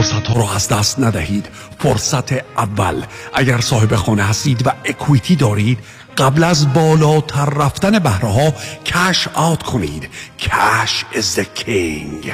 فرصت 0.00 0.26
ها 0.26 0.34
را 0.34 0.54
از 0.54 0.68
دست 0.68 0.98
ندهید. 0.98 1.46
فرصت 1.78 2.32
اول. 2.32 3.04
اگر 3.34 3.60
صاحب 3.60 3.96
خانه 3.96 4.22
هستید 4.22 4.66
و 4.66 4.70
اکویتی 4.84 5.36
دارید 5.36 5.78
قبل 6.18 6.44
از 6.44 6.72
بالاتر 6.72 7.44
رفتن 7.44 7.98
بهره 7.98 8.28
ها 8.28 8.54
کش 8.84 9.28
آت 9.34 9.62
کنید. 9.62 10.08
کش 10.38 11.04
the 11.12 11.44
king 11.60 12.30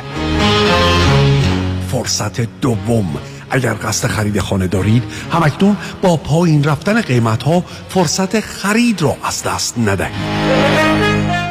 فرصت 1.92 2.40
دوم. 2.40 3.16
اگر 3.50 3.74
قصد 3.74 4.08
خرید 4.08 4.40
خانه 4.40 4.66
دارید 4.66 5.02
همکنون 5.32 5.76
با 6.02 6.16
پایین 6.16 6.64
رفتن 6.64 7.00
قیمت 7.00 7.42
ها 7.42 7.64
فرصت 7.88 8.40
خرید 8.40 9.02
را 9.02 9.16
از 9.24 9.42
دست 9.42 9.78
ندهید. 9.78 10.46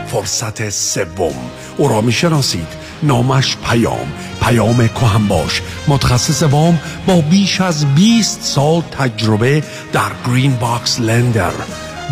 فرصت 0.07 0.69
سوم. 0.69 1.35
او 1.77 1.87
را 1.87 2.01
می‌شناسید. 2.01 2.84
نامش 3.03 3.57
پیام 3.69 4.13
پیام 4.41 4.89
باش. 5.27 5.61
متخصص 5.87 6.43
وام 6.43 6.79
با 7.07 7.21
بیش 7.21 7.61
از 7.61 7.85
20 7.85 8.41
سال 8.41 8.81
تجربه 8.81 9.63
در 9.93 10.11
Green 10.27 10.55
Box 10.55 10.99
Lender. 10.99 11.51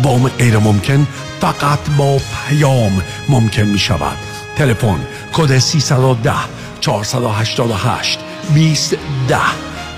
وام 0.02 0.28
غیر 0.28 0.58
ممکن 0.58 1.06
فقط 1.40 1.78
با 1.98 2.20
پیام 2.48 3.02
ممکن 3.28 3.62
می 3.62 3.78
شود. 3.78 4.16
تلفن 4.56 4.98
کد 5.32 5.58
310 5.58 6.32
488 6.80 7.56
2010 7.56 8.18
310 8.54 9.38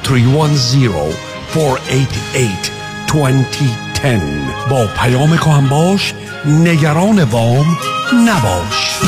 488 0.02 2.72
2010 3.12 4.20
با 4.70 4.86
پیام 4.86 5.36
باش 5.68 6.14
نگران 6.46 7.22
وام 7.22 7.78
نباش. 8.26 9.00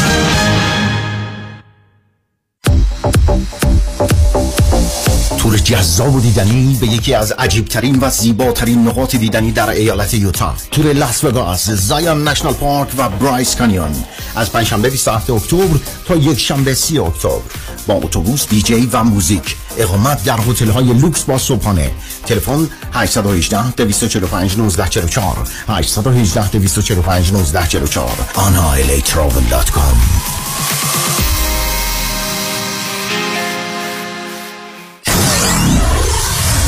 تور 5.38 5.58
جذاب 5.58 6.14
و 6.14 6.20
دیدنی 6.20 6.78
به 6.80 6.86
یکی 6.86 7.14
از 7.14 7.32
عجیبترین 7.32 7.98
و 8.00 8.10
زیباترین 8.10 8.88
نقاط 8.88 9.16
دیدنی 9.16 9.52
در 9.52 9.70
ایالت 9.70 10.14
یوتا. 10.14 10.54
تور 10.70 10.92
لاس 10.92 11.24
وگاس 11.24 11.70
Zion 11.70 12.28
National 12.28 12.54
Park 12.54 12.88
و 12.98 13.08
Bryce 13.08 13.56
Canyon. 13.56 14.04
از 14.36 14.52
پنجشنبه 14.52 14.90
27 14.90 15.30
اکتبر 15.30 15.78
تا 16.06 16.16
یک 16.16 16.40
شنبه 16.40 16.74
30 16.74 16.98
اکتبر. 16.98 17.40
با 17.86 17.94
اتوبوس 17.94 18.48
دیجی 18.48 18.88
و 18.92 19.04
موزیک. 19.04 19.56
اقامت 19.78 20.24
در 20.24 20.38
هتل 20.48 20.70
های 20.70 20.84
لوکس 20.84 21.22
با 21.22 21.38
صبحانه. 21.38 21.90
تلفن 22.26 22.68
818 22.92 23.70
245 23.70 24.52
1944 24.52 25.48
818 25.68 26.48
245 26.48 27.30
1944 27.30 28.10
anailatravel.com 28.34 30.28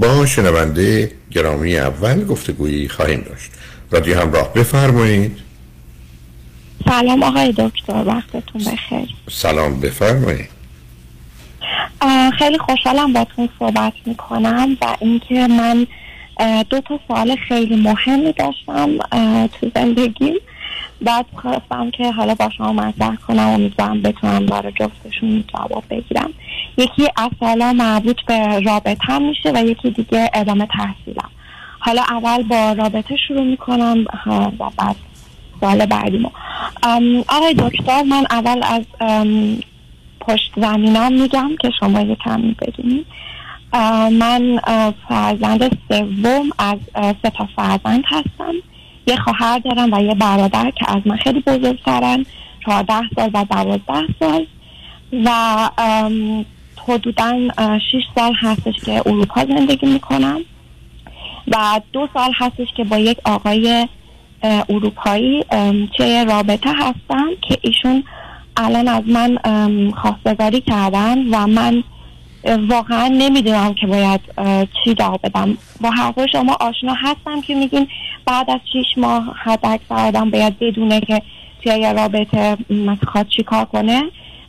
با 0.00 0.26
شنونده 0.26 1.12
گرامی 1.30 1.76
اول 1.78 2.24
گفتگویی 2.24 2.88
خواهیم 2.88 3.20
داشت. 3.20 3.50
رادیو 3.90 4.20
همراه 4.20 4.52
بفرمایید. 4.52 5.36
سلام 6.88 7.22
آقای 7.22 7.52
دکتر 7.52 8.04
وقتتون 8.06 8.64
بخیر. 8.64 9.08
سلام 9.30 9.80
بفرمایید. 9.80 10.48
خیلی 12.38 12.58
خوشحالم 12.58 13.12
باتون 13.12 13.48
صحبت 13.58 13.92
می‌کنم 14.06 14.76
و 14.82 14.96
اینکه 15.00 15.34
من 15.34 15.86
دو 16.70 16.80
تا 16.80 17.00
سوال 17.08 17.36
خیلی 17.48 17.76
مهمی 17.76 18.32
داشتم 18.32 18.98
تو 19.60 19.70
زندگیم. 19.74 20.34
بعد 21.02 21.26
خواستم 21.36 21.90
که 21.90 22.12
حالا 22.12 22.34
با 22.34 22.50
شما 22.56 22.72
مطرح 22.72 23.16
کنم 23.16 23.48
امیدوارم 23.48 24.02
بتونم 24.02 24.46
برای 24.46 24.72
جفتشون 24.72 25.44
جواب 25.54 25.84
بگیرم. 25.90 26.30
یکی 26.78 27.08
از 27.16 27.30
سوالا 27.40 27.72
مربوط 27.72 28.16
به 28.26 28.60
رابطه 28.60 29.18
میشه 29.18 29.52
و 29.54 29.64
یکی 29.64 29.90
دیگه 29.90 30.30
ادامه 30.34 30.66
تحصیلم. 30.66 31.30
حالا 31.78 32.02
اول 32.02 32.42
با 32.42 32.72
رابطه 32.72 33.16
شروع 33.28 33.44
می‌کنم 33.44 34.04
و 34.58 34.70
بعد 34.76 34.96
سال 35.60 35.86
بعدیمو. 35.86 36.30
آقای 37.28 37.54
دکتر 37.58 38.02
من 38.02 38.26
اول 38.30 38.62
از 38.62 38.84
پشت 40.20 40.52
زمینم 40.56 41.12
میگم 41.12 41.50
که 41.60 41.70
شما 41.80 42.00
یه 42.00 42.16
کمی 42.24 42.56
بدونید. 42.60 43.06
من 44.18 44.60
فرزند 45.08 45.78
سوم 45.88 46.50
از 46.58 46.78
سه 47.22 47.30
تا 47.30 47.48
فرزند 47.56 48.04
هستم. 48.06 48.54
یه 49.10 49.16
خواهر 49.16 49.58
دارم 49.58 49.92
و 49.92 50.02
یه 50.02 50.14
برادر 50.14 50.70
که 50.70 50.96
از 50.96 51.02
من 51.06 51.16
خیلی 51.16 51.40
بزرگترن. 51.40 52.26
چهارده 52.64 52.94
سال 53.16 53.30
و 53.34 53.44
دوازده 53.50 54.06
سال. 54.20 54.46
و 55.24 55.30
حدودا 56.88 57.48
شیش 57.90 58.04
سال 58.14 58.34
هستش 58.40 58.74
که 58.84 59.02
اروپا 59.06 59.44
زندگی 59.44 59.86
می‌کنم. 59.86 60.40
و 61.48 61.80
دو 61.92 62.08
سال 62.14 62.32
هستش 62.38 62.68
که 62.76 62.84
با 62.84 62.98
یک 62.98 63.18
آقای 63.24 63.88
اروپایی 64.68 65.44
چه 65.98 66.24
رابطه 66.24 66.70
هستم 66.70 67.28
که 67.48 67.58
ایشون 67.60 68.04
الان 68.56 68.88
از 68.88 69.02
من 69.06 69.38
خواستگاری 69.92 70.60
کردن 70.60 71.18
و 71.34 71.46
من 71.46 71.84
واقعا 72.44 73.08
نمی‌دونم 73.08 73.74
که 73.74 73.86
باید 73.86 74.20
چی 74.84 74.94
جواب 74.94 75.20
بدم. 75.22 75.58
با 75.80 75.90
حرف 75.90 76.14
شما 76.32 76.56
آشنا 76.60 76.94
هستم 76.94 77.40
که 77.40 77.54
میگین 77.54 77.88
بعد 78.26 78.50
از 78.50 78.60
شیش 78.72 78.86
ماه 78.96 79.34
حد 79.44 79.58
اکثر 79.62 79.94
آدم 80.06 80.30
باید 80.30 80.58
بدونه 80.58 81.00
که 81.00 81.22
توی 81.62 81.92
رابطه 81.96 82.56
خواد 83.12 83.26
چی 83.36 83.42
کار 83.42 83.64
کنه. 83.64 84.02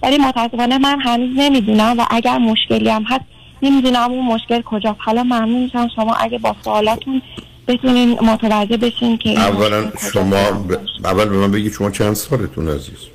ولی 0.03 0.17
متاسفانه 0.17 0.77
من 0.77 0.99
هنوز 1.01 1.29
نمی‌دونم 1.35 1.99
و 1.99 2.05
اگر 2.09 2.37
مشکلی 2.37 2.89
هم 2.89 3.03
هست 3.03 3.25
نمی‌دونم 3.61 4.11
اون 4.11 4.25
مشکل 4.25 4.61
کجا 4.61 4.95
حالا 4.99 5.23
ممنون 5.23 5.63
میشم 5.63 5.87
شما 5.95 6.13
اگه 6.13 6.37
با 6.37 6.55
سوالاتون 6.63 7.21
بتونین 7.67 8.09
متوجه 8.21 8.77
بشین 8.77 9.17
که 9.17 9.39
اولا 9.39 9.91
شما. 10.13 10.51
ب... 10.51 10.71
اول 11.05 11.25
به 11.25 11.37
من 11.37 11.51
بگید 11.51 11.71
شما 11.71 11.91
چند 11.91 12.13
سالتون 12.13 12.67
عزیز؟ 12.67 13.07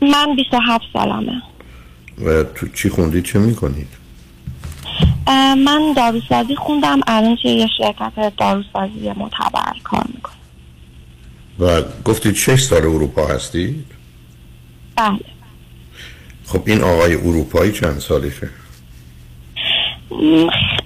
من 0.00 0.36
27 0.36 0.84
سالمه. 0.92 1.42
و 2.24 2.42
تو 2.42 2.68
چی 2.68 2.88
خوندید 2.88 3.24
چه 3.24 3.38
می‌کنید؟ 3.38 3.88
من 5.56 5.92
داروسازی 5.96 6.56
خوندم 6.56 7.00
الان 7.06 7.36
توی 7.42 7.50
یه 7.50 7.68
شرکت 7.78 8.36
داروسازی 8.36 9.12
معتبر 9.16 9.72
کار 9.84 10.04
می‌کنم. 10.14 10.34
و 11.58 11.82
گفتید 12.04 12.34
شش 12.34 12.62
سال 12.62 12.82
اروپا 12.82 13.26
هستید 13.26 13.86
بله. 14.96 15.18
خب 16.46 16.62
این 16.66 16.82
آقای 16.82 17.14
اروپایی 17.14 17.72
چند 17.72 17.98
سالشه؟ 17.98 18.48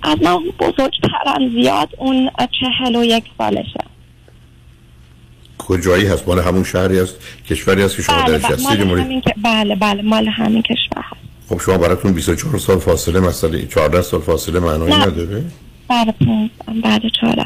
از 0.02 0.16
من 0.22 0.38
بزرگترم 0.58 1.50
زیاد 1.54 1.88
اون 1.98 2.30
چهل 2.60 2.96
و 2.96 3.04
یک 3.04 3.24
سالشه. 3.38 3.84
کجایی 5.68 6.06
هست؟ 6.06 6.28
مال 6.28 6.38
همون 6.38 6.64
شهری 6.64 6.98
هست؟ 6.98 7.14
کشوری 7.50 7.82
هست 7.82 7.96
که 7.96 8.02
شما 8.02 8.22
بله 8.22 8.38
درش 8.38 8.42
بله 8.44 8.54
هستید 8.54 8.80
همین 8.80 9.20
که 9.20 9.34
بله 9.44 9.74
بله 9.74 10.02
مال 10.02 10.28
همین 10.28 10.62
کشور 10.62 11.02
هست. 11.02 11.20
خب 11.48 11.60
شما 11.60 11.78
براتون 11.78 12.12
24 12.12 12.58
سال 12.58 12.78
فاصله 12.78 13.20
مثلا 13.20 13.58
14 13.58 14.02
سال 14.02 14.20
فاصله 14.20 14.60
معنایی. 14.60 14.94
نداره؟ 14.94 15.44
پونز- 15.88 16.82
بعد 16.84 17.02
چهار 17.20 17.36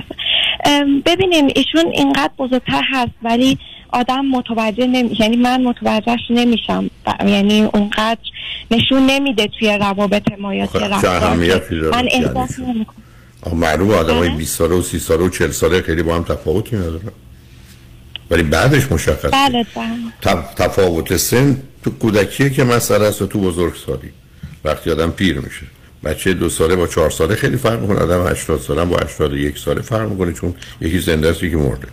ام، 0.64 1.00
ببینیم 1.06 1.46
ایشون 1.56 1.92
اینقدر 1.92 2.30
بزرگتر 2.38 2.82
هست 2.92 3.10
ولی 3.22 3.58
آدم 3.92 4.24
متوجه 4.26 4.86
نمی 4.86 5.16
یعنی 5.20 5.36
من 5.36 5.62
متوجهش 5.62 6.20
نمیشم. 6.30 6.90
ب- 7.06 7.28
یعنی 7.28 7.62
اونقدر 7.62 8.20
نشون 8.70 9.06
نمیده 9.06 9.46
توی 9.58 9.78
روابط 9.80 10.22
ما 10.38 10.54
یا 10.54 10.66
توی 10.66 10.88
من 10.88 12.08
یعنی 12.08 12.24
احساس 12.24 12.56
شو؟ 12.56 12.62
نمی‌کنم. 12.62 13.02
آه، 13.42 13.54
معلومه 13.54 13.94
آدم 13.94 14.14
های 14.16 14.28
بله. 14.28 14.36
20 14.38 14.58
ساله 14.58 14.74
و 14.74 14.82
30 14.82 14.98
ساله 14.98 15.24
و 15.24 15.28
40 15.28 15.50
ساله 15.50 15.82
خیلی 15.82 16.02
با 16.02 16.14
هم 16.16 16.22
تفاوتی 16.22 16.76
ندارن. 16.76 17.00
ولی 18.32 18.42
بعدش 18.42 18.92
مشخصه 18.92 19.28
بله 19.28 19.66
بله. 19.76 19.86
تف- 20.22 20.54
تفاوت 20.56 21.16
سن 21.16 21.56
تو 21.84 21.90
کودکیه 21.90 22.50
که 22.50 22.64
مسئله 22.64 23.04
است 23.04 23.22
و 23.22 23.26
تو 23.26 23.40
بزرگ 23.40 23.74
سالی. 23.86 24.10
وقتی 24.64 24.90
آدم 24.90 25.10
پیر 25.10 25.38
میشه. 25.40 25.66
بچه 26.04 26.34
دو 26.34 26.48
ساله 26.48 26.76
با 26.76 26.86
چهار 26.86 27.10
ساله 27.10 27.34
خیلی 27.34 27.56
فرق 27.56 27.80
می‌کنه. 27.80 27.98
آدم 27.98 28.26
80 28.26 28.60
ساله 28.60 28.84
با 28.84 28.96
81 28.96 29.58
ساله 29.58 29.82
فرق 29.82 30.10
می‌کنه 30.10 30.32
چون 30.32 30.54
یکی 30.80 30.98
زنده 30.98 31.28
است 31.28 31.42
یکی 31.42 31.56
مرده. 31.56 31.88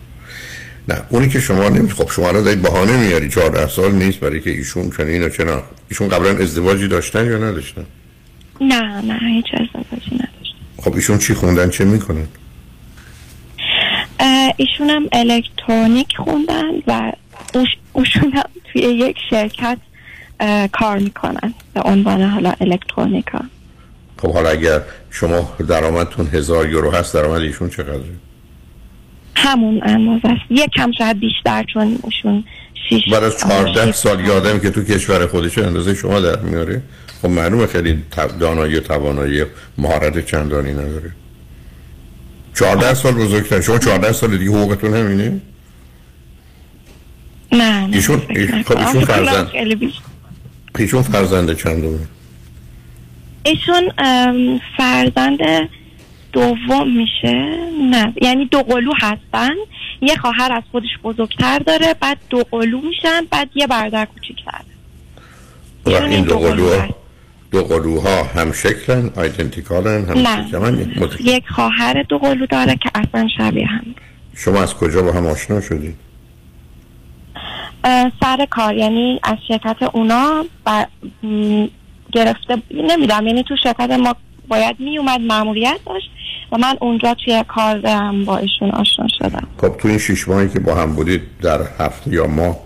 نه 0.87 1.01
اونی 1.09 1.29
که 1.29 1.39
شما 1.39 1.69
نمی 1.69 1.91
خب 1.91 2.09
شما 2.11 2.27
الان 2.27 2.43
دارید 2.43 2.61
بهانه 2.61 2.97
میاری 2.97 3.29
14 3.29 3.67
سال 3.67 3.91
نیست 3.91 4.19
برای 4.19 4.39
که 4.41 4.49
ایشون 4.49 4.91
چنین 4.97 5.23
و 5.23 5.29
چنان. 5.29 5.61
ایشون 5.89 6.07
قبلا 6.09 6.29
ازدواجی 6.37 6.87
داشتن 6.87 7.25
یا 7.25 7.37
نداشتن؟ 7.37 7.85
نه 8.61 9.01
نه 9.01 9.19
هیچ 9.35 9.45
ازدواجی 9.53 10.15
نداشت 10.15 10.55
خب 10.77 10.95
ایشون 10.95 11.17
چی 11.17 11.33
خوندن 11.33 11.69
چه 11.69 11.85
می‌کنن؟ 11.85 12.27
ایشون 14.57 14.89
هم 14.89 15.09
الکترونیک 15.11 16.07
خوندن 16.17 16.71
و 16.87 17.11
اوش- 17.53 17.77
اوشون 17.93 18.31
هم 18.31 18.43
توی 18.73 18.81
یک 18.81 19.17
شرکت 19.29 19.77
کار 20.71 20.97
می‌کنن 20.97 21.53
به 21.73 21.81
عنوان 21.81 22.21
حالا 22.21 22.53
الکترونیکا. 22.61 23.39
خب 24.21 24.33
حالا 24.33 24.49
اگر 24.49 24.81
شما 25.09 25.53
درآمدتون 25.67 26.27
هزار 26.27 26.69
یورو 26.69 26.91
هست 26.91 27.13
درآمد 27.13 27.41
ایشون 27.41 27.69
چقدره؟ 27.69 28.03
همون 29.35 29.79
اندازه 29.83 30.27
است. 30.33 30.41
یکم 30.49 30.91
شاید 30.91 31.19
بیشتر 31.19 31.63
چون 31.73 31.99
ایشون 32.03 32.43
شیش 32.89 33.09
بعد 33.13 33.23
از 33.23 33.37
14 33.39 33.85
شیش- 33.85 33.95
سال 33.95 34.19
یه 34.25 34.31
آدمی 34.31 34.61
که 34.61 34.69
تو 34.69 34.83
کشور 34.83 35.27
خودشه 35.27 35.65
اندازه 35.65 35.93
شما 35.95 36.19
در 36.19 36.39
میاره؟ 36.39 36.81
خب 37.21 37.29
معلومه 37.29 37.67
خیلی 37.67 38.03
دانایی 38.39 38.75
و 38.75 38.79
توانایی 38.79 39.43
مهارت 39.77 40.25
چندانی 40.25 40.71
نداره. 40.71 41.11
14 42.59 42.93
سال 42.93 43.13
بزرگتر. 43.13 43.61
شما 43.61 43.77
14 43.77 44.11
سال 44.11 44.37
دیگه 44.37 44.51
حقوقتون 44.51 44.93
همینه 44.93 45.41
نه 47.51 47.87
نه 47.87 48.01
ایشون-. 48.01 48.19
خب 48.67 48.77
ایشون 48.77 49.05
فرزند. 49.05 49.51
ایشون 50.79 51.01
فرزند 51.01 51.57
چندمه 51.57 51.99
ایشون 53.43 53.91
ام، 53.97 54.61
فرزند 54.77 55.39
دوم 56.33 56.97
میشه. 56.97 57.57
نه 57.91 58.13
یعنی 58.21 58.45
دو 58.45 58.63
قلو 58.63 58.91
هستن. 59.01 59.55
یه 60.01 60.15
خواهر 60.15 60.51
از 60.51 60.63
خودش 60.71 60.89
بزرگتر 61.03 61.59
داره 61.59 61.95
بعد 61.99 62.17
دو 62.29 62.43
قلو 62.51 62.81
میشن 62.81 63.25
بعد 63.31 63.49
یه 63.55 63.67
برادر 63.67 64.05
کوچیکتر. 64.05 64.61
و 65.85 65.89
ایشون 65.89 66.09
این 66.09 66.23
دو 66.23 66.39
قلو. 66.39 66.81
دو 67.51 67.63
قلوها 67.63 68.23
هم 68.23 68.51
شکلن 68.51 69.11
آیدنتیکالن 69.15 70.05
هم 70.05 70.17
نه. 70.17 70.47
شکلن 70.47 70.91
مت- 70.95 71.21
یک 71.21 71.43
خواهر 71.49 72.03
دو 72.09 72.17
قلو 72.17 72.45
داره 72.45 72.75
که 72.75 72.89
اصلا 72.95 73.27
شبیه 73.37 73.65
هم. 73.67 73.85
شما 74.35 74.61
از 74.61 74.73
کجا 74.73 75.01
با 75.01 75.11
هم 75.11 75.25
آشنا 75.27 75.61
شدید 75.61 75.95
سر 78.21 78.47
کار 78.49 78.75
یعنی 78.75 79.19
از 79.23 79.37
شرکت 79.47 79.83
اونا 79.93 80.45
و 80.65 80.85
م، 81.23 81.65
گرفته 82.11 82.57
نمی‌دونم 82.71 83.27
یعنی 83.27 83.43
تو 83.43 83.55
شرکت 83.63 83.91
ما 83.91 84.15
باید 84.47 84.75
میومد 84.79 85.21
ماموریت 85.21 85.79
داشت 85.85 86.09
و 86.51 86.57
من 86.57 86.77
اونجا 86.81 87.13
توی 87.25 87.43
کار 87.47 87.79
با 88.25 88.37
ایشون 88.37 88.71
آشنا 88.71 89.07
شدم. 89.19 89.47
خب 89.57 89.77
تو 89.77 89.87
این 89.87 89.97
شش 89.97 90.27
ماهی 90.27 90.49
که 90.49 90.59
با 90.59 90.75
هم 90.75 90.95
بودید 90.95 91.21
در 91.41 91.59
هفته 91.79 92.13
یا 92.13 92.27
ماه 92.27 92.57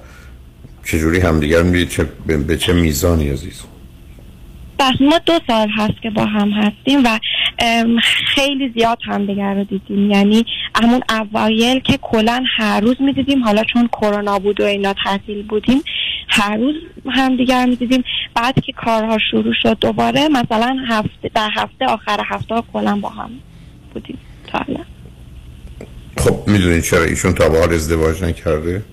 چجوری 0.85 1.19
همدیگر 1.19 1.63
می‌دید؟ 1.63 1.89
چه 1.89 2.05
به, 2.27 2.37
به 2.37 2.57
چه 2.57 2.73
میزانی 2.73 3.29
عزیز 3.29 3.61
بس 4.79 4.93
ما 4.99 5.17
دو 5.25 5.33
سال 5.47 5.69
هست 5.69 6.01
که 6.01 6.09
با 6.09 6.25
هم 6.25 6.49
هستیم 6.49 7.03
و 7.03 7.19
خیلی 8.25 8.69
زیاد 8.69 8.97
همدیگر 9.05 9.53
رو 9.53 9.63
دیدیم. 9.63 10.11
یعنی 10.11 10.45
همون 10.75 11.01
اوایل 11.09 11.79
که 11.79 11.97
کلا 12.01 12.43
هر 12.57 12.79
روز 12.79 12.95
می‌دیدیم 12.99 13.43
حالا 13.43 13.63
چون 13.63 13.87
کرونا 13.87 14.39
بود 14.39 14.61
و 14.61 14.63
اینا 14.63 14.93
تعطیل 15.03 15.43
بودیم 15.43 15.81
هر 16.27 16.57
روز 16.57 16.75
همدیگر 17.09 17.65
می‌دیدیم. 17.65 18.03
بعد 18.35 18.61
که 18.61 18.71
کارها 18.71 19.17
شروع 19.31 19.53
شد 19.61 19.77
دوباره 19.79 20.27
مثلا 20.27 20.77
هفته 20.87 21.31
در 21.35 21.49
هفته 21.53 21.85
آخر 21.85 22.19
هفته 22.25 22.55
کلا 22.73 22.95
با 22.95 23.09
هم 23.09 23.29
بودیم 23.93 24.17
تا. 24.47 24.65
خب 26.17 26.47
می‌دونید 26.47 26.83
چرا 26.83 27.03
ایشون 27.03 27.33
تا 27.33 27.49
به 27.49 27.59
حال 27.59 27.73
ازدواج 27.73 28.23
نکرده؟ 28.23 28.83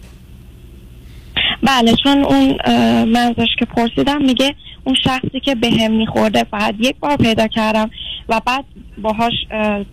بله 1.62 1.94
چون 2.02 2.18
اون 2.18 2.56
اه، 2.64 3.04
من 3.04 3.34
ازش 3.38 3.48
که 3.58 3.64
پرسیدم 3.64 4.22
میگه 4.22 4.54
اون 4.84 4.96
شخصی 5.04 5.40
که 5.40 5.54
به 5.54 5.70
هم 5.70 5.90
میخورده 5.90 6.44
فقط 6.50 6.74
یک 6.78 6.96
بار 7.00 7.16
پیدا 7.16 7.46
کردم 7.46 7.90
و 8.28 8.40
بعد 8.46 8.64
باهاش 9.02 9.32
اه، 9.50 9.84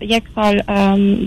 یک 0.00 0.22
سال 0.34 0.62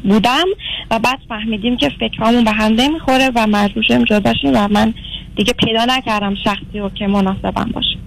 بودم 0.03 0.45
و 0.91 0.99
بعد 0.99 1.19
فهمیدیم 1.29 1.77
که 1.77 1.91
فکرامون 1.99 2.43
به 2.43 2.51
هم 2.51 2.73
نمی‌خوره 2.73 3.31
و 3.35 3.47
مجبور 3.47 3.83
شدیم 3.83 4.03
جدا 4.03 4.33
و 4.53 4.67
من 4.67 4.93
دیگه 5.35 5.53
پیدا 5.53 5.85
نکردم 5.85 6.35
شخصی 6.43 6.79
رو 6.79 6.89
که 6.89 7.07
مناسبم 7.07 7.69
باشه. 7.73 7.97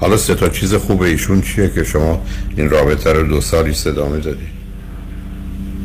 حالا 0.00 0.16
سه 0.16 0.34
تا 0.34 0.48
چیز 0.48 0.74
خوب 0.74 1.02
ایشون 1.02 1.42
چیه 1.42 1.70
که 1.74 1.84
شما 1.84 2.20
این 2.56 2.70
رابطه 2.70 3.12
رو 3.12 3.28
دو 3.28 3.40
سالی 3.40 3.74
ادامه 3.86 4.18
دادید 4.18 4.60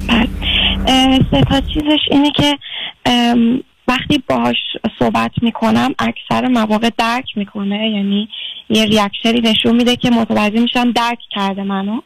بله. 0.07 0.27
سه 1.31 1.41
تا 1.50 1.62
چیزش 1.62 2.00
اینه 2.12 2.31
که 2.31 2.57
وقتی 3.88 4.24
باهاش 4.30 4.56
صحبت 5.00 5.32
می‌کنم 5.42 5.96
اکثر 6.00 6.48
مواقع 6.48 6.89
درک 6.98 7.25
می‌کنه. 7.36 7.89
یعنی 7.89 8.30
یه 8.70 8.86
ریاکشنی 8.86 9.42
نشون 9.42 9.75
میده 9.75 9.96
که 9.96 10.10
متوجه 10.10 10.60
میشم 10.60 10.92
درک 10.92 11.20
کرده 11.32 11.63
منو. 11.63 12.01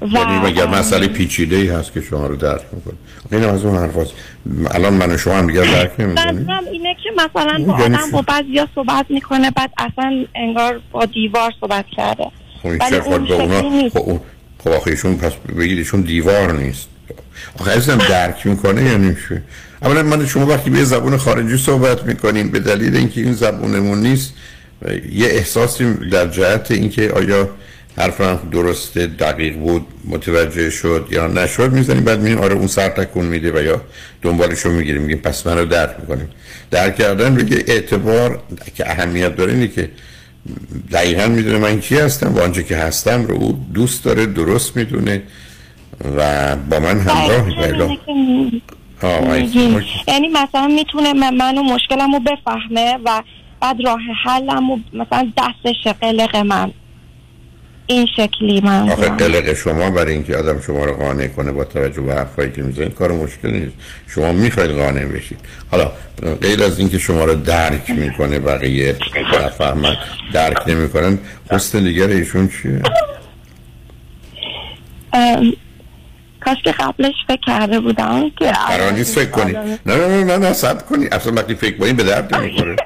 و 0.00 0.06
یعنی 0.06 0.38
مگر 0.46 0.66
مسئله 0.66 1.08
پیچیده 1.08 1.56
ای 1.56 1.68
هست 1.68 1.92
که 1.92 2.00
شما 2.00 2.26
رو 2.26 2.36
درک 2.36 2.62
می‌کنه؟ 2.72 2.94
این 3.32 3.44
از 3.44 3.64
اون 3.64 3.76
حرف 3.76 3.96
هست. 3.96 4.14
الان 4.70 4.92
من 4.92 5.10
و 5.10 5.16
شما 5.18 5.34
هم 5.34 5.46
دیگر 5.46 5.62
درک 5.62 6.00
نمی‌کنیم. 6.00 6.48
اینه 6.72 6.96
که 7.02 7.10
مثلا 7.16 7.64
با 7.64 7.80
یعنی 7.80 7.96
آدم 7.96 8.10
با 8.12 8.22
بعضیا 8.22 8.68
صحبت 8.74 9.06
می‌کنه 9.08 9.50
بعد 9.50 9.70
اصلا 9.78 10.24
انگار 10.34 10.80
با 10.92 11.04
دیوار 11.04 11.52
صحبت 11.60 11.84
کرده. 11.96 12.24
خب 12.62 12.68
ولی 12.80 12.96
اون 12.96 13.24
به 13.24 13.34
اونا. 13.34 13.88
خب 13.88 14.20
خب 14.64 14.70
آخه 14.70 14.90
ایشون 14.90 15.16
پس 15.16 15.32
بگید 15.58 15.78
ایشون 15.78 16.00
دیوار 16.00 16.52
نیست. 16.52 16.88
آخه 17.60 17.96
درک 17.96 18.46
می‌کنه 18.46 18.82
یعنی 18.82 19.14
چی؟ 19.14 19.34
اولا 19.82 20.02
من 20.02 20.26
شما 20.26 20.46
وقتی 20.46 20.70
به 20.70 20.84
زبون 20.84 21.16
خارجی 21.16 21.56
صحبت 21.56 22.04
می‌کنیم 22.04 22.50
به 22.50 22.60
دلیل 22.60 22.96
اینکه 22.96 23.20
این 23.20 23.32
زبونمون 23.32 23.98
نیست 24.02 24.34
یه 25.12 25.26
احساسی 25.26 25.94
در 25.94 26.26
جهت 26.26 26.70
اینکه 26.70 27.10
آیا 27.10 27.48
حرفم 27.96 28.38
درست 28.52 28.98
دقیق 28.98 29.56
بود 29.56 29.86
متوجه 30.04 30.70
شد 30.70 31.08
یا 31.10 31.26
نشد 31.26 31.72
می‌زنیم. 31.72 32.04
بعد 32.04 32.20
میگیم 32.20 32.38
آره 32.38 32.54
اون 32.54 32.66
سر 32.66 32.88
تکون 32.88 33.24
میده 33.24 33.52
و 33.52 33.62
یا 33.62 33.80
دنبالش 34.22 34.60
رو 34.60 34.72
می‌گیریم 34.72 35.02
میگیم 35.02 35.18
پس 35.18 35.46
من 35.46 35.58
رو 35.58 35.64
درک 35.64 35.96
می‌کنیم. 36.00 36.28
درک 36.70 36.96
کردن 36.96 37.34
بگه 37.34 37.64
اعتبار 37.66 38.42
که 38.74 38.90
اهمیت 38.90 39.36
داره 39.36 39.52
اینه 39.52 39.68
که 39.68 39.90
دقیقا 40.92 41.26
می‌دونه 41.26 41.58
من 41.58 41.80
کی 41.80 41.96
هستم 41.96 42.34
و 42.34 42.40
آنچه 42.40 42.62
که 42.62 42.76
هستم 42.76 43.24
رو 43.24 43.34
او 43.34 43.66
دوست 43.74 44.04
داره 44.04 44.26
درست 44.26 44.76
می‌دونه 44.76 45.22
و 46.16 46.56
با 46.56 46.80
من 46.80 47.00
همراه 47.00 47.48
یعنی 49.02 50.28
مثلا 50.28 50.66
می‌تونه 50.66 51.12
من 51.12 51.34
منو 51.34 51.62
مشکلمو 51.62 52.20
بفهمه 52.20 52.98
و 53.04 53.22
بعد 53.60 53.76
راه 53.84 54.00
حلمو 54.24 54.78
مثلا 54.92 55.32
دستش 55.38 55.86
قلق 56.00 56.36
من. 56.36 56.70
این 57.86 58.06
شکلی 58.16 58.60
من 58.60 58.90
آخه 58.90 59.08
قلق 59.08 59.54
شما 59.54 59.90
برای 59.90 60.12
اینکه 60.12 60.36
آدم 60.36 60.60
شما 60.60 60.84
رو 60.84 60.96
قانع 60.96 61.26
کنه 61.26 61.52
با 61.52 61.64
توجه 61.64 62.00
به 62.00 62.14
حرفایی 62.14 62.52
که 62.52 62.62
می‌زنید 62.62 62.94
کار 62.94 63.12
مشکل 63.12 63.50
نیست. 63.50 63.72
شما 64.08 64.32
می‌خواید 64.32 64.70
قانع 64.70 65.04
بشید. 65.04 65.38
حالا 65.70 65.92
غیر 66.42 66.62
از 66.62 66.78
اینکه 66.78 66.98
شما 66.98 67.24
رو 67.24 67.34
درک 67.34 67.90
می‌کنه 67.90 68.38
بقیه 68.38 68.96
فهمن 69.58 69.96
درک 70.32 70.68
نمی‌کنن 70.68 71.18
حسن 71.50 71.84
دیگر 71.84 72.08
ایشون 72.08 72.48
چیه؟ 72.48 72.82
کاش 76.40 76.56
که 76.64 76.72
قبلش 76.72 77.14
فکر 77.28 77.40
کرده 77.46 77.80
بودم 77.80 78.30
که 78.38 78.52
قرار 78.68 78.92
نیست 78.92 79.18
فکر 79.18 79.30
کنی. 79.30 79.52
نه 79.52 79.96
نه 79.96 80.06
نه 80.06 80.24
نه 80.24 80.36
نه 80.36 80.52
سب 80.52 80.86
کنی. 80.86 81.06
اصلا 81.12 81.32
وقتی 81.32 81.54
فکر 81.54 81.76
کنی 81.76 81.92
به 81.92 82.02
درد 82.02 82.34
نمی‌خوره. 82.34 82.76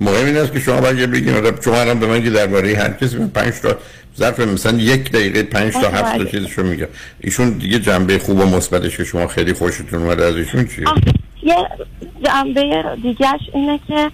مهم 0.00 0.26
این 0.26 0.36
است 0.36 0.52
که 0.52 0.60
شما 0.60 0.80
باید 0.80 1.10
بگین. 1.10 1.34
آدم 1.34 1.60
شما 1.64 1.80
الان 1.80 2.00
به 2.00 2.06
من 2.06 2.24
که 2.24 2.30
درباره 2.30 2.76
هر 2.76 2.90
کسی 2.90 3.16
من 3.16 3.28
پنج 3.28 3.54
تا 3.62 3.76
ظرف 4.18 4.40
مثلا 4.40 4.78
یک 4.78 5.10
دقیقه 5.10 5.42
پنج 5.42 5.72
تا 5.72 5.88
هفت 5.88 6.18
تا 6.18 6.24
چیزشو 6.24 6.62
میگم. 6.62 6.86
ایشون 7.20 7.50
دیگه 7.50 7.78
جنبه 7.78 8.18
خوب 8.18 8.40
و 8.40 8.46
مثبتش 8.46 8.96
که 8.96 9.04
شما 9.04 9.26
خیلی 9.26 9.52
خوشتون 9.52 10.02
اومده 10.02 10.24
از 10.24 10.36
ایشون 10.36 10.68
چیه؟ 10.68 10.86
یه 11.42 11.56
جنبه 12.24 12.84
دیگهش 13.02 13.40
اینه 13.54 13.80
که 13.88 14.10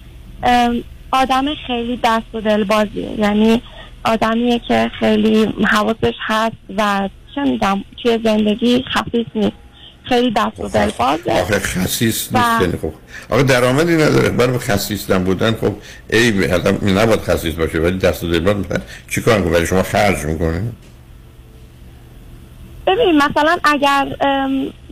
آدم 1.11 1.45
خیلی 1.67 1.99
دست 2.03 2.35
و 2.35 2.41
دل 2.41 2.63
بازیه 2.63 3.19
یعنی 3.19 3.61
آدمیه 4.05 4.59
که 4.67 4.91
خیلی 4.99 5.53
حواسش 5.67 6.13
هست 6.19 6.55
و 6.77 7.09
چه 7.35 7.41
میگم 7.41 7.83
توی 8.03 8.19
زندگی 8.23 8.85
خفیف 8.93 9.27
نیست. 9.35 9.57
خیلی 10.03 10.31
دست 10.31 10.59
و 10.59 10.69
دل 10.69 10.89
بازه 10.97 11.31
آخه 11.31 11.59
خصیص 11.59 12.33
نیست 12.33 12.77
خب. 12.81 12.93
آخه 13.29 13.43
درآمدی 13.43 13.93
نداره. 13.93 14.29
برای 14.29 14.57
خصیص 14.57 15.11
بودن 15.11 15.51
خب 15.51 15.73
ای 16.09 16.51
آدم 16.51 16.99
نباید 16.99 17.19
خصیص 17.19 17.55
باشه 17.55 17.79
ولی 17.79 17.97
دست 17.97 18.23
و 18.23 18.31
دل 18.31 18.39
باز 18.39 18.55
چی 19.09 19.21
کار 19.21 19.41
کنه 19.41 19.51
برای 19.51 19.65
شما 19.65 19.83
خرج 19.83 20.25
می‌کنه 20.25 20.63
ببین 22.87 23.17
مثلا 23.17 23.57
اگر 23.63 24.15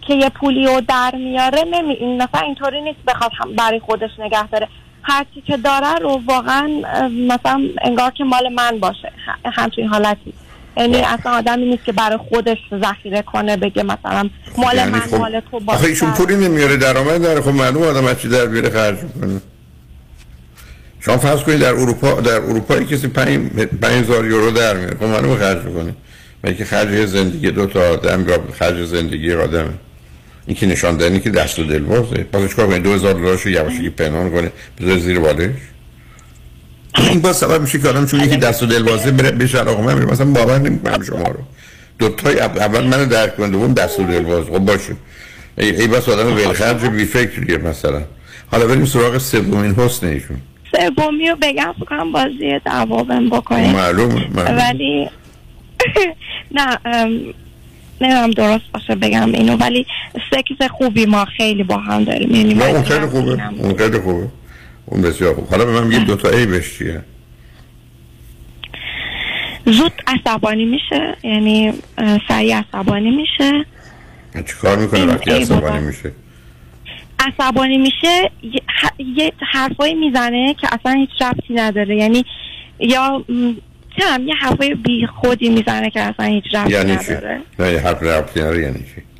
که 0.07 0.13
یه 0.13 0.29
پولی 0.29 0.65
رو 0.65 0.81
در 0.87 1.11
میاره 1.15 1.63
نمی 1.73 1.93
این 1.93 2.23
مثلا 2.23 2.41
اینطوری 2.41 2.81
نیست 2.81 2.99
بخواد 3.07 3.31
برای 3.57 3.79
خودش 3.79 4.09
نگه 4.19 4.47
داره. 4.47 4.67
هرچی 5.03 5.41
که 5.41 5.57
داره 5.57 5.95
رو 6.01 6.21
واقعا 6.25 6.67
مثلا 7.09 7.61
انگار 7.81 8.11
که 8.11 8.23
مال 8.23 8.49
من 8.49 8.79
باشه. 8.79 9.11
همچین 9.45 9.87
حالتی. 9.87 10.33
یعنی 10.77 10.97
اصلا 10.97 11.31
آدمی 11.31 11.65
نیست 11.65 11.83
که 11.85 11.91
برای 11.91 12.17
خودش 12.17 12.57
ذخیره 12.81 13.21
کنه 13.21 13.57
بگه 13.57 13.83
مثلا 13.83 14.29
مال 14.57 14.75
یعنی 14.75 14.91
من 14.91 14.99
خب 14.99 15.15
مال 15.15 15.41
تو 15.51 15.59
باشه. 15.59 15.83
ایشون 15.83 16.11
پولی 16.11 16.35
نمیاره 16.35 16.77
درآمد 16.77 17.21
داره. 17.21 17.41
خب 17.41 17.49
معلوم 17.49 17.83
آدم 17.83 18.13
چی 18.13 18.27
در 18.27 18.45
بیاره 18.45 18.69
خرج 18.69 18.97
می‌کنه. 19.03 19.41
شما 20.99 21.17
فرض 21.17 21.39
کنید 21.39 21.59
در 21.59 21.73
اروپا 21.73 22.21
در 22.21 22.35
اروپا 22.35 22.79
کسی 22.79 23.07
5000 23.07 24.25
یورو 24.25 24.51
در 24.51 24.77
میاره. 24.77 24.97
خب 24.97 25.03
معلومه 25.03 25.35
خرج 25.35 25.65
می‌کنه. 25.65 25.93
ولی 26.43 26.55
که 26.55 26.65
خرج 26.65 27.05
زندگی 27.05 27.51
دو 27.51 27.65
تا 27.65 27.89
آدم 27.89 28.29
یا 28.29 28.39
خرج 28.59 28.85
زندگی 28.85 29.33
آدم؟ 29.33 29.73
این 30.45 30.55
که 30.55 30.65
نشان 30.65 30.97
دهنی 30.97 31.19
که 31.19 31.29
دست 31.29 31.59
و 31.59 31.63
دل 31.63 31.79
بازه. 31.79 32.23
پس 32.23 32.49
چیکار 32.49 32.67
کنه 32.67 32.79
2000 32.79 33.13
دلارشو 33.13 33.49
یواشکی 33.49 33.89
پنهان 33.89 34.31
کنه 34.31 34.51
بذاره 34.79 34.99
زیر 34.99 35.19
بالش؟ 35.19 35.49
این 36.97 37.21
با 37.21 37.33
سبب 37.33 37.61
میشه 37.61 37.79
که 37.79 37.89
آدم 37.89 38.05
چون 38.05 38.19
یکی 38.19 38.37
دست 38.37 38.63
و 38.63 38.65
دل 38.65 38.83
بازه 38.83 39.11
بره 39.11 39.31
بشه 39.31 39.57
علاقه 39.59 39.81
من 39.83 40.05
مثلا 40.05 40.25
باور 40.25 40.57
نمی‌کنم 40.59 41.03
شما 41.03 41.27
رو. 41.27 41.39
دو 41.99 42.09
تای 42.09 42.39
اول 42.39 42.83
منو 42.83 43.05
درک 43.05 43.37
کنه 43.37 43.47
دوم 43.47 43.73
دست 43.73 43.99
و 43.99 44.03
دل 44.03 44.19
باز 44.23 44.45
خب 44.45 44.59
باشه. 44.59 44.95
ای, 45.57 45.81
ای 45.81 45.87
بس 45.87 46.09
آدم 46.09 46.35
ولخرج 46.35 46.85
بی 46.85 47.05
فکریه 47.05 47.57
مثلا. 47.57 48.01
حالا 48.51 48.67
بریم 48.67 48.85
سراغ 48.85 49.17
سومین 49.17 49.75
حسن 49.75 50.07
ایشون. 50.07 50.37
سومی 50.97 51.29
رو 51.29 51.35
بگم 51.41 51.73
فکرم 51.79 52.11
بازی 52.11 52.59
دعوابم 52.65 53.29
بکنیم 53.29 53.71
معلوم, 53.71 54.23
معلوم. 54.35 54.57
ولی 54.57 55.09
نه 56.57 56.77
نمی‌دونم 58.01 58.31
درست 58.31 58.63
باشه 58.73 58.95
بگم 58.95 59.31
اینو 59.31 59.57
ولی 59.57 59.85
سکس 60.31 60.67
خوبی 60.71 61.05
ما 61.05 61.25
خیلی 61.25 61.63
با 61.63 61.77
هم 61.77 62.03
داریم. 62.03 62.35
یعنی 62.35 62.53
نه 62.53 62.65
اون 62.65 62.83
خیلی 62.83 63.05
خوبه. 63.05 63.37
اون 63.59 63.77
خیلی 63.77 63.99
خوبه. 63.99 64.27
اون 64.91 65.01
بسیار 65.01 65.35
خوب. 65.35 65.49
حالا 65.49 65.65
به 65.65 65.71
من 65.71 65.87
میگید 65.87 66.05
دوتا 66.05 66.29
عیبش 66.29 66.77
چیه؟ 66.77 67.01
زود 69.65 69.93
عصبانی 70.07 70.65
میشه. 70.65 71.15
یعنی 71.23 71.73
سریع 72.27 72.55
عصبانی 72.57 73.11
میشه. 73.11 73.65
چی 74.33 74.53
کار 74.61 74.77
می‌کنه 74.77 75.05
وقتی 75.05 75.31
عصبانی 75.31 75.85
میشه؟ 75.85 76.11
عصبانی 77.19 77.77
میشه 77.77 78.31
یه 78.99 79.31
حرفایی 79.51 79.95
می‌زنه 79.95 80.55
که 80.61 80.67
اصلا 80.71 80.91
هیچ 80.91 81.21
ربطی 81.21 81.53
نداره. 81.53 81.95
یعنی 81.95 82.25
یا 82.79 83.25
چم 83.97 84.27
یه 84.27 84.35
حرفای 84.35 84.75
بی 84.75 85.07
خودی 85.07 85.49
می‌زنه 85.49 85.89
که 85.89 86.01
اصلا 86.01 86.25
هیچ 86.25 86.43
ربطی 86.53 86.73
یعنی 86.73 86.91
نداره. 86.91 87.41
چی؟ 87.57 87.63
نه 87.63 87.71
یه 87.71 87.79
حرف 87.79 88.03
ربطی 88.03 88.39
نداره 88.39 88.61
یعنی 88.61 88.79
چی؟ 88.79 89.10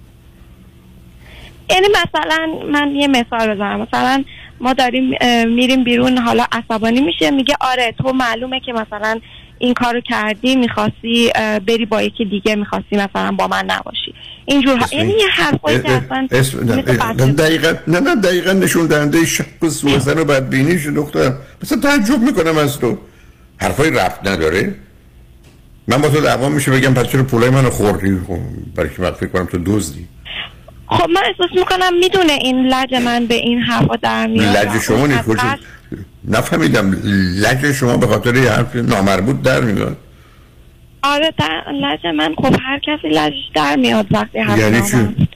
یعنی 1.72 1.88
مثلا 1.88 2.48
من 2.72 2.96
یه 2.96 3.08
مثال 3.08 3.56
بزنم. 3.56 3.82
مثلا 3.82 4.24
ما 4.60 4.74
داریم 4.74 5.12
میریم 5.48 5.84
بیرون 5.84 6.18
حالا 6.18 6.46
عصبانی 6.52 7.02
میشه 7.02 7.32
میگه 7.32 7.56
آره 7.62 7.94
تو 7.98 8.14
معلومه 8.14 8.60
که 8.60 8.74
مثلا 8.74 9.20
این 9.58 9.74
کارو 9.74 10.02
کردی 10.02 10.56
می‌خواستی 10.56 11.32
بری 11.68 11.86
با 11.86 12.02
یکی 12.02 12.26
دیگه 12.26 12.56
می‌خواستی 12.56 12.96
مثلا 12.96 13.32
با 13.32 13.48
من 13.48 13.66
نباشی. 13.66 14.14
اینجور 14.46 14.78
ها 14.78 14.88
یعنی 14.92 15.14
یه 15.14 15.28
حرفایی 15.28 15.82
که 15.82 15.92
اصلا 15.92 16.28
دقیقا 17.38 17.74
نه 17.88 18.00
نه 18.00 18.16
دقیقا 18.16 18.52
نشون 18.52 18.88
دهنده 18.88 19.26
شک 19.26 19.64
و 19.64 19.70
سوزن 19.70 20.18
و 20.18 20.26
بدبینیش 20.26 20.88
دختر 20.88 21.34
مثلا 21.64 21.80
تعجب 21.82 22.20
می‌کنم 22.20 22.58
از 22.58 22.80
تو. 22.80 22.98
حرفای 23.58 23.92
رفت 23.92 24.28
نداره؟ 24.28 24.76
من 25.88 26.02
با 26.02 26.10
تو 26.10 26.22
دعوا 26.22 26.50
میشه 26.50 26.72
بگم 26.72 26.94
پس 26.94 27.08
چرا 27.08 27.24
پولای 27.24 27.50
منو 27.50 27.70
خوردی؟ 27.70 28.20
خب، 28.28 28.38
برای 28.76 28.90
که 28.90 29.02
من 29.02 29.12
فکر 29.12 29.30
کنم 29.30 29.46
تو 29.46 29.58
دزدی؟ 29.66 30.08
خب 30.92 31.10
من 31.10 31.22
احساس 31.26 31.58
می‌کنم 31.60 31.98
می‌دونه 32.00 32.34
این 32.34 32.68
لج 32.68 32.94
من 32.96 33.26
به 33.26 33.36
این 33.36 33.60
حرفا 33.60 33.96
در 33.96 34.28
میاد. 34.28 34.58
لج 34.58 34.82
شما 34.82 35.08
نیست. 35.08 35.30
نفهمیدم. 36.28 36.92
لج 37.36 37.72
شما 37.72 37.98
به 37.98 38.08
خاطر 38.08 38.36
یه 38.36 38.52
حرف 38.52 38.76
نامربوط 38.76 39.42
در 39.42 39.62
میاد. 39.62 39.98
آره 41.04 41.34
در 41.40 41.64
لج 41.72 42.06
من 42.18 42.36
خب 42.38 42.56
هر 42.64 42.80
کسی 42.80 43.08
لجش 43.08 43.52
در 43.56 43.76
میاد 43.76 44.06
وقتی 44.12 44.40
حرف 44.40 44.60
یعنی 44.60 44.82
چی؟ 44.82 45.28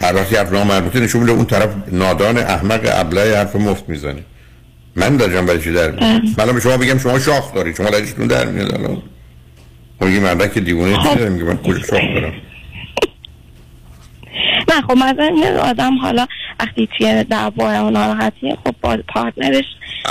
هر 0.00 0.16
وقتی 0.16 0.36
حرف 0.36 0.52
نامربوطه 0.52 1.00
نشون 1.00 1.20
میده 1.20 1.32
اون 1.32 1.44
طرف 1.44 1.70
نادان 1.92 2.38
احمق 2.38 2.80
ابله 2.84 3.36
حرف 3.36 3.56
مفت 3.56 3.88
می‌زنه. 3.88 4.22
من 4.96 5.16
دارم 5.16 5.46
برای 5.46 5.60
چی 5.60 5.72
در 5.72 5.90
میاد؟ 5.90 6.22
من 6.38 6.52
به 6.52 6.60
شما 6.60 6.76
بگم 6.76 6.98
شما 6.98 7.18
شاخ 7.18 7.54
داری 7.54 7.74
شما 7.74 7.88
لجتون 7.88 8.26
در 8.26 8.46
میاد 8.46 8.74
الان. 8.74 9.02
خب 10.00 10.08
یه 10.08 10.20
مردک 10.20 10.58
دیوونه 10.58 10.96
چی 10.96 11.14
داره؟ 11.14 11.28
میگه 11.28 11.44
من 11.44 11.56
کجا 11.56 11.78
شاخ 11.78 12.00
دارم؟ 12.14 12.32
نه 14.68 14.80
خب 14.88 14.96
مثلا 14.96 15.60
آدم 15.62 15.98
حالا 15.98 16.26
وقتی 16.60 16.88
توی 16.98 17.24
دعوا 17.24 17.86
و 17.86 17.90
ناراحتی 17.90 18.56
خب 18.64 18.74
با 18.82 18.98
پارتنرش 19.08 19.64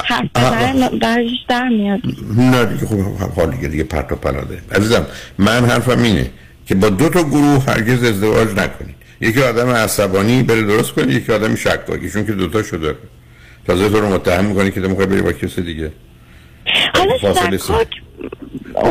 حرف 0.05 0.29
بزنه 0.35 0.89
درش 0.89 1.29
در 1.49 1.69
میاد. 1.69 1.99
نه 2.37 2.65
دیگه 2.65 2.85
خب 2.85 2.95
حال 3.35 3.51
دیگه 3.51 3.67
دیگه 3.67 3.83
پرت 3.83 4.11
و 4.11 4.15
پلاده 4.15 4.57
عزیزم 4.71 5.05
من 5.37 5.65
حرفم 5.65 6.03
اینه 6.03 6.29
که 6.65 6.75
با 6.75 6.89
دو 6.89 7.09
تا 7.09 7.23
گروه 7.23 7.63
هرگز 7.67 8.03
ازدواج 8.03 8.49
نکنید. 8.49 8.95
یکی 9.21 9.41
آدم 9.41 9.69
عصبانی 9.69 10.43
بره 10.43 10.61
درست 10.61 10.91
کنید 10.91 11.09
یکی 11.09 11.33
آدم 11.33 11.55
شکاکی 11.55 12.09
چون 12.09 12.25
که 12.25 12.31
دوتا 12.31 12.63
شده. 12.63 12.95
تازه 13.67 13.89
تو 13.89 13.99
رو 13.99 14.13
متهم 14.13 14.45
می‌کنی 14.45 14.71
که 14.71 14.81
تو 14.81 14.89
می‌خوای 14.89 15.07
بری 15.07 15.21
با 15.21 15.31
کسی 15.31 15.61
دیگه. 15.61 15.91
حالا 16.93 17.17
شکاک 17.17 17.87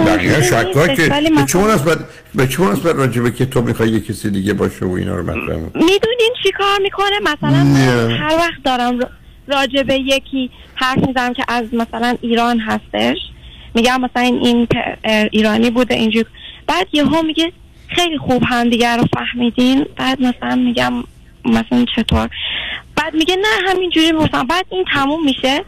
دقیقا 0.07 0.43
شکاکه 0.43 1.09
به 1.09 1.45
چون 1.49 1.71
نسبت 1.71 1.99
به 2.35 2.47
چون 2.47 2.73
نسبت 2.73 2.95
راجبه 2.95 3.31
که 3.31 3.47
تو 3.47 3.63
می‌خوای 3.63 3.89
یه 3.89 4.01
کسی 4.01 4.31
دیگه 4.31 4.53
باشه 4.53 4.87
و 4.87 4.93
اینا 4.93 5.17
رو 5.17 5.23
مطرح 5.23 5.57
می‌دونین 5.75 6.33
چی 6.43 6.53
کار 6.53 6.79
می‌کنه؟ 6.83 7.19
مثلا 7.23 7.65
هر 8.17 8.37
وقت 8.37 8.63
دارم 8.65 8.99
راجبه 9.47 9.95
یکی 9.95 10.51
حرف 10.75 10.99
می‌زنم 11.07 11.33
که 11.33 11.45
از 11.49 11.65
مثلا 11.75 12.17
ایران 12.21 12.61
هستش 12.61 13.17
میگم 13.75 14.01
مثلا 14.01 14.23
این 14.23 14.69
ایرانی 15.33 15.71
بوده 15.71 15.95
اینجور. 15.95 16.25
بعد 16.67 16.87
یهو 16.93 17.23
میگه 17.23 17.53
خیلی 17.89 18.19
خوب 18.19 18.43
هم 18.47 18.71
دیگر 18.71 18.97
رو 18.97 19.05
فهمیدین. 19.15 19.87
بعد 19.97 20.23
مثلا 20.23 20.57
میگم 20.57 20.93
مثلا 21.45 21.85
چطور؟ 21.97 22.29
بعد 22.97 23.15
میگه 23.15 23.37
نه 23.37 23.71
همینجوری 23.71 24.13
مثلا 24.13 24.45
بعد 24.45 24.67
این 24.71 24.85
تموم 24.95 25.25
میشه. 25.25 25.65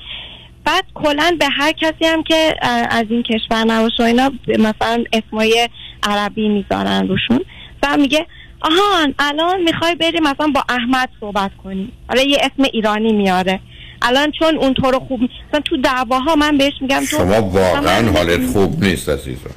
بعد 0.64 0.84
کلا 0.94 1.36
به 1.38 1.46
هر 1.58 1.72
کسی 1.72 2.04
هم 2.04 2.22
که 2.22 2.54
از 2.90 3.04
این 3.10 3.22
کشور 3.22 3.64
نباشه 3.64 4.02
و 4.02 4.02
اینا 4.02 4.32
مثلا 4.48 5.04
اسمای 5.12 5.68
عربی 6.02 6.48
می‌ذارن 6.48 7.08
روشون 7.08 7.40
و 7.82 7.96
میگه 7.96 8.26
آهان 8.60 9.14
الان 9.18 9.62
می‌خوای 9.62 9.94
بری 9.94 10.20
مثلا 10.20 10.46
با 10.54 10.64
احمد 10.68 11.08
صحبت 11.20 11.50
کنی. 11.64 11.92
آره 12.08 12.24
یه 12.24 12.38
اسم 12.40 12.62
ایرانی 12.72 13.12
میاره. 13.12 13.60
الان 14.02 14.32
چون 14.38 14.56
اون 14.56 14.74
تو 14.74 14.90
رو 14.90 14.98
خوب 14.98 15.20
مثلا 15.20 15.60
تو 15.60 15.76
دعواها 15.76 16.34
من 16.34 16.58
بهش 16.58 16.72
میگم 16.80 17.04
شما 17.10 17.42
واقعا 17.42 18.12
حالت 18.12 18.46
خوب 18.52 18.84
نیست 18.84 19.08
عزیزم. 19.08 19.50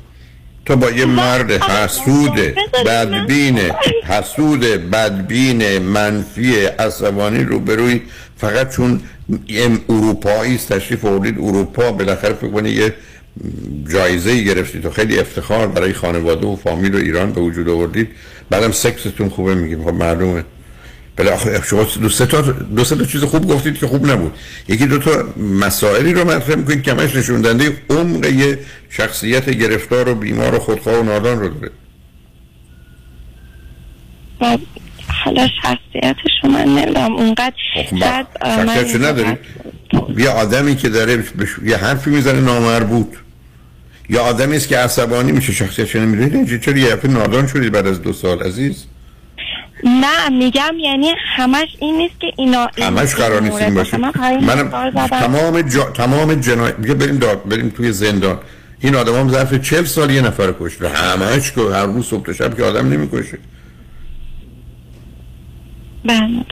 تو 0.66 0.76
با 0.76 0.92
یه 0.92 1.06
مرد 1.06 1.52
حسود 1.52 2.36
بدبین 2.86 3.60
حسود 4.08 4.60
بدبین 4.92 5.78
منفی 5.80 6.66
عصبانی 6.66 7.44
روبروی 7.44 8.02
فقط 8.38 8.76
چون 8.76 9.02
اروپایی 9.90 10.56
است 10.56 10.74
تشریف 10.74 11.06
آورید 11.06 11.38
اروپا 11.38 11.92
بالاخره 11.92 12.34
فکر 12.34 12.52
کنید 12.52 12.78
یه 12.78 12.94
جایزه 13.92 14.32
ای 14.32 14.46
گرفتید 14.46 14.86
و 14.86 14.90
خیلی 14.90 15.20
افتخار 15.20 15.68
برای 15.68 15.94
خانواده 15.94 16.48
و 16.48 16.56
فامیل 16.56 16.96
و 16.96 16.98
ایران 16.98 17.32
به 17.32 17.42
وجود 17.42 17.70
آوردید. 17.70 18.10
بعدم 18.50 18.72
سکستون 18.72 19.30
خوبه 19.30 19.56
میگیم 19.56 19.84
خب 19.84 19.94
معلومه. 19.94 20.44
بله 21.16 21.32
آخه 21.32 21.62
شما 21.66 21.88
دو 22.02 22.10
سه 22.10 22.26
تا 22.26 22.42
دو 22.42 22.84
سه 22.84 22.96
تا 22.96 23.06
چیز 23.06 23.24
خوب 23.24 23.48
گفتید 23.48 23.78
که 23.78 23.88
خوب 23.88 24.12
نبود. 24.12 24.34
یکی 24.68 24.86
دو 24.88 24.98
تا 24.98 25.24
مسائلی 25.38 26.14
رو 26.14 26.32
مطرح 26.32 26.56
می‌کنید 26.56 26.84
که 26.84 26.92
همش 26.92 27.16
نشون 27.16 27.42
دهنده 27.42 27.78
عمق 27.90 28.26
یه 28.26 28.60
شخصیت 28.90 29.50
گرفتار 29.50 30.10
و 30.10 30.16
بیمار 30.16 30.56
و 30.56 30.60
خودخواه 30.60 31.00
و 31.00 31.04
نادان 31.04 31.40
رو 31.40 31.50
داره. 31.50 31.72
و 34.42 34.58
حالا 35.24 35.48
شخصیتش 35.62 36.32
رو 36.44 36.50
من 36.50 36.64
نمی‌دونم. 36.66 37.16
اونقدر 37.16 37.54
خب، 37.74 37.98
شاید 38.00 38.26
شخصیتشو 38.46 39.06
نداری؟ 39.06 39.38
یه 40.18 40.30
آدمی 40.30 40.76
که 40.76 40.90
داره 40.90 41.18
بش- 41.18 41.60
یه 41.66 41.78
حرفی 41.78 42.10
می‌زنه 42.10 42.40
نامربوط. 42.42 43.08
یا 44.10 44.22
آدمی 44.24 44.56
است 44.56 44.68
که 44.68 44.78
عصبانی 44.78 45.32
میشه 45.32 45.54
شخصیتش 45.54 45.96
نمی‌دونید 45.96 46.62
چرا 46.62 46.78
یه 46.78 46.96
دفعه 46.96 47.12
نادان 47.12 47.48
شدید 47.48 47.72
بعد 47.72 47.88
از 47.88 48.02
دو 48.02 48.14
سال 48.14 48.40
عزیز؟ 48.44 48.86
نه 49.84 50.30
میگم 50.30 50.74
یعنی 50.80 51.12
همش 51.36 51.68
این 51.80 51.98
نیست 51.98 52.20
که 52.20 52.28
اینا 52.38 52.68
این- 52.76 52.88
همش 52.88 53.16
قرار 53.16 53.42
نیست 53.42 53.62
این 53.62 53.74
باشه. 53.74 53.98
پای 53.98 54.38
منم. 54.38 54.92
تمام 55.08 55.62
جا... 55.62 55.84
تمام 55.84 56.34
جنای 56.36 56.72
بریم 56.72 57.18
داد 57.18 57.50
بریم 57.50 57.70
توی 57.70 57.92
زندان. 57.92 58.40
این 58.80 58.96
آدم 58.96 59.16
هم 59.20 59.30
ظرف 59.30 59.54
40 59.54 59.84
سال 59.86 60.12
یه 60.12 60.22
نفر 60.22 60.54
کشته. 60.60 60.90
همش 60.90 61.52
که 61.52 61.62
هر 61.62 61.86
روز 61.86 62.06
صبح 62.06 62.26
تا 62.26 62.34
شب 62.34 62.58
که 62.58 62.64
آدم 62.64 62.90
نمی‌کشه. 62.90 63.38
بله. 66.08 66.46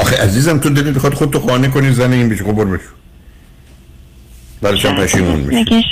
آخه 0.00 0.16
عزیزم 0.16 0.58
تو 0.58 0.70
دلت 0.70 0.94
بخواد 0.94 1.14
خودتو 1.14 1.40
خانه 1.40 1.68
کنی 1.68 1.92
زن 1.92 2.12
این 2.12 2.28
بشه 2.28 2.44
خب 2.44 2.52
برو 2.52 2.70
بشو. 2.70 2.88
برای 4.62 4.78
چند 4.78 4.96
پشیمون 4.96 5.40
میشه. 5.40 5.84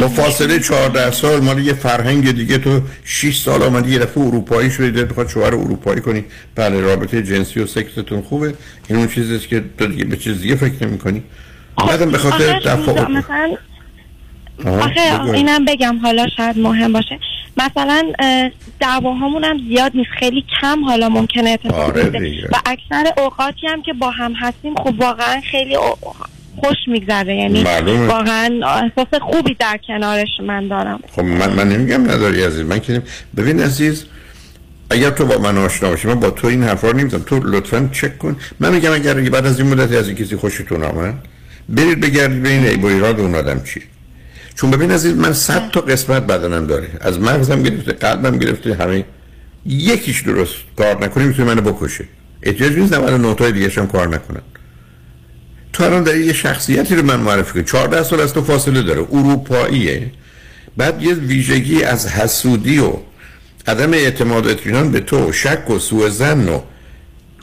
با 0.00 0.08
فاصله 0.08 0.60
14 0.60 1.10
سال 1.10 1.40
مال 1.40 1.58
یه 1.58 1.72
فرهنگ 1.72 2.30
دیگه 2.30 2.58
تو 2.58 2.80
6 3.04 3.36
سال 3.36 3.62
آمدی 3.62 3.90
یه 3.90 3.98
دفعه 3.98 4.24
اروپایی 4.24 4.70
شدی 4.70 4.90
دلت 4.90 5.08
بخواد 5.08 5.28
شوهر 5.28 5.54
اروپایی 5.54 6.00
کنی. 6.00 6.24
بله 6.54 6.80
رابطه 6.80 7.22
جنسی 7.22 7.60
و 7.60 7.66
سکستون 7.66 8.22
خوبه. 8.22 8.54
این 8.88 8.98
اون 8.98 9.08
چیزیست 9.08 9.48
که 9.48 9.64
تو 9.78 9.86
دیگه 9.86 10.04
به 10.04 10.16
چیز 10.16 10.40
دیگه 10.40 10.56
فکر 10.56 10.86
نمی 10.86 10.98
کنی 10.98 11.22
بعدم 11.76 12.10
به 12.10 12.18
خاطر 12.18 12.60
تفاوت 12.60 13.10
مثلا 13.10 13.56
آخه. 14.66 15.30
اینم 15.34 15.64
بگم 15.64 15.98
حالا 16.02 16.26
شاید 16.36 16.58
مهم 16.58 16.92
باشه. 16.92 17.18
مثلا 17.56 18.12
اه، 18.18 18.50
دعواهامون 18.80 19.44
هم 19.44 19.58
زیاد 19.68 19.92
نیست 19.94 20.10
خیلی 20.18 20.44
کم 20.60 20.84
حالا 20.84 21.08
ممکنه 21.08 21.50
اتفاق 21.50 21.74
آره 21.80 22.02
بیفته. 22.02 22.48
و 22.52 22.56
اکثر 22.66 23.12
اوقاتی 23.22 23.66
هم 23.66 23.82
که 23.82 23.92
با 23.92 24.10
هم 24.10 24.32
هستیم 24.32 24.74
خب 24.74 25.00
واقعا 25.00 25.40
خیلی 25.50 25.76
خوش 26.56 26.76
میگذره. 26.86 27.36
یعنی 27.36 27.62
معلومه. 27.62 28.06
واقعا 28.06 28.60
احساس 28.64 29.20
خوبی 29.20 29.54
در 29.54 29.80
کنارش 29.88 30.28
من 30.46 30.68
دارم. 30.68 31.00
خب 31.12 31.22
من 31.24 31.50
من 31.52 31.68
نمیگم 31.68 32.10
نداری 32.10 32.44
عزیز 32.44 32.60
من 32.66 32.78
که 32.80 32.92
نمی- 32.92 33.02
ببین 33.36 33.60
عزیز 33.60 34.06
اگر 34.90 35.10
تو 35.10 35.26
با 35.26 35.38
من 35.38 35.58
آشنا 35.58 35.88
باشی 35.90 36.08
من 36.08 36.20
با 36.20 36.30
تو 36.30 36.46
این 36.46 36.62
حرفا 36.62 36.88
رو 36.90 36.96
نمی‌زنم. 36.98 37.22
تو 37.22 37.40
لطفا 37.44 37.88
چک 37.92 38.18
کن. 38.18 38.36
من 38.60 38.74
میگم 38.74 38.92
اگر 38.92 39.14
بعد 39.14 39.46
از 39.46 39.60
این 39.60 39.68
مدتی 39.68 39.96
از 39.96 40.08
این 40.08 40.16
کسی 40.16 40.36
خوشتون 40.36 40.84
آمد 40.84 41.14
برید 41.68 42.00
بگردید 42.00 42.42
ببین 42.42 42.66
عیب 42.66 42.84
و 42.84 42.86
ایراد 42.86 43.20
اون 43.20 43.34
آدم 43.34 43.62
چیه. 43.64 43.82
چون 44.56 44.70
ببین 44.70 44.90
عزیز 44.90 45.16
من 45.16 45.32
صد 45.32 45.70
تا 45.70 45.80
قسمت 45.80 46.26
بدنم 46.26 46.66
داره. 46.66 46.88
از 47.00 47.20
مغزم 47.20 47.62
گرفته 47.62 47.92
قلبم 47.92 48.38
گرفته 48.38 48.74
همه. 48.74 49.04
یکیش 49.66 50.20
درست 50.20 50.54
کار 50.76 51.04
نکنه 51.04 51.24
می‌تونه 51.24 51.54
منو 51.54 51.72
بکشه. 51.72 52.04
احتیاج 52.42 52.72
نیست 52.72 52.94
99 52.94 53.34
تای 53.34 53.52
دیگه 53.52 53.70
هم 53.76 53.86
کار 53.86 54.08
نکنن. 54.08 54.42
تو 55.72 55.84
الان 55.84 56.02
داری 56.02 56.24
یه 56.24 56.32
شخصیتی 56.32 56.94
رو 56.94 57.02
من 57.02 57.20
معرفی 57.20 57.52
کنی. 57.52 57.64
14 57.64 58.02
سال 58.02 58.20
از 58.20 58.34
تو 58.34 58.42
فاصله 58.42 58.82
داره. 58.82 59.00
اروپاییه. 59.00 60.10
بعد 60.76 61.02
یه 61.02 61.14
ویژگی 61.14 61.82
از 61.82 62.08
حسودی 62.08 62.78
و 62.78 62.92
عدم 63.66 63.92
اعتماد 63.92 64.46
اطمینان 64.46 64.90
به 64.90 65.00
تو 65.00 65.32
شک 65.32 65.70
و 65.70 65.78
سوء 65.78 66.08
زن 66.08 66.48
و 66.48 66.60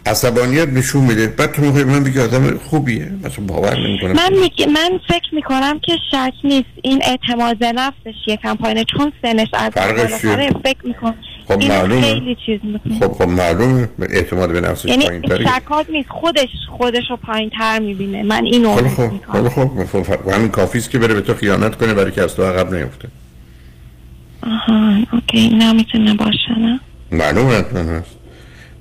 عصبانیت 0.05 0.67
نشون 0.67 1.03
میده. 1.03 1.27
بعد 1.27 1.51
تو 1.51 1.61
می‌خوای 1.61 1.83
من 1.83 2.03
بگی 2.03 2.19
آدم 2.19 2.57
خوبیه. 2.57 3.11
مثلا 3.23 3.45
باور 3.45 3.79
نمی‌کنم. 3.79 4.11
من 4.11 4.33
میگ... 4.41 4.69
من 4.69 4.99
فکر 5.07 5.35
می‌کنم 5.35 5.79
که 5.79 5.93
شک 6.11 6.33
نیست. 6.43 6.69
این 6.81 7.01
اعتماد 7.05 7.57
به 7.57 7.71
نفسش 7.71 8.15
یکم 8.27 8.55
پایینه. 8.55 8.85
چون 8.97 9.11
سنش 9.21 9.47
از 9.53 9.73
بالاتره؟ 9.75 10.49
فکر 10.63 10.77
می‌کنم. 10.83 11.15
خب 11.47 11.63
معلومه. 11.63 12.35
چیز 12.45 12.59
خب 12.99 13.11
خب 13.13 13.29
معلومه. 13.29 13.89
اعتماد 14.09 14.51
به 14.51 14.61
نفسش 14.61 14.85
یعنی 14.89 15.05
پایین 15.05 15.21
تره 15.21 15.45
شکاک 15.45 15.85
نیست. 15.89 16.09
خودش 16.09 16.49
خودش 16.77 17.03
رو 17.09 17.17
پایین 17.17 17.49
تر 17.49 17.79
می‌بینه. 17.79 18.23
من 18.23 18.45
اینو 18.45 18.75
خب 18.75 18.87
خب 18.87 19.11
می‌کنم. 19.11 19.49
خب 19.49 19.85
خب 19.85 20.03
خب 20.03 20.29
همین 20.29 20.49
کافی 20.49 20.77
است 20.77 20.89
که 20.89 20.99
بره 20.99 21.13
به 21.13 21.21
تو 21.21 21.33
خیانت 21.33 21.75
کنه 21.75 21.93
برای 21.93 22.11
که 22.11 22.21
از 22.21 22.35
تو 22.35 22.43
عقب 22.43 22.73
نیفته. 22.73 23.07
آها 24.43 24.95
اوکی. 25.13 25.37
این 25.37 25.61
هم 25.61 25.75
می‌تونه 25.75 26.13
باشه 26.13 26.59
نه؟ 26.59 26.79
معلومه. 27.11 27.53
هست 27.55 28.20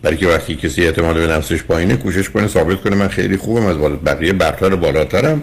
برای 0.02 0.16
که 0.16 0.26
وقتی 0.26 0.54
کسی 0.54 0.82
اعتماد 0.82 1.14
به 1.14 1.26
نفسش 1.26 1.62
پایینه 1.62 1.96
کوشش 1.96 2.30
کنه 2.30 2.46
ثابت 2.46 2.80
کنه 2.80 2.96
من 2.96 3.08
خیلی 3.08 3.36
خوبم 3.36 3.66
از 3.66 3.76
بقیه 3.76 4.32
برتر 4.32 4.76
بالاترم. 4.76 5.42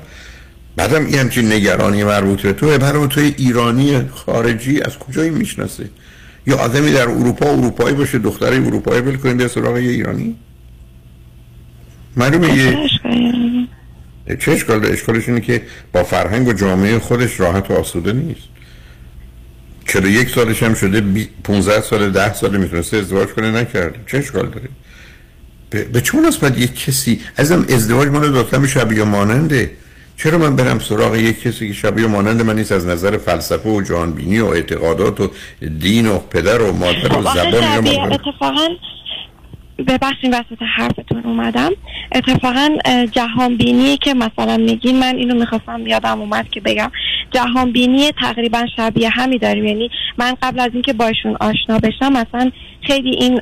بعدم 0.76 1.06
این 1.06 1.16
همچین 1.16 1.52
نگرانی 1.52 2.04
مربوط 2.04 2.42
به 2.42 2.54
توه. 2.54 2.78
برای 2.78 3.08
توی 3.08 3.34
ایرانی 3.38 4.08
خارجی 4.08 4.82
از 4.82 4.98
کجایی 4.98 5.30
می‌شناسه 5.30 5.90
یا 6.48 6.58
آدمی 6.58 6.92
در 6.92 7.10
اروپا 7.10 7.50
اروپایی 7.50 7.96
باشه 7.96 8.18
دختری 8.18 8.58
اروپایی 8.58 9.02
بل 9.02 9.16
کنیم 9.16 9.38
بیا 9.38 9.48
سراغ 9.48 9.78
یه 9.78 9.90
ایرانی؟ 9.90 10.36
معلومه 12.18 12.58
یه 12.58 12.78
چه 14.40 14.52
اشکال؟ 14.52 14.86
اشکالش 14.86 15.30
اینه 15.30 15.42
که 15.42 15.62
با 15.94 16.04
فرهنگ 16.04 16.48
و 16.48 16.54
جامعه 16.54 17.00
خودش 17.00 17.40
راحت 17.40 17.72
و 17.72 17.74
آسوده 17.74 18.14
نیست. 18.14 18.57
چرا 19.88 20.10
یک 20.10 20.30
سالش 20.30 20.64
هم 20.64 20.74
شده 20.74 21.02
بی- 21.02 21.30
15 21.44 21.82
سال 21.82 22.12
ده 22.12 22.34
سال 22.34 22.58
می‌تونسته 22.58 22.98
ازدواج 22.98 23.28
کنه؟ 23.28 23.52
نکرده 23.52 24.00
چه 24.08 24.18
اشکال 24.18 24.46
داره؟ 24.50 24.70
به, 25.70 26.02
چه 26.02 26.18
مناسبت 26.18 26.58
یک 26.60 26.86
کسی 26.86 27.22
ازم 27.38 27.66
ازدواج 27.70 28.08
مال 28.08 28.32
داشتن 28.32 28.68
شبیه 28.68 29.04
ماننده. 29.04 29.72
چرا 30.18 30.38
من 30.38 30.56
برم 30.56 30.80
سراغ 30.80 31.16
یک 31.16 31.42
کسی 31.42 31.68
که 31.68 31.74
شبیه 31.74 32.08
مانند 32.08 32.42
من 32.42 32.56
نیست 32.56 32.72
از 32.72 32.88
نظر 32.88 33.18
فلسفه 33.18 33.70
و 33.70 33.82
جهانبینی 33.82 34.40
و 34.40 34.46
اعتقادات 34.46 35.22
و 35.22 35.32
دین 35.80 36.08
و 36.08 36.18
پدر 36.18 36.62
و 36.62 36.74
مادر 36.74 37.18
و 37.18 37.22
خب 37.22 37.34
زبان 37.34 37.88
اتفاقا 38.12 38.68
ببخشید 39.88 40.34
وسط 40.34 40.62
حرفتون 40.76 41.24
اومدم. 41.24 41.72
اتفاقا 42.16 42.70
اه، 42.86 43.08
جهان 43.08 43.58
بینی 43.58 43.98
که 43.98 44.14
مثلا 44.14 44.58
میگین 44.58 45.00
من 45.00 45.16
اینو 45.16 45.36
می‌خواستم 45.36 45.88
یادم 45.88 46.22
اومد 46.22 46.50
که 46.50 46.62
بگم. 46.62 46.92
جهان 47.32 47.72
بینی 47.72 48.12
تقریبا 48.12 48.66
شبیه 48.76 49.10
همی 49.10 49.38
داریم. 49.38 49.66
یعنی 49.66 49.90
من 50.18 50.36
قبل 50.42 50.60
از 50.60 50.70
اینکه 50.74 50.94
باشون 50.94 51.38
آشنا 51.40 51.80
بشم 51.80 52.14
مثلا 52.14 52.52
خیلی 52.82 53.10
این 53.10 53.42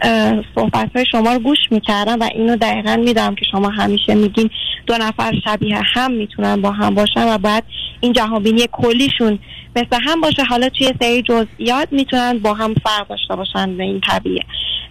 صحبت 0.55 0.89
های 0.95 1.05
شما 1.11 1.33
رو 1.33 1.39
گوش 1.39 1.57
می‌کردم 1.71 2.19
و 2.19 2.29
اینو 2.33 2.55
دقیقا 2.55 2.95
میدم 2.95 3.35
که 3.35 3.45
شما 3.51 3.69
همیشه 3.69 4.15
میگین 4.15 4.49
دو 4.87 4.97
نفر 4.97 5.33
شبیه 5.45 5.81
هم 5.93 6.11
می‌تونن 6.11 6.61
با 6.61 6.71
هم 6.71 6.95
باشن 6.95 7.35
و 7.35 7.37
بعد 7.37 7.63
این 7.99 8.13
جهان 8.13 8.43
بینی 8.43 8.67
کلیشون 8.71 9.39
مثل 9.75 10.01
هم 10.01 10.21
باشه. 10.21 10.43
حالا 10.43 10.69
توی 10.69 10.93
سری 11.01 11.21
جزئیات 11.21 11.87
می‌تونن 11.91 12.39
با 12.39 12.53
هم 12.53 12.73
فرق 12.73 13.07
داشته 13.07 13.35
باشن 13.35 13.77
به 13.77 13.83
این 13.83 14.01
طبیعه. 14.01 14.43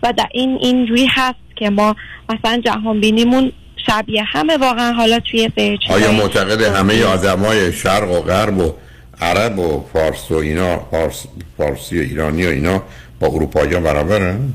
و 0.03 0.13
در 0.17 0.29
این 0.33 0.59
اینجوری 0.61 1.07
هست 1.07 1.39
که 1.57 1.71
ما 1.71 1.97
مثلا 2.29 2.61
جهان 2.65 3.01
بینیمون 3.01 3.53
شبیه 3.87 4.23
همه 4.23 4.57
واقعا. 4.57 4.93
حالا 4.93 5.21
توی 5.21 5.51
سری 5.57 5.79
آیا 5.91 6.13
معتقد 6.13 6.63
همه. 6.63 7.05
آدمای 7.05 7.73
شرق 7.73 8.11
و 8.11 8.21
غرب 8.21 8.59
و 8.59 8.73
عرب 9.21 9.59
و 9.59 9.85
فارس 9.93 10.31
و 10.31 10.35
اینا 10.35 10.79
فارس 10.79 11.27
فارسی 11.59 11.99
و 11.99 12.03
ایرانی 12.03 12.47
و 12.47 12.49
اینا 12.49 12.83
با 13.21 13.27
اروپایی 13.27 13.75
ها 13.75 13.81
برابرن؟ 13.81 14.53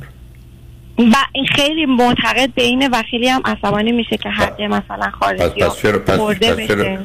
و 1.00 1.16
این 1.34 1.46
خیلی 1.46 1.86
معتقد 1.86 2.50
به 2.56 2.64
اینه 2.64 2.90
و 2.90 3.04
خیلی 3.12 3.28
هم 3.30 3.42
عصبانی 3.46 3.92
میشه 3.92 4.18
که 4.18 4.30
حد 4.30 4.62
مثلا 4.62 4.82
پس 4.98 5.12
خارجی 5.20 5.62
پس 5.62 5.78
چرا 5.78 6.00
پس, 6.00 6.20
پس 6.20 6.68
چرا 6.68 6.98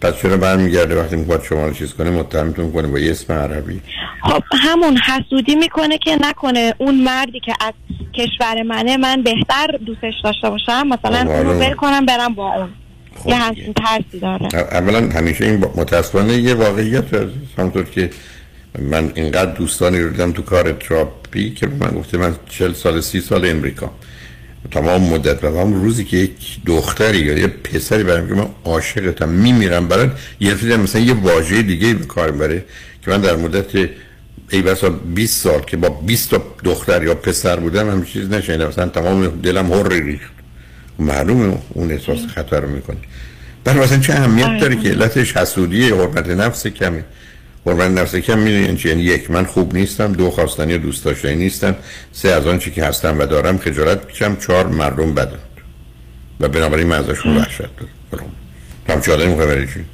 پس 0.00 0.22
چرا 0.22 0.36
برمیگرده 0.36 1.02
وقتی 1.02 1.16
می‌خواد 1.16 1.42
شما 1.42 1.66
رو 1.66 1.72
چیز 1.72 1.94
کنه 1.94 2.10
متهمتون 2.10 2.72
کنه 2.72 2.88
با 2.88 2.98
یه 2.98 3.10
اسم 3.10 3.32
عربی 3.32 3.80
خب 4.22 4.42
همون 4.52 4.96
حسودی 4.96 5.54
می‌کنه 5.54 5.98
که 5.98 6.18
نکنه 6.20 6.74
اون 6.78 7.00
مردی 7.04 7.40
که 7.40 7.54
از 7.60 7.72
کشور 8.14 8.62
منه 8.62 8.96
من 8.96 9.22
بهتر 9.22 9.66
دوستش 9.86 10.14
داشته 10.24 10.50
باشم 10.50 10.86
مثلا 10.86 11.18
اونو 11.18 11.32
معلومه. 11.32 11.68
ول 11.68 11.74
کنم 11.74 12.06
برم 12.06 12.34
با 12.34 12.54
اون 12.54 12.68
یه 13.16 13.22
دیگه. 13.24 13.36
همچین 13.36 13.72
ترسی 13.72 14.20
داره. 14.20 14.54
اولا 14.54 15.08
همیشه 15.08 15.44
این 15.44 15.56
متاسفانه 15.56 16.32
یه 16.32 16.54
واقعیت 16.54 17.14
عزیز 17.14 17.48
همونطور 17.58 17.84
که 17.84 18.10
من 18.78 19.12
اینقدر 19.14 19.52
دوستانی 19.52 20.00
رو 20.00 20.10
دیدم 20.10 20.32
تو 20.32 20.42
کار 20.42 20.72
تراپی 20.72 21.50
که 21.50 21.66
من 21.66 21.90
گفته 21.90 22.18
من 22.18 22.34
40 22.48 22.72
سال 22.72 23.00
سی 23.00 23.20
سال 23.20 23.46
امریکا. 23.46 23.90
تمام 24.70 25.02
مدت 25.02 25.44
و 25.44 25.60
هم 25.60 25.74
روزی 25.74 26.04
که 26.04 26.16
یک 26.16 26.58
دختری 26.66 27.18
یا 27.18 27.38
یه 27.38 27.46
پسری 27.46 28.04
برام 28.04 28.28
که 28.28 28.34
من 28.34 28.46
عاشقتم 28.64 29.28
میمیرم 29.28 29.88
برات 29.88 30.10
یه 30.40 30.54
دیدم 30.54 30.80
مثلا 30.80 31.02
یه 31.02 31.14
واژه 31.14 31.62
دیگه 31.62 31.94
به 31.94 32.06
کار 32.06 32.30
بره 32.30 32.64
که 33.04 33.10
من 33.10 33.20
در 33.20 33.36
مدت 33.36 33.90
ای 34.50 34.62
بسا 34.62 34.90
20 34.90 35.42
سال 35.42 35.60
که 35.60 35.76
با 35.76 35.88
20 35.88 36.30
تا 36.30 36.42
دختر 36.64 37.02
یا 37.02 37.14
پسر 37.14 37.56
بودم 37.56 37.90
هم 37.90 38.04
چیز 38.04 38.30
نشنیدم. 38.30 38.68
مثلا 38.68 38.88
تمام 38.88 39.26
دلم 39.26 39.72
هر 39.72 39.88
ریخت. 39.88 40.39
معلومه 41.00 41.58
اون 41.68 41.92
احساس 41.92 42.18
خطر 42.34 42.60
رو 42.60 42.68
می‌کنه 42.68 42.96
برای 43.64 44.00
چه 44.00 44.12
اهمیت 44.12 44.46
آره. 44.46 44.60
داره 44.60 44.76
که 44.76 44.88
علتش 44.88 45.36
حسودی 45.36 45.88
حرمت 45.88 46.28
نفس 46.28 46.66
کمی 46.66 47.02
حرمت 47.66 47.90
نفس 47.90 48.16
کم 48.16 48.38
می‌دونی 48.38 48.78
یعنی 48.84 49.02
یک 49.02 49.30
من 49.30 49.44
خوب 49.44 49.74
نیستم 49.74 50.12
دو 50.12 50.30
خواستنی 50.30 50.74
و 50.74 50.78
دوست 50.78 51.04
داشتنی 51.04 51.36
نیستم 51.36 51.76
سه 52.12 52.28
از 52.28 52.46
آن 52.46 52.58
چی 52.58 52.70
که 52.70 52.84
هستم 52.84 53.18
و 53.18 53.26
دارم 53.26 53.58
خجالت 53.58 54.06
می‌کشم 54.06 54.36
چهار 54.36 54.66
مردم 54.66 55.14
بدن 55.14 55.38
و 56.40 56.48
بنابراین 56.48 56.86
من 56.86 56.98
ازشون 56.98 57.36
وحشت 57.36 57.62
دارم. 58.12 58.24
هم 58.88 59.00
چه 59.00 59.12
آدمی 59.12 59.34
می‌خوای 59.34 59.66
چی؟ 59.66 59.84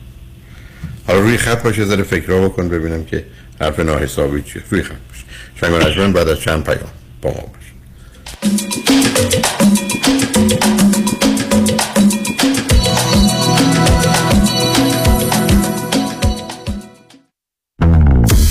حالا 1.06 1.20
روی 1.20 1.36
خط 1.36 1.62
باشه 1.62 1.84
ذره 1.84 2.02
فکر 2.02 2.48
بکن 2.48 2.68
ببینم 2.68 3.04
که 3.04 3.24
حرف 3.60 3.80
ناحسابی 3.80 4.42
چیه. 4.42 4.62
روی 4.70 4.82
خط 4.82 4.94
باشه 5.08 5.94
شنگ 5.94 6.12
بعد 6.12 6.28
از 6.28 6.40
چند 6.40 6.64
پیام 6.64 6.90
با 7.22 7.30
ما 7.30 7.52
باشه 7.52 7.66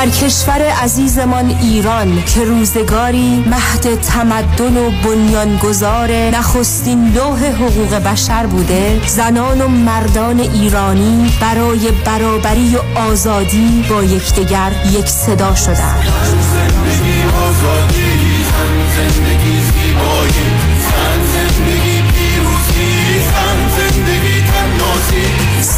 در 0.00 0.08
کشور 0.08 0.62
عزیزمان 0.62 1.58
ایران 1.62 2.22
که 2.24 2.44
روزگاری 2.44 3.44
مهد 3.46 4.00
تمدن 4.00 4.76
و 4.76 4.90
بنیانگذار 4.90 6.12
نخستین 6.12 7.12
لوح 7.12 7.44
حقوق 7.44 7.94
بشر 7.94 8.46
بوده 8.46 9.00
زنان 9.06 9.60
و 9.60 9.68
مردان 9.68 10.40
ایرانی 10.40 11.32
برای 11.40 11.90
برابری 12.04 12.76
و 12.76 12.98
آزادی 12.98 13.84
با 13.90 14.02
یکدیگر 14.02 14.72
یک 14.92 15.06
صدا 15.06 15.54
شدند. 15.54 16.06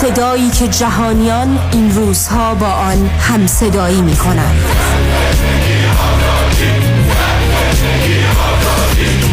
صدایی 0.02 0.50
که 0.50 0.68
جهانیان 0.68 1.58
این 1.72 1.94
روزها 1.94 2.54
با 2.54 2.66
آن 2.66 3.06
هم 3.06 3.46
صدایی 3.46 4.02
می 4.02 4.16
کنند 4.16 4.56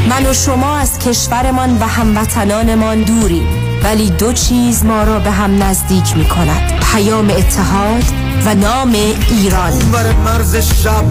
من 0.09 0.25
و 0.25 0.33
شما 0.33 0.77
از 0.77 0.99
کشورمان 0.99 1.77
و 1.77 1.83
هموطنانمان 1.83 3.01
دوریم. 3.01 3.58
ولی 3.83 4.09
دو 4.09 4.33
چیز 4.33 4.85
ما 4.85 5.03
را 5.03 5.19
به 5.19 5.31
هم 5.31 5.63
نزدیک 5.63 6.17
می 6.17 6.25
کند 6.25 6.85
پیام 6.91 7.29
اتحاد 7.29 8.03
و 8.45 8.55
نام 8.55 8.95
ایران. 9.29 9.79
بر 9.91 10.11
مرز 10.11 10.55
شب 10.55 11.03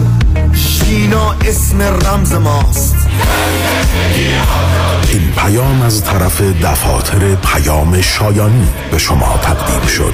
شینا 0.53 1.31
اسم 1.31 1.81
رمز 1.81 2.33
ماست. 2.33 2.95
این 5.11 5.31
پیام 5.37 5.81
از 5.81 6.03
طرف 6.03 6.41
دفاتر 6.41 7.35
پیام 7.35 8.01
شایانی 8.01 8.67
به 8.91 8.97
شما 8.97 9.39
تقدیم 9.43 9.87
شد. 9.87 10.13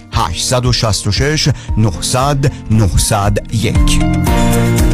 866 0.11 1.49
900 1.77 2.51
901 2.69 4.90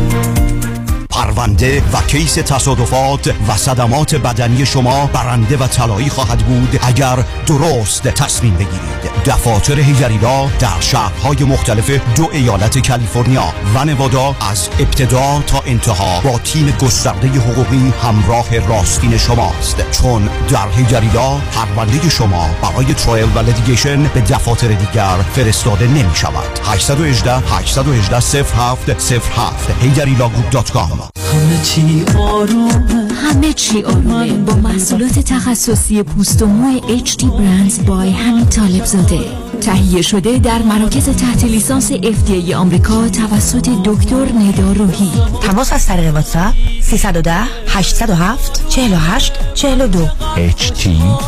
پرونده 1.38 1.84
و 1.93 2.02
case 2.08 2.34
تصادفات 2.34 3.34
و 3.47 3.58
صدمات 3.58 4.15
بدنی 4.15 4.65
شما 4.65 5.06
برنده 5.06 5.58
و 5.58 5.67
طلایی 5.67 6.10
خواهد 6.10 6.38
بود 6.38 6.80
اگر 6.82 7.17
درست 7.45 8.04
تصمیم 8.04 8.54
بگیرید. 8.54 9.23
دفاتر 9.26 9.80
Heidari 9.80 10.27
Law 10.27 10.47
در 10.60 10.80
شهرهای 10.80 11.43
مختلف 11.43 11.89
دو 12.15 12.30
ایالت 12.32 12.88
کالیفرنیا 12.88 13.54
و 13.76 13.86
نوادا 13.86 14.36
از 14.52 14.69
ابتدا 14.80 15.43
تا 15.47 15.63
انتها 15.65 16.21
با 16.21 16.39
تیم 16.39 16.78
گسترده 16.82 17.28
حقوقی 17.28 17.93
همراه 18.04 18.60
راستین 18.60 19.17
شماست. 19.17 19.91
چون 19.91 20.30
در 20.50 20.67
Heidari 20.76 21.19
Law 21.19 21.38
پرونده 21.38 22.10
شما 22.10 22.50
برای 22.62 22.93
trial 22.93 23.30
و 23.36 23.39
litigation 23.39 24.04
به 24.04 24.21
دفاتر 24.21 24.67
دیگر 24.67 25.17
فرستاده 25.36 25.88
نمی 25.88 26.15
شود 26.15 26.60
818 26.63 27.34
818 27.36 28.19
07 28.19 29.12
07 29.12 29.71
heidarilawgroup.com 29.82 31.27
همه 31.34 31.62
چی 31.63 32.06
آرومه. 32.18 33.13
همه 33.13 33.54
چی 33.54 33.84
آرومه. 33.84 34.34
با 34.34 34.56
محصولات 34.56 35.20
تخصصی 35.20 36.04
پوست 36.04 36.42
و 36.42 36.46
مو 36.46 36.80
HT 36.80 37.21
Brands 37.22 37.80
by 37.88 38.12
همین 38.12 38.46
طالب 38.46 38.86
زاده. 38.86 39.20
تهیه 39.62 40.02
شده 40.02 40.38
در 40.38 40.62
مراکز 40.62 41.10
تحت 41.10 41.44
لیسانس 41.44 41.92
FDA 41.92 42.52
آمریکا 42.54 43.10
توسط 43.10 43.70
دکتر 43.86 44.26
ندا 44.26 44.72
روحی. 44.72 45.12
تماس 45.42 45.74
از 45.74 45.86
طریق 45.86 46.13
واتساپ 46.13 46.54
310 46.82 47.34
807 47.68 48.70
48 48.70 49.34
42 49.54 50.08
ht-brands.com 50.36 51.28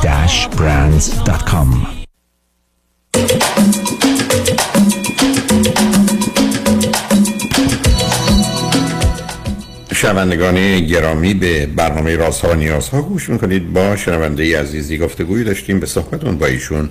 شنوندگان 10.01 10.79
گرامی 10.79 11.33
به 11.33 11.65
برنامه 11.65 12.15
رازها 12.15 12.51
و 12.51 12.55
نیازها 12.55 13.01
گوش 13.01 13.29
می‌کنید. 13.29 13.73
با 13.73 13.95
شنونده 13.95 14.59
عزیزی 14.59 14.97
گفتگوی 14.97 15.43
داشتیم 15.43 15.79
به 15.79 15.85
صحبتون 15.85 16.37
با 16.37 16.45
ایشون 16.45 16.89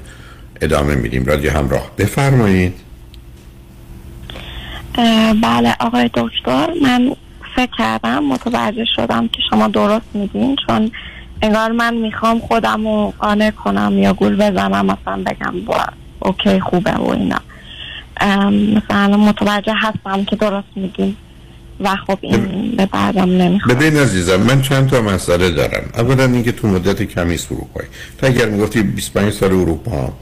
ادامه 0.60 0.94
میدیم. 0.94 1.24
رادیو 1.24 1.50
همراه 1.50 1.90
بفرمایید. 1.98 2.74
بله 5.42 5.74
آقای 5.80 6.10
دکتر 6.14 6.68
من 6.82 7.16
فکر 7.56 7.70
کردم 7.78 8.24
متوجه 8.24 8.84
شدم 8.96 9.28
که 9.28 9.42
شما 9.50 9.68
درست 9.68 10.06
میگین 10.14 10.56
چون 10.66 10.90
انگار 11.42 11.72
من 11.72 11.94
می‌خوام 11.94 12.38
خودم 12.38 12.84
رو 12.84 13.12
قانع 13.18 13.50
کنم 13.50 13.98
یا 13.98 14.12
گول 14.12 14.36
بزنم 14.36 14.86
مثلا 14.86 15.22
بگم 15.26 15.60
با 15.66 15.84
اوکی 16.18 16.60
خوبه 16.60 16.92
و 16.92 17.10
اینا. 17.10 17.40
مثلا 18.50 19.16
متوجه 19.16 19.74
هستم 19.76 20.24
که 20.24 20.36
درست 20.36 20.68
میگین. 20.76 21.16
و 21.80 21.96
خب 21.96 22.18
این 22.20 22.74
به 22.76 22.86
بعدم 22.86 23.22
نمی‌خوام 23.30 23.76
ببین 23.78 23.96
عزیزم 23.96 24.36
من 24.36 24.62
چند 24.62 24.90
تا 24.90 25.02
مسئله 25.02 25.50
دارم. 25.50 25.82
اولا 25.94 26.24
اینکه 26.24 26.52
تو 26.52 26.68
مدت 26.68 27.02
کمی 27.02 27.34
است 27.34 27.52
اروپایی. 27.52 27.88
تا 28.18 28.26
اگر 28.26 28.48
می‌گفتی 28.48 28.82
25 28.82 29.32
سال 29.32 29.52
اروپا 29.52 30.12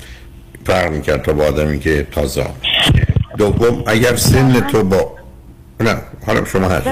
فرق 0.66 0.90
می‌کرد 0.92 1.22
تا 1.22 1.32
با 1.32 1.44
آدمی 1.44 1.78
که 1.78 2.06
تازه. 2.12 2.46
دوم 3.38 3.84
اگر 3.86 4.16
سن 4.16 4.60
تو 4.60 4.82
با 4.84 5.12
نه 5.80 5.96
حالا 6.26 6.44
شما 6.44 6.68
هست. 6.68 6.88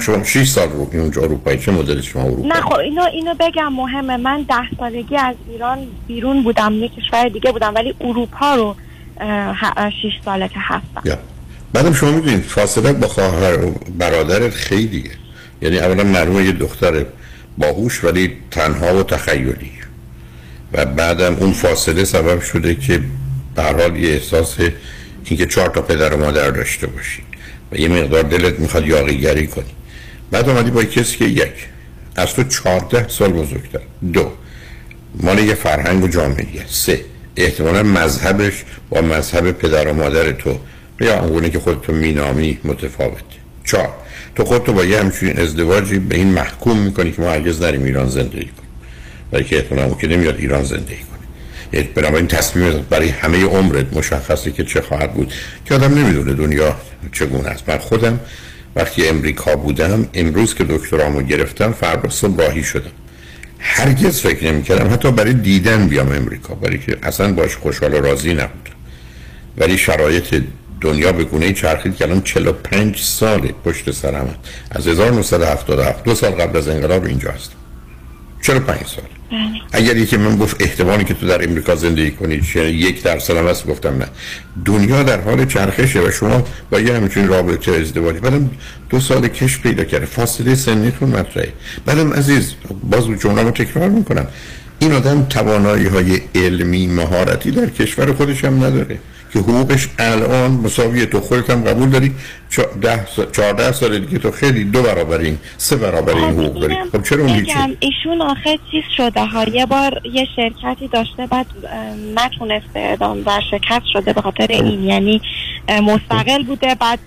شما 0.00 0.24
6 0.24 0.48
سال 0.48 0.68
رو 0.68 0.90
اونجا 0.92 1.22
اروپایی. 1.22 1.58
چه 1.58 1.72
مدل 1.72 2.00
شما 2.00 2.22
اروپایی 2.22 2.48
نه 2.48 2.54
خب 2.60 2.74
اینو 2.74 3.02
اینو 3.02 3.34
بگم 3.40 3.72
مهمه. 3.72 4.16
من 4.16 4.42
ده 4.48 4.54
سالگی 4.78 5.16
از 5.16 5.34
ایران 5.48 5.78
بیرون 6.06 6.42
بودم. 6.42 6.72
یه 6.72 6.88
کشور 6.88 7.28
دیگه 7.28 7.52
بودم 7.52 7.74
ولی 7.74 7.94
اروپا 8.00 8.54
رو 8.54 8.76
اه، 9.20 9.54
ه- 9.54 9.92
شیش 10.02 10.12
ساله 10.24 10.48
که 10.48 10.58
هستم. 10.58 11.02
یا. 11.04 11.18
بعدم 11.76 11.92
شما 11.92 12.10
می‌دونید 12.10 12.42
فاصله 12.42 12.92
با 12.92 13.08
خواهر 13.08 13.64
و 13.64 13.70
برادرت 13.98 14.54
خیلیه. 14.54 15.10
یعنی 15.62 15.78
اولا 15.78 16.04
معلومه 16.04 16.44
یه 16.44 16.52
دختر 16.52 17.04
باهوش 17.58 18.04
ولی 18.04 18.32
تنها 18.50 18.96
و 18.96 19.02
تخیلی. 19.02 19.70
و 20.72 20.84
بعدم 20.84 21.34
اون 21.34 21.52
فاصله 21.52 22.04
سبب 22.04 22.40
شده 22.40 22.74
که 22.74 23.00
به 23.54 23.62
حال 23.62 23.96
یه 23.96 24.10
احساس 24.10 24.56
اینکه 25.24 25.46
چهار 25.46 25.68
تا 25.68 25.82
پدر 25.82 26.14
و 26.14 26.16
مادر 26.16 26.50
داشته 26.50 26.86
باشی. 26.86 27.22
و 27.72 27.76
یه 27.76 27.88
مقدار 27.88 28.22
دلت 28.22 28.60
می‌خواد 28.60 28.86
یاغیگری 28.86 29.46
کنی. 29.46 29.72
بعد 30.30 30.48
آمدی 30.48 30.70
با 30.70 30.84
کسی 30.84 31.16
که 31.16 31.24
یک. 31.24 31.68
از 32.16 32.34
تو 32.34 32.42
چهارده 32.42 33.08
سال 33.08 33.32
بزرگتر. 33.32 33.80
دو. 34.12 34.32
مال 35.20 35.38
یه 35.38 35.54
فرهنگ 35.54 36.04
و 36.04 36.08
جامعه. 36.08 36.66
سه. 36.66 37.00
احتمالا 37.36 37.82
مذهبش 37.82 38.64
با 38.90 39.00
مذهب 39.00 39.52
پدر 39.52 39.88
و 39.88 39.94
مادر 39.94 40.32
تو 40.32 40.58
یا 41.00 41.20
اونگونه 41.20 41.50
که 41.50 41.58
خودتو 41.58 41.92
مینامی 41.92 42.58
متفاوته 42.64 43.24
چهار. 43.64 43.94
تو 44.36 44.44
خودتو 44.44 44.72
با 44.72 44.84
یه 44.84 45.00
همچین 45.00 45.38
ازدواجی 45.38 45.98
به 45.98 46.16
این 46.16 46.28
محکوم 46.28 46.78
می‌کنی 46.78 47.12
که 47.12 47.22
ما 47.22 47.30
هرگز 47.30 47.62
نریم 47.62 47.84
ایران 47.84 48.08
زندگی 48.08 48.44
کنیم. 48.44 48.70
برای 49.30 49.44
که 49.44 49.56
احتمالا 49.56 49.94
که 49.94 50.06
نمیاد 50.06 50.36
ایران 50.38 50.64
زندگی 50.64 50.96
یعنی 51.72 51.88
بنابراین 51.94 52.26
تصمیم 52.26 52.86
برای 52.90 53.08
همه 53.08 53.44
عمرت 53.44 53.96
مشخصه 53.96 54.50
که 54.50 54.64
چه 54.64 54.80
خواهد 54.80 55.14
بود. 55.14 55.32
که 55.64 55.74
آدم 55.74 55.94
نمی‌دونه 55.94 56.34
دنیا 56.34 56.76
چگونه 57.12 57.48
است. 57.48 57.68
من 57.68 57.78
خودم 57.78 58.20
وقتی 58.76 59.08
امریکا 59.08 59.56
بودم 59.56 60.08
امروز 60.14 60.54
که 60.54 60.64
دکترامو 60.64 61.22
گرفتم 61.22 61.72
فردا 61.72 62.10
صبح 62.10 62.38
راهی 62.38 62.64
شدم. 62.64 62.90
هرگز 63.58 64.20
فکر 64.20 64.52
نمی 64.52 64.62
کردم 64.62 64.92
حتی 64.92 65.12
برای 65.12 65.34
دیدن 65.34 65.88
بیام 65.88 66.12
امریکا. 66.12 66.54
برای 66.54 66.78
که 66.78 66.96
اصلا 67.02 67.32
باش 67.32 67.56
خوشحال 67.56 67.94
و 67.94 68.00
راضی 68.00 68.30
نبودم. 68.30 68.76
ولی 69.58 69.78
شرایط 69.78 70.42
دنیا 70.80 71.12
به 71.12 71.24
گونه 71.24 71.52
چرخید 71.52 71.96
که 71.96 72.04
الان 72.04 72.22
45 72.22 73.00
سال 73.00 73.52
پشت 73.64 73.90
سرم 73.90 74.34
از 74.70 74.88
1977 74.88 76.04
دو 76.04 76.14
سال 76.14 76.30
قبل 76.30 76.56
از 76.56 76.68
انقلاب 76.68 77.04
اینجا 77.04 77.30
هستم 77.30 77.56
45 78.42 78.78
سال. 78.86 79.04
اگر 79.72 79.96
یکی 79.96 80.16
من 80.16 80.36
گفت 80.36 80.62
احتمالی 80.62 81.04
که 81.04 81.14
تو 81.14 81.26
در 81.26 81.44
امریکا 81.44 81.74
زندگی 81.74 82.10
کنی 82.10 82.40
چه 82.40 82.72
یک 82.72 83.02
درصد 83.02 83.36
هم 83.36 83.46
هست 83.46 83.66
گفتم 83.66 83.96
نه. 83.98 84.06
دنیا 84.64 85.02
در 85.02 85.20
حال 85.20 85.44
چرخشه 85.46 86.00
و 86.00 86.10
شما 86.10 86.44
با 86.70 86.80
یه 86.80 86.94
همچین 86.94 87.28
رابطه 87.28 87.72
ازدواجی. 87.72 88.20
بعدم 88.20 88.50
دو 88.90 89.00
سال 89.00 89.28
کش 89.28 89.60
پیدا 89.60 89.84
کرده. 89.84 90.06
فاصله 90.06 90.54
سنیتون 90.54 91.08
مطرحه. 91.08 91.52
بعدم 91.86 92.12
عزیز 92.12 92.54
باز 92.90 93.04
جمله 93.20 93.42
رو 93.42 93.50
تکرار 93.50 93.88
می‌کنم. 93.88 94.26
این 94.78 94.92
آدم 94.92 95.26
توانایی 95.30 95.86
های 95.86 96.20
علمی 96.34 96.86
مهارتی 96.86 97.50
در 97.50 97.66
کشور 97.66 98.12
خودش 98.12 98.44
هم 98.44 98.64
نداره. 98.64 98.98
که 99.32 99.38
حقوقش 99.38 99.88
الان 99.98 100.50
مساوی 100.50 101.06
تو 101.06 101.20
خودت 101.20 101.50
هم 101.50 101.64
قبول 101.64 101.88
داری. 101.90 102.12
چا- 102.50 102.78
ده 102.80 103.06
سال- 103.06 103.30
چهارده 103.32 103.72
سال 103.72 103.98
دیگه 103.98 104.18
تو 104.18 104.30
خیلی 104.30 104.64
دو 104.64 104.82
برابر 104.82 105.18
این 105.18 105.38
سه 105.58 105.76
برابر 105.76 106.14
این 106.14 106.24
حقوق 106.24 106.60
داری. 106.60 106.74
خب 106.92 107.02
چرا 107.02 107.24
اون 107.24 107.40
بگم 107.40 107.70
ایشون 107.80 108.20
آخه 108.20 108.58
چیز 108.70 108.82
شده 108.96 109.20
ها. 109.24 109.44
یه 109.44 109.66
بار 109.66 110.00
یه 110.12 110.26
شرکتی 110.36 110.88
داشته 110.88 111.26
بعد 111.26 111.46
نتونسته 112.16 112.66
ادامه 112.92 113.22
و 113.26 113.40
شکست 113.50 113.86
شده 113.92 114.12
به 114.12 114.20
خاطر 114.22 114.46
این. 114.50 114.84
یعنی 114.84 115.20
اه، 115.68 115.80
مستقل 115.80 116.42
بوده 116.42 116.74
بعد 116.74 116.98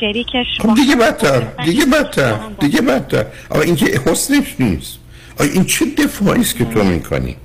شریکش 0.00 0.46
خب 0.60 0.74
دیگه 0.74 0.96
بدتر 0.96 1.40
دیگه 1.64 1.84
بدتر 1.86 2.34
دیگه 2.60 2.80
بدتر. 2.80 3.24
آقا 3.50 3.60
این 3.60 3.76
که 3.76 4.00
حسنش 4.06 4.54
نیست. 4.58 4.98
آقا 5.34 5.44
این 5.44 5.64
چه 5.64 5.84
دفاعی 5.98 6.40
است 6.40 6.56
که 6.56 6.64
تو 6.64 6.84
می‌کنی؟ 6.84 7.36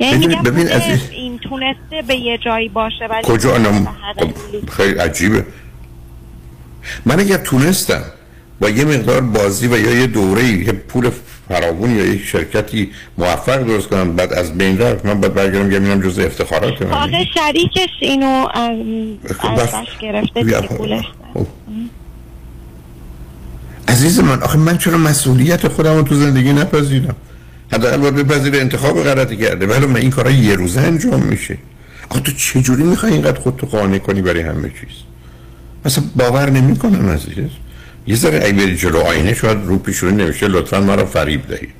یعنی 0.00 0.36
ببین- 0.36 0.68
عزیز. 0.68 1.00
این 1.10 1.38
تونسته 1.38 2.02
به 2.06 2.14
یه 2.16 2.38
جایی 2.38 2.68
باشه 2.68 3.06
ولی 3.10 3.22
کجا 3.24 3.54
هر 3.54 4.14
خب، 4.16 4.30
خیلی 4.70 4.98
عجیبه 4.98 5.46
من 7.06 7.20
اگر 7.20 7.36
تونستم 7.36 8.02
با 8.60 8.68
یه 8.70 8.84
مقدار 8.84 9.20
بازی 9.20 9.66
و 9.66 9.78
یا 9.78 9.90
یه 10.00 10.06
دوره 10.06 10.44
یه 10.44 10.72
پول 10.72 11.10
فراوون 11.48 11.96
یا 11.96 12.04
یک 12.04 12.24
شرکتی 12.24 12.90
موفق 13.18 13.56
درست 13.62 13.88
کنم 13.88 14.16
بعد 14.16 14.32
از 14.32 14.58
بین 14.58 14.78
رفت 14.78 15.06
من 15.06 15.20
باید 15.20 15.34
برگردم 15.34 15.68
بگم 15.68 15.84
اینم 15.84 16.00
جز 16.00 16.18
افتخارات 16.18 16.82
من 16.82 16.92
آخه 16.92 17.24
شریکش 17.34 17.88
اینو 18.00 18.46
ام، 18.54 19.18
خب، 19.38 19.54
بس. 19.54 19.74
ازش 19.74 19.98
گرفته. 20.00 20.42
دیگه 20.42 20.60
پولش 20.60 21.04
عزیز 23.88 24.20
من 24.20 24.42
آخه 24.42 24.58
من 24.58 24.78
چرا 24.78 24.98
مسئولیت 24.98 25.68
خودم 25.68 25.96
رو 25.96 26.02
تو 26.02 26.14
زندگی 26.14 26.52
نپذیرم 26.52 27.16
حداقل 27.72 27.96
باید 27.96 28.14
بپذیر 28.14 28.54
انتخاب 28.56 29.02
غلطی 29.02 29.36
کرده. 29.36 29.66
ولی 29.66 29.86
من 29.86 29.96
این 29.96 30.10
کارا 30.10 30.30
یه 30.30 30.54
روزه 30.54 30.80
انجام 30.80 31.22
میشه. 31.22 31.58
آخه 32.10 32.20
تو 32.20 32.32
چجوری 32.32 32.82
می‌خوای 32.82 33.12
اینقدر 33.12 33.40
خودتو 33.40 33.66
قانع 33.66 33.98
کنی 33.98 34.22
برای 34.22 34.40
همه 34.40 34.68
چیز؟ 34.68 34.96
مثلا 35.84 36.04
باور 36.16 36.50
نمی‌کنم 36.50 37.10
عزیز. 37.10 37.50
یه 38.06 38.16
ذره 38.16 38.44
ای 38.44 38.52
بری 38.52 38.76
جلو 38.76 38.98
آینه 38.98 39.34
شاید 39.34 39.58
رو 39.64 39.78
پیشونی 39.78 40.24
نمیشه 40.24 40.48
لطفا 40.48 40.80
مرا 40.80 41.06
فریب 41.06 41.48
دهید 41.48 41.70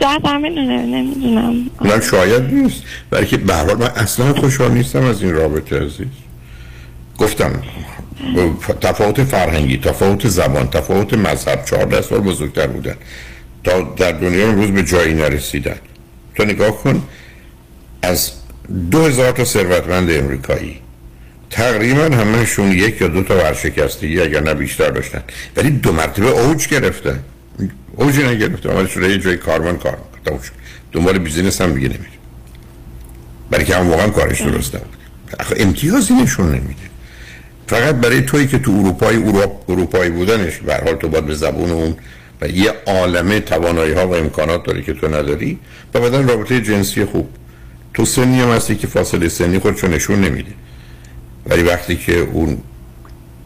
شاید 0.00 0.26
همین 0.26 0.58
نمی‌دونم. 0.94 1.54
من 1.80 2.00
شاید 2.00 2.42
نیست. 2.54 2.82
برای 3.10 3.26
که 3.26 3.36
به 3.36 3.54
حال 3.54 3.76
من 3.76 3.86
اصلا 3.86 4.34
خوشحال 4.34 4.70
نیستم 4.70 5.04
از 5.04 5.22
این 5.22 5.34
رابطه 5.34 5.76
عزیز. 5.76 6.06
گفتم 7.18 7.62
تفاوت 8.80 9.24
فرهنگی 9.24 9.76
تفاوت 9.76 10.28
زبان 10.28 10.70
تفاوت 10.70 11.14
مذهب 11.14 11.64
14 11.64 12.02
سال 12.02 12.20
بزرگتر 12.20 12.66
بودن. 12.66 12.94
تا 13.64 13.82
در 13.82 14.12
دنیا 14.12 14.48
امروز 14.48 14.70
به 14.70 14.82
جایی 14.82 15.14
نرسیدن. 15.14 15.78
تو 16.34 16.44
نگاه 16.44 16.82
کن 16.82 17.02
از 18.02 18.32
دو 18.90 19.04
هزار 19.04 19.32
تا 19.32 19.44
ثروتمند 19.44 20.10
امریکایی 20.10 20.80
تقریبا 21.50 22.02
همهشون 22.02 22.72
یک 22.72 23.00
یا 23.00 23.08
دو 23.08 23.22
تا 23.22 23.36
ورشکستگی 23.36 24.20
اگر 24.20 24.40
نه 24.40 24.54
بیشتر 24.54 24.90
داشتن. 24.90 25.22
ولی 25.56 25.70
دو 25.70 25.92
مرتبه 25.92 26.28
اوج 26.28 26.68
گرفتن. 26.68 27.20
اوج 27.96 28.18
نگرفتن. 28.18 28.70
آمده 28.70 28.88
شده 28.88 29.10
یه 29.10 29.18
جای 29.18 29.36
کاروان 29.36 29.78
کار 29.78 29.98
می‌کنه. 30.24 30.40
دنبال 30.92 31.18
business 31.18 31.60
هم 31.60 31.72
دیگه 31.72 31.88
نمیره 31.88 32.18
برای 33.50 33.64
که 33.64 33.76
هم 33.76 33.90
واقعا 33.90 34.08
کارش 34.08 34.40
درست 34.40 34.74
نبود. 34.74 34.96
آخه 35.40 35.54
امتیازی 35.58 36.14
نشون 36.14 36.46
نمیده. 36.46 36.88
فقط 37.66 37.94
برای 37.94 38.22
تویی 38.22 38.46
که 38.46 38.58
تو 38.58 38.70
اروپای 38.72 39.16
اروپ 39.16 39.70
اروپایی 39.70 40.10
بودنش 40.10 40.56
به 40.56 40.74
هر 40.74 40.84
حال 40.84 40.94
تو 40.94 41.08
باید 41.08 41.26
به 41.26 41.34
زبون 41.34 41.70
اون 41.70 41.96
و 42.40 42.48
یه 42.48 42.74
عالمه 42.86 43.40
توانایی 43.40 43.92
ها 43.92 44.08
و 44.08 44.14
امکانات 44.14 44.64
داری 44.64 44.82
که 44.82 44.92
تو 44.92 45.08
نداری 45.08 45.58
و 45.94 46.00
بعدا 46.00 46.20
رابطه 46.20 46.60
جنسی 46.60 47.04
خوب. 47.04 47.28
تو 47.94 48.04
سنی 48.04 48.40
هم 48.40 48.50
هستی 48.50 48.76
که 48.76 48.86
فاصله 48.86 49.28
سنی 49.28 49.58
خودشو 49.58 49.86
نشون 49.86 50.20
نمیده. 50.20 50.52
ولی 51.46 51.62
وقتی 51.62 51.96
که 51.96 52.18
اون 52.18 52.58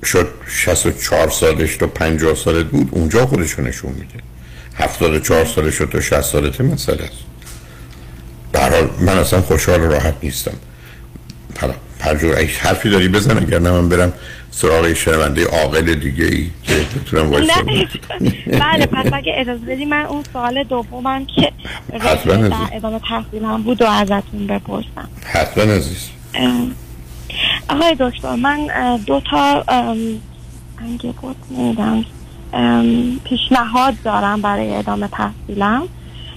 شد 0.05 0.29
64 0.47 1.31
سالش 1.31 1.77
تا 1.77 1.87
50 1.87 2.35
سالت 2.35 2.67
بود 2.67 2.89
اونجا 2.91 3.27
خودشو 3.27 3.63
نشون 3.63 3.93
میده. 3.93 4.25
74 4.75 5.45
سالش 5.45 5.79
تا 5.79 6.01
60 6.01 6.21
سالت 6.21 6.61
مسئله 6.61 7.03
است. 7.03 7.13
به 8.53 8.61
هر 8.61 8.71
حال 8.71 8.91
من 9.01 9.19
اصلا 9.19 9.43
خوشحال 9.43 9.81
راحت 9.81 10.15
نیستم. 10.23 10.55
حالا 11.61 11.75
پرجور 12.03 12.37
ای 12.37 12.47
حرفی 12.47 12.91
داری 12.91 13.09
بزن 13.09 13.39
اگر 13.39 13.59
نه 13.59 13.71
من 13.71 13.89
برم 13.89 14.13
سراغ 14.51 14.93
شنونده 14.93 15.47
عاقل 15.47 15.95
دیگه 15.95 16.25
ای 16.25 16.51
که 16.63 16.75
بتونم 16.75 17.31
وایسا 17.31 17.61
نه 17.61 17.87
بله 18.47 18.87
پس 18.87 19.13
اگه 19.13 19.33
اجازه 19.37 19.67
بدی 19.67 19.85
من 19.85 20.05
اون 20.05 20.25
سوال 20.33 20.65
دومم 20.65 21.27
که 21.27 21.53
حتما 22.01 22.49
در. 22.49 22.57
ادامه 22.73 23.01
تحصیلم 23.09 23.63
بود 23.63 23.83
و 23.83 23.85
ازتون 23.85 24.47
بپرسم. 24.47 25.09
حتما 25.25 25.65
عزیز. 25.65 26.09
آقای 27.69 27.97
دکتر 28.01 28.35
من 28.35 28.67
دو 29.07 29.21
تا 29.31 29.65
انگه 30.79 31.13
بود 31.21 31.37
نمی‌دونم 31.51 32.05
ام، 32.53 33.21
پیشنهاد 33.25 33.95
دارم 34.05 34.43
برای 34.43 34.75
ادامه 34.75 35.09
تحصیلم 35.09 35.89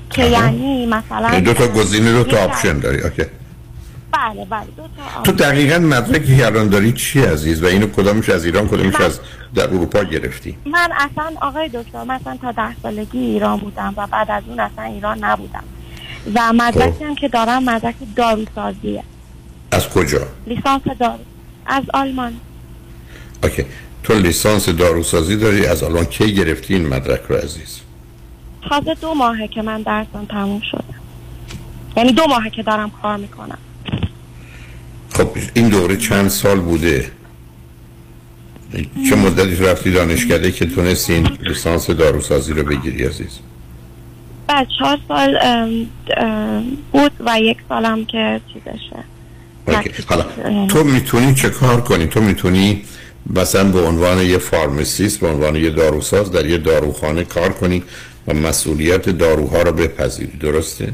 که 0.09 0.25
یعنی 0.25 0.85
مثلا 0.85 1.29
یعنی 1.33 1.41
دو 1.41 1.53
تا 1.53 1.67
گزینه 1.67 2.11
دو 2.11 2.23
تا 2.23 2.37
option 2.43 2.79
داری. 2.79 3.01
okay. 3.01 3.23
بله 4.15 4.45
بله 4.45 4.65
دو 4.77 4.83
تا 4.97 5.21
تو 5.23 5.31
دقیقا 5.31 5.79
مدرکی 5.79 6.37
که 6.37 6.45
الان 6.45 6.69
داری 6.69 6.91
چی 6.91 7.21
عزیز؟ 7.21 7.63
و 7.63 7.65
اینو 7.65 7.87
کدامش 7.87 8.29
از 8.29 8.45
ایران 8.45 8.67
کدامش 8.67 8.95
از 8.95 9.19
در 9.55 9.63
اروپا 9.63 10.03
گرفتی؟ 10.03 10.57
من 10.65 10.89
اصلا 10.97 11.31
آقای 11.41 11.69
دکتر 11.73 12.03
من 12.03 12.15
اصلا 12.15 12.37
تا 12.41 12.51
ده 12.51 12.75
سالگی 12.83 13.17
ایران 13.19 13.59
بودم 13.59 13.93
و 13.97 14.07
بعد 14.07 14.31
از 14.31 14.43
اون 14.47 14.59
اصلا 14.59 14.83
ایران 14.83 15.23
نبودم. 15.23 15.63
و 16.35 16.53
مدرکی 16.53 17.03
هم 17.03 17.15
که 17.15 17.27
دارم 17.27 17.63
مدرک 17.63 17.95
داروسازیه. 18.15 19.03
از 19.71 19.89
کجا؟ 19.89 20.27
لیسانس 20.47 20.81
دارو 20.99 21.19
از 21.65 21.83
آلمان. 21.93 22.33
اوکی. 23.43 23.65
تو 24.03 24.13
لیسانس 24.13 24.69
داروسازی 24.69 25.35
داری 25.37 25.65
از 25.65 25.83
الان 25.83 26.05
کی 26.05 26.33
گرفتی 26.33 26.73
این 26.73 26.87
مدرک 26.87 27.21
رو 27.29 27.35
عزیز؟ 27.35 27.81
تازه 28.69 28.93
دو 28.93 29.13
ماهه 29.13 29.47
که 29.47 29.61
من 29.61 29.81
درسم 29.81 30.25
تموم 30.29 30.61
شده. 30.71 30.83
یعنی 31.97 32.11
دو 32.11 32.27
ماهه 32.27 32.49
که 32.49 32.63
دارم 32.63 32.91
کار 33.01 33.17
می‌کنم. 33.17 33.57
خب 35.17 35.27
این 35.53 35.69
دوره 35.69 35.97
چند 35.97 36.27
سال 36.27 36.59
بوده؟ 36.59 37.11
چه 39.09 39.15
مدتی 39.15 39.55
رفتی 39.55 39.91
دانشکده 39.91 40.51
که 40.51 40.65
تونستی 40.65 41.13
این 41.13 41.37
لیسانس 41.41 41.89
داروسازی 41.89 42.53
رو 42.53 42.63
بگیری 42.63 43.05
عزیز؟ 43.05 43.39
بعد 44.47 44.67
چهار 44.79 44.97
سال 45.07 45.37
بود 46.91 47.11
و 47.19 47.39
یک 47.39 47.57
سالم 47.69 48.05
که 48.05 48.41
چیزشه. 48.53 49.03
حالا 50.07 50.25
تو 50.67 50.83
می‌تونی 50.83 51.33
چه 51.33 51.49
کار 51.49 51.81
کنی؟ 51.81 52.07
تو 52.07 52.21
می‌تونی 52.21 52.81
مثلا 53.29 53.71
به 53.71 53.81
عنوان 53.81 54.21
یه 54.21 54.37
فارماسیست 54.37 55.19
به 55.19 55.27
عنوان 55.27 55.55
یه 55.55 55.69
داروساز 55.69 56.31
در 56.31 56.45
یه 56.45 56.57
داروخانه 56.57 57.23
کار 57.23 57.53
کنی 57.53 57.83
و 58.27 58.33
مسئولیت 58.33 59.09
داروها 59.09 59.61
رو 59.61 59.71
بپذیری. 59.71 60.37
درسته؟ 60.37 60.93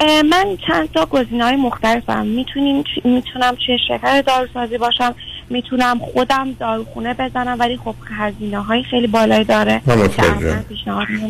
من 0.00 0.58
چند 0.68 0.92
تا 0.92 1.06
گزینه 1.06 1.44
های 1.44 1.56
مختلفم. 1.56 2.26
می‌تونیم 2.26 2.84
می‌تونم 3.04 3.56
چه 3.66 3.76
شرکت 3.88 4.24
داروسازی 4.26 4.78
باشم 4.78 5.14
می‌تونم 5.50 5.98
خودم 5.98 6.52
داروخونه 6.60 7.14
بزنم 7.14 7.56
ولی 7.58 7.76
خب 7.76 7.94
هزینه 8.18 8.58
های 8.58 8.82
خیلی 8.82 9.06
بالایی 9.06 9.44
داره. 9.44 9.80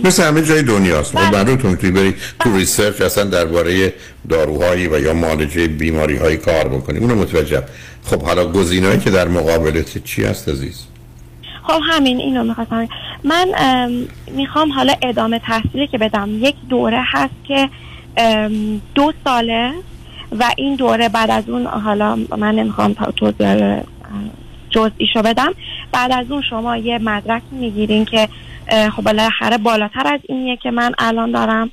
مثل 0.05 0.23
همه 0.23 0.43
جای 0.43 0.63
دنیاست. 0.63 1.19
خب 1.19 1.35
معلوم 1.35 1.57
تو 1.57 1.69
می‌تونی 1.69 1.93
بری 1.93 2.15
تو 2.41 2.57
research 2.57 3.01
اصلا 3.01 3.25
درباره 3.25 3.93
داروهایی 4.29 4.87
و 4.87 5.01
یا 5.01 5.15
معالجه 5.15 5.67
بیماری 5.67 6.17
های 6.17 6.37
کار 6.37 6.69
بکنی. 6.69 6.99
اونو 6.99 7.15
متوجهم 7.15 7.63
خب 8.05 8.23
حالا 8.23 8.53
گزینه‌ای 8.53 8.99
که 8.99 9.11
در 9.11 9.29
مقابلت 9.29 10.05
چی 10.05 10.25
هست 10.25 10.49
عزیز؟ 10.49 10.87
خب 11.63 11.81
همین 11.89 12.19
اینو 12.19 12.45
می‌خواستم 12.45 12.89
من 13.25 13.49
ام، 13.57 14.09
می‌خوام 14.37 14.73
حالا 14.73 14.95
ادامه 15.03 15.39
تحصیلی 15.39 15.87
که 15.87 15.99
بدم. 15.99 16.31
یک 16.41 16.55
دوره 16.69 17.03
هست 17.13 17.35
که 17.49 17.69
دو 18.95 19.13
ساله 19.25 19.73
و 20.39 20.51
این 20.57 20.77
دوره 20.77 21.09
بعد 21.09 21.31
از 21.31 21.49
اون 21.49 21.67
حالا 21.67 22.17
من 22.39 22.55
نمی‌خوام 22.55 22.93
توضیح 23.17 23.83
جزئیشو 24.71 25.23
بدم. 25.25 25.55
بعد 25.93 26.13
از 26.13 26.31
اون 26.31 26.43
شما 26.51 26.77
یه 26.77 26.99
مدرک 26.99 27.43
می‌گیرین 27.51 28.05
که 28.05 28.29
خب 28.97 29.03
بالاخره 29.03 29.59
بالاتر 29.59 30.07
از 30.15 30.21
اینیه 30.29 30.57
که 30.57 30.71
من 30.71 30.93
الان 30.99 31.33
دارم 31.33 31.71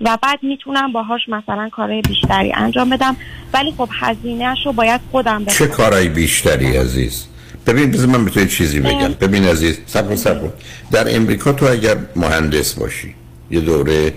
و 0.00 0.18
بعد 0.22 0.38
می‌تونم 0.42 0.92
باهاش 0.92 1.20
مثلا 1.28 1.68
کارهای 1.68 2.02
بیشتری 2.02 2.52
انجام 2.52 2.90
بدم. 2.90 3.16
ولی 3.54 3.74
خب 3.78 3.88
هزینهش 4.00 4.58
رو 4.66 4.72
باید 4.72 5.00
خودم 5.10 5.44
چه 5.44 5.66
بدم 5.66 5.74
کارایی 5.74 6.08
بیشتری 6.08 6.76
عزیز؟ 6.76 7.26
ببین 7.66 7.90
بذار 7.90 8.06
من 8.06 8.24
به 8.24 8.30
تو 8.30 8.40
یه 8.40 8.46
چیزی 8.46 8.80
بگم. 8.80 9.12
ببین 9.20 9.44
عزیز 9.44 9.80
صبر 9.86 10.16
صبر 10.16 10.48
در 10.92 11.16
امریکا 11.16 11.52
تو 11.52 11.66
اگر 11.66 11.96
مهندس 12.16 12.74
باشی 12.74 13.14
یه 13.50 13.60
دوره 13.60 14.12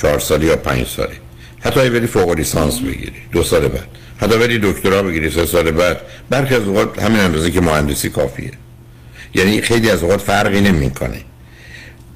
چهار 0.00 0.18
سالی 0.18 0.46
یا 0.46 0.56
پنج 0.56 0.86
سالی. 0.86 1.16
حتی 1.60 1.80
اگه 1.80 1.90
بری 1.90 2.06
فوق 2.06 2.30
لیسانس 2.30 2.78
بگیری 2.78 3.12
دو 3.32 3.42
سال 3.42 3.68
بعد. 3.68 3.86
حتی 4.20 4.38
بری 4.38 4.58
دکترا 4.58 5.02
بگیری 5.02 5.30
سه 5.30 5.46
سال 5.46 5.70
بعد. 5.70 6.00
برخی 6.30 6.54
از 6.54 6.62
اوقات 6.62 7.02
همین 7.02 7.20
اندازه 7.20 7.50
که 7.50 7.60
مهندسی 7.60 8.08
کافیه. 8.08 8.50
یعنی 9.34 9.60
خیلی 9.60 9.90
از 9.90 10.02
اوقات 10.02 10.20
فرقی 10.20 10.60
نمی‌کنه. 10.60 11.20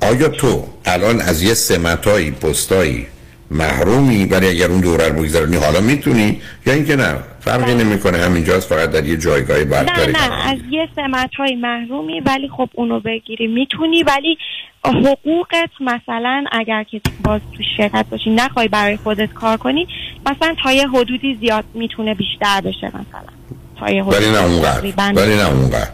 آیا 0.00 0.28
تو 0.28 0.68
الان 0.84 1.20
از 1.20 1.42
یه 1.42 1.54
سمتایی 1.54 2.30
پستایی 2.30 3.06
محرومی 3.52 4.24
ولی 4.24 4.48
اگر 4.48 4.66
اون 4.66 4.80
دوره 4.80 5.08
رو 5.08 5.14
بگذرونی 5.14 5.56
حالا 5.56 5.80
می‌تونی؟ 5.80 6.40
یا 6.66 6.72
اینکه 6.72 6.96
نه 6.96 7.14
فرقی 7.40 7.74
نمی‌کنه. 7.74 8.18
همینجاست 8.18 8.68
فقط 8.68 8.90
در 8.90 9.04
یه 9.04 9.16
جایگاه 9.16 9.58
نه 9.58 9.64
برتری 9.64 10.12
نه 10.12 10.48
از 10.48 10.58
یه 10.70 10.88
سمت 10.96 11.30
های 11.38 11.54
محرومی 11.54 12.20
ولی 12.20 12.48
خب 12.48 12.68
اونو 12.72 13.00
بگیری. 13.00 13.46
می‌تونی 13.46 14.02
ولی 14.02 14.38
حقوقت 14.84 15.70
مثلا 15.80 16.44
اگر 16.52 16.82
که 16.82 17.00
باز 17.24 17.40
تو 17.56 17.62
شرکت 17.76 18.06
باشی 18.10 18.30
نخوای 18.30 18.68
برای 18.68 18.96
خودت 18.96 19.32
کار 19.32 19.56
کنی 19.56 19.88
مثلا 20.26 20.54
تا 20.62 20.72
یه 20.72 20.88
حدودی 20.88 21.38
زیاد 21.40 21.64
می‌تونه 21.74 22.14
بیشتر 22.14 22.60
بشه 22.60 22.86
مثلا. 22.86 23.32
تا 23.80 23.90
یه 23.90 24.02
ولی 24.02 24.30
نه 24.30 24.38
حدودی 24.38 24.54
اونقدر. 24.54 25.22
ولی 25.22 25.36
نه 25.36 25.50
اونقدر. 25.50 25.88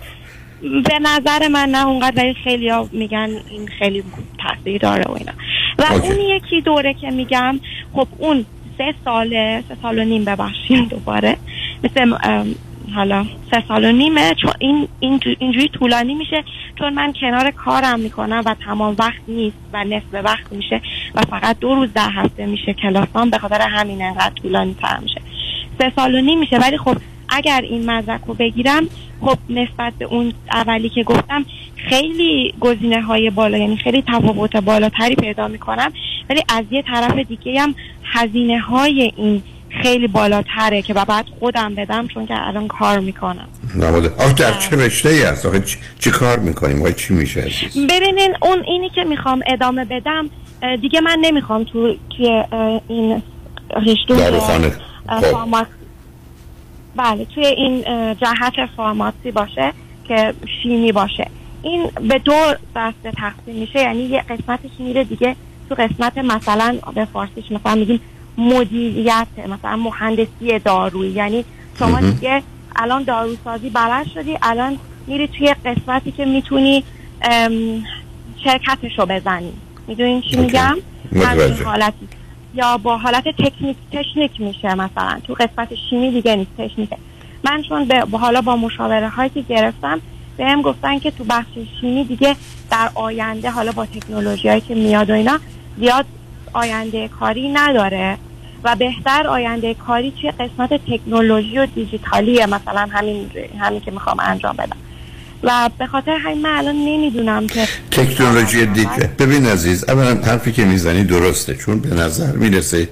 به 0.62 0.98
نظر 1.00 1.48
من 1.48 1.68
نه 1.68 1.86
اونقدر 1.86 2.22
ولی 2.24 2.34
خیلی 2.34 2.68
ها 2.68 2.88
میگن 2.92 3.30
این 3.50 3.68
خیلی 3.78 4.02
تاثیر 4.38 4.80
داره 4.80 5.04
و 5.04 5.12
اینا. 5.12 5.32
و 5.78 5.84
اوکی. 5.92 6.08
اون 6.08 6.20
یکی 6.20 6.60
دوره 6.60 6.94
که 6.94 7.10
میگم 7.10 7.60
خب 7.92 8.08
اون 8.18 8.44
سه 8.78 8.94
ساله 9.04 9.64
سه 9.68 9.76
سال 9.82 9.98
و 9.98 10.04
نیم 10.04 10.24
ببخشید 10.24 10.88
دوباره. 10.88 11.36
مثل 11.84 12.14
حالا 12.94 13.26
سه 13.50 13.62
سال 13.68 13.84
و 13.84 13.92
نیمه 13.92 14.34
چون 14.34 14.52
این 14.58 14.88
اینجو- 15.00 15.36
اینجوری 15.38 15.68
طولانی 15.68 16.14
میشه 16.14 16.44
چون 16.78 16.94
من 16.94 17.12
کنار 17.20 17.50
کارم 17.50 18.00
می‌کنم 18.00 18.42
و 18.46 18.54
تمام 18.64 18.96
وقت 18.98 19.20
نیست 19.28 19.56
و 19.72 19.84
نصف 19.84 20.14
وقت 20.24 20.52
میشه 20.52 20.80
و 21.14 21.20
فقط 21.20 21.58
دو 21.58 21.74
روز 21.74 21.92
در 21.92 22.10
هفته 22.10 22.46
میشه 22.46 22.72
کلاسام 22.74 23.30
به 23.30 23.38
خاطر 23.38 23.60
همین 23.60 24.02
انقدر 24.02 24.34
طولانی 24.42 24.76
تر 24.80 24.98
میشه. 24.98 25.20
سه 25.78 25.92
سال 25.96 26.14
و 26.14 26.20
نیم 26.20 26.38
میشه 26.38 26.58
ولی 26.58 26.78
خب 26.78 26.96
اگر 27.28 27.60
این 27.60 27.90
مدرک 27.90 28.20
رو 28.26 28.34
بگیرم 28.34 28.88
خب 29.20 29.38
نسبت 29.50 29.92
به 29.98 30.04
اون 30.04 30.32
اولی 30.52 30.88
که 30.88 31.02
گفتم 31.02 31.44
خیلی 31.76 32.54
گزینه 32.60 33.02
های 33.02 33.30
بالا 33.30 33.58
یعنی 33.58 33.76
خیلی 33.76 34.02
تفاوت 34.06 34.56
بالاتری 34.56 35.14
پیدا 35.14 35.48
می‌کنم. 35.48 35.92
ولی 36.30 36.42
از 36.48 36.64
یه 36.70 36.82
طرف 36.82 37.18
دیگه 37.18 37.60
هم 37.60 37.74
هزینه 38.04 38.60
های 38.60 39.12
این 39.16 39.42
خیلی 39.82 40.06
بالاتره 40.06 40.82
که 40.82 40.94
بعد 40.94 41.26
خودم 41.38 41.74
بدم 41.74 42.06
چون 42.06 42.26
که 42.26 42.46
الان 42.46 42.68
کار 42.68 42.98
می‌کنم. 43.00 43.48
نبوده 43.76 44.08
آخه 44.08 44.32
در 44.32 44.52
چه 44.52 44.76
رشته 44.76 45.08
ای 45.08 45.22
هست؟ 45.22 45.46
آخه 45.46 45.60
چی, 45.60 45.78
چی 45.98 46.10
کار 46.10 46.38
می‌کنیم؟ 46.38 46.82
آخه 46.82 46.92
چی 46.92 47.14
میشه 47.14 47.40
ببینین 47.88 48.34
اون 48.42 48.62
اینی 48.66 48.90
که 48.90 49.04
می‌خوام 49.04 49.42
ادامه 49.46 49.84
بدم 49.84 50.30
دیگه 50.80 51.00
من 51.00 51.18
نمی‌خوام 51.20 51.64
تو 51.64 51.94
توی 52.16 52.28
اه، 52.52 52.80
این 52.88 53.22
رشته 53.86 54.14
داروخانه. 54.16 54.72
بله 56.98 57.24
توی 57.24 57.46
این 57.46 57.82
جهت 58.14 58.66
فارماسی 58.76 59.30
باشه 59.30 59.72
که 60.08 60.34
شیمی 60.62 60.92
باشه. 60.92 61.30
این 61.62 61.90
به 62.08 62.18
دو 62.18 62.54
دسته 62.76 63.12
تقسیم 63.16 63.54
میشه 63.54 63.80
یعنی 63.80 64.02
یه 64.02 64.20
قسمتش 64.20 64.70
میره 64.78 65.04
دیگه 65.04 65.36
تو 65.68 65.74
قسمت 65.74 66.18
مثلا 66.18 66.78
به 66.94 67.04
فارسیش 67.04 67.44
مثلا 67.52 67.74
میگیم 67.74 68.00
مدیریت 68.38 69.26
مثلا 69.48 69.76
مهندسی 69.76 70.58
دارویی. 70.64 71.10
یعنی 71.10 71.44
شما. 71.78 72.00
دیگه 72.00 72.42
الان 72.76 73.02
داروسازی 73.02 73.70
بلد 73.70 74.06
شدی 74.14 74.38
الان 74.42 74.78
میری 75.06 75.28
توی 75.28 75.54
قسمتی 75.64 76.12
که 76.12 76.24
می‌تونی 76.24 76.84
ام، 77.22 77.84
شرکتشو 78.44 79.06
بزنی. 79.06 79.52
می‌دونین 79.88 80.22
چی. 80.22 80.36
میگم؟ 80.36 80.76
حالتی. 81.64 82.08
یا 82.58 82.78
با 82.78 82.96
حالت 82.96 83.24
تکنیک 83.28 83.76
تکنیک 83.92 84.40
میشه 84.40 84.74
مثلا. 84.74 85.20
تو 85.26 85.34
قسمت 85.34 85.74
شیمی 85.90 86.10
دیگه 86.10 86.36
نیست 86.36 86.50
تکنیکه 86.58 86.96
من 87.44 87.62
چون 87.62 87.84
به 87.84 88.18
حالا 88.18 88.40
با 88.40 88.56
مشاوره 88.56 89.08
هایی 89.08 89.30
که 89.30 89.40
گرفتم 89.40 90.00
بهم 90.36 90.62
گفتن 90.62 90.98
که 90.98 91.10
تو 91.10 91.24
بخش 91.24 91.58
شیمی 91.80 92.04
دیگه 92.04 92.36
در 92.70 92.90
آینده 92.94 93.50
حالا 93.50 93.72
با 93.72 93.86
تکنولوژی 93.86 94.48
هایی 94.48 94.60
که 94.60 94.74
میاد 94.74 95.10
و 95.10 95.12
اینا 95.12 95.38
زیاد 95.78 96.06
آینده 96.52 97.08
کاری 97.08 97.48
نداره. 97.48 98.18
و 98.64 98.76
بهتر 98.76 99.26
آینده 99.26 99.74
کاری 99.74 100.12
توی 100.20 100.30
قسمت 100.30 100.74
تکنولوژی 100.74 101.58
و 101.58 101.66
دیجیتالیه. 101.66 102.46
مثلا 102.46 102.88
همین 102.90 103.30
همین 103.58 103.80
که 103.80 103.90
می‌خوام 103.90 104.16
انجام 104.20 104.56
بدم. 104.56 104.76
و 105.42 105.70
به 105.78 105.86
خاطر 105.86 106.10
همین 106.10 106.42
من 106.42 106.50
الان 106.50 106.74
نمی‌دونم 106.74 107.46
که 107.46 107.68
تکنولوژی 107.90 108.66
دیگه. 108.66 109.10
ببین 109.18 109.46
عزیز 109.46 109.84
اولا 109.88 110.14
حرفی 110.14 110.52
که 110.52 110.64
می‌زنی 110.64 111.04
درسته 111.04 111.54
چون 111.54 111.80
به 111.80 111.94
نظر 111.94 112.32
می‌رسه 112.32 112.88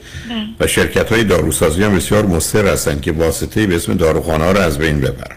و 0.61 0.67
شرکت 0.67 1.13
های 1.13 1.25
داروسازی 1.25 1.83
هم 1.85 1.97
بسیار 1.97 2.27
مصر 2.27 2.67
هستن 2.67 3.01
که 3.01 3.13
واسطه 3.13 3.67
به 3.67 3.77
اسم 3.77 3.95
داروخانه 3.95 4.45
ها 4.45 4.53
رو 4.53 4.61
از 4.61 4.79
بین 4.79 5.01
ببرن. 5.01 5.37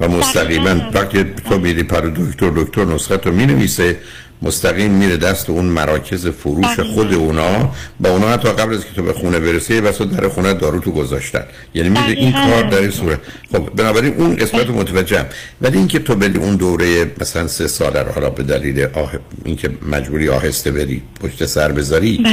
و 0.00 0.08
مستقیما 0.08 0.90
وقتی 0.92 1.24
تو 1.48 1.58
میری 1.58 1.82
پر 1.82 2.00
دکتر 2.00 2.50
دکتر 2.50 2.84
نسخه 2.84 3.16
تو 3.16 3.32
می 3.32 3.46
نویسه 3.46 3.96
مستقیم 4.42 4.90
میره 4.90 5.16
دست 5.16 5.50
اون 5.50 5.64
مراکز 5.64 6.26
فروش 6.26 6.80
خود 6.80 7.14
اونا. 7.14 7.70
با 8.00 8.10
اونا 8.10 8.28
حتی 8.28 8.48
قبل 8.48 8.74
از 8.74 8.84
که 8.84 8.94
تو 8.96 9.02
به 9.02 9.12
خونه 9.12 9.40
برسی 9.40 9.80
بس 9.80 10.02
در 10.02 10.28
خونه 10.28 10.54
دارو 10.54 10.80
تو 10.80 10.90
گذاشتن. 10.90 11.44
یعنی 11.74 11.88
میره 11.88 12.08
این 12.08 12.32
کار 12.32 12.62
در 12.62 12.78
این 12.78 12.90
صورت. 12.90 13.18
خب 13.52 13.70
بنابراین 13.76 14.14
اون 14.14 14.36
قسمت 14.36 14.66
رو 14.66 14.74
متوجهم. 14.74 15.26
ولی 15.60 15.78
اینکه 15.78 15.98
تو 15.98 16.14
بری 16.14 16.38
اون 16.38 16.56
دوره 16.56 17.10
مثلا 17.20 17.46
سه 17.46 17.68
ساله 17.68 18.02
رو 18.02 18.12
حالا 18.12 18.30
به 18.30 18.42
دلیل 18.42 18.86
آه... 18.94 19.12
اینکه 19.44 19.70
مجبوری 19.90 20.28
آهسته 20.28 20.70
بری 20.70 21.02
پشت 21.20 21.46
سر 21.46 21.72
بذاری 21.72 22.24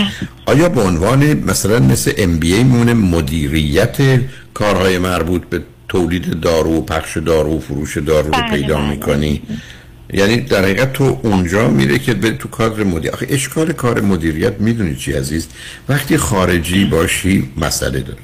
آیا 0.46 0.70
به 0.70 0.82
عنوان 0.82 1.34
مثلا 1.34 1.80
مثل 1.80 2.14
ام 2.18 2.40
بی 2.40 2.54
ای 2.54 2.64
مونه 2.64 2.94
مدیریت 2.94 3.98
کارهای 4.54 4.98
مربوط 4.98 5.42
به 5.50 5.62
تولید 5.90 6.40
دارو 6.40 6.78
و 6.78 6.82
پخش 6.82 7.18
دارو 7.18 7.58
و 7.58 7.60
فروش 7.60 7.98
دارو 7.98 8.32
رو 8.32 8.42
پیدا 8.50 8.90
می‌کنی. 8.90 9.42
یعنی 10.14 10.38
در 10.38 10.64
حقیقت 10.64 10.94
تو 10.94 11.20
اونجا 11.24 11.70
میره 11.70 12.00
که 12.00 12.14
به 12.14 12.32
تو 12.32 12.48
کادر 12.48 12.84
مدیر 12.84 13.12
آخه 13.12 13.28
اشکال 13.30 13.72
کار 13.72 14.02
مدیریت 14.02 14.54
می‌دونی 14.62 14.96
چی 14.96 15.14
عزیز؟ 15.14 15.48
وقتی 15.90 16.18
خارجی 16.18 16.86
باشی 16.86 17.50
مسئله 17.58 18.00
داری. 18.00 18.20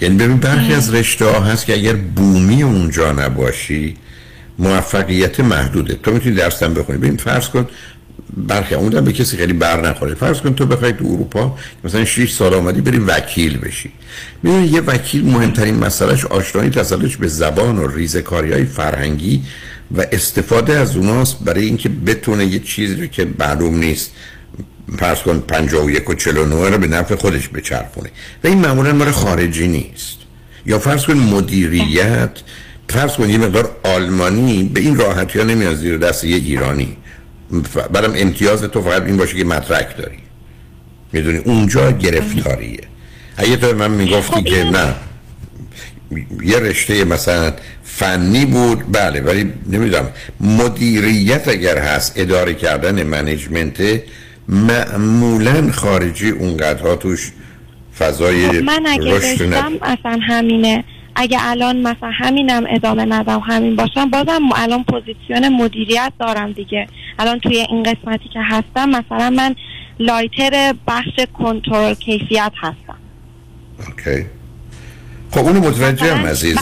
یعنی 0.00 0.16
ببین 0.16 0.36
برخی 0.36 0.74
از 0.74 0.94
رشته 0.94 1.24
ها 1.24 1.40
هست 1.40 1.66
که 1.66 1.74
اگر 1.74 1.92
بومی 1.94 2.62
اونجا 2.62 3.12
نباشی 3.12 3.96
موفقیت 4.58 5.40
محدوده. 5.40 5.94
تو 5.94 6.10
می‌تونی 6.10 6.34
درستم 6.34 6.74
بخونی. 6.74 6.98
ببین 6.98 7.16
فرض 7.16 7.48
کن 7.48 7.68
برخی 8.36 8.74
اون 8.74 9.04
به 9.04 9.12
کسی 9.12 9.36
خیلی 9.36 9.52
بر 9.52 9.88
نخوره. 9.88 10.14
فرض 10.14 10.40
کن 10.40 10.54
تو 10.54 10.66
بخوای 10.66 10.92
تو 10.92 11.04
اروپا 11.04 11.58
مثلا 11.84 12.04
6 12.04 12.32
سال 12.32 12.54
آمدی 12.54 12.80
بری 12.80 12.98
وکیل 12.98 13.58
بشی. 13.58 13.92
می‌دونی 14.42 14.66
یه 14.66 14.80
وکیل 14.80 15.24
مهمترین 15.24 15.74
مسئلهش 15.74 16.24
آشنایی 16.24 16.70
تسلط 16.70 17.14
به 17.14 17.28
زبان 17.28 17.78
و 17.78 17.86
ریزکاری 17.86 18.52
های 18.52 18.64
فرهنگی 18.64 19.42
و 19.96 20.06
استفاده 20.12 20.78
از 20.78 20.96
اوناست 20.96 21.44
برای 21.44 21.64
اینکه 21.64 21.88
بتونه 21.88 22.46
یه 22.46 22.58
چیزی 22.58 22.94
رو 22.94 23.06
که 23.06 23.26
معلوم 23.38 23.78
نیست. 23.78 24.10
فرض 24.98 25.18
کن 25.18 25.40
51 25.40 26.10
و 26.10 26.14
49 26.14 26.68
رو 26.68 26.78
به 26.78 26.86
نفع 26.86 27.14
خودش 27.14 27.48
بچرخونه. 27.48 28.10
و 28.44 28.46
این 28.46 28.58
معمولا 28.58 28.92
مال 28.92 29.10
خارجی 29.10 29.68
نیست. 29.68 30.18
یا 30.66 30.78
فرض 30.78 31.04
کن 31.04 31.14
مدیریت 31.14 32.30
فرض 32.88 33.12
کن 33.12 33.30
یه 33.30 33.38
مقدار 33.38 33.76
آلمانی 33.82 34.70
به 34.74 34.80
این 34.80 34.96
راحتی 34.96 35.38
ها 35.38 35.44
نمیاد 35.44 35.76
زیر 35.76 35.98
دست 35.98 36.24
یه 36.24 36.36
ایرانی. 36.36 36.96
برام 37.92 38.12
امتیاز 38.16 38.62
تو 38.62 38.82
فقط 38.82 39.02
این 39.02 39.16
باشه 39.16 39.36
که 39.36 39.44
مدرک 39.44 39.96
داری. 39.96 40.18
می‌دونی 41.12 41.38
اونجا 41.38 41.90
گرفتاریه. 41.90 42.80
اگه 43.36 43.56
تو 43.56 43.74
من 43.74 43.90
می‌گفتی 43.90 44.40
خب 44.40 44.44
که 44.44 44.64
نه 44.64 44.94
یه 46.42 46.58
رشته 46.58 47.04
مثلا 47.04 47.52
فنی 47.84 48.44
بود 48.46 48.92
بله 48.92 49.20
ولی 49.20 49.52
نمی‌دونم. 49.70 50.08
مدیریت 50.40 51.48
اگر 51.48 51.78
هست 51.78 52.12
اداره 52.16 52.54
کردن 52.54 53.02
management 53.02 54.02
معمولا 54.48 55.72
خارجی 55.72 56.30
اونقدرها 56.30 56.96
توش 56.96 57.32
فضای 57.98 58.48
خب 58.48 58.54
من 58.54 58.86
اگه 58.86 59.16
رشد 59.16 59.42
اصلا 59.82 60.18
همینه. 60.28 60.84
اگه 61.16 61.38
الان 61.40 61.76
مثلا 61.76 62.10
همینم 62.10 62.64
ادامه 62.68 63.04
ندم 63.04 63.40
همین 63.40 63.76
باشم 63.76 64.10
بازم 64.10 64.40
الان 64.54 64.84
Position 64.84 65.48
مدیریت 65.48 66.12
دارم 66.18 66.52
دیگه. 66.52 66.86
الان 67.18 67.40
توی 67.40 67.56
این 67.56 67.82
قسمتی 67.82 68.28
که 68.28 68.40
هستم 68.42 68.88
مثلا 68.88 69.30
من 69.30 69.54
Leiter 69.98 70.74
بخش 70.86 71.20
کنترل 71.38 71.94
کیفیت 71.94 72.52
هستم. 72.56 72.98
okay 73.78 74.26
خب 75.34 75.40
اونو 75.40 75.60
متوجهم 75.60 76.26
عزیز. 76.26 76.58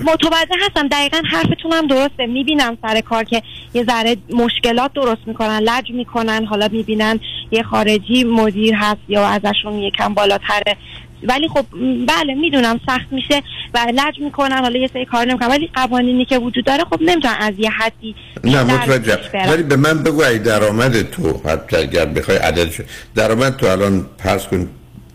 متوجه 0.00 0.56
هستم. 0.66 0.88
دقیقا 0.88 1.22
حرفتون 1.30 1.72
هم 1.72 1.86
درسته. 1.86 2.26
می‌بینم 2.26 2.78
سر 2.82 3.00
کار 3.00 3.24
که 3.24 3.42
یه 3.74 3.84
ذره 3.84 4.16
مشکلات 4.30 4.92
درست 4.92 5.20
می‌کنن 5.26 5.58
لج 5.58 5.90
می‌کنن 5.90 6.44
حالا 6.44 6.68
می‌بینن 6.72 7.20
یه 7.50 7.62
خارجی 7.62 8.24
مدیر 8.24 8.74
هست 8.74 9.00
یا 9.08 9.26
ازشون 9.26 9.78
یکم 9.78 10.14
بالاتره. 10.14 10.76
ولی 11.22 11.48
خب 11.48 11.64
بله 12.06 12.34
می‌دونم 12.34 12.80
سخت 12.86 13.06
میشه 13.10 13.42
و 13.74 13.86
لج 13.94 14.20
می‌کنن 14.20 14.58
حالا 14.58 14.78
یه 14.78 14.90
سری 14.92 15.04
کار 15.04 15.26
نمی‌کنن. 15.26 15.48
ولی 15.48 15.70
قوانینی 15.74 16.24
که 16.24 16.38
وجود 16.38 16.64
داره 16.64 16.84
خب 16.84 17.02
نمی‌تونن 17.02 17.34
از 17.40 17.54
یه 17.58 17.70
حدی 17.70 18.14
نه 18.44 18.62
متوجه. 18.62 19.18
ولی 19.48 19.62
به 19.62 19.76
من 19.76 20.02
بگو 20.02 20.22
ای 20.22 20.38
درآمد 20.38 21.10
تو 21.10 21.40
حتی 21.48 21.76
اگر 21.76 22.06
بخوای 22.06 22.36
عددش 22.36 22.80
درآمد 23.14 23.56
تو 23.56 23.66
الان 23.66 24.06
پرس 24.18 24.46
کن 24.46 24.68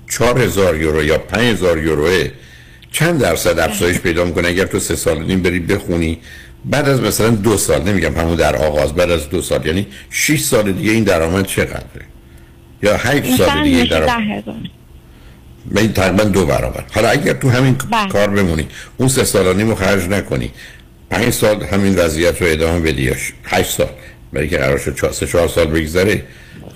4000 0.10 0.76
یورو 0.76 1.04
یا 1.04 1.18
5000 1.18 1.78
یوروه 1.78 2.30
چند 2.92 3.20
درصد 3.22 3.60
افزایش 3.60 4.00
پیدا 4.00 4.26
می‌کنه؟ 4.26 4.48
اگر 4.48 4.66
تو 4.66 4.80
سه 4.80 4.96
سال 4.96 5.24
نیم 5.24 5.42
بری 5.42 5.60
بخونی 5.60 6.20
بعد 6.66 6.90
از 6.90 7.02
مثلا 7.02 7.30
دو 7.30 7.58
سال 7.58 7.84
نمیگم 7.84 8.16
همون 8.18 8.36
در 8.36 8.56
آغاز 8.56 8.94
بعد 8.94 9.12
از 9.12 9.30
دو 9.30 9.42
سال 9.42 9.66
یعنی 9.66 9.88
6 10.10 10.42
سال 10.42 10.72
دیگه 10.72 10.92
این 10.92 11.04
درآمد 11.04 11.46
چقدره؟ 11.46 12.06
یا 12.84 12.98
8 12.98 13.38
سال 13.38 13.64
دیگه 13.64 13.84
درآمد؟ 13.86 14.44
به 15.72 15.82
این 15.82 15.94
تقریبا 15.94 16.24
دو 16.24 16.46
برابر. 16.46 16.84
حالا 16.92 17.10
اگر 17.10 17.34
تو 17.34 17.50
همین 17.50 17.76
بله. 17.92 18.10
کار 18.10 18.30
بمونی 18.30 18.68
اون 18.98 19.10
سه 19.10 19.24
سال 19.24 19.62
رو 19.62 19.76
خرج 19.76 20.04
نکنی 20.10 20.52
پنج 21.10 21.34
سال 21.34 21.64
همین 21.64 21.96
وضعیت 21.96 22.42
رو 22.42 22.48
ادامه 22.52 22.80
بدی 22.80 23.02
یا 23.02 23.14
هشت 23.44 23.72
سال؟ 23.72 23.90
برای 24.34 24.48
که 24.50 24.58
قرار 24.58 24.78
شد 24.78 24.96
چهار- 24.96 25.14
چهار 25.14 25.48
سال 25.48 25.68
بگذره. 25.68 26.24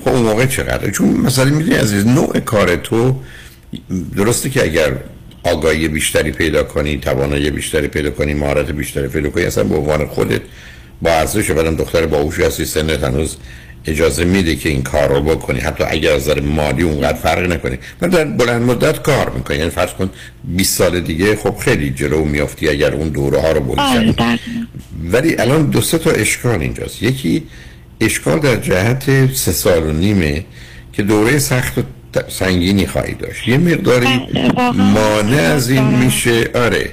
خب 0.03 0.07
اون 0.09 0.21
موقع 0.21 0.45
چقدر 0.45 0.89
چون 0.89 1.07
مثلا 1.09 1.45
می‌دونی 1.45 1.75
عزیز 1.75 2.07
نوع 2.07 2.39
کار 2.39 2.75
تو 2.75 3.21
درسته 4.15 4.49
که 4.49 4.63
اگر 4.63 4.93
آگاهی 5.43 5.87
بیشتری 5.87 6.31
پیدا 6.31 6.63
کنی 6.63 6.97
توانایی 6.97 7.51
بیشتری 7.51 7.87
پیدا 7.87 8.11
کنی 8.11 8.33
مهارت 8.33 8.71
بیشتری 8.71 9.07
پیدا 9.07 9.29
کنی. 9.29 9.43
اصلا 9.43 9.63
به 9.63 9.75
عنوان 9.75 10.07
خودت 10.07 10.41
با 11.01 11.11
ارزش 11.11 11.51
بدن 11.51 11.75
دختر 11.75 12.05
باهوشی 12.05 12.43
هستی 12.43 12.65
سنت 12.65 13.03
هنوز 13.03 13.37
اجازه 13.85 14.25
میده 14.25 14.55
که 14.55 14.69
این 14.69 14.83
کار 14.83 15.09
رو 15.09 15.21
بکنی. 15.21 15.59
حتی 15.59 15.83
اگر 15.87 16.13
از 16.13 16.21
نظر 16.21 16.39
مالی 16.39 16.83
اونقدر 16.83 17.17
فرق 17.17 17.51
نکنی. 17.51 17.77
ولی 18.01 18.11
در 18.11 18.25
بلند 18.25 18.61
مدت 18.61 19.01
کار 19.01 19.29
می‌کنی 19.29 19.57
یعنی 19.57 19.69
فرض 19.69 19.89
کن 19.89 20.09
20 20.43 20.77
سال 20.77 20.99
دیگه 20.99 21.35
خب 21.35 21.57
خیلی 21.57 21.89
جلو 21.89 22.25
میافتی 22.25 22.69
اگر 22.69 22.93
اون 22.93 23.09
دوره 23.09 23.41
ها 23.41 23.51
رو 23.51 23.71
آره 23.79 23.99
بگذری 23.99 24.11
دقیقاً. 24.11 24.37
ولی 25.11 25.35
الان 25.39 25.69
دو 25.69 25.81
سه 25.81 25.97
تا 25.97 26.11
اشکال 26.11 26.61
اینجاست. 26.61 27.03
یکی 27.03 27.43
اشکال 28.01 28.39
در 28.39 28.55
جهت 28.55 29.33
سه 29.33 29.51
سال 29.51 29.83
و 29.83 29.91
نیمه 29.91 30.45
که 30.93 31.03
دوره 31.03 31.39
سخت 31.39 31.73
سنگینی 32.27 32.87
خواهی 32.87 33.13
داشت. 33.13 33.47
یه 33.47 33.57
مقداری 33.57 34.05
بله،. 34.55 34.71
مانع 34.71 35.41
از 35.41 35.69
این 35.69 35.83
میشه 35.83 36.49
آره. 36.55 36.89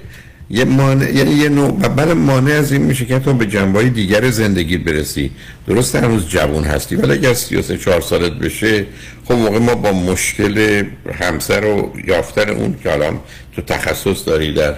یه 0.51 0.64
مانع 0.64 1.14
یعنی 1.14 1.31
یه 1.31 1.49
نوع 1.49 1.68
و 1.68 1.89
بعد 1.89 2.09
مانع 2.09 2.53
از 2.53 2.73
این 2.73 2.83
میشه 2.83 3.05
که 3.05 3.18
تو 3.18 3.33
به 3.35 3.47
جنبه 3.47 3.89
دیگر 3.89 4.31
زندگی 4.31 4.79
برسی. 4.79 5.31
درست 5.66 5.97
هنوز 5.97 6.29
جوان 6.29 6.64
هستی 6.64 6.97
ولی 6.97 7.12
اگر 7.12 7.35
33 7.35 7.79
4 7.79 8.01
سالت 8.01 8.33
بشه 8.33 8.87
خب 9.25 9.35
موقع 9.35 9.59
ما 9.59 9.75
با 9.75 9.93
مشکل 9.93 10.85
همسر 11.21 11.64
و 11.64 11.93
یافتن 12.07 12.51
اون 12.51 12.77
که 12.83 12.93
الان 12.93 13.21
تو 13.57 13.62
تخصص 13.62 14.29
داری 14.29 14.53
در 14.53 14.75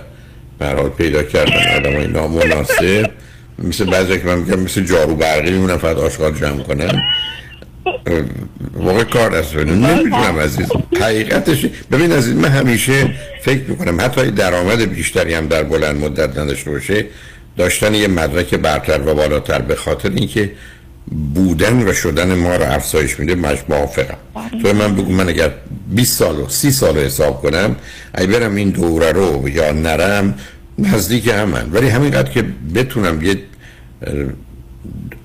به 0.59 0.67
هر 0.67 0.75
حال 0.75 0.89
پیدا 0.89 1.23
کردن 1.23 1.77
آدم 1.77 1.97
های 1.97 2.07
نامناسب 2.07 3.11
مثل 3.59 3.85
بعضی 3.85 4.19
که 4.19 4.27
من 4.27 4.39
میگم 4.39 4.61
مثل 4.61 4.85
جارو 4.85 5.17
برقی 5.17 5.51
میمونن 5.51 5.77
فقط 5.77 5.97
آشغال 5.97 6.33
جمع 6.33 6.63
کنن. 6.63 7.03
واقع 8.75 9.05
کار 9.05 9.35
است. 9.35 9.57
نمی‌دونم 9.57 10.39
عزیز. 10.39 10.67
حقیقتش 11.01 11.67
ببین 11.93 12.13
عزیز 12.13 12.37
من 12.37 12.49
همیشه 12.49 13.15
فکر 13.43 13.63
می‌کنم 13.69 14.01
حتی 14.01 14.31
درآمد 14.31 14.79
بیشتری 14.79 15.35
هم 15.35 15.47
در 15.47 15.63
بلند 15.63 16.05
مدت 16.05 16.39
نداشته 16.39 16.71
باشه. 16.71 17.07
داشتن 17.57 17.95
یه 17.95 18.09
مدرک 18.09 18.55
برتر 18.55 19.01
و 19.01 19.15
بالاتر 19.15 19.59
به 19.59 19.75
خاطر 19.75 20.11
اینکه 20.11 20.53
بودن 21.35 21.89
و 21.89 21.93
شدن 21.93 22.35
ما 22.35 22.57
رو 22.57 22.73
افزایش 22.73 23.21
میده 23.21 23.35
مش 23.35 23.59
موافقم. 23.69 24.17
تو 24.63 24.73
من 24.73 24.95
بگو 24.95 25.13
من 25.13 25.29
اگر 25.29 25.51
20 25.91 26.19
سال 26.19 26.39
و 26.39 26.49
30 26.49 26.71
سال 26.71 26.97
رو 26.97 27.03
حساب 27.03 27.43
کنم 27.43 27.77
اگه 28.15 28.27
برم 28.27 28.55
این 28.55 28.71
دوره 28.71 29.13
رو 29.13 29.49
یا 29.49 29.73
نرم 29.73 30.35
نزدیک 30.79 31.29
همن. 31.29 31.73
ولی 31.73 31.89
همینقدر 31.89 32.31
که 32.31 32.45
بتونم 32.75 33.23
یه 33.23 33.37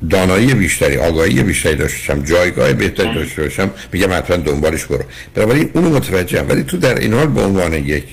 دانایی 0.10 0.53
بیشتری 0.53 0.97
آگاهی 0.97 1.43
بیشتری 1.43 1.76
داشته 1.76 2.14
باشم 2.14 2.26
جایگاه 2.26 2.74
بهتری 2.74 3.14
داشته 3.16 3.41
باشم 3.41 3.70
میگم 3.93 4.14
حتما 4.14 4.38
دنبالش 4.38 4.86
برو. 4.86 5.03
بنابراین 5.36 5.70
اونو 5.74 5.89
متوجهم. 5.89 6.49
ولی 6.49 6.64
تو 6.64 6.78
در 6.78 6.99
این 6.99 7.14
حال 7.14 7.28
به 7.28 7.41
عنوان 7.41 7.74
یک 7.74 8.03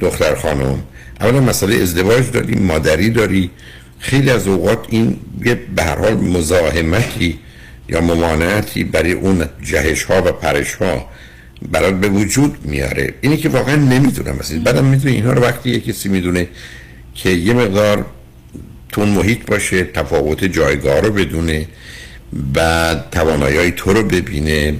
دختر 0.00 0.34
خانم 0.34 0.82
اولا 1.20 1.40
مسئله 1.40 1.76
ازدواج 1.76 2.30
داری 2.30 2.54
مادری 2.54 3.10
داری 3.10 3.50
خیلی 3.98 4.30
از 4.30 4.46
اوقات 4.46 4.86
این 4.88 5.16
یه 5.44 5.54
به 5.76 5.82
هر 5.82 5.98
حال 5.98 6.14
مزاحمتی 6.14 7.38
یا 7.88 8.00
ممانعتی 8.00 8.84
برای 8.84 9.12
اون 9.12 9.44
جهش 9.62 10.02
ها 10.02 10.22
و 10.22 10.32
پرش 10.32 10.74
ها 10.74 11.08
برات 11.72 11.94
به 11.94 12.08
وجود 12.08 12.56
میاره. 12.64 13.14
اینی 13.20 13.36
که 13.36 13.48
واقعا 13.48 13.76
نمی‌دونم 13.76 14.36
مثلا 14.40 14.60
بعدم 14.64 14.84
می‌دونی 14.84 15.14
اینها 15.14 15.32
رو 15.32 15.42
وقتی 15.42 15.70
یه 15.70 15.80
کسی 15.80 16.08
می‌دونه 16.08 16.48
که 17.14 17.30
یه 17.30 17.54
مقدار 17.54 18.06
تو 18.92 19.00
اون 19.00 19.10
محیط 19.10 19.46
باشه 19.46 19.84
تفاوت 19.84 20.44
جایگاه 20.44 21.00
رو 21.00 21.12
بدونه 21.12 21.66
بعد 22.32 23.10
توانایی 23.10 23.70
تو 23.70 23.92
رو 23.92 24.02
ببینه. 24.02 24.74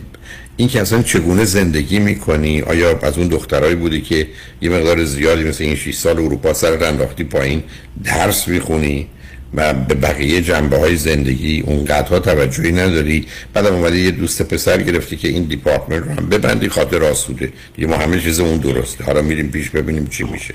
این 0.56 0.68
که 0.68 0.80
اصلا 0.80 1.02
چگونه 1.02 1.44
زندگی 1.44 1.98
می‌کنی؟ 1.98 2.62
آیا 2.62 2.98
از 3.02 3.18
اون 3.18 3.28
دخترایی 3.28 3.74
بودی 3.74 4.00
که 4.00 4.26
یه 4.60 4.70
مقدار 4.70 5.04
زیادی 5.04 5.44
مثل 5.44 5.64
این 5.64 5.74
6 5.74 5.94
سال 5.94 6.18
اروپا 6.18 6.52
سر 6.52 6.84
انداختی 6.84 7.24
پایین 7.24 7.62
درس 8.04 8.48
می‌خونی 8.48 9.06
و 9.54 9.74
به 9.74 9.94
بقیه 9.94 10.42
جنبه 10.42 10.78
های 10.78 10.96
زندگی 10.96 11.60
اونقدرها 11.66 12.18
توجهی 12.18 12.72
نداری؟ 12.72 13.26
بعدم 13.54 13.74
اومدی 13.74 13.98
یه 13.98 14.10
دوست 14.10 14.42
پسر 14.42 14.82
گرفتی 14.82 15.16
که 15.16 15.28
این 15.28 15.42
دیپارتمنت 15.42 16.02
رو 16.04 16.10
هم 16.10 16.28
ببندی 16.28 16.68
خاطر 16.68 17.04
آسوده. 17.04 17.52
دیگه 17.76 17.88
ما 17.88 17.96
همه 17.96 18.20
چیز 18.20 18.40
اون 18.40 18.58
درسته. 18.58 19.04
حالا 19.04 19.22
میریم 19.22 19.50
پیش 19.50 19.70
ببینیم 19.70 20.06
چی 20.06 20.24
میشه. 20.24 20.54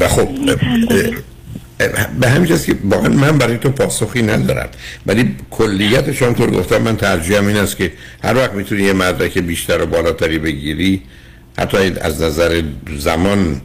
و 0.00 0.08
خب 0.08 0.28
به 2.20 2.28
همین 2.28 2.46
جاست 2.46 2.66
که 2.66 2.76
واقعا 2.84 3.08
من 3.08 3.38
برای 3.38 3.58
تو 3.58 3.70
پاسخی 3.70 4.22
ندارم. 4.22 4.68
ولی 5.06 5.36
کلیتش 5.50 6.22
هم 6.22 6.34
طور 6.34 6.50
گفتم 6.50 6.82
من 6.82 6.96
ترجیحم 6.96 7.46
این 7.46 7.56
است 7.56 7.76
که 7.76 7.92
هر 8.24 8.36
وقت 8.36 8.52
می‌تونی 8.52 8.82
یه 8.82 8.92
مدرک 8.92 9.38
بیشتر 9.38 9.82
و 9.82 9.86
بالاتری 9.86 10.38
بگیری 10.38 11.02
حتی 11.58 11.76
از 12.00 12.22
نظر 12.22 12.62
زمان 12.98 13.60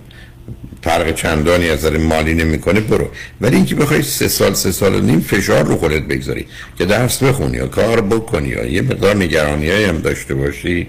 فرق 0.84 1.16
چندانی 1.16 1.70
از 1.70 1.80
نظر 1.80 1.98
مالی 1.98 2.34
نمی‌کنه 2.34 2.80
برو. 2.80 3.10
ولی 3.42 3.56
اینکه 3.56 3.76
بخوای 3.76 4.02
سه 4.02 4.28
سال 4.28 4.54
سه 4.54 4.72
سال 4.72 4.96
و 4.96 5.00
نیم 5.00 5.20
فشار 5.20 5.64
رو 5.64 5.78
خودت 5.78 6.02
بگذاری 6.02 6.46
که 6.78 6.86
درس 6.86 7.24
بخونی 7.24 7.58
یا 7.58 7.68
کار 7.68 8.02
بکنی 8.02 8.48
یا 8.48 8.66
یه 8.66 8.82
مقدار 8.82 9.16
نگرانی 9.16 9.72
هم 9.72 9.98
داشته 9.98 10.36
باشی 10.36 10.88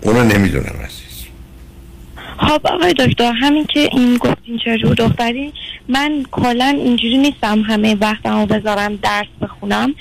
اونو 0.00 0.24
نمی‌دونم 0.24 0.74
عزیز 0.84 0.99
خب 2.40 2.66
آقای 2.66 2.92
دکتر 2.92 3.32
همین 3.32 3.64
که 3.64 3.88
این 3.92 4.16
گفتین 4.16 4.58
چجور 4.58 4.94
دختری 4.94 5.52
من 5.88 6.24
کلا 6.30 6.64
اینجوری 6.64 7.18
نیستم 7.18 7.62
همه 7.62 7.96
وقتمو 8.00 8.46
بذارم 8.46 8.96
درس 8.96 9.26
بخونم 9.42 9.94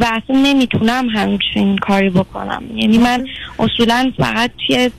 و 0.00 0.04
اصلا 0.04 0.36
نمی‌تونم 0.42 1.08
همچین 1.08 1.76
کاری 1.78 2.10
بکنم. 2.10 2.62
یعنی 2.74 2.98
من 2.98 3.26
اصولا 3.58 4.12
فقط 4.16 4.50
توی 4.66 4.90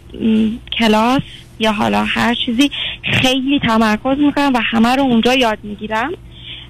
کلاس 0.79 1.21
یا 1.59 1.71
حالا 1.71 2.03
هر 2.03 2.35
چیزی 2.45 2.71
خیلی 3.03 3.59
تمرکز 3.59 4.17
می‌کنم 4.17 4.51
و 4.53 4.61
همه 4.63 4.95
رو 4.95 5.03
اونجا 5.03 5.33
یاد 5.33 5.57
می‌گیرم 5.63 6.11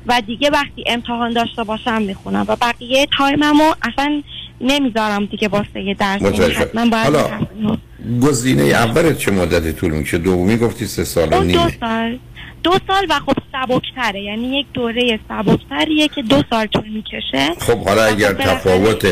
و 0.06 0.22
دیگه 0.28 0.50
وقتی 0.50 0.84
امتحان 0.88 1.34
داشته 1.34 1.64
باشم 1.64 2.02
می‌خونم 2.02 2.46
و 2.48 2.56
بقیه 2.56 3.08
time 3.18 3.55
مو 3.55 3.74
اصلا 3.82 4.22
نمی‌ذارم 4.62 5.26
دیگه 5.26 5.48
واسه 5.48 5.82
یه 5.82 5.94
درس 5.94 6.22
حتما 6.22 6.90
باید 6.90 7.16
حالا 7.16 7.78
گزینه 8.22 8.64
اولت 8.64 9.18
چه 9.18 9.32
مدت 9.32 9.76
طول 9.76 9.92
میشه 9.92 10.18
دومی 10.18 10.58
گفتی 10.58 10.88
سه 10.88 11.04
سال 11.04 11.34
و 11.34 11.44
نیمه 11.44 11.64
دو 11.64 11.72
سال. 11.80 12.20
دو 12.64 12.72
سال 12.88 13.08
و 13.10 13.20
خب 13.20 13.34
سبکتره. 13.52 14.22
یعنی 14.22 14.60
یک 14.60 14.66
دوره 14.74 15.20
سبکتریه 15.30 16.08
که 16.08 16.22
دو 16.22 16.44
سال 16.50 16.66
طول 16.66 16.90
می‌کشه. 16.90 17.50
خب 17.60 17.88
حالا 17.88 18.04
اگر 18.04 18.34
تفاوت 18.34 19.08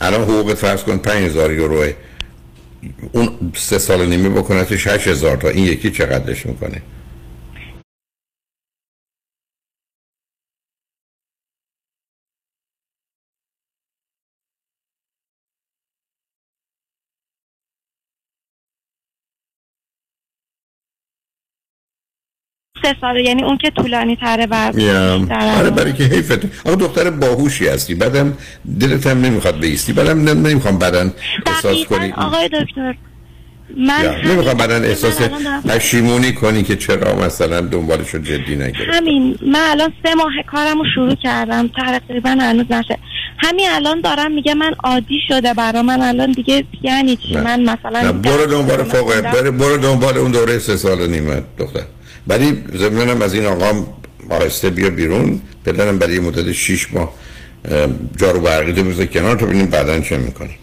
الان 0.00 0.22
حقوقت 0.22 0.54
فرض 0.54 0.84
کن 0.84 0.98
5000 0.98 1.52
یوروه 1.52 1.92
اون 3.12 3.28
سه 3.54 3.78
سال 3.78 4.06
نیمه 4.06 4.28
بکنتش 4.28 4.86
8000 4.86 5.36
تا. 5.36 5.48
این 5.48 5.64
یکی 5.64 5.90
چقدرش 5.90 6.46
می‌کنه؟ 6.46 6.82
سه 22.84 22.96
سال 23.00 23.16
یعنی 23.16 23.44
اون 23.44 23.58
که 23.58 23.70
طولانی 23.70 24.16
تره 24.16 24.46
و 24.50 24.72
آره 25.58 25.70
برای 25.70 25.92
که 25.92 26.04
حیفت. 26.04 26.66
آقا 26.66 26.74
دختر 26.74 27.10
باهوشی 27.10 27.68
هستی. 27.68 27.94
بعدم 27.94 28.32
دلت 28.80 29.06
هم 29.06 29.20
نمی‌خواد 29.20 29.60
بیستی 29.60 29.92
بعدم 29.92 30.46
نمی‌خوام 30.46 30.78
بدن 30.78 31.12
احساس 31.46 31.84
کنی. 31.84 32.12
آقای 32.12 32.48
دکتر 32.48 32.94
من 33.76 34.16
نمی‌خوام 34.24 34.56
بدن 34.56 34.84
احساس 34.84 35.20
پشیمونی 35.68 36.32
کنی 36.32 36.62
که 36.62 36.76
چرا 36.76 37.14
مثلا 37.14 37.60
دنبالش 37.60 38.10
رو 38.10 38.20
جدی 38.20 38.56
نگرفتی. 38.56 38.84
همین. 38.92 39.38
من 39.42 39.60
الان 39.70 39.92
سه 40.04 40.14
ماه 40.14 40.32
کارم 40.46 40.78
رو 40.78 40.84
شروع 40.94 41.14
کردم. 41.14 41.68
تقریبا 41.68 42.30
هنوز 42.30 42.66
نشه. 42.70 42.98
همین 43.38 43.66
الان 43.70 44.00
دارم 44.00 44.32
میگه 44.32 44.54
من 44.54 44.74
عادی 44.84 45.18
شده 45.28 45.54
برا 45.54 45.82
من 45.82 46.02
الان 46.02 46.32
دیگه 46.32 46.64
یعنی 46.82 47.16
چی؟ 47.16 47.36
من 47.36 47.60
مثلا 47.60 48.12
برو 48.12 48.46
دنبال 48.46 48.82
فوق 48.82 49.20
برو 49.50 49.76
دنبال 49.76 50.18
اون 50.18 50.30
دوره 50.30 50.58
سه 50.58 50.76
سال 50.76 51.06
نیمه 51.10 51.42
دختر. 51.58 51.80
ولی 52.26 52.64
زمینم 52.72 53.22
از 53.22 53.34
این 53.34 53.46
آقام 53.46 53.86
آهسته 54.30 54.70
بیا 54.70 54.90
بیرون. 54.90 55.40
پدرم 55.64 55.98
برای 55.98 56.20
مدت 56.20 56.52
6 56.52 56.92
ماه 56.92 57.14
جارو 58.16 58.40
برقیده 58.40 58.82
بزن 58.82 59.06
کنار 59.06 59.36
تو 59.36 59.46
ببینیم 59.46 59.66
بعدا 59.66 60.00
چه 60.00 60.18
می‌کنی. 60.18 60.54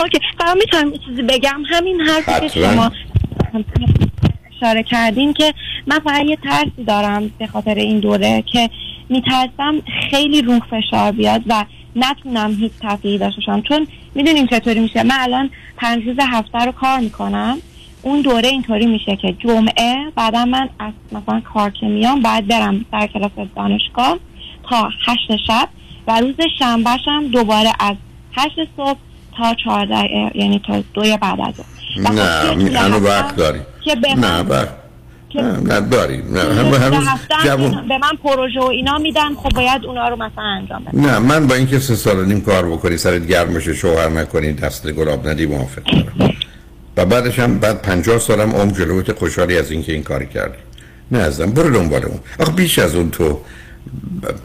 اوکی 0.00 0.18
فقط 0.38 0.56
می‌تونم 0.56 0.92
چیزی 1.06 1.22
بگم. 1.22 1.62
همین 1.70 2.00
حرفی 2.00 2.48
که 2.48 2.60
شما 2.60 2.92
اشاره 4.56 4.82
کردین 4.82 5.32
که 5.32 5.54
من 5.86 5.98
فقط 5.98 6.24
یه 6.24 6.38
ترسی 6.44 6.84
دارم 6.86 7.30
به 7.38 7.46
خاطر 7.46 7.74
این 7.74 8.00
دوره 8.00 8.44
که 8.52 8.70
میترسم 9.08 9.82
خیلی 10.10 10.42
رو 10.42 10.60
فشار 10.70 11.12
بیاد 11.12 11.42
و 11.46 11.64
نتونم 11.96 12.54
هیچ 12.54 12.72
تفریحی 12.82 13.18
داشته 13.18 13.40
باشم. 13.40 13.62
چون 13.62 13.86
می‌دونیم 14.14 14.46
چطوری 14.46 14.80
میشه. 14.80 15.02
من 15.02 15.16
الان 15.20 15.50
پنج 15.76 16.06
روز 16.06 16.16
هفته 16.20 16.58
رو 16.58 16.72
کار 16.72 17.00
می‌کنم. 17.00 17.58
اون 18.02 18.20
دوره 18.20 18.48
اینطوری 18.48 18.86
میشه 18.86 19.16
که 19.16 19.32
جمعه 19.38 20.10
بعدا 20.16 20.44
من 20.44 20.68
از 20.78 20.92
مثلا 21.12 21.40
کار 21.40 21.70
که 21.70 21.86
میام 21.86 22.22
باید 22.22 22.48
برم 22.48 22.84
در 22.92 23.06
کلاس 23.06 23.30
دانشگاه 23.56 24.18
تا 24.70 24.90
هشت 25.06 25.36
شب 25.46 25.68
و 26.06 26.20
روز 26.20 26.34
شنبهشم 26.58 27.28
دوباره 27.32 27.72
از 27.80 27.96
هشت 28.32 28.56
صبح 28.76 28.98
تا 29.36 29.54
چهارده 29.64 30.30
یعنی 30.34 30.60
تا 30.66 30.82
دوی 30.94 31.16
بعد 31.16 31.40
از 31.40 31.54
نه 31.96 32.78
هنو 32.78 32.98
وقت 32.98 33.36
داری 33.36 33.60
که 33.84 33.96
نه 34.16 34.40
وقت. 34.40 34.81
نه 35.40 35.80
داری. 35.80 36.16
نه 36.16 36.40
هم 36.40 36.74
هنوز 36.74 37.06
جوان 37.44 37.88
به 37.88 37.98
من 37.98 38.10
پروژه 38.24 38.60
و 38.60 38.64
اینا 38.64 38.98
میدن 38.98 39.34
خب 39.34 39.48
باید 39.48 39.84
اونا 39.84 40.08
رو 40.08 40.16
مثلا 40.16 40.44
انجام 40.44 40.84
بدم 40.84 41.00
نه 41.00 41.18
من 41.18 41.46
با 41.46 41.54
اینکه 41.54 41.78
سه 41.78 41.94
سال 41.94 42.26
نیم 42.26 42.40
کار 42.40 42.70
بکنی 42.70 42.96
سرت 42.96 43.26
گرم 43.26 43.54
بشه 43.54 43.74
شوهر 43.74 44.08
نکنی 44.08 44.52
دست 44.52 44.92
گلاب 44.92 45.28
ندی 45.28 45.46
موافق 45.46 45.82
دارم. 45.82 46.34
و 46.96 47.04
بعدش 47.06 47.38
هم 47.38 47.58
بعد 47.58 47.82
50 47.82 48.18
سالم 48.18 48.50
عمر 48.50 48.72
جلوت 48.72 49.18
خوشحالی 49.18 49.58
از 49.58 49.70
اینکه 49.70 49.92
این 49.92 50.02
کاری 50.02 50.26
کردی. 50.26 50.58
نه 51.10 51.18
ازم 51.18 51.50
برو 51.50 51.70
دنبال 51.70 52.04
اون. 52.04 52.20
آخه 52.38 52.52
بیش 52.52 52.78
از 52.78 52.94
اون 52.94 53.10
تو 53.10 53.40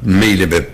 میل 0.01 0.45
به 0.45 0.67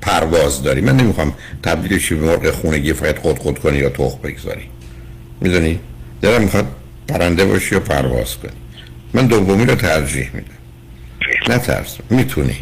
پرواز 0.00 0.62
داری. 0.62 0.80
من 0.80 0.96
نمی‌خوام 0.96 1.34
تبدیلشی 1.62 2.14
به 2.14 2.26
مرغ 2.26 2.50
خونگی 2.50 2.92
فقط 2.92 3.18
خود 3.18 3.38
خود 3.38 3.58
کنی 3.58 3.78
یا 3.78 3.88
تخ 3.88 4.16
بگذاری. 4.16 4.68
می‌دونی؟ 5.40 5.80
دلم 6.22 6.42
می‌خواد 6.42 6.66
پرنده 7.08 7.44
باشی 7.44 7.74
یا 7.74 7.80
پرواز 7.80 8.36
کنی. 8.36 8.61
من 9.14 9.26
دومی 9.26 9.66
رو 9.66 9.74
ترجیح 9.74 10.30
میدم. 10.34 10.48
نه 11.48 11.58
ترس 11.58 11.98
می‌تونی. 12.10 12.56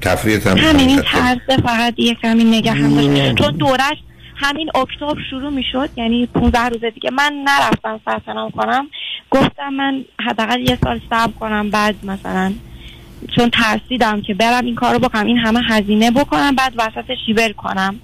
تفریحت 0.00 0.46
هم 0.46 0.58
همین 0.58 0.88
این 0.88 1.00
ترس 1.00 1.60
فقط 1.64 1.94
یک 1.96 2.20
کمی 2.20 2.44
نگه 2.44 2.72
هم 2.72 2.94
داشت. 2.94 3.34
چون 3.34 3.56
دورش 3.56 3.96
همین 4.36 4.70
اکتبر 4.74 5.22
شروع 5.30 5.50
می‌شد 5.50 5.90
یعنی 5.96 6.26
15 6.26 6.60
روز 6.60 6.80
دیگه. 6.94 7.10
من 7.10 7.32
نرفتم 7.44 8.00
ثبت 8.04 8.52
کنم. 8.52 8.86
گفتم 9.30 9.68
من 9.68 10.04
حداقل 10.28 10.60
یه 10.60 10.78
سال 10.84 11.00
صبر 11.10 11.32
کنم 11.40 11.70
بعد 11.70 11.94
مثلا. 12.04 12.52
چون 13.36 13.50
ترسیدم 13.50 14.22
که 14.22 14.34
برم 14.34 14.64
این 14.64 14.74
کارو 14.74 14.98
بکنم 14.98 15.26
این 15.26 15.38
همه 15.38 15.60
هزینه 15.68 16.10
بکنم 16.10 16.54
بعد 16.54 16.72
وسط 16.76 17.12
شیبر 17.26 17.52
کنم. 17.52 18.00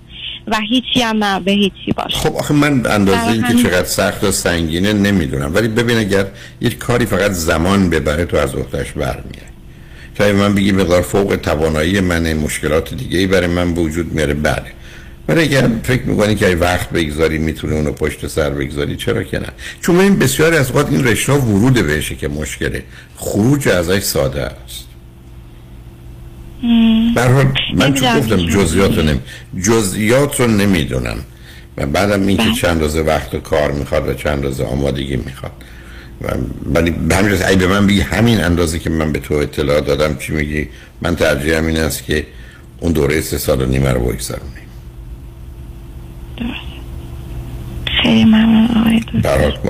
و 0.47 0.57
هیچی 0.69 1.01
هم 1.01 1.25
نه 1.25 1.41
به 1.41 1.53
هیچی 1.53 1.93
باشه. 1.97 2.17
خب 2.17 2.37
آخه 2.37 2.55
من 2.55 2.87
اندازه 2.87 3.27
این 3.27 3.43
که 3.43 3.55
چقدر 3.63 3.85
سخت 3.85 4.25
و 4.25 4.33
سنگینه 4.33 4.93
نمی‌دونم. 4.93 5.55
ولی 5.55 5.69
ببین 5.69 5.99
اگر 5.99 6.27
یک 6.61 6.79
کاری 6.79 7.07
فقط 7.07 7.31
زمان 7.31 7.91
ببره 7.91 8.25
تو 8.25 8.37
از 8.37 8.55
اختش 8.55 8.93
برمیاد 8.93 9.53
شاید 10.19 10.37
من 10.37 10.55
بگی 10.55 10.73
مقدار 10.73 11.03
فوق 11.03 11.37
توانایی 11.37 12.01
من 12.01 12.33
مشکلات 12.33 12.95
دیگه 12.95 13.19
ای 13.19 13.27
برای 13.27 13.47
من 13.47 13.75
وجود 13.75 14.13
میاره؟ 14.13 14.35
بله. 14.35 14.73
ولی 15.29 15.41
اگر 15.41 15.69
فکر 15.83 16.03
می‌کنی 16.03 16.35
که 16.35 16.47
وقت 16.47 16.91
بگذاری 16.91 17.39
می‌تونه 17.39 17.75
اونو 17.75 17.93
پشت 17.93 18.27
سر 18.27 18.51
بگذاری 18.51 18.97
چرا 18.97 19.23
که 19.23 19.39
نه؟ 19.39 19.49
چون 19.81 20.01
این 20.01 20.19
بسیاری 20.19 20.57
از 20.57 20.71
اوقات 20.71 20.91
این 20.91 21.05
رشته 21.05 21.33
ورود 21.33 21.87
بهشه 21.87 22.15
که 22.15 22.29
مشکله 22.29 22.83
خروج 23.17 23.69
ازش 23.69 23.99
ساده 23.99 24.43
است. 24.43 24.85
برحال 27.17 27.47
من 27.75 27.95
چون 27.95 28.19
گفتم 28.19 28.47
جزئیات 28.47 28.99
رو 28.99 29.03
نمی... 29.03 29.21
جزئیات 29.63 30.41
رو 30.41 30.47
نمی‌دونم. 30.47 31.17
و 31.77 31.87
بعدم 31.87 32.27
این 32.27 32.37
که 32.37 32.53
چند 32.61 32.83
روز 32.83 32.97
وقت 32.97 33.35
و 33.35 33.39
کار 33.39 33.73
می‌خواد 33.73 34.09
و 34.09 34.15
چند 34.15 34.45
روز 34.45 34.61
آمادگی 34.61 35.17
می‌خواد. 35.17 35.53
ولی 36.67 36.91
به 36.91 37.17
همین 37.17 37.43
ای 37.43 37.57
به 37.57 37.67
من 37.67 37.87
بگی 37.87 38.01
همین 38.01 38.45
اندازه 38.45 38.79
که 38.79 38.91
من 38.91 39.13
به 39.13 39.19
تو 39.19 39.35
اطلاع 39.35 39.81
دادم 39.81 40.17
چی 40.17 40.33
میگی؟ 40.33 40.69
من 41.03 41.17
ترجیحم 41.17 41.67
این 41.67 41.77
است 41.77 42.05
که 42.05 42.27
اون 42.81 42.93
دوره 42.93 43.21
سه 43.21 43.39
سال 43.39 43.63
و 43.63 43.67
نیمه 43.67 43.91
رو 43.91 44.01
بگذرونیم. 44.01 44.53
خیلی 48.03 48.25
ممنون 48.25 48.69
آقای 48.77 49.01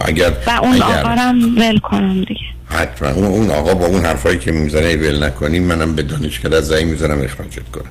اگر 0.05 0.33
و 0.47 0.51
اون 0.63 0.75
اگر... 0.75 0.85
آقارم 0.85 1.57
ول 1.57 1.79
کنم 1.79 2.25
دیگه. 2.25 2.41
حتما. 2.73 3.09
اون 3.27 3.51
آقا 3.51 3.75
با 3.75 3.87
اون 3.87 4.05
حرفایی 4.05 4.39
که 4.39 4.53
می‌زنه 4.53 4.97
ول 4.97 5.25
نکنیم 5.25 5.63
منم 5.63 5.95
به 5.95 6.03
دانشگاه 6.03 6.55
از 6.55 6.67
زنگ 6.67 6.87
می‌زنم 6.87 7.23
اخراجت 7.25 7.69
کنم. 7.73 7.91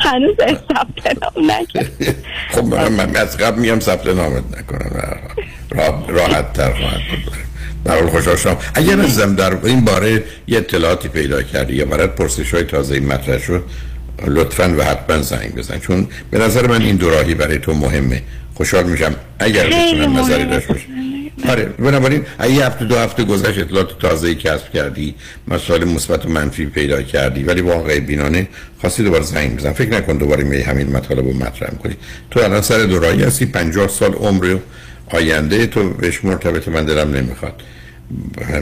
هنوز 0.00 0.36
ثبت 0.36 1.22
نام 1.22 1.50
نکرد. 1.50 2.16
خب 2.50 2.64
من, 2.64 3.16
از 3.16 3.36
قبل 3.36 3.60
میام 3.60 3.80
ثبت 3.80 4.06
نامت 4.06 4.44
نکنم. 4.58 4.90
راحت 6.08 6.52
تر 6.52 6.72
خواهد 6.72 7.00
بود. 7.24 7.32
در 7.84 7.94
حال 7.94 8.06
خوشحال 8.06 8.36
شدم. 8.36 8.56
اگر 8.74 9.00
ازم 9.00 9.34
در 9.34 9.56
این 9.64 9.84
باره 9.84 10.24
یه 10.46 10.58
اطلاعاتی 10.58 11.08
پیدا 11.08 11.42
کردی 11.42 11.74
یا 11.74 11.84
برات 11.84 12.16
پرسش 12.16 12.54
های 12.54 12.64
تازه 12.64 13.00
مطرح 13.00 13.38
شد 13.38 13.64
لطفا 14.26 14.74
و 14.78 14.84
حتما 14.84 15.22
زنگ 15.22 15.54
بزن. 15.54 15.78
چون 15.78 16.08
به 16.30 16.38
نظر 16.38 16.66
من 16.66 16.82
این 16.82 16.96
دوراهی 16.96 17.34
برای 17.34 17.58
تو 17.58 17.74
مهمه. 17.74 18.22
خوشحال 18.54 18.84
میشم. 18.84 19.14
اگر 19.38 19.66
بتونم 19.66 20.18
نظری 20.18 20.44
داشت 20.44 20.66
باشه 20.66 20.84
آره 21.48 21.64
بنابراین 21.64 22.24
یه 22.50 22.66
هفته 22.66 22.84
دو 22.84 22.96
هفته 22.96 23.24
گذشت 23.24 23.58
اطلاعات 23.58 23.98
تازه 23.98 24.34
کسب 24.34 24.72
کردی 24.72 25.14
مسائل 25.48 25.84
مثبت 25.84 26.26
و 26.26 26.28
منفی 26.28 26.66
پیدا 26.66 27.02
کردی 27.02 27.42
ولی 27.42 27.60
واقعی 27.60 28.00
بینانه 28.00 28.48
خواستی 28.80 29.02
دوباره 29.02 29.22
زنگ 29.22 29.56
بزن. 29.56 29.72
فکر 29.72 29.90
نکن 29.90 30.16
دوباره 30.16 30.44
می 30.44 30.60
همین 30.60 30.96
مطالب 30.96 31.26
رو 31.26 31.32
مطرح 31.32 31.70
کنی 31.70 31.96
تو 32.30 32.40
الان 32.40 32.60
سر 32.60 32.78
دوراهی 32.78 33.22
هستی 33.22 33.46
50 33.46 33.88
سال 33.88 34.12
عمر 34.12 34.56
آینده 35.10 35.66
تو 35.66 35.90
بهش 35.90 36.24
مرتبط 36.24 36.68
من 36.68 36.84
دلم 36.84 37.14
نمی‌خواد. 37.16 37.62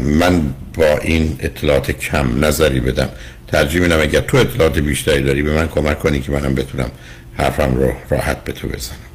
من 0.02 0.42
با 0.74 0.98
این 0.98 1.36
اطلاعات 1.40 1.90
کم 1.90 2.44
نظری 2.44 2.80
بدم. 2.80 3.08
ترجیح 3.48 3.80
میدم 3.80 4.00
اگر 4.00 4.20
تو 4.20 4.36
اطلاعات 4.36 4.78
بیشتری 4.78 5.22
داری 5.22 5.42
به 5.42 5.54
من 5.54 5.68
کمک 5.68 5.98
کنی 5.98 6.20
که 6.20 6.32
منم 6.32 6.54
بتونم 6.54 6.90
حرفم 7.38 7.74
رو 7.74 7.92
راحت 8.10 8.44
به 8.44 8.52
تو 8.52 8.68
بزنم. 8.68 9.13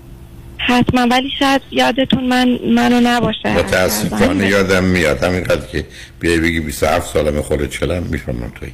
حتما 0.70 1.02
ولی 1.02 1.30
شاید 1.40 1.62
یادتون 1.72 2.24
من 2.24 2.60
منو 2.66 3.00
نباشه. 3.04 3.54
متاسفانه 3.54 4.48
یادم 4.48 4.84
میاد. 4.84 5.24
همینقدر 5.24 5.66
که 5.66 5.86
بیای 6.20 6.40
بگی 6.40 6.60
27 6.60 7.14
سالم 7.14 7.42
خود 7.42 7.70
چلم 7.70 8.04
می‌فهمم 8.04 8.52
توی. 8.60 8.70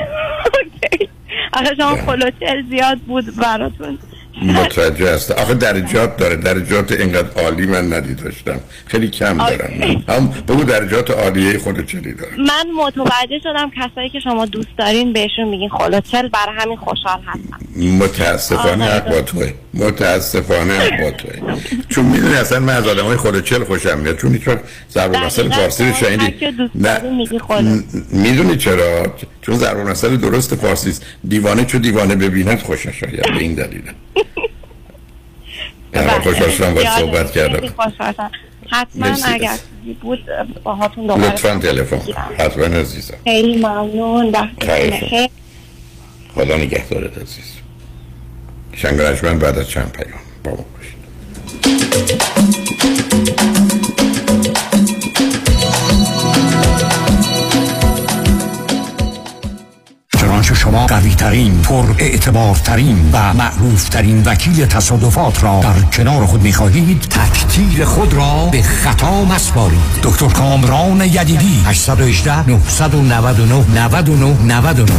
آخه 1.53 1.75
شما 1.75 1.95
خلوچل 1.95 2.63
زیاد 2.69 2.97
بود 2.97 3.35
براتون. 3.35 3.97
متوجه 4.41 5.09
است 5.09 5.31
آخه 5.31 5.53
درجات 5.53 6.17
داره. 6.17 6.35
درجات 6.35 6.91
اینقدر 6.91 7.43
عالی 7.43 7.65
من 7.65 7.93
ندی 7.93 8.13
داشتم. 8.13 8.59
خیلی 8.85 9.07
کم 9.07 9.37
دارم 9.37 10.03
هم 10.09 10.27
بگو 10.47 10.63
درجات 10.63 11.11
عالیه 11.11 11.59
خلوچلی 11.59 12.13
دارم 12.13 12.33
من 12.37 12.65
متوجه 12.85 13.39
شدم 13.43 13.71
کسایی 13.77 14.09
که 14.09 14.19
شما 14.19 14.45
دوست 14.45 14.67
دارین 14.77 15.13
بهشون 15.13 15.47
میگین 15.47 15.69
خلوچل 15.69 16.27
برای 16.27 16.55
همین 16.57 16.77
خوشحال 16.77 17.19
هستم. 17.25 17.59
متاسفانه 17.97 18.85
حق 18.85 19.09
با 19.09 19.21
توه. 19.21 19.53
متاسفانه 19.73 20.73
حق 20.73 21.01
با 21.01 21.11
توه. 21.11 21.57
چون 21.89 22.05
می‌دونی 22.05 22.35
اصلا 22.35 22.59
من 22.59 22.75
از 22.75 22.87
آدم 22.87 23.05
های 23.05 23.17
خلوچل 23.17 23.63
خوشم 23.63 23.99
میاد. 23.99 24.17
چون 24.17 24.33
هیچ 24.33 24.47
وقت 24.47 24.59
ضرب 24.91 25.15
المثل 25.15 25.49
فارسی 25.49 25.87
رو 25.87 25.93
شنیدی. 25.93 26.33
نه. 26.75 27.01
می‌دونی 28.11 28.57
چرا؟ 28.57 29.15
چون 29.41 29.55
ضرب 29.55 29.77
المثل 29.77 30.17
درست 30.17 30.55
فارسی 30.55 30.89
است 30.89 31.05
دیوانه 31.27 31.65
چو 31.65 31.79
دیوانه 31.79 32.15
ببیند 32.15 32.59
خوشش 32.59 33.03
آید. 33.03 33.21
به 33.21 33.37
این 33.39 33.53
دلیل. 33.53 33.81
خوشحال 36.23 36.49
شدم 36.49 36.73
باید 36.73 36.89
صحبت 36.89 37.31
کردم. 37.31 37.73
حتما 38.71 39.17
اگر 39.25 39.57
بود 40.01 40.19
با 40.63 40.75
هاتون 40.75 41.07
دوباره 41.07 41.31
لطفا 41.31 41.59
تلفن. 41.59 42.01
حتما 42.37 42.65
عزیزم. 42.65 43.17
خیلی 43.23 43.55
ممنون. 43.57 44.35
خیلی 44.61 45.29
خدا 46.35 46.57
نگهدارت 46.57 47.17
عزیز. 47.17 47.53
شنگ 48.75 49.01
من 49.23 49.39
بعد 49.39 49.57
از 49.57 49.69
چند 49.69 49.91
پیام. 49.91 50.19
با 50.43 50.51
ما 50.51 50.65
باشید. 50.77 50.97
چنانچه 60.47 60.63
شما 60.63 60.87
قوی 60.87 61.15
ترین 61.15 61.61
پر 61.61 61.85
اعتبار 61.99 62.55
ترین 62.55 63.09
و 63.13 63.33
معروف 63.33 63.89
ترین 63.89 64.23
وکیل 64.25 64.65
تصادفات 64.65 65.43
را 65.43 65.59
در 65.59 65.81
کنار 65.81 66.25
خود 66.25 66.41
می 66.41 66.53
خواهید 66.53 67.01
تکتیر 67.01 67.85
خود 67.85 68.13
را 68.13 68.49
به 68.51 68.61
خطا 68.61 69.25
مسپارید. 69.25 69.79
دکتر 70.03 70.27
کامران 70.27 71.01
یدیدی 71.01 71.63
818 71.65 72.49
999 72.49 73.65
99 73.75 74.35
99 74.43 74.93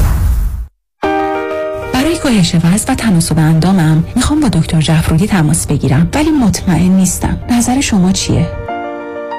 برای 1.95 2.19
کاهش 2.19 2.55
وزن 2.55 2.93
و 2.93 2.95
تناسب 2.95 3.39
اندامم 3.39 4.05
می‌خوام 4.17 4.41
با 4.41 4.49
دکتر 4.49 4.81
جعفرودی 4.81 5.27
تماس 5.27 5.67
بگیرم 5.67 6.09
ولی 6.15 6.31
مطمئن 6.31 6.93
نیستم. 6.93 7.39
نظر 7.51 7.81
شما 7.81 8.13
چیه؟ 8.13 8.68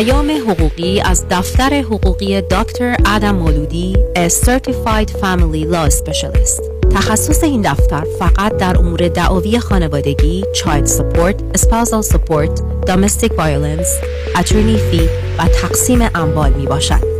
پیام 0.00 0.30
حقوقی 0.30 1.00
از 1.00 1.28
دفتر 1.30 1.80
حقوقی 1.80 2.40
دکتر 2.40 2.96
آدم 3.16 3.34
مولودی 3.34 3.96
A 4.16 4.30
Certified 4.30 5.10
Family 5.10 5.72
Law 5.72 5.90
Specialist. 5.90 6.62
تخصص 6.94 7.44
این 7.44 7.62
دفتر 7.62 8.04
فقط 8.18 8.56
در 8.56 8.78
امور 8.78 9.08
دعاوی 9.08 9.58
خانوادگی 9.58 10.44
Child 10.54 10.88
Support, 10.88 11.58
Spousal 11.60 12.06
Support, 12.12 12.60
Domestic 12.86 13.32
Violence, 13.32 13.88
Attorney 14.34 14.78
Fee 14.92 15.08
و 15.38 15.48
تقسیم 15.62 16.08
اموال 16.14 16.52
می 16.52 16.66
باشد 16.66 17.19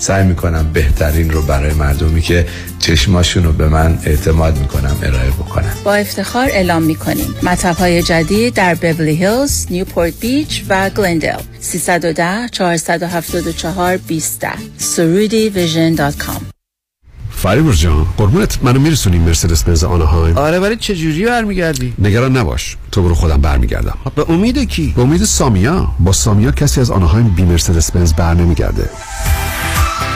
سعی 0.00 0.26
می‌کنم 0.26 0.70
بهترین 0.72 1.30
رو 1.30 1.42
برای 1.42 1.74
مردمی 1.74 2.20
که 2.20 2.46
چشماشون 2.78 3.44
رو 3.44 3.52
به 3.52 3.68
من 3.68 3.98
اعتماد 4.04 4.58
می‌کنم 4.58 4.96
ارائه 5.02 5.30
بکنم. 5.30 5.72
با 5.84 5.94
افتخار 5.94 6.48
اعلام 6.50 6.82
می‌کنیم. 6.82 7.34
مطب 7.42 7.76
های 7.76 8.02
جدید 8.02 8.54
در 8.54 8.74
بورلی 8.74 9.16
هیلز، 9.16 9.66
نیوپورت 9.70 10.20
بیچ 10.20 10.64
و 10.68 10.90
گلندل 10.90 11.38
310 11.60 12.48
474 12.52 13.96
20 13.96 14.46
سرودی 14.76 15.48
vision 15.48 15.94
dot 15.94 16.16
com. 16.16 16.40
فریبرز 17.30 17.78
جان 17.78 18.06
قربونت 18.16 18.58
منو 18.62 18.80
میرسونی 18.80 19.18
مرسدس 19.18 19.64
بنز 19.64 19.84
آنهایم 19.84 20.38
آره 20.38 20.58
ولی 20.58 20.76
چه 20.76 20.94
جوری 20.94 21.24
برمیگردی؟ 21.24 21.94
نگران 21.98 22.36
نباش 22.36 22.76
تو 22.92 23.02
برو 23.02 23.14
خودم 23.14 23.40
برمیگردم. 23.40 23.98
به 24.14 24.30
امید 24.30 24.68
کی؟ 24.68 24.92
به 24.96 25.02
امید 25.02 25.24
سامیا. 25.24 25.88
با 26.00 26.12
سامیا 26.12 26.50
کسی 26.50 26.80
از 26.80 26.90
آنهایم 26.90 27.28
بی 27.28 27.42
مرسدس 27.42 27.90
بنز 27.92 28.14
بر 28.14 28.34
نمیگرده. 28.34 28.90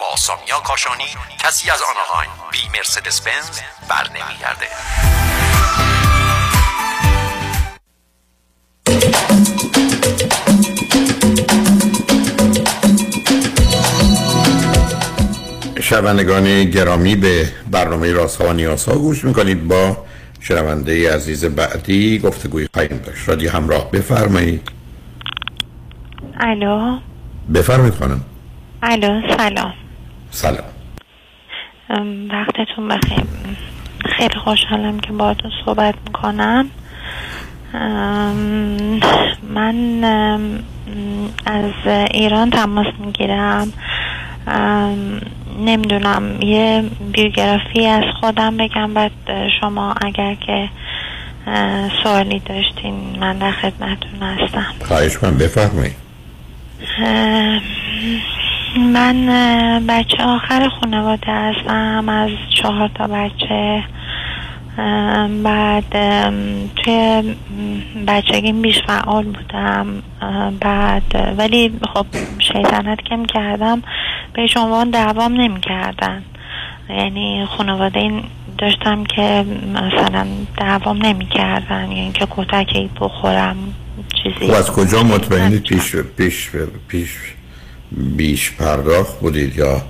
با 0.00 0.16
سامیا 0.16 0.60
کاشانی 0.66 1.04
کسی 1.38 1.70
از 1.70 1.80
آنهایم 1.82 2.30
بی 2.52 2.78
مرسدس 2.78 3.20
بنز 3.20 3.60
بر 3.88 4.06
نمیگرده. 4.08 4.66
شنوندگان 15.82 16.64
گرامی 16.64 17.16
به 17.16 17.52
برنامه 17.70 18.12
راست 18.12 18.40
ها 18.40 18.48
و 18.48 18.52
نیاز 18.52 18.84
ها 18.84 18.98
گوش 18.98 19.24
می‌کنید. 19.24 19.68
با 19.68 20.04
شنونده 20.40 21.14
عزیز 21.14 21.44
بعدی 21.44 22.18
گفتگوی 22.18 22.68
خواهیم 22.74 22.98
داشت. 22.98 23.28
رادیو 23.28 23.50
همراه 23.50 23.90
بفرمایید. 23.90 24.68
الو. 26.40 26.98
بفرمایید 27.54 27.94
خانم. 27.94 28.24
الو 28.82 29.36
سلام. 29.36 29.74
سلام. 30.30 30.64
ام، 31.90 32.28
وقتتون 32.30 32.88
بخیر. 32.88 33.24
خیلی 34.16 34.38
خوشحالم 34.44 35.00
که 35.00 35.12
باهاتون 35.12 35.50
صحبت 35.64 35.94
می‌کنم. 36.06 36.70
من 39.42 40.04
از 41.46 41.72
ایران 42.10 42.50
تماس 42.50 42.86
می‌گیرم. 42.98 43.72
نمی‌دونم 45.58 46.42
یه 46.42 46.84
بیوگرافی 47.12 47.86
از 47.86 48.04
خودم 48.20 48.56
بگم 48.56 48.94
بعد 48.94 49.12
شما 49.60 49.94
اگر 50.00 50.34
که 50.34 50.68
سوالی 52.02 52.38
داشتین 52.38 53.18
من 53.20 53.38
در 53.38 53.52
خدمتتون 53.52 54.22
هستم. 54.22 54.66
خواهش 54.84 55.22
من 55.22 55.38
بفرمایید. 55.38 55.96
اه، 56.98 57.60
من 58.76 59.86
بچه 59.88 60.22
آخر 60.22 60.68
خانواده 60.68 61.32
هستم 61.32 62.08
از 62.08 62.30
چهار 62.62 62.90
تا 62.94 63.06
بچه. 63.06 63.84
بعد 65.42 65.92
توی 66.76 67.22
بچگیم 68.06 68.62
بیش 68.62 68.82
فعال 68.86 69.24
بودم. 69.24 70.02
بعد 70.60 71.34
ولی 71.38 71.72
خب 71.94 72.06
شیطنت 72.38 72.98
که 73.04 73.18
کردم. 73.34 73.82
به 74.32 74.46
عنوان 74.56 74.90
دوام 74.90 75.32
نمی 75.32 75.60
کردن 75.60 76.22
یعنی 76.90 77.46
خانواده 77.56 78.00
این 78.00 78.22
داشتم 78.58 79.04
که 79.04 79.44
مثلا 79.74 80.26
دوام 80.58 81.06
نمی 81.06 81.26
کردن 81.26 81.92
یعنی 81.92 82.12
که 82.12 82.26
کتکی 82.30 82.90
بخورم 83.00 83.56
چیزی. 84.22 84.52
خب 84.52 84.54
از 84.58 84.72
کجا 84.72 85.02
مطمئنید 85.02 85.62
پیش 85.62 85.96
پیش 85.96 86.50
پیش؟ 86.88 87.10
بیش 87.92 88.52
پرداخت 88.52 89.20
بودید 89.20 89.56
یا 89.56 89.82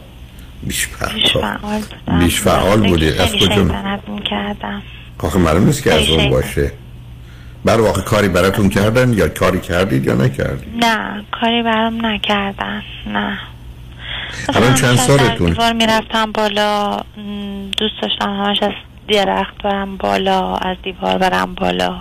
بیش 0.63 0.89
بیش 1.15 1.37
پرداخت؟ 1.37 1.95
بیش 2.19 2.41
فعال 2.41 2.89
بودید. 2.89 3.21
از 3.21 3.33
کجا؟ 3.33 3.67
آخه 5.19 5.39
معلوم 5.39 5.65
نیست 5.65 5.83
که 5.83 5.95
از 5.95 6.09
اون. 6.09 6.31
باشه. 6.31 6.73
بر 7.65 7.81
واقع 7.81 8.03
کاری 8.03 8.29
براتون 8.29 8.69
کردن 8.69 9.13
یا 9.13 9.29
کاری 9.29 9.61
کردید 9.61 10.07
یا 10.07 10.15
نکردید؟ 10.15 10.85
نه 10.85 11.25
کاری 11.41 11.63
برام 11.63 12.07
نکردن. 12.07 12.83
نه. 13.07 13.39
الان 14.49 14.75
چند 14.75 14.97
سالتون؟ 14.97 15.51
دیوار 15.51 15.73
می‌رفتم 15.73 16.33
بالا 16.33 16.97
دوست 17.79 17.95
داشتم 18.03 18.31
همش 18.31 18.63
از 18.63 18.73
درخت 19.09 19.63
برم 19.65 19.97
بالا 19.97 20.57
از 20.57 20.77
دیوار 20.83 21.19
برم 21.19 21.55
بالا. 21.55 21.97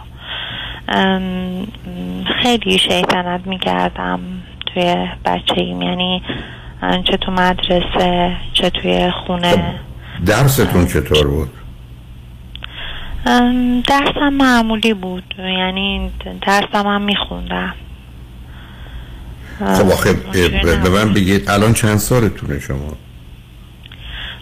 خیلی 2.44 2.80
شیطنت 2.80 3.42
می‌کردم. 3.46 4.20
توی 4.74 5.08
بچگیم 5.26 5.82
یعنی 5.82 6.22
چه 7.04 7.18
تو 7.18 7.32
مدرسه 7.32 8.38
چه 8.54 8.70
توی 8.70 9.12
خونه. 9.26 9.80
درستون 10.26 10.88
چطور 10.88 11.28
بود؟ 11.28 11.50
درسم 13.88 14.30
معمولی 14.34 14.94
بود. 14.94 15.36
یعنی 15.40 16.12
درسم 16.48 16.88
هم 16.88 17.02
میخوندم. 17.02 17.74
خب 19.60 19.92
آخه 19.92 20.14
به 20.84 20.90
من 20.90 21.14
بگید 21.14 21.50
الان 21.50 21.74
چند 21.74 21.98
سالتونه 21.98 22.60
شما؟ 22.60 22.98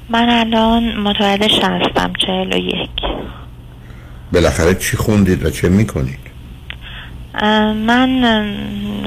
من 0.09 0.29
الان 0.29 0.95
متولد 0.97 1.43
هستم 1.43 2.13
چهل 2.25 2.53
و 2.53 2.57
یک. 2.57 2.89
بالاخره 4.33 4.75
چی 4.75 4.97
خوندید 4.97 5.45
و 5.45 5.49
چه 5.49 5.69
می‌کنید؟ 5.69 6.19
من 7.73 8.53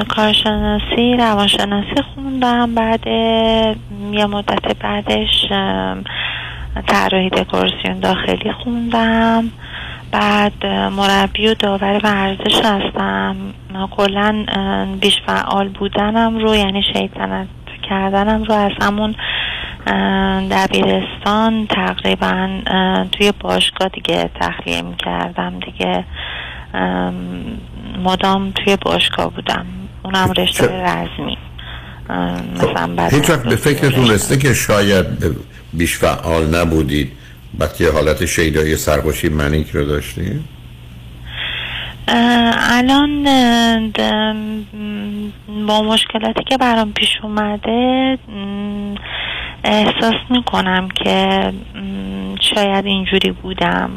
کارشناسی 0.08 1.16
روانشناسی 1.18 2.02
خوندم. 2.14 2.74
بعد 2.74 3.06
یه 4.12 4.26
مدت 4.26 4.78
بعدش 4.78 5.46
طراحی 6.86 7.30
دکوراسیون 7.30 8.00
داخلی 8.00 8.52
خوندم. 8.52 9.50
بعد 10.12 10.66
مربی 10.66 11.48
و 11.48 11.54
داور 11.54 12.00
ورزش 12.04 12.56
هستم. 12.64 13.36
کلا 13.90 14.44
بیش 15.00 15.16
فعال 15.26 15.68
بودنم 15.68 16.38
رو 16.38 16.54
یعنی 16.54 16.82
شیطنت 16.82 17.48
کردنم 17.88 18.42
رو 18.42 18.54
از 18.54 18.72
همون 18.82 19.14
دبیرستان 20.50 21.66
تقریبا 21.66 22.48
توی 23.12 23.32
باشگاه 23.40 23.88
دیگه 23.88 24.30
تخلیه 24.40 24.82
می 24.82 24.96
کردم 24.96 25.52
دیگه 25.58 26.04
مدام 27.98 28.50
توی 28.50 28.76
باشگاه 28.76 29.30
بودم. 29.34 29.66
اونم 30.02 30.32
رشته 30.32 30.64
رزمی. 30.64 31.38
ام، 32.10 32.44
مثلا 32.54 33.08
هیچ 33.08 33.30
وقت 33.30 33.42
به 33.42 33.56
فکرتون 33.56 34.10
رسته 34.10 34.38
که 34.38 34.54
شاید 34.54 35.06
بیش 35.72 35.96
فعال 35.96 36.54
نبودید. 36.54 37.12
وقتی 37.58 37.86
حالت 37.86 38.26
شیدایی 38.26 38.76
سرخوشی 38.76 39.28
منیک 39.28 39.70
رو 39.70 39.84
داشتید 39.84 40.44
الان 42.08 43.24
با 45.66 45.82
مشکلاتی 45.82 46.44
که 46.44 46.58
برام 46.58 46.92
پیش 46.92 47.08
اومده 47.22 48.18
احساس 49.64 50.14
می‌کنم 50.30 50.88
که 50.88 51.52
شاید 52.40 52.86
اینجوری 52.86 53.30
بودم. 53.30 53.90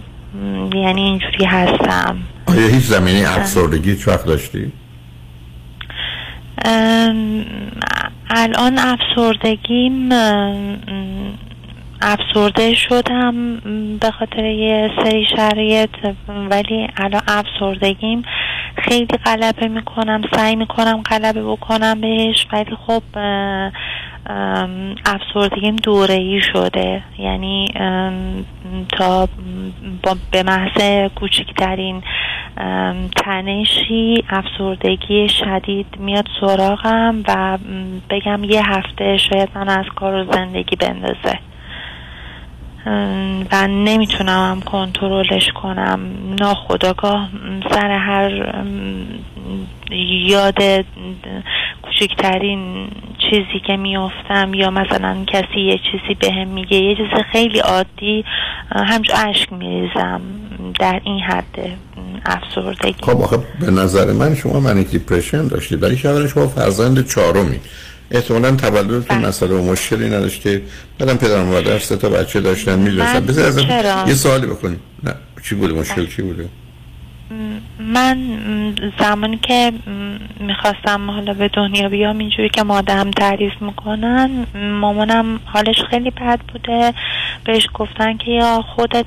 یعنی 0.74 1.02
اینجوری 1.02 1.46
هستم. 1.46 2.18
آیا 2.48 2.68
هیچ 2.68 2.84
زمینی 2.84 3.26
افسردگی 3.26 3.92
هیچ 3.92 4.08
وقت 4.08 4.26
داشتید 4.26 4.74
ام، 6.66 7.46
الان 8.30 8.78
افسردگیم 8.78 10.10
افسرده 12.02 12.76
شدم 12.76 13.56
به 14.00 14.12
خاطر 14.12 14.46
یه 14.46 14.92
سری 15.04 15.26
شرایط 15.38 15.90
ولی 16.50 16.88
الان 16.98 17.22
افسردگیم. 17.28 18.24
خیلی 18.78 19.18
غلبه 19.26 19.68
می‌کنم 19.68 20.22
سعی 20.36 20.56
می‌کنم 20.56 21.02
غلبه 21.02 21.44
بکنم 21.44 22.02
بهش 22.02 22.48
ولی 22.54 22.78
خب 22.88 23.04
افسردگیم 25.06 25.76
دوره 25.76 26.14
ای 26.14 26.42
شده. 26.54 27.04
یعنی 27.18 27.68
تا 28.90 29.28
به 30.32 30.44
محض 30.44 31.10
کوچکترین 31.16 32.04
تنشی 33.16 34.24
افسردگی 34.30 35.30
شدید 35.30 35.86
میاد 36.00 36.28
سراغم 36.42 37.24
و 37.28 37.58
بگم 38.10 38.44
یه 38.44 38.62
هفته 38.66 39.18
شاید 39.18 39.50
من 39.56 39.70
از 39.70 39.86
کار 39.96 40.14
و 40.14 40.32
زندگی 40.34 40.76
بندازه. 40.76 41.40
و 43.52 43.68
نمی‌تونم 43.68 44.52
هم 44.52 44.62
کنترلش 44.62 45.52
کنم. 45.62 46.00
ناخداگاه 46.40 47.30
سر 47.72 47.92
هر 47.92 48.54
یاد 50.26 50.58
کوچکترین 51.82 52.88
چیزی 53.30 53.60
که 53.68 53.78
میافتم 53.78 54.54
یا 54.54 54.70
مثلا 54.70 55.24
کسی 55.28 55.60
یه 55.60 55.78
چیزی 55.78 56.14
بهم 56.20 56.48
میگه 56.48 56.78
یه 56.78 56.96
چیز 56.96 57.08
خیلی 57.32 57.60
عادی 57.60 58.26
همچون 58.72 59.16
اشک 59.16 59.54
میریزم 59.54 60.22
در 60.80 61.02
این 61.04 61.20
حد 61.20 61.78
افسردگی. 62.26 63.04
خب 63.04 63.22
آخه 63.22 63.38
به 63.60 63.72
نظر 63.72 64.12
من 64.12 64.36
شما 64.36 64.60
منیک 64.60 64.88
دیپرشن 64.88 65.48
داشتید 65.48 65.84
ولی 65.84 65.98
شما 65.98 66.28
شما 66.28 66.48
فرزند 66.48 67.08
چهارمی. 67.08 67.60
احتمالا 68.12 68.52
تولدتون 68.52 69.18
مسئله 69.18 69.56
و 69.56 69.72
مشکلی 69.72 70.08
نداشته 70.08 70.62
بعدم 71.00 71.18
پدر 71.18 71.44
و 71.44 71.46
مادر 71.46 71.80
سه 71.80 71.98
تا 71.98 72.10
بچه 72.10 72.42
داشتن 72.42 72.80
می‌دونستن. 72.80 73.20
من 73.20 73.26
بذار 73.26 73.46
ازم؟ 73.46 74.08
یه 74.08 74.14
سوالی 74.14 74.48
بکنیم 74.48 74.80
نه 75.04 75.14
چی 75.44 75.56
بوده؟ 75.56 75.74
مشکل 75.74 76.06
چی 76.06 76.22
بوده؟ 76.22 76.50
من 77.80 78.18
زمانی 79.00 79.38
که 79.38 79.72
می‌خواستم 80.40 81.12
حالا 81.12 81.34
به 81.34 81.48
دنیا 81.48 81.90
بیام 81.90 82.18
اینجوری 82.18 82.50
که 82.50 82.64
مادرم 82.64 83.12
تعریف 83.12 83.54
می‌کنن 83.62 84.46
مامانم 84.80 85.40
حالش 85.46 85.84
خیلی 85.90 86.10
بد 86.10 86.40
بوده. 86.54 86.94
بهش 87.46 87.68
گفتن 87.74 88.18
که 88.18 88.32
یا 88.32 88.64
خودت 88.76 89.06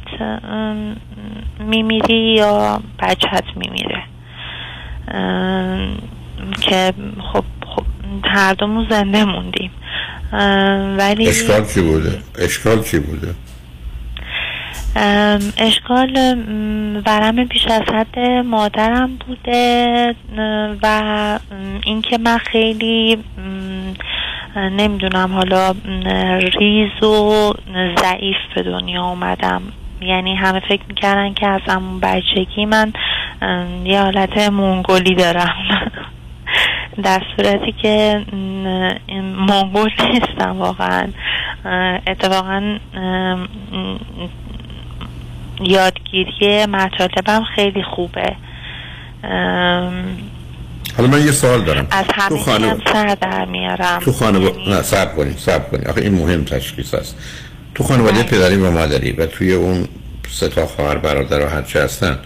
میمیری 1.59 2.35
یا 2.37 2.83
بچت 3.03 3.45
میمیره. 3.57 4.03
که 6.61 6.93
خب 7.33 7.45
خب 7.67 7.84
هر 8.25 8.55
دومون 8.55 8.87
زنده 8.91 9.25
موندیم. 9.25 9.71
ولی 10.99 11.29
اشکال 11.29 11.65
چی 11.65 11.81
بوده؟ 11.81 12.19
اشکال 12.39 12.83
چی 12.83 12.99
بوده؟ 12.99 13.35
اشکال 15.59 16.17
ورم 17.07 17.45
بیش 17.45 17.67
از 17.67 17.83
حد 17.95 18.19
مادرم 18.45 19.11
بوده 19.27 20.15
و 20.83 21.39
اینکه 21.85 22.19
من 22.19 22.39
خیلی 22.39 23.19
نمی‌دونم 24.57 25.33
حالا 25.33 25.75
ریز 26.59 27.03
و 27.03 27.53
ضعیف 28.01 28.37
به 28.55 28.63
دنیا 28.63 29.05
اومدم. 29.05 29.63
یعنی 30.01 30.35
همه 30.35 30.61
فکر 30.61 30.83
می‌کردن 30.89 31.35
که 31.35 31.47
از 31.47 31.61
همون 31.69 32.01
بچگی 32.01 32.67
من 32.67 32.93
یه 33.85 34.01
حالت 34.03 34.39
مونگولی 34.39 35.15
دارم. 35.15 35.55
در 37.03 37.23
صورتی 37.37 37.75
که 37.83 38.25
م، 38.33 38.95
مونگول 39.21 39.91
نیستم 40.13 40.59
واقعا. 40.59 41.09
اتفاقا 42.07 42.79
یادگیری 45.61 46.67
مطالبم 46.67 47.45
خیلی 47.55 47.83
خوبه. 47.83 48.37
حالا 50.97 51.09
من 51.09 51.27
یه 51.27 51.33
سوال 51.33 51.65
دارم. 51.65 51.87
از 51.91 52.05
تو 52.29 52.51
هم 52.51 52.81
سر 52.93 53.17
در 53.21 53.45
میارم. 53.45 53.99
تو 53.99 54.13
خانواده 54.13 54.69
نه 54.69 54.83
صبر 54.83 55.15
کنید 55.15 55.39
صبر 55.39 55.69
کنید 55.71 55.89
آخه 55.89 56.01
این 56.01 56.15
مهم 56.15 56.45
تشخیص 56.45 56.95
است. 56.95 57.19
تو 57.75 57.85
خانواده 57.85 58.23
پدری 58.23 58.57
و 58.57 58.71
مادری 58.71 59.13
و 59.13 59.27
توی 59.27 59.53
اون 59.53 59.89
سه 60.31 60.49
تا 60.49 60.67
خواهر 60.67 60.97
برادر 60.97 61.47
و 61.47 61.49
هرچه 61.49 61.83
هستن 61.83 62.19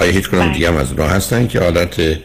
آیا 0.00 0.10
هیچ 0.10 0.28
کنم 0.28 0.52
دیگه 0.52 0.68
هم 0.68 0.76
از 0.76 0.92
اونها 0.92 1.08
هستن 1.08 1.46
که 1.46 1.60
حالت 1.60 2.18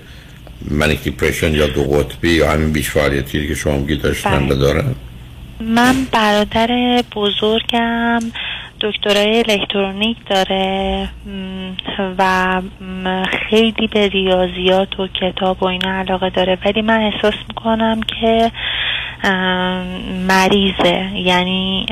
منیک 0.72 1.04
دیپرشن 1.04 1.54
یا 1.54 1.68
دو 1.68 1.84
قطبی 1.84 2.30
یا 2.30 2.52
همین 2.52 2.74
بیش 2.74 2.90
فعالیتی 2.90 3.48
که 3.48 3.56
شما 3.56 3.78
میگید 3.78 4.02
داشتن 4.02 4.52
و 4.52 4.56
دارن 4.56 4.96
من 5.60 5.96
برادر 6.12 7.04
بزرگم 7.16 8.20
دکترای 8.82 9.44
الکترونیک 9.48 10.18
داره 10.30 11.10
و 12.18 12.62
خیلی 13.50 13.88
به 13.88 14.08
ریاضیات 14.08 15.00
و 15.00 15.08
کتاب 15.08 15.64
و 15.64 15.66
اینا 15.66 16.00
علاقه 16.00 16.30
داره. 16.30 16.58
ولی 16.66 16.82
من 16.82 17.12
احساس 17.14 17.34
می‌کنم 17.48 18.02
که 18.02 18.52
مریضه. 20.28 21.10
یعنی 21.16 21.86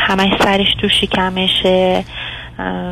همش 0.00 0.32
سرش 0.42 0.74
تو 0.80 0.88
شکمشه. 0.88 2.04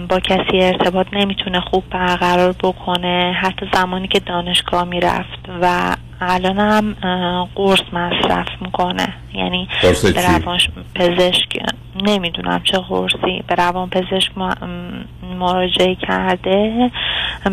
با 0.09 0.21
کسی 0.21 0.61
ارتباط 0.63 1.07
نمی‌تونه 1.13 1.61
خوب 1.61 1.85
برقرار 1.91 2.53
بکنه. 2.53 3.37
حتی 3.41 3.67
زمانی 3.75 4.09
که 4.09 4.21
دانشگاه 4.21 4.85
می‌رفت 4.85 5.49
و 5.63 5.97
الان 6.21 6.59
هم 6.59 6.95
قرص 7.55 7.83
مصرف 7.93 8.47
می‌کنه. 8.61 9.09
یعنی 9.35 9.69
به؟ 9.83 10.13
روان 10.13 10.59
پزشک 10.95 11.59
نمی‌دونم 12.07 12.61
چه 12.65 12.79
قرصی. 12.79 13.45
به 13.47 13.55
روان 13.55 13.91
پزشک 13.91 14.31
مراجعه 15.39 15.95
کرده. 15.95 16.91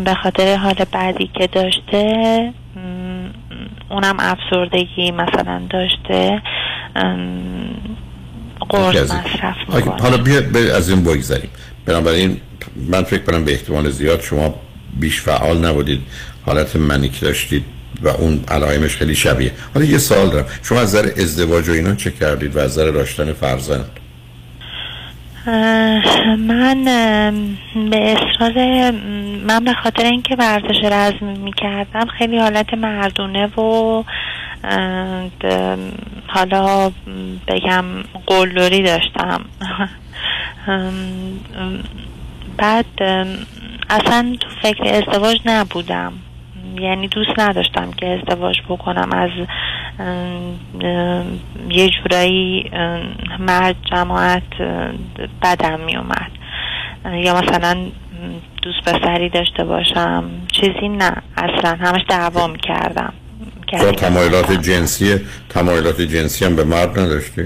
به 0.04 0.14
خاطر 0.14 0.56
حال 0.56 0.84
بعدی 0.92 1.30
که 1.34 1.46
داشته 1.46 2.52
اونم 3.90 4.16
افسردگی 4.18 5.10
مثلا 5.10 5.62
داشته. 5.70 6.42
قرص. 8.68 9.10
مصرف 9.10 9.56
می‌کنه. 9.68 10.02
حالا 10.02 10.16
بیا 10.16 10.76
از 10.76 10.90
این 10.90 11.04
بگذاریم 11.04 11.50
بنابراین 11.84 12.40
من 12.76 13.02
فکر 13.02 13.22
کنم 13.22 13.44
به 13.44 13.52
احتمال 13.52 13.90
زیاد 13.90 14.20
شما 14.20 14.54
بیش 15.00 15.20
فعال 15.20 15.64
نبودید. 15.64 16.00
حالت 16.46 16.76
منیک 16.76 17.20
داشتید 17.20 17.64
و 18.02 18.08
اون 18.08 18.44
علائمش 18.48 18.96
خیلی 18.96 19.14
شبیه. 19.14 19.52
حالا 19.74 19.86
یه 19.86 19.98
سوال 19.98 20.30
دارم. 20.30 20.46
شما 20.62 20.80
از 20.80 20.94
نظر 20.94 21.10
ازدواج 21.18 21.68
و 21.68 21.72
اینا 21.72 21.94
چه 21.94 22.10
کردید 22.10 22.56
و 22.56 22.58
از 22.58 22.70
نظر 22.70 22.90
داشتن 22.90 23.32
فرزند؟ 23.32 23.90
من 26.38 26.84
به 27.90 28.16
اصرار 28.16 28.90
من 29.46 29.64
به 29.64 29.72
خاطر 29.82 30.04
اینکه 30.04 30.36
ورزش 30.38 30.84
رزمی 30.84 31.38
می‌کردم 31.38 32.06
خیلی 32.18 32.38
حالت 32.38 32.74
مردونه 32.74 33.46
و 33.46 34.02
حالا 36.26 36.90
بگم 37.48 37.84
قلدری 38.26 38.82
داشتم. 38.82 39.44
بعد 42.56 42.86
اصلا 43.90 44.36
تو 44.40 44.48
فکر 44.62 44.94
ازدواج 44.94 45.40
نبودم. 45.44 46.12
یعنی 46.80 47.08
دوست 47.08 47.38
نداشتم 47.38 47.90
که 47.90 48.06
ازدواج 48.06 48.56
بکنم. 48.68 49.12
از 49.12 49.30
یه 51.70 51.90
جورایی 51.90 52.70
مرد 53.38 53.76
جماعت 53.90 54.42
بدم 55.42 55.80
می 55.80 55.96
اومد 55.96 56.30
یا 57.24 57.40
مثلا 57.40 57.86
دوست 58.62 58.80
پسری 58.86 59.28
داشته 59.28 59.64
باشم. 59.64 60.30
چیزی 60.52 60.88
نه. 60.88 61.12
اصلا 61.36 61.76
همش 61.80 62.00
دعوا 62.08 62.46
می 62.46 62.58
کردم 62.58 63.12
تمایلات 63.96 64.52
جنسی 64.52 65.20
تمایلات 65.48 66.00
جنسی 66.00 66.44
هم 66.44 66.56
به 66.56 66.64
مرد 66.64 66.98
نداشتی؟ 66.98 67.42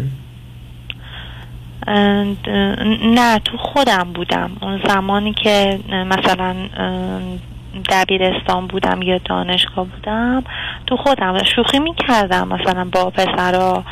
اند- 1.86 2.48
نه 3.04 3.38
تو 3.38 3.56
خودم 3.56 4.12
بودم. 4.14 4.50
اون 4.62 4.80
زمانی 4.88 5.32
که 5.32 5.80
مثلا 5.88 6.54
دبیرستان 7.88 8.66
بودم 8.66 9.02
یا 9.02 9.18
دانشگاه 9.18 9.86
بودم 9.86 10.44
تو 10.86 10.96
خودم 10.96 11.42
شوخی 11.56 11.78
می‌کردم. 11.78 12.48
مثلا 12.48 12.88
با 12.92 13.10
پسرا 13.10 13.84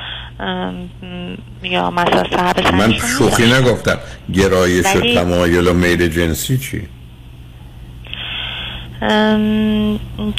یا 1.62 1.90
مثلا 1.90 2.24
صاحب 2.36 2.74
من 2.74 2.92
شوخی 2.92 3.52
نگفتم. 3.52 3.98
گرایش 4.34 4.96
و 4.96 5.00
تمایل 5.00 5.68
و 5.68 5.72
میل 5.72 6.08
جنسی 6.08 6.58
چی؟ 6.58 6.88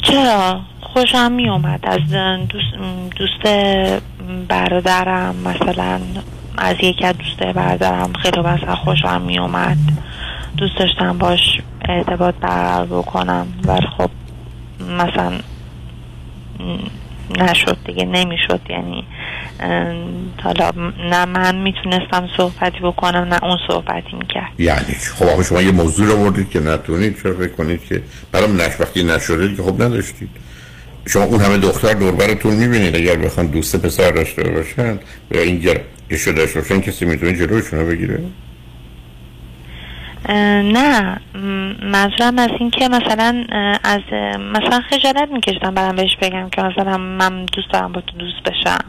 چرا؟ 0.02 0.60
خوشم 0.80 1.32
می 1.32 1.50
اومد 1.50 1.80
از 1.82 2.00
دوست, 2.48 2.74
دوست 3.16 3.42
برادرم 4.48 5.36
مثلا 5.36 6.00
از 6.58 6.76
یکی 6.82 7.04
از 7.04 7.14
دوست 7.18 7.52
برادرم 7.52 8.12
خیلی 8.12 8.40
مثلا 8.40 8.74
خوشم 8.74 9.22
می 9.22 9.38
اومد 9.38 9.78
دوست 10.56 10.78
داشتم 10.78 11.18
باش 11.18 11.40
ارتباط 11.88 12.34
برقرار 12.34 12.86
بکنم 12.86 13.46
ولی 13.64 13.86
خب 13.98 14.10
مثلا 14.98 15.32
نشد 17.38 17.76
دیگه 17.86 18.04
نمی‌شد. 18.04 18.60
یعنی 18.68 19.04
حالا 20.42 20.70
نه 21.10 21.24
من 21.24 21.56
می‌تونستم 21.56 22.28
صحبتی 22.36 22.80
بکنم 22.80 23.18
نه 23.18 23.44
اون 23.44 23.58
صحبتی 23.68 24.16
می‌کرد. 24.16 24.60
یعنی؟ 24.60 24.94
خب 25.18 25.42
شما 25.42 25.62
یه 25.62 25.72
موضوع 25.72 26.06
رو 26.06 26.16
بردید 26.16 26.50
که 26.50 26.60
نتونید 26.60 27.22
چرا 27.22 27.34
فکر 27.34 27.52
کنید 27.52 27.84
که 27.84 28.02
برام 28.32 28.60
نش 28.60 28.80
وقتی 28.80 29.04
نشده 29.04 29.56
که 29.56 29.62
خب 29.62 29.82
نداشتید. 29.82 30.30
شما 31.06 31.22
اون 31.22 31.40
همه 31.40 31.58
دختر 31.58 31.92
دوربرتون 31.92 32.54
می‌بینید 32.54 32.96
اگر 32.96 33.16
بخوان 33.16 33.46
دوست 33.46 33.76
پسر 33.76 34.10
داشته 34.10 34.42
باشن 34.42 34.98
یا 35.30 35.40
این 35.40 35.60
گرایش 36.10 36.28
داشته 36.28 36.60
باشن 36.60 36.80
کسی 36.80 37.04
می‌تونه 37.04 37.32
جلوشون 37.32 37.78
رو 37.78 37.86
بگیره؟ 37.86 38.20
نه. 40.28 41.20
م، 41.34 41.38
منظورم 41.82 42.38
از 42.38 42.50
این 42.60 42.70
که 42.70 42.88
مثلا 42.88 43.44
از 43.84 44.00
مثلا 44.38 44.80
خجالت 44.90 45.28
میکشتم 45.32 45.74
برم 45.74 45.96
بهش 45.96 46.16
بگم 46.22 46.48
که 46.50 46.62
مثلا 46.62 46.98
من 46.98 47.44
دوست 47.44 47.68
دارم 47.72 47.92
با 47.92 48.00
تو 48.00 48.18
دوست 48.18 48.42
بشم. 48.44 48.84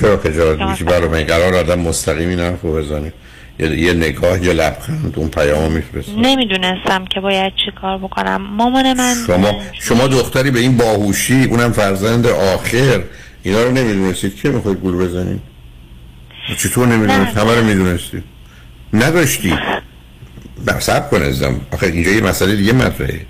چرا 0.00 0.16
خجالت 0.16 0.60
میشی 0.60 0.84
برای 0.84 1.08
من 1.08 1.22
قرار 1.22 1.54
آدم 1.54 1.78
مستقیم 1.78 2.28
این 2.28 2.40
حرف 2.40 2.62
رو 2.62 2.72
بزنه 2.76 3.12
یه, 3.58 3.80
یه 3.80 3.92
نگاه 3.92 4.44
یه 4.44 4.52
لبخند 4.52 5.14
اون 5.16 5.28
پیام 5.28 5.72
میفرسته 5.72 6.12
نمی‌دونستم 6.12 7.04
که 7.04 7.20
باید 7.20 7.52
چی 7.64 7.70
کار 7.80 7.98
بکنم. 7.98 8.42
مامان 8.42 8.92
من 8.92 9.14
شما 9.26 9.60
شما 9.72 10.06
دختری 10.06 10.50
به 10.50 10.60
این 10.60 10.76
باهوشی 10.76 11.44
اونم 11.44 11.72
فرزند 11.72 12.26
آخر. 12.26 13.02
اینا 13.42 13.62
رو 13.62 13.72
نمی‌دونستید. 13.72 14.36
که 14.36 14.48
می‌خواید 14.48 14.78
گول 14.78 14.96
بزنید؟ 14.96 15.40
چطور 16.54 16.86
نمی‌دونست 16.86 17.36
همه 17.36 17.54
رو 17.54 17.64
می‌دونستید 17.64 18.24
نداشتی 18.92 19.58
سب 20.78 21.10
کن 21.10 21.22
ازم 21.22 21.60
آخه 21.72 21.86
اینجا 21.86 22.10
یه 22.10 22.20
مسئله 22.20 22.56
دیگه 22.56 22.72
مطرحه. 22.72 23.26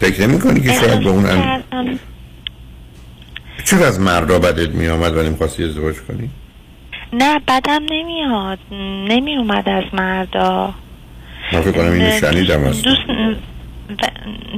فکر 0.00 0.26
نمی 0.26 0.38
کنی 0.40 0.60
که 0.60 0.72
شاید 0.72 1.00
به 1.00 1.10
اون 1.10 1.26
ان... 1.26 1.98
چرا 3.64 3.86
از 3.86 4.00
مردا 4.00 4.38
بدت 4.38 4.68
می 4.68 4.88
آمد 4.88 5.16
و 5.16 5.22
نمی‌خواستی 5.22 5.64
ازدواج 5.64 5.94
کنی؟ 6.08 6.30
نه 7.12 7.40
بدم 7.48 7.82
نمیاد. 7.90 8.58
نمی 9.08 9.36
اومد 9.36 9.68
از 9.68 9.84
مردا. 9.92 10.74
من 11.52 11.60
فکر 11.60 11.72
کنم 11.72 11.92
اینو 11.92 12.20
شنیدم 12.20 12.64
از 12.64 12.82
دوست 12.82 13.00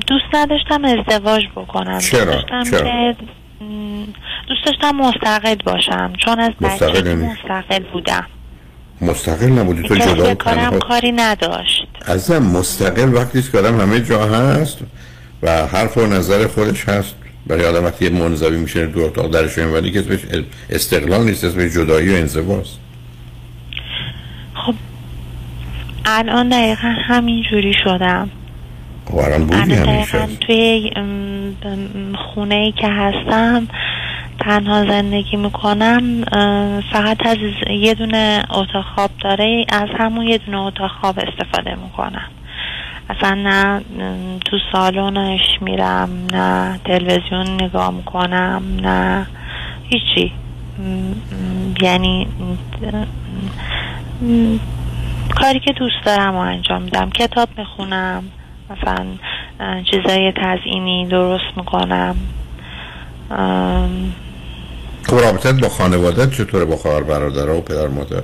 دوست 0.07 0.35
نداشتم 0.35 0.85
ازدواج 0.85 1.43
بکنم. 1.57 1.99
چرا؟ 1.99 2.43
چرا؟ 2.71 2.85
که 2.85 3.17
دوست 4.53 4.67
داشتم 4.67 4.97
مستقل 4.97 5.55
باشم. 5.55 6.13
چون 6.19 6.41
از 6.41 6.53
مستقل 6.61 6.93
بچگی 6.93 7.09
یعنی؟ 7.09 7.25
مستقل 7.25 7.83
بودم. 7.93 8.27
مستقل 9.01 9.47
نبودی؟ 9.47 9.83
تو 9.83 9.95
جدا 9.95 10.35
کارم 10.35 10.79
کاری 10.79 11.13
نداشت. 11.13 11.87
ازم 12.07 12.43
مستقل 12.43 13.15
وقتی 13.15 13.43
که 13.43 13.59
آدم 13.59 13.81
همه 13.81 14.01
جا 14.01 14.27
هست 14.27 14.79
و 15.43 15.67
حرف 15.67 15.99
و 15.99 16.07
نظر 16.07 16.47
خودش 16.47 16.89
هست. 16.89 17.15
برای 17.47 17.67
آدم 17.67 17.85
وقتی 17.85 18.05
یه 18.05 18.11
منزوی 18.11 18.57
میشه 18.57 18.87
دو 18.87 19.01
اتاق 19.01 19.31
درش 19.31 19.59
ولی 19.59 19.91
که 19.91 20.01
اسمش 20.01 20.21
استقلال 20.71 21.25
نیست 21.25 21.45
اسمش 21.45 21.73
جدایی 21.73 22.15
و 22.15 22.17
انزواست. 22.17 22.79
خب 24.55 24.75
الان 26.05 26.49
دقیقا 26.49 26.95
همین 27.09 27.45
جوری 27.51 27.75
شدم. 27.85 28.31
خب 29.05 29.17
الان 29.17 29.47
بودی 29.47 29.75
همیشه. 29.75 30.27
توی 30.41 30.93
خونه 32.35 32.55
ای 32.55 32.73
که 32.73 32.89
هستم 32.89 33.69
تنها 34.45 34.85
زندگی 34.85 35.37
می‌کنم 35.37 36.25
فقط 36.93 37.27
از 37.27 37.37
یه 37.71 37.95
دونه 37.95 38.43
اتاق 38.51 38.85
خواب 38.95 39.11
داره 39.21 39.65
از 39.69 39.89
همون 39.99 40.27
یه 40.27 40.39
دونه 40.39 40.59
اتاق 40.59 40.91
خواب 40.91 41.19
استفاده 41.19 41.75
می‌کنم. 41.75 42.29
اصلا 43.11 43.35
نه 43.35 43.81
تو 44.45 44.59
سالنش 44.73 45.41
میرم 45.61 46.09
نه 46.33 46.81
تلویزیون 46.85 47.47
نگاه 47.61 47.91
می‌کنم 47.91 48.63
نه 48.83 49.27
هیچی. 49.89 50.33
یعنی 51.83 52.27
کاری 55.41 55.61
که 55.61 55.73
دوست 55.73 56.05
دارم 56.05 56.33
رو 56.33 56.39
انجام 56.39 56.83
میدم. 56.83 57.11
کتاب 57.11 57.49
می‌خونم 57.59 58.25
مثلا 58.71 59.07
چیزای 59.91 60.33
تزئینی 60.33 61.07
درست 61.07 61.57
می‌کنم. 61.57 62.17
خب 65.07 65.17
رابطت 65.17 65.61
با 65.61 65.69
خانوادت 65.69 66.31
چطوره 66.31 66.65
با 66.65 66.77
خواهر 66.77 67.03
برادرها 67.03 67.57
و 67.57 67.61
پدر 67.61 67.89
مادر؟ 67.89 68.23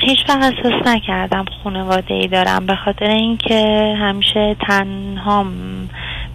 هیچ 0.00 0.18
وقت 0.28 0.42
احساس 0.42 0.86
نکردم 0.86 1.44
خانواده 1.64 2.14
ای 2.14 2.28
دارم 2.28 2.66
به 2.66 2.76
خاطر 2.76 3.10
اینکه 3.10 3.94
همیشه 4.00 4.56
تنها 4.68 5.46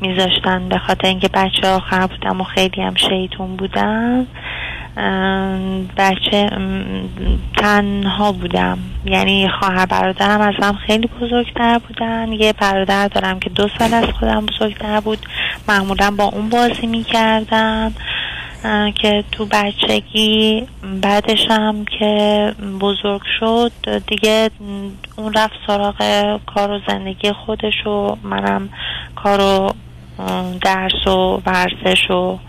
میذاشتن 0.01 0.69
به 0.69 0.77
خاطر 0.77 1.07
اینکه 1.07 1.27
بچه 1.33 1.67
آخر 1.67 2.07
بودم 2.07 2.41
و 2.41 2.43
خیلی 2.43 2.81
هم 2.81 2.95
شیطون 2.95 3.55
بودم. 3.55 4.27
بچه 5.97 6.49
تنها 7.57 8.31
بودم. 8.31 8.77
یعنی 9.05 9.49
خواهر 9.59 9.85
برادرم 9.85 10.41
ازم 10.41 10.79
خیلی 10.87 11.09
بزرگتر 11.21 11.79
بودن. 11.87 12.31
یه 12.31 12.53
برادر 12.53 13.07
دارم 13.07 13.39
که 13.39 13.49
دو 13.49 13.67
سال 13.79 13.93
از 13.93 14.05
خودم 14.19 14.45
بزرگتر 14.45 14.99
بود. 14.99 15.19
معمولا 15.69 16.11
با 16.11 16.23
اون 16.23 16.49
بازی 16.49 16.87
می‌کردم 16.87 17.93
که 18.95 19.23
تو 19.31 19.45
بچگی 19.45 20.67
بعدش 21.01 21.45
هم 21.49 21.85
که 21.99 22.53
بزرگ 22.81 23.21
شد 23.39 23.71
دیگه 24.07 24.49
اون 25.15 25.33
رفت 25.33 25.53
سراغ 25.67 25.95
کار 26.45 26.71
و 26.71 26.79
زندگی 26.87 27.31
خودش 27.31 27.87
و 27.87 28.17
منم 28.23 28.69
کار 29.15 29.41
و 29.41 29.73
درس 30.61 31.07
و 31.07 31.41
ورزش 31.45 32.11
و 32.11 32.39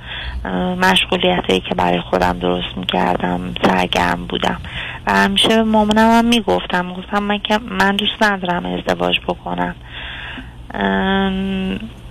مشغولیت 0.80 1.46
که 1.46 1.74
برای 1.76 2.00
خودم 2.00 2.38
درست 2.38 2.76
می‌کردم 2.76 3.54
سرگرم 3.64 4.26
بودم. 4.26 4.60
و 5.06 5.12
همیشه 5.12 5.48
به 5.48 5.62
مامانم 5.62 6.10
هم 6.10 6.24
می‌گفتم 6.24 6.94
گفتم 6.94 7.22
من 7.22 7.40
من 7.70 7.96
دوست 7.96 8.22
ندارم 8.22 8.66
ازدواج 8.66 9.20
بکنم. 9.20 9.74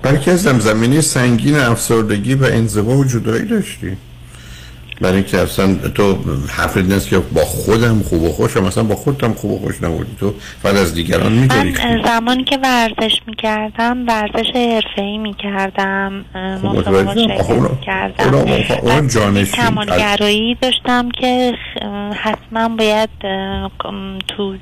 بلکه 0.04 0.32
از 0.32 0.43
زمینی 0.43 1.02
سنگین 1.02 1.56
افسردگی 1.56 2.36
و 2.36 2.43
انزوا 2.43 2.97
و 2.97 3.04
جدایی 3.04 3.45
داشتی. 3.45 3.97
برای 5.02 5.16
اینکه 5.16 5.38
اصلا 5.38 5.76
تو 5.95 6.18
حرف 6.49 6.78
نیست 6.78 7.10
که 7.10 7.20
با 7.20 7.41
خودم 7.41 8.02
خوب 8.02 8.24
و 8.24 8.30
خوشم 8.30 8.64
مثلا 8.64 8.84
با 8.84 8.95
خودم 8.95 9.34
خوب 9.34 9.52
و 9.52 9.60
خوش 9.60 9.84
نبودی. 9.84 10.16
تو 10.20 10.34
فقط 10.62 10.76
از 10.76 10.93
دیگران 10.93 11.32
میگری 11.32 11.72
من 11.72 12.04
زمانی 12.06 12.43
که 12.43 12.58
ورزش 12.64 13.22
می‌کردم 13.28 14.08
ورزش 14.08 14.49
حرفه‌ای 14.56 15.18
می‌کردم 15.18 16.26
اونا- 16.36 17.14
می‌کردم. 17.16 18.24
اونا- 18.24 18.41
اونا- 18.41 18.82
اونا 18.82 19.08
جانشین. 19.08 19.45
کمالگرایی 19.66 20.58
داشتم 20.62 21.10
که 21.10 21.54
حتما 22.14 22.70
باید 22.70 23.10
تو 24.28 24.56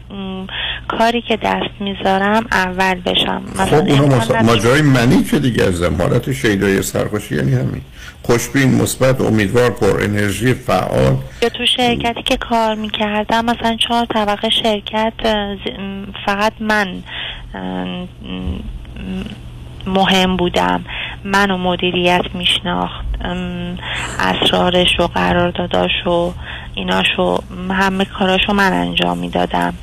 کاری 0.87 1.21
که 1.21 1.37
دست 1.43 1.71
می‌ذارم 1.79 2.45
اول 2.51 2.95
بشم. 3.05 3.41
خب 3.55 3.61
مثلا 3.61 3.79
اونا 3.79 4.41
ماجرای 4.43 4.81
منی 4.81 5.23
که 5.23 5.39
دیگه 5.39 5.63
ازم. 5.63 5.95
حالت 5.99 6.31
شیدای 6.31 6.81
سرخوشی 6.81 7.35
یعنی 7.35 7.53
همین. 7.53 7.81
خوشبین 8.23 8.81
مثبت 8.81 9.21
امیدوار 9.21 9.69
پر 9.69 10.03
انرژی 10.03 10.53
فعال. 10.53 11.17
یا 11.41 11.49
تو 11.49 11.65
شرکتی 11.77 12.23
که 12.23 12.37
کار 12.37 12.75
می‌کردم 12.75 13.45
مثلا 13.45 13.75
چهار 13.87 14.05
طبقه 14.05 14.49
شرکت 14.49 15.13
فقط 16.25 16.53
من 16.59 17.03
مهم 19.87 20.37
بودم. 20.37 20.85
منو 21.23 21.57
مدیریت 21.57 22.25
میشناخت 22.33 23.05
اسرارش 24.19 24.99
و 24.99 25.07
قرارداداش 25.07 26.07
و 26.07 26.33
ایناشو 26.75 27.39
همه 27.71 28.05
کاراشو 28.05 28.53
من 28.53 28.73
انجام 28.73 29.17
می‌دادم. 29.17 29.73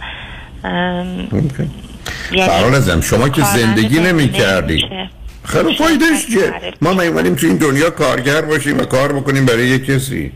فرال 2.33 2.75
ازم 2.75 3.01
شما 3.01 3.29
که 3.29 3.43
زندگی 3.43 4.01
نمی 4.01 4.29
کردی 4.29 4.89
خیلی 5.47 5.77
فایدهش 5.77 6.27
چیه 6.27 6.53
ما 6.83 6.93
میمونیم 6.93 7.35
تو 7.35 7.47
این 7.47 7.57
دنیا 7.57 7.91
کارگر 7.91 8.41
باشیم 8.41 8.79
و 8.79 8.85
کار 8.85 9.13
بکنیم 9.13 9.47
برای 9.47 9.67
یک 9.67 9.85
کسی. 9.85 10.33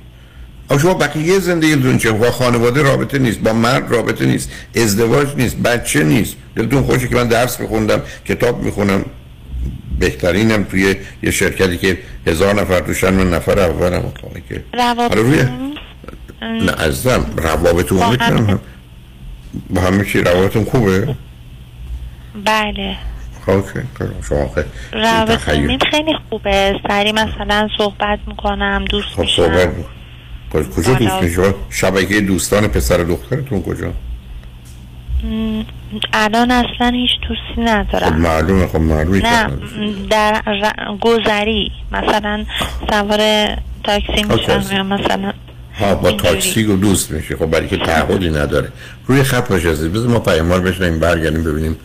اما 0.71 0.79
شما 0.79 0.95
بقیه 0.95 1.39
زندگیتون 1.39 1.99
چه؟ 1.99 2.13
با 2.13 2.31
خانواده 2.31 2.83
رابطه 2.83 3.19
نیست 3.19 3.39
با 3.39 3.53
مرد 3.53 3.93
رابطه 3.93 4.27
نیست 4.27 4.51
ازدواج 4.77 5.29
نیست 5.37 5.57
بچه 5.57 6.05
نیست. 6.05 6.37
دلتون 6.57 6.83
خوشه 6.83 7.09
که 7.09 7.15
من 7.15 7.29
درس 7.29 7.57
بخوندم 7.57 8.03
کتاب 8.29 8.63
می‌خونم. 8.63 9.05
بهترینم 9.99 10.65
توی 10.65 10.97
یه 11.23 11.31
شرکتی 11.31 11.79
که 11.79 11.99
هزار 12.27 12.55
نفر 12.55 12.81
توشن 12.81 13.15
من 13.15 13.31
نفر 13.31 13.61
اولم 13.61 14.13
که. 14.49 14.65
روابط 14.75 15.17
روی 15.17 15.43
نه 16.43 16.73
عزیزم 16.73 17.27
روابط 17.37 17.93
با 17.93 18.05
عمومی 18.05 18.59
با 19.71 19.81
همه 19.81 20.05
چی 20.05 20.21
روابطتون 20.21 20.65
خوبه؟ 20.65 21.17
بله. 22.45 22.97
اوکی 23.51 23.81
شما 24.29 24.51
خیلی 25.91 26.15
خوبه. 26.31 26.81
سری 26.89 27.13
مثلا 27.13 27.69
صحبت 27.79 28.19
می‌کنم 28.27 28.85
دوست 28.91 29.09
خب 29.09 29.21
میشم. 29.21 29.43
صحبت. 29.43 29.69
کجا- 30.77 30.95
دوست 30.95 31.23
میشه 31.23 31.55
شبکه 31.71 32.21
دوستان 32.21 32.69
پسر 32.69 32.97
دخترتون 32.97 33.63
کجا؟ 33.63 33.93
الان 36.13 36.51
اصلا 36.51 36.89
هیچ 36.95 37.11
دوستی 37.29 37.55
خب 37.55 37.61
ندارم 37.61 38.17
معلومه 38.21 38.67
خب 38.67 38.77
معلومه 38.81 39.23
نه 39.23 39.51
در 40.11 40.43
ر- 40.47 40.97
گذری. 41.01 41.73
مثلا 41.93 42.45
سوار 42.91 43.19
تاکسی. 43.85 44.23
میشم 44.25 44.77
یا 44.77 44.83
مثلا 44.83 45.33
ها 45.81 45.95
با 45.95 46.13
تاکسی 46.13 46.65
و 46.65 46.77
دوست 46.77 47.11
میشه 47.11 47.37
خب 47.37 47.47
برای 47.47 47.69
که 47.69 47.77
تعهدی 47.77 48.31
نداره. 48.31 48.69
روی 49.07 49.23
خط 49.23 49.49
باشه 49.49 49.71
بذار 49.89 50.09
ما 50.09 50.19
پیاموار 50.19 50.61
بشنیم 50.61 50.99
برگردیم 50.99 51.45
ببینیم 51.45 51.77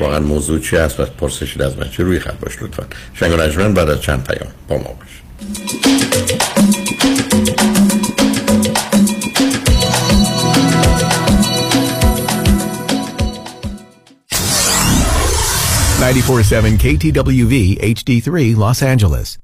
واقعا 0.00 0.20
موضوع 0.20 0.58
چی 0.58 0.76
هست 0.76 1.00
و 1.00 1.04
پرسشید 1.04 1.62
از 1.62 1.78
من 1.78 1.90
چه 1.90 2.02
روی 2.02 2.20
خط 2.20 2.38
باش 2.40 2.62
لطفا. 2.62 2.84
شنگ 3.14 3.32
و 3.32 3.68
بعد 3.68 3.90
از 3.90 4.00
چند 4.00 4.24
پیام 4.24 4.52
با 4.68 4.76
ما 4.76 4.82
باش. 4.82 5.22
947 16.04 16.78
KTWV 16.78 17.78
HD3 17.80 18.54
Los 18.56 18.82
Angeles. 18.82 19.43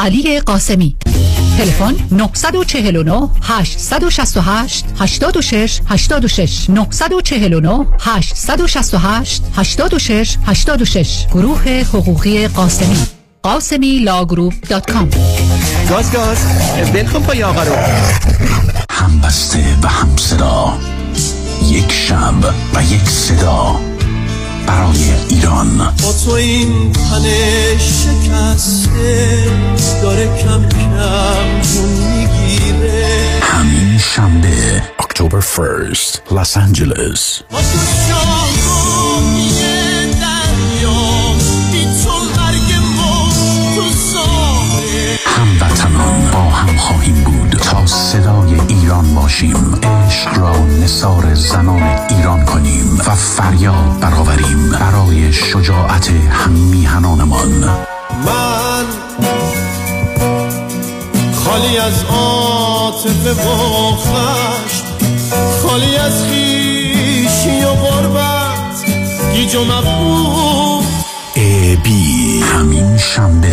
علی 0.00 0.40
قاسمی. 0.40 0.96
تلفن 1.58 1.94
949 2.10 3.28
868 3.42 4.84
86 4.98 5.80
86 5.88 6.70
949 6.70 7.86
868 8.00 9.42
86 9.56 10.36
86 10.46 11.26
گروه 11.32 11.68
حقوقی 11.68 12.48
قاسمی. 12.48 12.96
قاسمی 13.42 13.98
law 13.98 14.19
group 14.19 14.54
dot 14.68 14.90
com. 14.90 15.08
گاز 15.90 16.12
گاز. 16.12 16.38
بلکن 16.92 17.22
پای 17.22 17.42
آقا 17.42 17.62
رو. 17.62 17.74
همبسته 18.90 19.76
و 19.82 19.88
همصدا. 19.88 20.78
یک 21.70 21.92
شب 21.92 22.54
و 22.74 22.82
یک 22.82 23.08
صدا. 23.08 23.89
برای 24.70 25.12
ایران. 25.28 25.78
با 26.02 26.12
تو 26.24 26.30
این 26.30 26.92
تن 26.92 27.24
شکسته 27.78 29.44
داره 30.02 30.26
کم 30.26 30.68
کم 30.68 31.60
جون 31.62 31.88
می‌گیره. 31.88 33.40
همین 33.42 33.98
شنبه 33.98 34.82
اکتبر 34.98 35.40
1st 35.40 36.32
لس 36.32 36.56
آنجلس 36.56 37.40
با 37.50 37.58
تو 37.58 37.78
هموطنان 45.26 46.30
با 46.32 46.40
هم 46.40 46.76
خواهیم 46.76 47.24
بود 47.24 47.50
تا 47.50 47.86
صدای 47.86 48.54
ایران 48.90 49.14
باشیم 49.14 49.80
عشق 49.82 50.38
را 50.38 50.66
نثار 50.66 51.34
زنان 51.34 51.82
ایران 51.82 52.44
کنیم 52.44 52.98
و 53.06 53.14
فریاد 53.14 54.00
برآوریم 54.00 54.70
برای 54.70 55.32
شجاعت 55.32 56.10
هم 56.30 56.50
میهنانمان 56.50 57.48
من 58.26 58.84
خالی 61.34 61.78
از 61.78 62.04
عاطفه 62.04 63.30
و 63.30 63.92
خشم 63.96 64.84
خالی 65.62 65.96
از 65.96 66.24
خیشی 66.24 67.64
و 67.64 67.74
غربت 67.74 68.84
گیج 69.32 69.54
و 69.54 69.64
مغبوب 69.64 70.84
ابی 71.34 72.29
همین 72.50 72.96
شنبه 72.96 73.48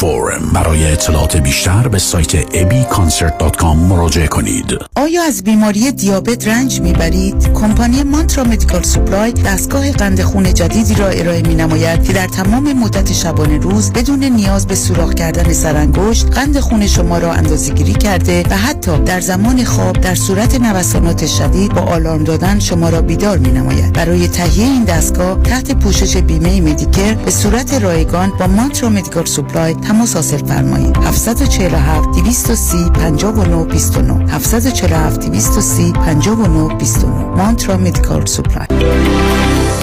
Forum 0.00 0.54
برای 0.54 0.92
اطلاعات 0.92 1.36
بیشتر 1.36 1.88
به 1.88 1.98
سایت 1.98 2.42
ebiconcert.com 2.42 3.64
مراجعه 3.64 4.26
کنید 4.26 4.78
آیا 4.96 5.22
از 5.22 5.44
بیماری 5.44 5.92
دیابت 5.92 6.48
رنج 6.48 6.80
می‌برید؟ 6.80 7.52
کمپانی 7.52 8.02
Mantra 8.02 8.44
Medical 8.44 8.82
Supply 8.82 9.32
دستگاه 9.32 9.92
قند 9.92 10.22
خون 10.22 10.54
جدیدی 10.54 10.94
را 10.94 11.08
ارائه 11.08 11.42
می 11.42 11.54
نماید 11.54 12.04
که 12.04 12.12
در 12.12 12.26
تمام 12.26 12.72
مدت 12.72 13.12
شبانه 13.12 13.58
روز 13.58 13.92
بدون 13.92 14.24
نیاز 14.24 14.66
به 14.66 14.74
سوراخ 14.74 15.14
کردن 15.14 15.52
سرانگشت 15.52 16.26
قند 16.26 16.60
خون 16.60 16.86
شما 16.86 17.18
را 17.18 17.32
اندازه‌گیری 17.32 17.92
کرده 17.92 18.42
و 18.50 18.56
حتی 18.56 18.98
در 18.98 19.20
زمان 19.20 19.64
خواب 19.64 20.00
در 20.00 20.14
صورت 20.14 20.60
نوسانات 20.60 21.26
شدید 21.26 21.74
با 21.74 21.80
آلارم 21.80 22.24
دادن 22.24 22.58
شما 22.58 22.88
را 22.88 23.02
بیدار 23.02 23.38
می 23.38 23.50
نماید. 23.50 23.92
برای 23.92 24.28
تهیه 24.28 24.64
این 24.64 24.84
دستگاه 24.84 25.42
تحت 25.42 25.72
پوشش 25.72 26.16
بیمه 26.16 26.60
مدیکر 26.60 27.14
به 27.14 27.30
صورت 27.30 27.74
رایگان 27.74 28.33
با 28.40 28.46
Mantra 28.46 28.88
Medical 28.88 29.24
Supply 29.24 29.74
تماس 29.74 30.14
حاصل 30.14 30.46
فرمایید. 30.46 30.96
747 30.96 32.08
230 32.10 32.90
59 32.90 33.64
29 33.64 34.32
747 34.32 35.20
230 35.20 35.92
59 35.92 36.74
29 36.78 37.12
مانترا 37.36 37.76
Medical 37.76 38.26
Supply 38.26 38.66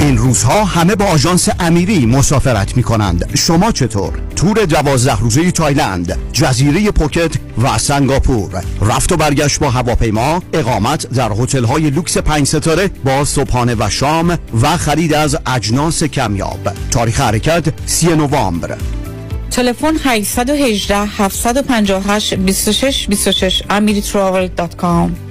این 0.01 0.17
روزها 0.17 0.65
همه 0.65 0.95
با 0.95 1.05
آژانس 1.05 1.49
امیری 1.59 2.05
مسافرت 2.05 2.77
می 2.77 2.83
کنند 2.83 3.37
شما 3.37 3.71
چطور؟ 3.71 4.13
تور 4.35 4.65
دوازده 4.65 5.19
روزه 5.19 5.51
تایلند 5.51 6.17
جزیره 6.33 6.91
پوکت 6.91 7.31
و 7.63 7.77
سنگاپور. 7.77 8.63
رفت 8.81 9.11
و 9.11 9.17
برگشت 9.17 9.59
با 9.59 9.69
هواپیما 9.69 10.41
اقامت 10.53 11.09
در 11.09 11.31
هتل 11.31 11.63
های 11.63 11.89
لوکس 11.89 12.17
پنج 12.17 12.47
ستاره 12.47 12.87
با 12.87 13.25
صبحانه 13.25 13.75
و 13.79 13.89
شام 13.89 14.37
و 14.61 14.77
خرید 14.77 15.13
از 15.13 15.37
اجناس 15.45 16.03
کمیاب. 16.03 16.69
تاریخ 16.91 17.21
حرکت 17.21 17.63
سی 17.85 18.07
نوامبر. 18.07 18.77
تلفن 19.51 19.93
818 20.03 20.97
758 20.97 22.33
26 22.33 23.07
26 23.07 23.63
amiritravel.com 23.69 25.30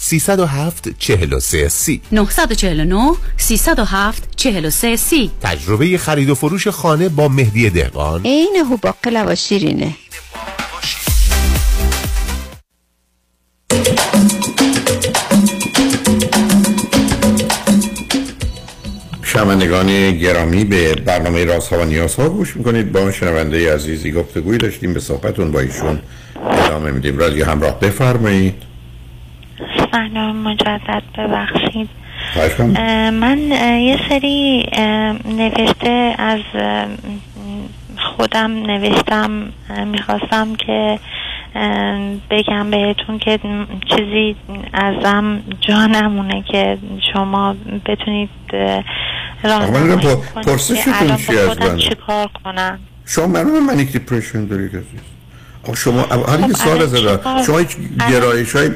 307 0.00 0.88
43 0.98 1.68
سی. 1.68 2.00
949 2.12 3.12
307 3.36 4.28
43 4.36 4.96
سی. 4.96 5.30
تجربه 5.42 5.98
خرید 5.98 6.30
و 6.30 6.34
فروش 6.34 6.68
خانه 6.68 7.08
با 7.08 7.28
مهدی 7.28 7.70
دهقان. 7.70 8.20
عین 8.24 8.56
هوباقلا 8.70 9.24
و 9.28 9.34
شیرینه. 9.34 9.94
شنوندگان 19.22 20.18
گرامی 20.18 20.64
به 20.64 20.94
برنامه 20.94 21.44
رازها 21.44 21.78
و 21.80 21.84
نیازها 21.84 22.28
گوش 22.28 22.56
می‌کنید. 22.56 22.92
با 22.92 23.12
شنونده 23.12 23.74
عزیزی 23.74 24.12
گفتگوی 24.12 24.58
داشتیم. 24.58 24.94
به 24.94 25.00
صحبتون 25.00 25.52
با 25.52 25.60
ایشون 25.60 26.00
ادامه 26.50 26.90
میدیم. 26.90 27.18
رادیو 27.18 27.44
همراه 27.44 27.80
بفرمایید. 27.80 28.54
سلام 29.92 30.36
مجدد 30.36 31.02
ببخشید. 31.18 31.88
من 33.12 33.38
یه 33.82 33.98
سری 34.08 34.66
نوشته 35.24 36.14
از 36.18 36.40
خودم 37.98 38.50
نوشتم 38.52 39.52
می‌خواستم 39.86 40.54
که 40.54 40.98
بگم 42.30 42.70
بهتون 42.70 43.18
که 43.18 43.38
چیزی 43.88 44.36
ازم 44.72 45.42
جا 45.60 45.86
نمونه 45.86 46.42
که 46.42 46.78
شما 47.12 47.56
بتونید 47.86 48.30
راهنمایی 49.42 49.96
کنید 49.96 50.44
پرسشتون 50.46 51.16
که 51.16 51.40
الان 51.40 51.48
خودم؟ 51.48 51.76
چیکار 51.76 52.28
کنم. 52.44 52.78
شما 53.06 53.26
معلومه 53.26 53.60
manic 53.60 53.92
depression 53.92 54.38
آقا 54.44 54.56
شما 55.74 56.02
حالا 56.02 56.26
خب، 56.26 56.50
یه 56.50 56.66
الان 56.66 56.82
از 56.82 56.94
ازا 56.94 57.16
چیکار- 57.16 57.42
شما 57.42 57.58
هیچ 57.58 57.68
الان 58.00 58.12
گرایش 58.12 58.56
های 58.56 58.70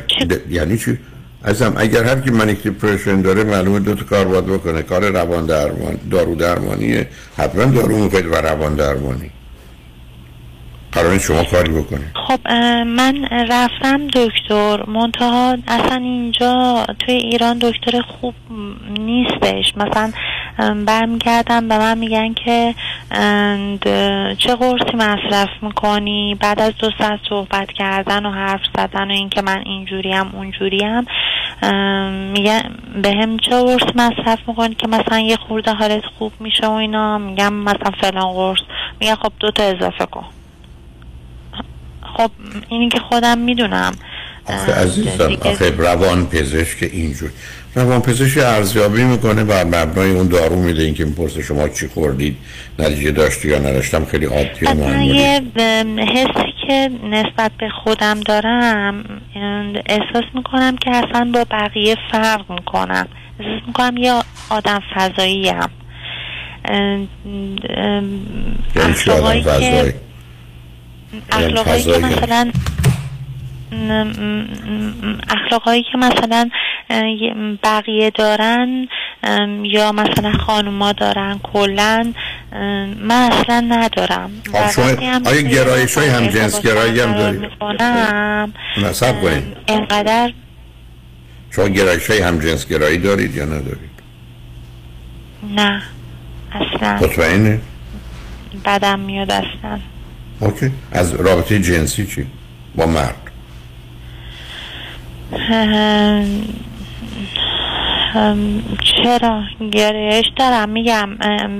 یعنی 0.51 0.79
چی؟ 0.79 0.99
ازم 1.45 1.73
اگر 1.77 2.05
هر 2.05 2.21
کی 2.21 2.31
manic 2.31 2.63
depression 2.63 3.21
داره 3.23 3.45
معلومه 3.45 3.79
دو 3.79 3.95
تا 3.95 4.05
کار 4.05 4.25
باید 4.25 4.47
بکنه. 4.47 4.83
کار 4.83 5.09
روان 5.11 5.47
درمان 5.47 5.99
دارو 6.11 6.35
درمانیه. 6.35 7.09
حتما 7.37 7.65
دارو 7.65 7.99
مفید 8.05 8.27
و 8.27 8.35
روان 8.35 8.75
درمانی 8.75 9.31
قرار 10.93 11.19
شما 11.19 11.45
کاری 11.45 11.71
بکنید 11.71 12.11
خب 12.15 12.53
من 12.87 13.25
رفتم 13.49 14.07
دکتر. 14.07 14.91
منتها 14.91 15.57
اصلا 15.69 15.97
اینجا 15.97 16.87
توی 16.99 17.15
ایران 17.15 17.59
دکتر 17.59 18.01
خوب 18.01 18.35
نیستش 18.99 19.77
مثلا 19.77 20.13
برمیگردم 20.87 21.69
به 21.69 21.79
من 21.79 21.99
میگن 21.99 22.35
که 22.35 22.75
چه 24.39 24.55
قرصی 24.55 24.97
مصرف 24.97 25.49
می‌کنی؟ 25.63 26.37
بعد 26.41 26.61
از 26.61 26.73
دو 26.79 26.91
ساعت 26.99 27.21
صحبت 27.29 27.73
کردن 27.73 28.27
و 28.27 28.31
حرف 28.31 28.61
زدن 28.77 29.11
و 29.11 29.13
اینکه 29.13 29.43
من 29.43 29.63
اینجوریم 29.67 30.31
اونجوریم 30.35 31.05
میگن 32.33 32.63
به 33.03 33.13
هم 33.13 33.39
چه 33.39 33.51
قرص 33.51 33.87
مصرف 33.95 34.39
می‌کنی 34.47 34.75
که 34.75 34.89
مثلا 34.89 35.19
یه 35.19 35.37
خورده 35.37 35.73
حالت 35.73 36.05
خوب 36.19 36.33
میشه 36.41 36.67
و 36.67 36.71
اینا؟ 36.71 37.19
میگم 37.19 37.53
مثلا 37.53 37.91
فلان 38.01 38.33
قرص. 38.33 38.61
میگن 39.01 39.15
خب 39.15 39.33
دو 39.41 39.51
تا 39.51 39.63
اضافه 39.63 40.07
کن. 40.07 40.25
خب 42.17 42.31
اینی 42.69 42.89
که 42.89 42.99
خودم 42.99 43.39
می‌دونم. 43.39 43.93
آخه 44.47 44.75
عزیزم 44.75 45.37
آخه 45.41 45.71
روان 45.71 46.27
پزشک 46.27 46.83
اینجور 46.93 47.31
روان 47.75 48.03
پزشک 48.03 48.39
ارزیابی 48.39 49.05
می‌کنه 49.05 49.43
و 49.43 49.65
مبنای 49.67 50.11
اون 50.11 50.29
دارو 50.29 50.57
میده 50.57 50.83
اینکه 50.83 51.05
می‌پرسه 51.05 51.43
شما 51.43 51.69
چی 51.69 51.89
خوردید 51.89 52.37
نتیجه 52.79 53.11
داشتی 53.11 53.49
یا 53.49 53.59
نداشتم 53.59 54.05
خیلی 54.05 54.27
عادی 54.27 54.67
و 54.67 54.75
معمولی 54.75 55.07
یه 55.07 55.43
حسی 55.97 56.53
که 56.67 56.91
نسبت 57.11 57.51
به 57.61 57.69
خودم 57.85 58.21
دارم 58.21 59.05
احساس 59.87 60.25
می‌کنم 60.35 60.77
که 60.77 60.91
اصلا 60.91 61.31
با 61.35 61.47
بقیه 61.51 61.97
فرق 62.13 62.53
می‌کنم. 62.53 63.09
احساس 63.41 63.63
می‌کنم 63.67 63.97
یه 63.97 64.13
آدم 64.51 64.81
فضایی 64.95 65.51
ام 65.51 65.71
یعنی 68.77 68.95
آدم 69.09 69.43
فضایی؟ 69.43 69.93
اخلاقایی 71.33 71.83
که 71.83 71.99
مثلا 71.99 72.53
اخلاقایی 75.29 75.85
که 75.93 75.99
مثلا 75.99 76.51
بقیه 77.63 78.11
دارن 78.11 78.89
یا 79.63 79.93
مثلا 79.93 80.33
خانوما 80.33 80.93
دارن 80.93 81.41
کلا 81.53 82.13
من 82.99 83.31
اصلا 83.33 83.61
ندارم. 83.61 84.31
شما 84.75 84.85
هم 84.85 85.27
آیا 85.27 85.41
گرایش 85.41 85.99
های 85.99 86.09
هم 86.09 86.27
قرار 86.27 86.89
دارید؟ 87.13 87.41
می‌کنم. 87.41 88.53
نه 88.83 88.93
سب 88.93 89.21
کنید. 89.23 89.57
اینقدر 89.67 90.33
شما 91.51 91.69
گرایش 91.69 92.11
های 92.11 92.21
همجنسگرایی 92.21 92.99
دارید 92.99 93.35
یا 93.37 93.45
ندارید؟ 93.45 93.93
نه 95.55 95.83
اصلا. 96.53 96.95
مطمئنه 96.95 97.61
بدم 98.65 99.01
میاد 99.01 99.31
اصلا. 99.31 99.79
اوکی. 100.43 100.71
از 100.93 101.15
رابطه 101.15 101.61
جنسی 101.61 102.07
چی؟ 102.07 102.27
با 102.75 102.87
مرد. 102.87 103.17
چرا؟ 108.85 109.43
گرایش 109.73 110.27
دارم. 110.37 110.69
میگم 110.69 111.09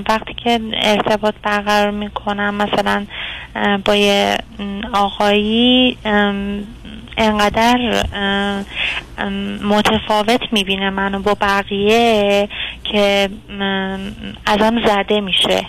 وقتی 0.09 0.33
که 0.43 0.59
ارتباط 0.73 1.33
برقرار 1.43 1.91
می‌کنم 1.91 2.55
مثلا 2.55 3.05
با 3.85 3.95
یه 3.95 4.37
آقایی 4.93 5.97
انقدر 7.17 8.03
متفاوت 9.63 10.41
می‌بینه 10.51 10.89
منو 10.89 11.19
با 11.19 11.37
بقیه 11.41 12.49
که 12.83 13.29
ازم 14.45 14.87
زده 14.87 15.21
میشه. 15.21 15.65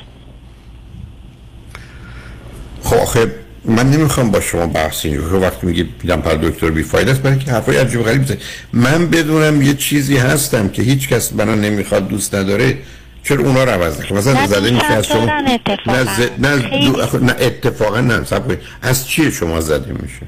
خب 2.84 2.96
آخه 2.96 3.34
من 3.64 3.90
نمی‌خوام 3.90 4.30
با 4.30 4.40
شما 4.40 4.66
بحث 4.66 5.06
اینجا 5.06 5.20
که 5.20 5.34
وقتی 5.34 5.66
میگید 5.66 5.88
میدم 6.02 6.20
پر 6.20 6.34
دکتر 6.34 6.70
بیفایده 6.70 7.10
است 7.10 7.22
برای 7.22 7.38
که 7.38 7.50
حرفای 7.50 7.76
عجیب 7.76 8.02
غریب 8.02 8.20
می‌زنید 8.20 8.42
من 8.72 9.06
بدونم 9.10 9.62
یه 9.62 9.74
چیزی 9.74 10.16
هستم 10.16 10.68
که 10.68 10.82
هیچ 10.82 11.08
کس 11.08 11.32
منو 11.32 11.54
نمی‌خواد 11.54 12.08
دوست 12.08 12.34
نداره 12.34 12.78
چرا 13.22 13.44
اونا 13.44 13.64
رو 13.64 13.70
عوض 13.70 14.00
نکنم 14.00 14.18
مثلا 14.18 14.46
زده 14.46 14.70
میشه 14.70 14.92
از 14.92 15.06
شما. 15.06 15.24
نه, 15.86 16.04
ز... 16.04 16.20
نه. 16.38 16.56
دو... 16.56 17.18
نه 17.18 17.34
اتفاقا 17.40 18.00
نه 18.00 18.24
سب. 18.24 18.56
از 18.82 19.08
چیه 19.08 19.30
شما 19.30 19.60
زده 19.60 19.92
میشه 19.92 20.26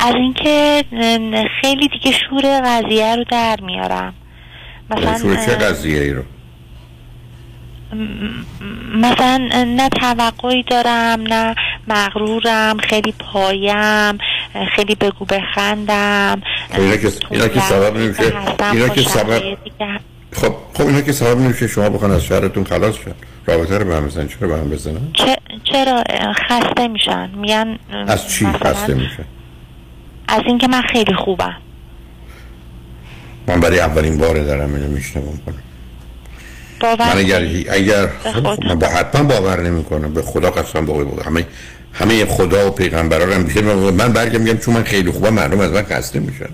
از 0.00 0.14
اینکه 0.14 0.84
خیلی 1.60 1.88
دیگه 1.88 2.18
شور 2.28 2.60
قضیه 2.60 3.16
رو 3.16 3.24
در 3.30 3.56
میارم 3.62 4.14
مثلا 4.90 5.18
شروع 5.18 5.36
چه 5.46 5.54
قضیه 5.54 6.02
ای 6.02 6.10
رو 6.10 6.22
مثلا 8.94 9.48
نه 9.66 9.88
توقعی 9.88 10.62
دارم 10.62 11.22
نه 11.22 11.54
مغرورم 11.88 12.78
خیلی 12.78 13.14
پایم 13.18 14.18
خیلی 14.76 14.94
بگو 14.94 15.24
بخندم 15.24 16.42
خب 16.70 16.80
اینا 16.80 16.96
که 16.96 17.12
اینا 17.30 17.48
که 17.48 17.60
سبب 17.60 17.96
نمیشه 17.96 18.32
اینا 18.72 18.88
که 18.88 19.02
سبب 19.02 19.42
خب 20.32 20.54
خب 20.74 20.86
اینا 20.86 21.00
که 21.00 21.12
سبب 21.12 21.38
نمیشه 21.38 21.66
شما 21.66 21.88
بخوان 21.88 22.10
از 22.10 22.24
شهرتون 22.24 22.64
خلاص 22.64 22.94
شد 22.94 23.14
رابطه 23.46 23.78
رو 23.78 23.84
به 23.84 23.96
هم 23.96 24.06
بزنن. 24.06 24.28
چرا 24.28 24.48
به 24.48 24.56
هم 24.56 24.70
بزنن؟ 24.70 25.12
چرا؟ 25.64 26.04
خسته 26.32 26.88
میشن. 26.88 27.30
میگن 27.30 27.78
از 28.06 28.28
چی 28.28 28.46
خسته 28.46 28.94
میشه 28.94 29.24
از 30.28 30.42
اینکه 30.46 30.68
من 30.68 30.82
خیلی 30.82 31.14
خوبم. 31.14 31.56
من 33.46 33.60
برای 33.60 33.80
اولین 33.80 34.18
بار 34.18 34.44
دارم 34.44 34.74
اینو 34.74 34.88
میشنوم. 34.88 35.38
کنم 35.46 35.67
باور 36.80 37.14
من 37.14 37.18
اگر. 37.18 37.42
اگر 37.70 38.06
خب،. 38.06 38.64
من 38.66 38.78
با 38.78 38.86
حتما 38.86 39.22
باور 39.22 39.60
نمی‌کنم. 39.60 40.14
به 40.14 40.22
خدا 40.22 40.50
قسم 40.50 40.86
به 40.86 40.92
خدا 40.92 41.22
همه 41.22 41.46
همه 41.92 42.26
خدا 42.26 42.68
و 42.68 42.70
پیغمبرا 42.70 43.24
رو 43.24 43.32
هم 43.32 43.42
بیشه 43.42 43.62
من 43.62 44.12
برگم 44.12 44.40
میگم 44.40 44.58
چون 44.58 44.74
من 44.74 44.82
خیلی 44.82 45.10
خوبم 45.10 45.34
مردم 45.34 45.60
از 45.60 45.70
من 45.70 45.82
خسته 45.82 46.20
میشن. 46.20 46.48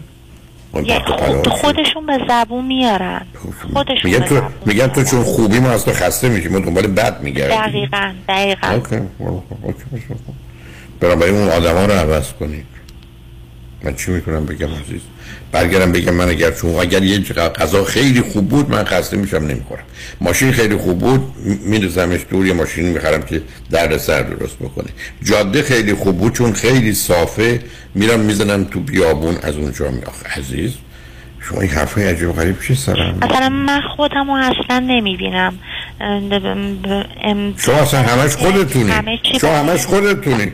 تلاش. 0.73 1.49
خودشون 1.49 2.07
به 2.07 2.19
زبون 2.29 2.65
میارن. 2.65 3.27
خودشون 3.73 3.99
میگن 4.05 4.21
تو 4.21 4.43
میگن 4.67 4.87
تو 4.87 5.05
چون 5.05 5.25
خوبی 5.25 5.59
ما 5.59 5.71
از 5.71 5.85
تو 5.85 5.93
خسته 5.93 6.29
میشیم. 6.29 6.53
ما 6.53 6.59
دنبال 6.59 6.87
بد 6.87 7.23
میگردیم. 7.23 7.57
دقیقا 7.59 8.13
دقیقا. 8.29 8.69
اوکی 8.69 8.97
اوکی. 9.63 10.05
بنابراین 11.01 11.35
اون 11.35 11.49
آدم 11.49 11.75
ها 11.75 11.85
رو 11.85 11.93
عوض 11.93 12.33
کنید. 12.33 12.67
من 13.83 13.95
چی 13.95 14.11
می‌تونم 14.11 14.47
بگم 14.47 14.67
عزیز؟ 14.67 15.01
برگردم 15.55 15.93
بگم 15.93 16.15
من 16.15 16.29
اگر 16.29 16.51
چون 16.51 16.75
اگر 16.75 17.03
یه 17.03 17.19
غذا 17.19 17.85
خیلی 17.85 18.21
خوب 18.21 18.49
بود 18.49 18.71
من 18.71 18.85
خسته 18.85 19.17
میشم 19.17 19.37
نمی‌خورم. 19.37 19.83
ماشین 20.21 20.53
خیلی 20.53 20.77
خوب 20.77 20.99
بود 20.99 21.35
میرزمش 21.65 22.21
دور 22.31 22.47
یه 22.47 22.53
ماشین 22.53 22.85
می‌خرم 22.85 23.23
که 23.23 23.43
درد 23.71 23.97
سر 23.97 24.23
درست 24.23 24.57
بکنه. 24.57 24.87
جاده 25.23 25.63
خیلی 25.63 25.95
خوب 25.95 26.19
بود 26.19 26.33
چون 26.33 26.53
خیلی 26.53 26.95
صافه. 26.95 27.61
میرم 27.95 28.21
می‌زنم 28.21 28.65
تو 28.65 28.81
بیابون 28.81 29.37
از 29.43 29.57
اونجا 29.57 29.91
می 29.91 30.03
آخه 30.03 30.41
عزیز 30.41 30.73
شما 31.49 31.61
این 31.61 31.71
حرفای 31.71 32.05
عجیب 32.05 32.29
و 32.29 32.33
غریب 32.33 32.57
چه 32.69 32.75
سرم؟ 32.75 33.19
مثلا 33.23 33.49
من 33.49 33.81
خودم 33.97 34.27
رو 34.27 34.35
اصلا 34.35 34.79
نمی‌بینم. 34.79 35.59
شما 37.57 37.75
اصلا 37.75 38.03
همش 38.03 38.37
خودتونی. 38.37 38.91
همه 38.91 39.19
شما 39.41 39.57
همش 39.57 39.87
خودتونی. 39.87 40.53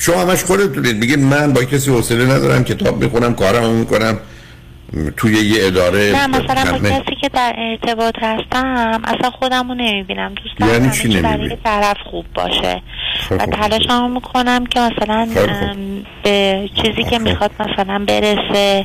شما 0.00 0.20
همش 0.20 0.44
خودتونید 0.44 0.96
میگید 0.96 1.18
من 1.18 1.52
با 1.52 1.64
کسی 1.64 1.90
حوصله 1.90 2.24
ندارم 2.24 2.64
کتاب 2.64 3.04
می‌خونم 3.04 3.34
کارم 3.34 3.70
می‌کنم 3.70 4.18
توی 5.16 5.32
یه 5.32 5.66
اداره 5.66 6.12
نه 6.16 6.26
مثلا 6.26 6.78
با 6.78 6.88
کسی 6.88 7.16
که 7.20 7.28
در 7.28 7.54
ارتباط 7.58 8.14
هستم 8.22 9.00
اصلا 9.04 9.30
خودم 9.30 9.68
رو 9.68 9.74
نمی‌بینم 9.74 10.34
دوست 10.34 10.58
دارم. 10.60 10.72
یعنی 10.72 10.90
چی 10.90 11.08
چی 11.08 11.22
برای 11.22 11.56
طرف 11.64 11.96
خوب 12.10 12.24
باشه. 12.34 12.82
و. 13.30 13.46
تلاشمو 13.46 14.08
می‌کنم 14.08 14.66
که 14.66 14.80
مثلا 14.80 15.28
به 16.22 16.68
چیزی 16.82 17.10
که 17.10 17.18
می‌خواد 17.18 17.50
مثلا 17.60 18.04
برسه. 18.08 18.84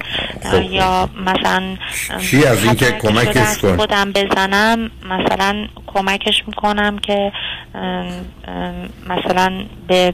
یا 0.72 1.10
مثلا 1.26 1.64
چی 2.22 2.46
از 2.46 2.64
این 2.64 2.76
که 2.76 2.92
کمکش 2.92 3.58
کن؟ 3.58 3.78
خودم 3.78 4.12
بزنم 4.12 4.92
مثلا 5.10 5.68
کمکش 5.88 6.44
می‌کنم 6.48 6.98
که 6.98 7.32
مثلا 9.10 9.66
به 9.88 10.14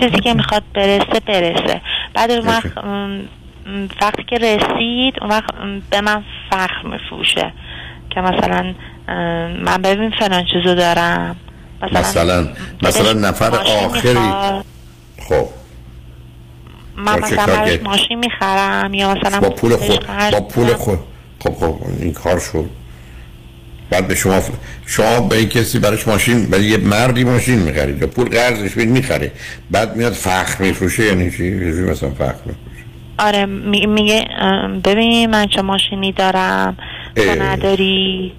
چیزی 0.00 0.20
که 0.20 0.34
می‌خواد 0.34 0.62
برسه 0.74 1.20
برسه. 1.26 1.80
بعد 2.14 2.30
اون 2.30 2.46
وقت 2.46 2.72
وقتی 4.02 4.24
که 4.24 4.36
رسید 4.36 5.14
اون 5.20 5.30
وقت 5.30 5.50
به 5.90 6.00
من 6.00 6.24
فخر 6.50 6.82
میفروشه 6.84 7.52
که 8.10 8.20
مثلا 8.20 8.74
من 9.64 9.82
ببین 9.82 10.10
فلان 10.10 10.44
چیزو 10.52 10.74
دارم. 10.74 11.36
مثلا 11.92 12.48
مثلا 12.82 13.12
نفر 13.12 13.50
ماشین 13.50 13.84
آخری. 13.84 14.62
خب. 15.28 15.48
من 16.96 17.18
مثلا 17.18 17.78
ماشین 17.84 18.18
می‌خرم 18.18 18.94
یا 18.94 19.14
مثلا 19.14 19.40
با 19.40 19.50
پول 19.50 19.76
خود 19.76 20.06
با 20.32 20.40
پول. 20.40 20.74
خود. 20.74 20.98
خب 21.38 21.54
خب 21.54 21.76
این 22.00 22.12
کار 22.12 22.38
شد. 22.38 22.70
بعد 23.90 24.08
به 24.08 24.14
شما 24.14 24.40
ف- 24.40 24.52
شما 24.86 25.20
به 25.20 25.36
این 25.36 25.48
کسی 25.48 25.78
براش 25.78 26.08
ماشین 26.08 26.46
برای 26.46 26.64
یه 26.64 26.76
مردی 26.76 27.24
ماشین 27.24 27.58
می‌خرید 27.58 28.00
یا 28.02 28.06
پول 28.06 28.28
قرضش 28.28 28.76
می‌دید 28.76 28.92
می‌خره. 28.94 29.32
بعد 29.70 29.96
میاد 29.96 30.12
فخر 30.12 30.62
میفروشه 30.62 31.04
یعنی 31.04 31.30
چی؟ 31.30 31.50
مثلا 31.50 32.10
فخر 32.10 32.24
میفروشه. 32.46 32.56
آره 33.18 33.46
می- 33.46 33.86
میگه 33.86 34.24
ببین 34.84 35.30
من 35.30 35.46
چه 35.46 35.62
ماشینی 35.62 36.12
دارم 36.12 36.76
تو. 37.16 37.22
نداری. 37.42 38.32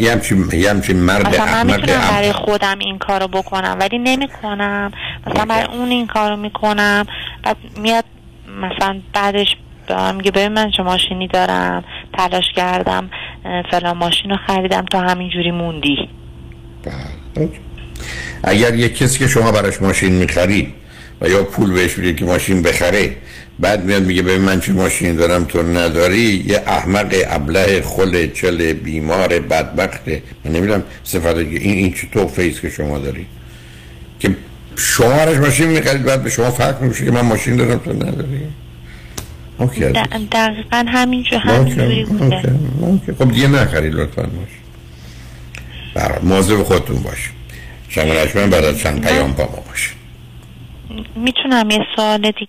یه 0.00 0.12
همچین 0.12 0.44
یه 0.52 0.70
همچین 0.70 0.96
مرد 0.96 1.26
مثلا 1.28 1.44
من 1.64 1.66
می‌تونم. 1.66 2.00
برای 2.10 2.32
خودم 2.32 2.78
این 2.78 2.98
کارو 2.98 3.28
بکنم 3.28 3.76
ولی 3.80 3.98
نمی‌کنم. 3.98 4.92
مثلا 5.26 5.44
برای 5.44 5.66
اون 5.78 5.88
این 5.88 6.06
کارو 6.06 6.36
می‌کنم. 6.36 7.06
بعد 7.42 7.56
میاد 7.82 8.04
مثلا 8.62 9.00
بعدش 9.14 9.56
من 9.94 10.16
میگه 10.16 10.30
ببین 10.30 10.48
من 10.48 10.70
چه 10.70 10.82
ماشینی 10.82 11.28
دارم 11.28 11.84
تلاش 12.18 12.44
کردم 12.56 13.10
فلان 13.70 13.96
ماشین 13.96 14.30
رو 14.30 14.36
خریدم 14.46 14.84
تا 14.84 15.00
همینجوری 15.00 15.50
موندی. 15.50 16.08
اگر 18.42 18.74
یک 18.74 18.96
کسی 18.96 19.18
که 19.18 19.26
شما 19.26 19.52
براش 19.52 19.82
ماشین 19.82 20.12
می‌خرید 20.12 20.74
و 21.20 21.28
یا 21.28 21.44
پول 21.44 21.72
بهش 21.72 21.98
می‌دید 21.98 22.16
که 22.16 22.24
ماشین 22.24 22.62
بخره 22.62 23.16
بعد 23.58 23.84
میاد 23.84 24.02
میگه 24.02 24.22
ببین 24.22 24.40
من 24.40 24.60
چه 24.60 24.72
ماشین 24.72 25.16
دارم 25.16 25.44
تو 25.44 25.62
نداری 25.62 26.44
یه 26.46 26.62
احمق 26.66 27.14
ابله 27.30 27.82
خل 27.82 28.26
چل 28.26 28.72
بیمار 28.72 29.28
بدبخته 29.28 30.22
من 30.44 30.52
نمی‌دونم 30.52 30.82
صفت 31.04 31.36
این 31.36 31.62
این 31.62 31.92
چه 31.92 32.06
توفه 32.12 32.42
است 32.50 32.60
که 32.60 32.70
شما 32.70 32.98
داری؟ 32.98 33.26
که 34.20 34.36
شما 34.76 35.24
ماشین 35.40 35.66
می‌خرید 35.66 36.04
بعد 36.04 36.22
به 36.22 36.30
شما 36.30 36.50
فرق 36.50 36.82
میشه 36.82 37.04
که 37.04 37.10
من 37.10 37.20
ماشین 37.20 37.56
دارم 37.56 37.78
تو 37.78 37.92
نداری؟ 37.92 38.40
OK. 39.58 39.80
دقیقا 40.30 40.84
همینجوری 40.88 41.50
OK، 41.50 42.04
بوده. 42.04 42.54
خب 43.18 43.32
دیگه 43.32 43.48
نخرید 43.48 43.94
لطفا 43.94 44.22
ماشین 44.22 44.58
برای 45.94 46.18
مواظب 46.22 46.62
خودتون 46.62 47.02
باشید 47.02 47.32
شنگ 47.88 48.08
من 48.34 48.50
بعد 48.50 48.64
از 48.64 48.78
چند 48.78 49.06
پیام 49.06 49.32
با 49.32 49.44
ما 49.44 49.62
باشید 49.68 49.96
می‌تونم 51.16 51.70
یه 51.70 51.80
سوال 51.96 52.30
دیگه. 52.30 52.48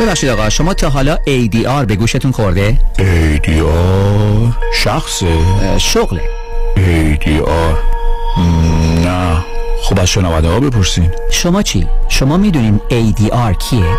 ببخشید 0.00 0.30
آقا 0.30 0.48
شما 0.48 0.74
تا 0.74 0.90
حالا 0.90 1.16
ADR 1.16 1.84
به 1.86 1.96
گوشتون 1.96 2.32
خورده؟ 2.32 2.78
ADR 2.98 4.52
شخصه 4.74 5.26
شغله 5.78 6.22
ADR 6.76 7.76
نه 9.04 9.44
خب 9.82 10.00
از 10.00 10.08
شنونده 10.08 10.48
ها 10.48 10.60
بپرسین 10.60 11.10
شما 11.30 11.62
چی؟ 11.62 11.86
شما 12.08 12.36
می‌دونین 12.36 12.80
ADR 12.90 13.56
کیه؟ 13.58 13.98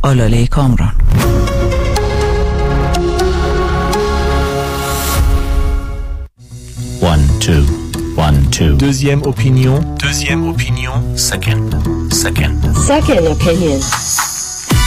آلاله 0.04 0.46
کامران 0.46 0.92
One, 7.00 7.20
two, 7.40 7.62
one, 8.16 8.50
two. 8.50 8.76
Deuxième 8.76 9.22
opinion. 9.22 9.80
Deuxième 9.98 10.48
opinion. 10.48 10.92
Second, 11.16 11.70
second. 12.10 12.58
Second 12.74 13.26
opinion. 13.28 13.78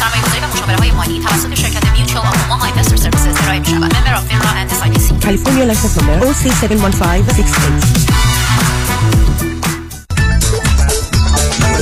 سرمایه‌گذاری 0.00 0.40
و 0.40 0.46
مشاوره 0.54 0.76
های 0.76 0.90
مالی 0.90 1.20
توسط 1.20 1.54
شرکت 1.54 1.92
میوچوال 1.92 2.26
آف 2.26 2.42
اوماها 2.42 2.66
اینوستر 2.66 2.96
سرویسز 2.96 3.42
ارائه 3.42 3.58
می‌شود. 3.58 3.96
ممبر 3.96 4.14
اف 4.14 4.26
فینرا 4.26 4.48
اند 4.48 4.70
SIPC. 4.70 5.24
California 5.24 5.64
license 5.72 5.94
number 5.98 6.16
OC71568. 6.26 7.84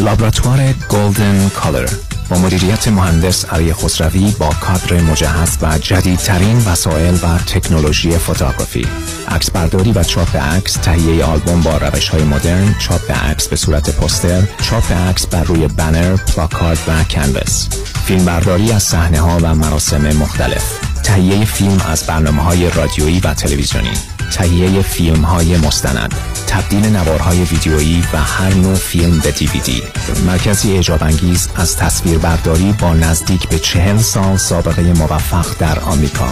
لابراتوار 0.00 0.72
گلدن 0.88 1.48
کالر 1.48 1.88
با 2.29 2.37
مدیریت 2.37 2.87
مهندس 2.87 3.45
علی 3.45 3.73
خسروی 3.73 4.35
با 4.39 4.49
کادر 4.49 5.01
مجهز 5.01 5.57
و 5.61 5.77
جدیدترین 5.77 6.57
وسایل 6.57 7.13
و 7.13 7.37
تکنولوژی 7.37 8.11
photography. 8.11 8.87
عکس 9.27 9.51
برداری 9.51 9.91
و 9.91 10.03
چاپ 10.03 10.35
عکس 10.35 10.73
تهیه 10.73 11.25
آلبوم 11.25 11.61
با 11.61 11.77
روش 11.77 12.09
های 12.09 12.23
مدرن 12.23 12.75
چاپ 12.79 13.11
عکس 13.11 13.47
به 13.47 13.55
صورت 13.55 13.89
پوستر 13.89 14.43
چاپ 14.61 14.91
عکس 14.91 15.25
بر 15.25 15.43
روی 15.43 15.67
بنر 15.67 16.15
پلاکارد 16.15 16.79
و 16.87 17.03
canvas 17.03 17.67
فیلم 18.05 18.25
برداری 18.25 18.71
از 18.71 18.83
صحنه 18.83 19.19
ها 19.19 19.37
و 19.41 19.55
مراسم 19.55 20.17
مختلف. 20.17 20.86
تهیه 21.07 21.45
فیلم 21.45 21.81
از 21.89 22.03
برنامه 22.03 22.43
های 22.43 22.69
رادیویی 22.69 23.19
و 23.19 23.33
تلویزیونی. 23.33 23.93
تهیه 24.33 24.81
فیلم 24.81 25.21
های 25.21 25.57
مستند. 25.57 26.15
تبدیل 26.47 26.85
نوارهای 26.85 27.43
ویدیویی 27.43 28.03
و 28.13 28.17
هر 28.17 28.53
نوع 28.53 28.75
فیلم 28.75 29.19
به 29.19 29.31
دیویدی. 29.31 29.83
مرکزی 30.25 30.75
اعجاب 30.75 31.03
انگیز 31.03 31.49
از 31.55 31.77
تصویر 31.77 32.17
برداری 32.17 32.75
با 32.81 32.93
نزدیک 32.93 33.49
به 33.49 33.59
چهل 33.59 33.97
سال 33.97 34.37
سابقه 34.37 34.81
موفق 34.81 35.45
در 35.59 35.79
آمریکا. 35.79 36.29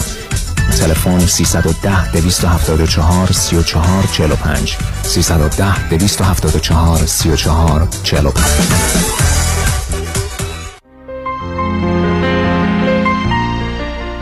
تلفن 0.79 1.19
310 1.19 2.11
274 2.11 3.31
34 3.31 4.03
45 4.11 4.77
310 5.03 5.89
274 5.89 7.05
34 7.05 7.87
45 8.03 9.44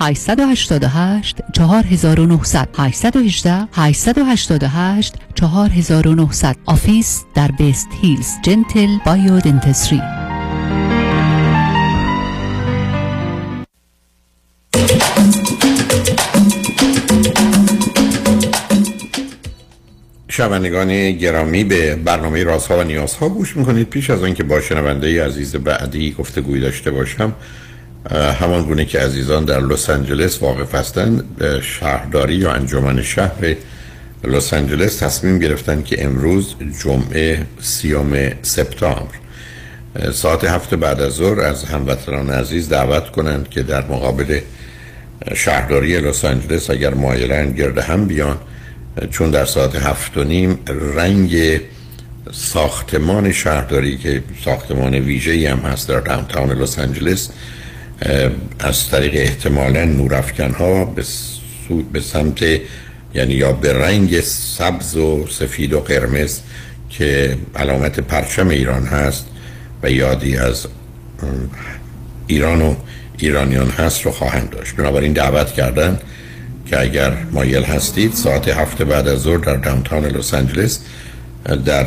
888 0.00 1.40
4900 1.52 2.68
818 2.78 3.68
888 3.72 5.14
4900 5.34 6.56
office 6.66 7.24
در 7.34 7.50
West 7.58 7.88
Hills 8.02 8.28
Gentle 8.42 8.98
Biodentistry 9.06 10.02
شنوندگان 20.28 21.12
گرامی 21.12 21.64
به 21.64 21.96
برنامه 21.96 22.44
رازها 22.44 22.78
و 22.78 22.82
نیازها 22.82 23.28
گوش 23.28 23.56
می‌کنید. 23.56 23.88
پیش 23.88 24.10
از 24.10 24.22
آنکه 24.22 24.42
با 24.42 24.60
شنونده 24.60 25.24
عزیز 25.24 25.56
بعدی 25.56 26.12
گفتگوی 26.12 26.60
داشته 26.60 26.90
باشم 26.90 27.34
همان 28.10 28.64
گونه 28.64 28.84
که 28.84 29.00
عزیزان 29.00 29.44
در 29.44 29.60
لس 29.60 29.90
آنجلس 29.90 30.42
واقف 30.42 30.74
هستند 30.74 31.24
شهرداری 31.62 32.34
یا 32.34 32.52
انجمن 32.52 33.02
شهر 33.02 33.56
لس 34.24 34.54
آنجلس 34.54 34.96
تصمیم 34.96 35.38
گرفتن 35.38 35.82
که 35.82 36.04
امروز 36.04 36.54
جمعه 36.84 37.46
سیام 37.60 38.30
سپتامبر 38.42 39.14
ساعت 40.12 40.44
هفت 40.44 40.74
بعد 40.74 41.00
از 41.00 41.12
ظهر 41.12 41.40
از 41.40 41.64
هموطنان 41.64 42.30
عزیز 42.30 42.68
دعوت 42.68 43.10
کنند 43.10 43.48
که 43.48 43.62
در 43.62 43.86
مقابل 43.86 44.40
شهرداری 45.34 46.00
لس 46.00 46.24
آنجلس 46.24 46.70
اگر 46.70 46.94
مایلن 46.94 47.52
گرد 47.52 47.78
هم 47.78 48.06
بیان 48.06 48.36
چون 49.10 49.30
در 49.30 49.44
ساعت 49.44 49.76
هفت 49.76 50.16
و 50.16 50.24
نیم 50.24 50.58
رنگ 50.96 51.60
ساختمان 52.32 53.32
شهرداری 53.32 53.98
که 53.98 54.22
ساختمان 54.44 54.94
ویژه‌ای 54.94 55.46
هم 55.46 55.58
هست 55.58 55.88
در 55.88 56.00
داونتاون 56.00 56.52
لس 56.52 56.78
آنجلس 56.78 57.30
از 58.58 58.88
طریق 58.88 59.12
احتمالا 59.14 59.84
نورافکن 59.84 60.50
ها 60.50 60.84
به, 60.84 61.02
به 61.92 62.00
سمت 62.00 62.42
یعنی 63.14 63.34
یا 63.34 63.52
به 63.52 63.72
رنگ 63.72 64.20
سبز 64.20 64.96
و 64.96 65.26
سفید 65.26 65.72
و 65.72 65.80
قرمز 65.80 66.40
که 66.90 67.36
علامت 67.56 68.00
پرچم 68.00 68.48
ایران 68.48 68.86
هست 68.86 69.26
و 69.82 69.90
یادی 69.90 70.36
از 70.36 70.66
ایران 72.26 72.62
و 72.62 72.74
ایرانیان 73.18 73.70
هست 73.70 74.02
رو 74.02 74.10
خواهند 74.10 74.50
داشت. 74.50 74.76
بنابراین 74.76 75.12
دعوت 75.12 75.52
کردن 75.52 75.98
که 76.66 76.80
اگر 76.80 77.16
مایل 77.30 77.64
هستید 77.64 78.14
ساعت 78.14 78.48
هفته 78.48 78.84
بعد 78.84 79.08
از 79.08 79.18
ظهر 79.18 79.38
در 79.38 79.56
داونتاون 79.56 80.04
لس 80.04 80.34
آنجلس 80.34 80.80
در 81.64 81.86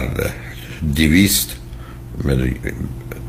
دیویست 0.93 1.49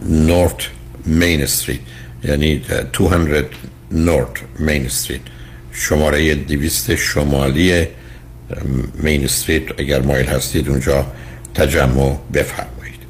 نورت 0.09 0.69
مین 1.07 1.43
استریت 1.43 1.81
یعنی 2.29 2.63
200 2.93 3.47
نورت 3.93 4.29
مین 4.59 4.87
استریت. 4.87 5.21
شماره 5.73 6.35
دیویست 6.35 6.95
شمالی 6.95 7.87
مین 8.95 9.25
استریت 9.25 9.81
اگر 9.81 10.01
مایل 10.01 10.27
هستید 10.27 10.69
اونجا 10.69 11.07
تجمع 11.55 12.19
بفرمایید. 12.35 13.01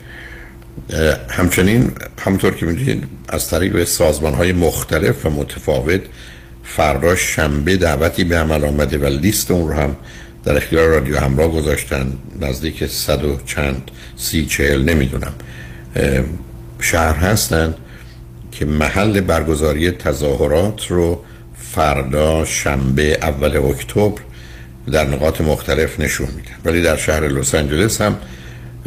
همچنین 1.31 1.93
همطور 2.19 2.55
که 2.55 2.67
می‌دونید 2.67 3.05
از 3.29 3.51
طریق 3.51 3.85
سازمان 3.85 4.35
های 4.35 4.53
مختلف 4.53 5.27
و 5.27 5.31
متفاوت 5.31 6.01
فردا 6.65 7.17
شنبه 7.17 7.77
دعوتی 7.77 8.25
به 8.25 8.37
عمل 8.37 8.65
آمده 8.65 8.99
و 8.99 9.07
لیست 9.07 9.51
اون 9.51 9.69
رو 9.69 9.75
هم 9.75 9.97
در 10.45 10.57
اختیار 10.57 10.89
رادیو 10.89 11.19
همراه 11.19 11.53
گذاشتن. 11.53 12.13
نزدیک 12.41 12.87
صد 12.87 13.25
و 13.25 13.41
چند 13.47 13.91
سی 14.17 14.47
چهل 14.47 14.83
نمی‌دونم. 14.83 15.33
شهر 16.81 17.15
هستند 17.17 17.75
که 18.59 18.65
محل 18.65 19.21
برگزاری 19.21 19.91
تظاهرات 19.91 20.87
رو 20.87 21.25
فردا 21.59 22.45
شنبه 22.45 23.19
اول 23.23 23.57
اکتبر 23.57 24.21
در 24.93 25.05
نقاط 25.05 25.41
مختلف 25.41 26.01
نشون 26.01 26.27
میدن. 26.27 26.57
ولی 26.65 26.83
در 26.83 26.97
شهر 26.97 27.29
لس 27.29 27.55
آنجلس 27.55 28.01
هم 28.01 28.17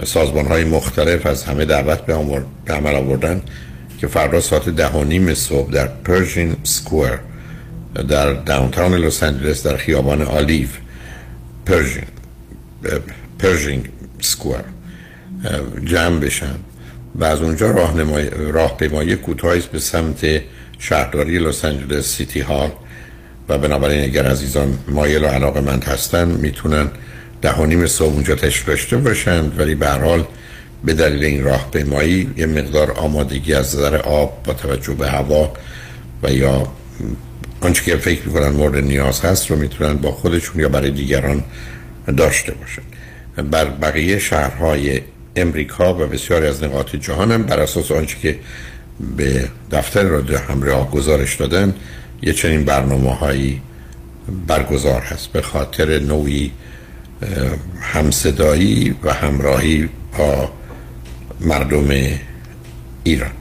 سازمان 0.03 0.45
های 0.45 0.63
مختلف 0.63 1.25
از 1.25 1.43
همه 1.43 1.65
دعوت 1.65 2.01
به 2.05 2.13
عمل 2.67 2.95
آوردن 2.95 3.41
که 3.97 4.07
فردا 4.07 4.41
ساعت 4.41 4.69
ده 4.69 4.89
و 4.89 5.03
نیم 5.03 5.33
صبح 5.33 5.71
در 5.71 5.87
پرژین 5.87 6.55
سکوئر 6.63 7.17
در 8.07 8.33
داونتاون 8.33 8.93
لس 8.93 9.23
آنجلس 9.23 9.67
در 9.67 9.77
خیابان 9.77 10.21
آلیو 10.21 10.67
پرژین 11.65 12.03
پرژین 13.39 13.83
سکوئر 14.21 14.63
جمع 15.85 16.19
بشن. 16.19 16.55
و 17.15 17.23
از 17.23 17.41
اونجا 17.41 17.72
راهنمای 17.72 18.30
راهپیمایی 18.30 19.15
کوتاهی 19.15 19.64
به 19.72 19.80
سمت 19.80 20.41
شهرداری 20.80 21.40
لس 21.40 21.65
آنجلس 21.65 22.18
سیتی 22.18 22.40
هال 22.40 22.72
و 23.49 23.57
بنابراین 23.57 24.03
اگر 24.03 24.26
عزیزان 24.26 24.77
مایل 24.88 25.23
و 25.23 25.27
علاقه 25.27 25.61
مند 25.61 25.84
هستن 25.84 26.27
می‌تونن 26.27 26.88
ده 27.41 27.53
و 27.53 27.65
نیم 27.65 27.88
صبح 27.88 28.14
اونجا 28.14 28.36
تشریف 28.36 28.68
داشته 28.68 28.98
باشند 28.98 29.60
ولی 29.60 29.76
به 29.76 29.90
حال 29.90 30.26
به 30.86 30.94
دلیل 30.94 31.23
این 31.23 31.44
راهپیمایی 31.44 32.30
یه 32.38 32.45
مقدار 32.45 32.91
آمادگی 32.91 33.53
از 33.53 33.76
نظر 33.76 33.95
آب 33.95 34.44
با 34.44 34.53
توجه 34.53 34.94
به 34.94 35.10
هوا 35.10 35.53
و 36.23 36.31
یا 36.31 36.68
آنچه 37.61 37.84
که 37.84 37.98
فکر 37.98 38.27
می‌کنن 38.27 38.49
مورد 38.49 38.84
نیاز 38.84 39.22
هست 39.22 39.52
رو 39.52 39.57
می‌تونن 39.57 39.94
با 39.94 40.11
خودشون 40.11 40.61
یا 40.61 40.69
برای 40.69 40.91
دیگران 40.91 41.44
داشته 42.18 42.52
باشن. 42.52 42.81
بر 43.52 43.65
بقیه 43.65 44.19
شهرهای 44.19 45.02
امریکا 45.41 45.94
و 45.94 45.98
بسیاری 45.98 46.48
از 46.48 46.64
نقاط 46.64 46.95
جهان 46.95 47.32
هم 47.32 47.44
بر 47.44 47.60
اساس 47.60 47.91
آنچه 47.91 48.18
که 48.20 48.40
به 49.18 49.49
دفتر 49.72 50.03
رادیو 50.03 50.38
همراه 50.38 50.91
گزارش 50.91 51.36
دادن 51.36 51.76
یه 52.22 52.34
چنین 52.34 52.66
برنامه 52.66 53.16
هایی 53.16 53.61
برگزار 54.48 55.02
هست. 55.02 55.32
به 55.32 55.41
خاطر 55.41 55.99
نوعی 55.99 56.52
همصدایی 57.82 58.95
و 59.03 59.14
همراهی 59.14 59.90
با 60.18 60.49
مردم 61.40 61.88
ایران. 63.03 63.32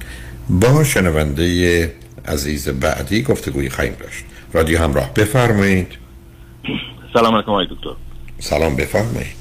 با 0.51 0.85
شنونده 0.85 1.93
عزیز 2.27 2.69
بعدی 2.69 3.23
گفتگوی 3.23 3.71
خواهیم 3.71 3.95
داشت. 4.01 4.25
رادیو 4.53 4.79
همراه 4.79 5.15
بفرمایید. 5.15 5.93
سلام 7.13 7.35
علیکم 7.35 7.51
آقای 7.51 7.67
دکتر. 7.71 7.97
سلام 8.39 8.77
بفرمایید. 8.77 9.38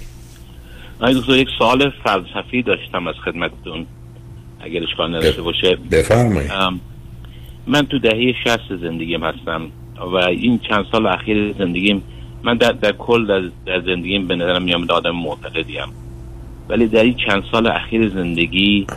آقای 1.01 1.13
دکتر 1.13 1.31
یک 1.31 1.47
سوال 1.57 1.89
فلسفی 2.03 2.61
داشتم 2.61 3.07
از 3.07 3.15
خدمتتون. 3.25 3.85
اگر 4.59 4.83
اشکال 4.83 5.15
نداشته 5.15 5.41
باشه. 5.41 5.77
بفرمایید. 5.91 6.51
من 7.67 7.85
تو 7.85 7.99
دهه 7.99 8.33
شست 8.43 8.75
زندگیم 8.81 9.23
هستم 9.23 9.61
و 10.13 10.15
این 10.15 10.59
چند 10.59 10.85
سال 10.91 11.07
اخیر 11.07 11.53
زندگیم 11.53 12.03
من 12.43 12.57
در, 12.57 12.71
در 12.71 12.91
کل 12.91 13.25
در, 13.25 13.41
در 13.65 13.81
زندگیم 13.81 14.27
به 14.27 14.35
نظرم 14.35 14.61
میام 14.61 14.87
آدم 14.89 15.15
معتقدیم. 15.15 15.87
ولی 16.69 16.87
در 16.87 17.03
این 17.03 17.15
چند 17.27 17.43
سال 17.51 17.67
اخیر 17.67 18.09
زندگی 18.09 18.87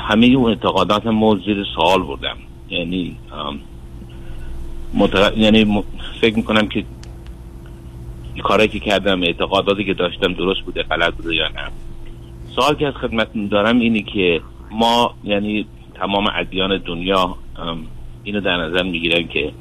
همه 0.00 0.26
اون 0.26 0.50
اعتقادات 0.50 1.06
ما 1.06 1.36
زیر 1.46 1.66
سوال 1.74 2.02
بردم. 2.02 2.36
یعنی 2.70 3.16
متق... 4.94 5.38
یعنی 5.38 5.84
فکر 6.20 6.36
می‌کنم 6.36 6.68
که 6.68 6.84
کارایی 8.40 8.68
که 8.68 8.78
کردم 8.80 9.22
اعتقاداتی 9.22 9.84
که 9.84 9.94
داشتم 9.94 10.32
درست 10.32 10.60
بوده 10.60 10.82
غلط 10.82 11.14
بوده 11.14 11.34
یا 11.34 11.48
نه. 11.48 11.70
سوال 12.54 12.74
که 12.74 12.86
از 12.86 12.94
خدمت 12.94 13.28
دارم 13.50 13.78
اینه 13.78 14.02
که 14.02 14.40
ما 14.70 15.14
یعنی 15.24 15.66
تمام 15.94 16.26
ادیان 16.34 16.78
دنیا 16.78 17.36
اینو 18.24 18.40
در 18.40 18.56
نظر 18.56 18.82
می‌گیرن 18.82 19.28
که 19.28 19.52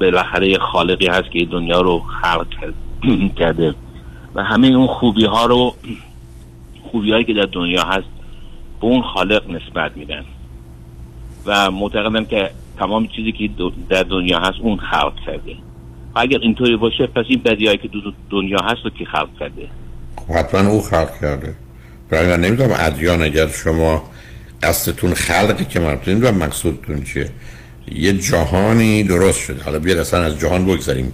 بالاخره 0.00 0.58
خالقی 0.58 1.06
هست 1.06 1.30
که 1.30 1.44
دنیا 1.44 1.80
رو 1.80 1.98
خلق 1.98 2.46
کرد- 2.60 2.74
کرده. 3.38 3.74
و 4.34 4.44
همه 4.44 4.66
اون 4.66 4.86
خوبی 4.86 5.24
ها 5.24 5.46
رو 5.46 5.74
خوبی 6.82 7.12
هایی 7.12 7.24
که 7.24 7.34
در 7.34 7.48
دنیا 7.52 7.82
هست 7.82 8.06
به 8.80 8.86
اون 8.86 9.02
خالق 9.02 9.50
نسبت 9.50 9.96
میدن. 9.96 10.24
و 11.46 11.70
معتقدم 11.70 12.24
که 12.24 12.50
تمام 12.78 13.06
چیزی 13.06 13.32
که 13.32 13.50
در 13.88 14.02
دنیا 14.02 14.38
هست 14.40 14.58
اون 14.60 14.76
خلق 14.76 15.16
کرده. 15.26 15.56
اگر 16.14 16.38
اینطوری 16.42 16.76
باشه 16.76 17.06
پس 17.06 17.24
این 17.28 17.42
بدیهایی 17.42 17.78
که 17.78 17.88
دو 17.88 18.00
دنیا 18.30 18.58
هست 18.58 18.80
رو 18.84 18.90
کی 18.90 19.04
خلق 19.04 19.28
کرده؟ 19.40 19.68
خب 20.16 20.32
حتما 20.32 20.70
او 20.70 20.82
خلق 20.82 21.20
کرده. 21.20 21.54
برای 22.10 22.28
من 22.28 22.40
نمی‌دونم 22.40 22.70
ادیان 22.78 23.22
اگر 23.22 23.48
شما 23.48 24.10
قصدتون 24.62 25.14
خلقی 25.14 25.64
که 25.64 25.80
من 25.80 25.98
نمی‌دونم 26.06 26.36
مقصودتون 26.36 27.02
چیه. 27.02 27.30
یه 27.92 28.12
جهانی 28.12 29.02
درست 29.02 29.40
شده. 29.40 29.62
حالا 29.64 29.78
بیاد 29.78 29.98
اصلا 29.98 30.22
از 30.22 30.38
جهان 30.38 30.66
بگذاریم 30.66 31.12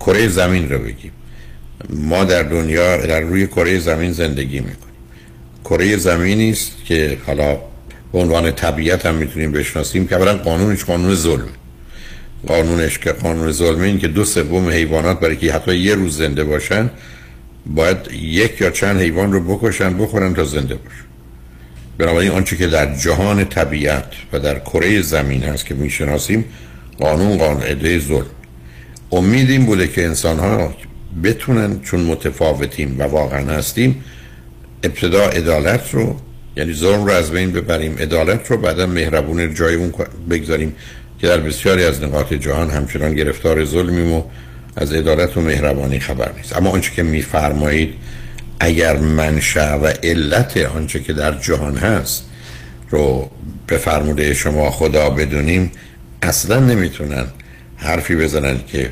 کره 0.00 0.28
زمین 0.28 0.68
رو 0.72 0.78
بگیم. 0.78 1.12
ما 1.90 2.24
در 2.24 2.42
دنیا 2.42 3.06
در 3.06 3.20
روی 3.20 3.46
کره 3.46 3.78
زمین 3.78 4.12
زندگی 4.12 4.60
می‌کنیم. 4.60 4.94
کره 5.64 5.96
زمینی 5.96 6.50
است 6.50 6.84
که 6.84 7.18
حالا 7.26 7.58
به 8.12 8.18
عنوان 8.18 8.52
طبیعت 8.52 9.06
هم 9.06 9.14
می‌تونیم 9.14 9.52
بشناسیم 9.52 10.06
که 10.06 10.16
اولا 10.16 10.34
قانونش 10.34 10.84
قانون 10.84 11.14
ظلم. 11.14 11.48
قانونش 12.46 12.98
که 12.98 13.12
قانون 13.12 13.52
ظلم 13.52 13.80
این 13.80 13.98
که 13.98 14.08
دو 14.08 14.24
سوم 14.24 14.68
حیوانات 14.68 15.20
برای 15.20 15.36
که 15.36 15.52
حتی 15.52 15.76
یه 15.76 15.94
روز 15.94 16.16
زنده 16.16 16.44
باشن 16.44 16.90
باید 17.66 17.96
یک 18.12 18.60
یا 18.60 18.70
چند 18.70 19.00
حیوان 19.00 19.32
رو 19.32 19.40
بکشن 19.40 19.98
بخورن 19.98 20.34
تا 20.34 20.44
زنده 20.44 20.74
باشن 20.74 21.04
بنابراین 21.98 22.30
آنچه 22.30 22.56
که 22.56 22.66
در 22.66 22.94
جهان 22.94 23.44
طبیعت 23.44 24.12
و 24.32 24.38
در 24.38 24.58
کره 24.58 25.02
زمین 25.02 25.42
هست 25.42 25.66
که 25.66 25.74
می‌شناسیم 25.74 26.44
قانون 26.98 27.38
قاعده 27.38 27.98
ظلم. 27.98 28.26
امید 29.12 29.50
این 29.50 29.66
بوده 29.66 29.88
که 29.88 30.04
انسان 30.04 30.38
ها 30.38 30.74
بتونن 31.24 31.80
چون 31.80 32.00
متفاوتیم 32.00 32.96
و 32.98 33.02
واقعا 33.02 33.52
هستیم 33.52 34.04
ابتدا 34.82 35.28
عدالت 35.28 35.94
رو 35.94 36.16
یعنی 36.56 36.72
ظلم 36.72 37.04
رو 37.04 37.10
از 37.10 37.30
بین 37.30 37.52
ببریم 37.52 37.96
عدالت 37.98 38.50
رو 38.50 38.56
بعدا 38.56 38.86
مهربون 38.86 39.54
جای 39.54 39.74
اون 39.74 39.92
بگذاریم. 40.30 40.74
که 41.24 41.30
در 41.30 41.40
بسیاری 41.40 41.84
از 41.84 42.02
نقاط 42.02 42.32
جهان 42.32 42.70
همچنان 42.70 43.14
گرفتار 43.14 43.64
ظلمیم 43.64 44.12
و 44.12 44.22
از 44.76 44.92
عدالت 44.92 45.36
و 45.36 45.40
مهربانی 45.40 46.00
خبر 46.00 46.32
نیست. 46.36 46.56
اما 46.56 46.70
آنچه 46.70 46.92
که 46.92 47.02
میفرمایید 47.02 47.94
اگر 48.60 48.96
منشأ 48.96 49.78
و 49.78 49.86
علت 49.86 50.56
آنچه 50.56 51.00
که 51.00 51.12
در 51.12 51.38
جهان 51.38 51.76
هست 51.76 52.24
رو 52.90 53.30
به 53.66 53.76
فرموده 53.76 54.34
شما 54.34 54.70
خدا 54.70 55.10
بدونیم 55.10 55.72
اصلا 56.22 56.58
نمی‌تونن 56.60 57.26
حرفی 57.76 58.16
بزنن 58.16 58.60
که 58.66 58.90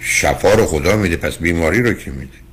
شفا 0.00 0.54
رو 0.54 0.66
خدا 0.66 0.96
میده 0.96 1.16
پس 1.16 1.36
بیماری 1.36 1.82
رو 1.82 1.92
کی 1.92 2.10
میده؟ 2.10 2.45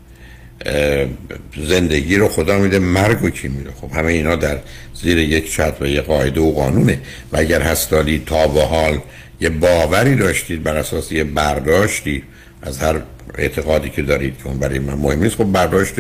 زندگی 1.58 2.16
رو 2.16 2.28
خدا 2.28 2.58
میده 2.58 2.80
مرگ 2.80 3.18
رو 3.22 3.30
کی 3.30 3.48
میده؟ 3.48 3.72
خب 3.82 3.92
همه 3.92 4.12
اینا 4.12 4.36
در 4.36 4.58
زیر 5.02 5.18
یک 5.18 5.52
چتر 5.52 5.84
و 5.84 5.88
یه 5.88 6.02
قاعده 6.02 6.42
و 6.42 6.52
قانونه. 6.52 7.00
و 7.32 7.38
اگر 7.38 7.62
هستالی 7.62 8.24
تا 8.26 8.48
به 8.48 8.62
حال 8.62 9.00
یه 9.42 9.50
باوری 9.50 10.16
داشتید 10.16 10.64
بر 10.64 10.78
اساس 10.78 11.12
یه 11.12 11.24
برداشتی 11.24 12.24
از 12.62 12.80
هر 12.80 13.02
اعتقادی 13.38 13.90
که 13.90 14.02
دارید 14.02 14.38
که 14.38 14.48
اون 14.48 14.60
برای 14.60 14.80
من 14.80 14.94
مهم 14.94 15.24
نیست 15.24 15.36
خب 15.36 15.52
برداشت 15.52 15.94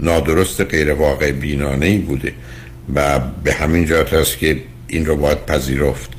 نادرست 0.00 0.60
غیر 0.60 0.92
واقع 0.92 1.32
بینانه 1.32 1.86
ای 1.86 1.98
بوده. 1.98 2.32
و 2.94 3.18
به 3.44 3.52
همین 3.52 3.86
جهت 3.86 4.12
است 4.12 4.38
که 4.38 4.56
این 4.88 5.06
رو 5.06 5.16
باید 5.16 5.46
پذیرفت. 5.46 6.10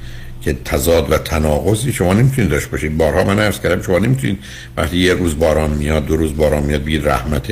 که 0.50 0.58
تضاد 0.66 1.12
و 1.12 1.18
تناقضی 1.18 1.94
شما 1.94 2.14
نمی‌تونید 2.14 2.52
داشته 2.52 2.70
باشید 2.70 2.98
بارها 2.98 3.24
من 3.24 3.40
عرض 3.40 3.60
کردم 3.60 3.82
شما 3.82 4.00
نمی‌تونید 4.00 4.40
وقتی 4.78 4.98
یه 4.98 5.14
روز 5.14 5.40
باران 5.40 5.70
میاد 5.70 6.06
دو 6.06 6.18
روز 6.18 6.38
باران 6.38 6.64
میاد 6.64 6.84
بگید 6.84 7.08
رحمت 7.08 7.52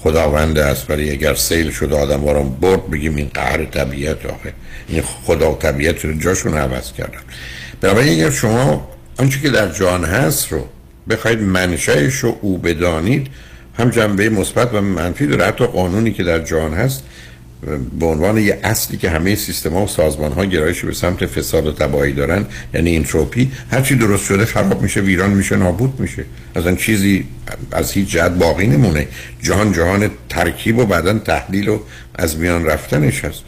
خداوند 0.00 0.58
است 0.58 0.90
ولی 0.90 1.10
اگر 1.10 1.34
سیل 1.34 1.70
شده 1.70 1.96
آدم 1.96 2.16
باران 2.16 2.50
برد 2.50 2.90
بگیم 2.90 3.16
این 3.16 3.30
قهر 3.34 3.64
طبیعت 3.64 4.26
آخه 4.26 4.52
این 4.88 5.02
خدا 5.02 5.52
و 5.52 5.58
طبیعت 5.58 6.04
رو 6.04 6.18
جاشون 6.18 6.54
عوض 6.54 6.92
کردن. 6.92 7.20
بنابراین 7.80 8.12
اگر 8.12 8.30
شما 8.30 8.88
آنچه 9.18 9.40
که 9.40 9.50
در 9.50 9.68
جان 9.72 10.04
هست 10.04 10.52
رو 10.52 10.68
بخواید 11.10 11.40
منشأش 11.40 12.14
رو 12.14 12.38
او 12.40 12.58
بدانید 12.58 13.26
هم 13.78 13.90
جنبه 13.90 14.28
مثبت 14.28 14.74
و 14.74 14.80
منفی 14.80 15.26
داره. 15.26 15.46
حتی 15.46 15.66
قانونی 15.66 16.12
که 16.12 16.24
در 16.24 16.38
جهان 16.38 16.74
هست 16.74 17.04
به 18.00 18.06
عنوان 18.06 18.38
یه 18.38 18.58
اصلی 18.62 18.96
که 18.96 19.10
همه 19.10 19.34
سیستم 19.34 19.72
ها 19.72 19.84
و 19.84 19.88
سازمان 19.88 20.32
ها 20.32 20.44
گرایش 20.44 20.84
به 20.84 20.92
سمت 20.92 21.26
فساد 21.26 21.66
و 21.66 21.72
تباهی 21.72 22.12
دارن 22.12 22.46
یعنی 22.74 22.90
اینتروپی 22.90 23.52
هرچی 23.70 23.94
درست 23.94 24.24
شده 24.24 24.44
خراب 24.44 24.82
میشه 24.82 25.00
ویران 25.00 25.30
میشه 25.30 25.56
نابود 25.56 26.00
میشه. 26.00 26.24
آن 26.54 26.76
چیزی 26.76 27.24
از 27.72 27.92
هیچ 27.92 28.08
جهت 28.08 28.32
باقی 28.32 28.66
نمونه. 28.66 29.08
جهان 29.42 29.72
جهان 29.72 30.10
ترکیب 30.28 30.78
و 30.78 30.86
بعدا 30.86 31.18
تحلیل 31.18 31.68
و 31.68 31.78
از 32.14 32.38
میان 32.38 32.64
رفتنش 32.64 33.24
هست. 33.24 33.42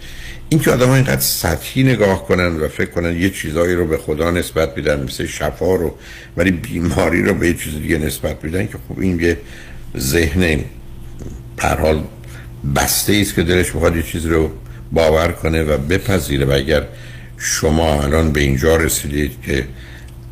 این 0.48 0.60
که 0.60 0.70
آدم 0.70 0.90
اینقدر 0.90 1.20
سطحی 1.20 1.82
نگاه 1.82 2.26
کنن 2.26 2.56
و 2.56 2.68
فکر 2.68 2.90
کنن 2.90 3.16
یه 3.16 3.30
چیزایی 3.30 3.74
رو 3.74 3.86
به 3.86 3.98
خدا 3.98 4.30
نسبت 4.30 4.76
میدن 4.76 5.02
مثل 5.02 5.26
شفا 5.26 5.74
رو 5.74 5.94
ولی 6.36 6.51
بیماری 6.51 7.22
رو 7.22 7.34
به 7.34 7.47
یه 7.47 7.55
چیز 7.55 7.74
دیگه 7.74 7.98
نسبت 7.98 8.44
میدن 8.44 8.66
که 8.66 8.78
خب 8.89 8.98
این 8.98 9.20
یه 9.20 9.39
ذهن 9.98 10.59
پر 11.56 11.80
حال 11.80 12.05
بسته 12.76 13.18
است 13.20 13.34
که 13.34 13.43
دلش 13.43 13.74
می‌خواد 13.74 13.97
یه 13.97 14.02
چیز 14.02 14.26
رو 14.26 14.51
باور 14.93 15.32
کنه 15.32 15.62
و 15.62 15.78
بپذیره. 15.78 16.47
و 16.47 16.51
اگر 16.51 16.82
شما 17.39 18.02
الان 18.02 18.32
به 18.32 18.40
اینجا 18.40 18.76
رسیدید 18.76 19.32
که 19.47 19.64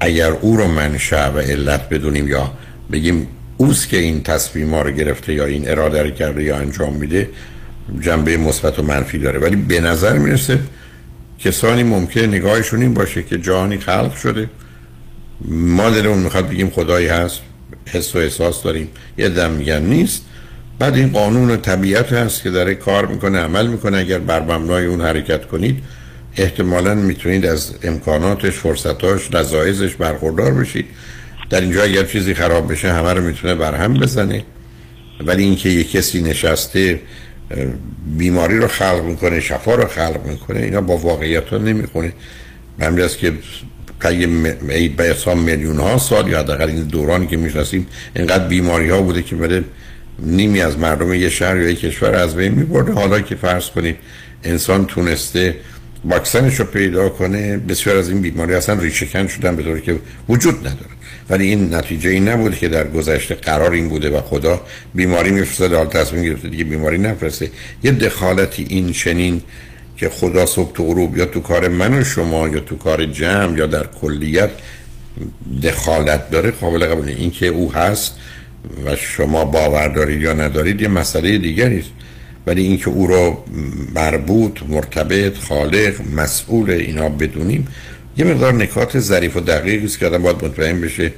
اگر 0.00 0.30
او 0.30 0.56
رو 0.56 0.66
منشأ 0.66 1.30
و 1.30 1.38
علت 1.38 1.88
بدونیم 1.88 2.28
یا 2.28 2.52
بگیم 2.92 3.28
اوست 3.56 3.88
که 3.88 3.96
این 3.96 4.22
تصمیم 4.22 4.68
ما 4.68 4.82
رو 4.82 4.90
گرفته 4.90 5.34
یا 5.34 5.44
این 5.44 5.70
اراده 5.70 6.02
رو 6.02 6.10
کرده 6.10 6.42
یا 6.42 6.56
انجام 6.56 6.96
میده 6.96 7.28
جنبه 8.00 8.36
مثبت 8.36 8.78
و 8.78 8.82
منفی 8.82 9.18
داره. 9.18 9.38
ولی 9.38 9.56
به 9.56 9.80
نظر 9.80 10.18
می‌رسه 10.18 10.58
کسانی 11.38 11.82
ممکن 11.82 12.20
نگاهشون 12.20 12.82
این 12.82 12.94
باشه 12.94 13.22
که 13.22 13.38
جهانی 13.38 13.78
خلق 13.78 14.16
شده. 14.16 14.50
ما 15.48 15.90
دلمون 15.90 16.18
می‌خواد 16.18 16.48
بگیم 16.48 16.70
خدایی 16.70 17.06
هست 17.06 17.40
حس 17.86 18.16
و 18.16 18.18
احساس 18.18 18.62
داریم. 18.62 18.88
یه 19.18 19.28
دم 19.28 19.50
میگن 19.50 19.82
نیست. 19.82 20.24
بعد 20.80 20.96
این 20.96 21.08
قانون 21.08 21.56
طبیعت 21.56 22.12
هست 22.12 22.42
که 22.42 22.50
داره 22.50 22.74
کار 22.74 23.06
می‌کنه 23.06 23.38
عمل 23.38 23.66
می‌کنه. 23.66 23.98
اگر 23.98 24.18
بر 24.18 24.40
مبنای 24.40 24.84
اون 24.84 25.00
حرکت 25.00 25.46
کنید 25.46 25.82
احتمالا 26.36 26.94
می‌تونید 26.94 27.46
از 27.46 27.74
امکاناتش 27.82 28.52
فرصتاش 28.52 29.34
لذایزش 29.34 29.94
برخوردار 29.94 30.54
بشید. 30.54 30.86
در 31.50 31.60
اینجا 31.60 31.82
اگر 31.82 32.04
چیزی 32.04 32.34
خراب 32.34 32.72
بشه 32.72 32.92
همه 32.92 33.12
رو 33.12 33.22
می‌تونه 33.22 33.54
برهم 33.54 33.94
بزنه. 33.94 34.44
ولی 35.26 35.42
اینکه 35.42 35.68
یه 35.68 35.84
کسی 35.84 36.22
نشسته 36.22 37.00
بیماری 38.18 38.58
رو 38.58 38.68
خلق 38.68 39.04
می‌کنه 39.04 39.40
شفا 39.40 39.74
رو 39.74 39.84
خلق 39.84 40.20
می‌کنه 40.26 40.60
اینا 40.60 40.80
با 40.80 40.96
واقعیت 40.96 41.48
ها 41.48 41.58
نمی‌خونه. 41.58 42.12
به 42.78 43.08
که 43.08 43.32
به 44.96 45.04
حساب 45.04 45.36
میلیون 45.36 45.76
ها 45.76 45.98
سال 45.98 46.28
یا 46.28 46.38
حداقل 46.38 46.68
این 46.68 46.82
دورانی 46.82 47.26
که 47.26 47.36
می‌شناسیم 47.36 47.86
اینقدر 48.16 48.48
بیماری 48.48 48.88
ها 48.88 49.02
بوده 49.02 49.22
که 49.22 49.36
بره 49.36 49.64
نیمی 50.22 50.60
از 50.60 50.78
مردم 50.78 51.14
یه 51.14 51.28
شهر 51.28 51.56
یا 51.56 51.68
یه 51.68 51.74
کشور 51.74 52.14
از 52.14 52.36
بین 52.36 52.52
میبرده. 52.52 52.92
حالا 52.92 53.20
که 53.20 53.34
فرض 53.34 53.70
کنید 53.70 53.96
انسان 54.44 54.86
تونسته 54.86 55.56
واکسنش 56.04 56.60
رو 56.60 56.64
پیدا 56.64 57.08
کنه 57.08 57.56
بسیار 57.56 57.96
از 57.96 58.08
این 58.08 58.20
بیماری 58.20 58.54
اصلا 58.54 58.80
ریشهکن 58.80 59.26
شدن 59.26 59.56
به 59.56 59.62
طوری 59.62 59.80
که 59.80 59.96
وجود 60.28 60.58
نداره. 60.58 60.90
ولی 61.30 61.46
این 61.46 61.74
نتیجه 61.74 62.10
این 62.10 62.28
نبوده 62.28 62.56
که 62.56 62.68
در 62.68 62.88
گذشته 62.88 63.34
قرار 63.34 63.72
این 63.72 63.88
بوده 63.88 64.10
و 64.10 64.20
خدا 64.20 64.60
بیماری 64.94 65.30
میفرسته 65.30 65.76
حال 65.76 65.86
تصمیم 65.86 66.24
گرفته 66.24 66.48
دیگه 66.48 66.64
بیماری 66.64 66.98
نفرسته 66.98 67.50
یه 67.82 67.92
دخالتی 67.92 68.66
این 68.68 68.92
چنین 68.92 69.42
که 69.96 70.08
خدا 70.08 70.46
صبح 70.46 70.72
تو 70.72 70.84
غروب 70.84 71.16
یا 71.16 71.26
تو 71.26 71.40
کار 71.40 71.68
من 71.68 71.94
و 71.94 72.04
شما 72.04 72.48
یا 72.48 72.60
تو 72.60 72.76
کار 72.76 73.04
جمع 73.06 73.58
یا 73.58 73.66
در 73.66 73.86
کلیت 74.00 74.50
دخالت 75.62 76.30
داره 76.30 76.50
قابل 76.50 76.86
قبوله 76.86 77.12
این 77.12 77.30
که 77.30 77.46
او 77.46 77.72
هست. 77.72 78.14
و 78.84 78.96
شما 78.96 79.44
باور 79.44 79.88
دارید 79.88 80.22
یا 80.22 80.32
ندارید 80.32 80.82
یه 80.82 80.88
مسئله 80.88 81.38
دیگری 81.38 81.78
است. 81.78 81.90
ولی 82.46 82.62
اینکه 82.62 82.88
او 82.88 83.06
رو 83.06 83.44
مربوط 83.94 84.60
مرتبط 84.68 85.38
خالق 85.38 85.94
مسئول 86.16 86.70
اینا 86.70 87.08
بدونیم 87.08 87.68
یه 88.16 88.24
مقدار 88.24 88.54
نکات 88.54 88.98
ظریف 88.98 89.36
و 89.36 89.40
دقیقی 89.40 89.84
است 89.84 89.98
که 89.98 90.06
آدم 90.06 90.22
باید 90.22 90.44
مطمئن 90.44 90.80
بشه 90.80 91.12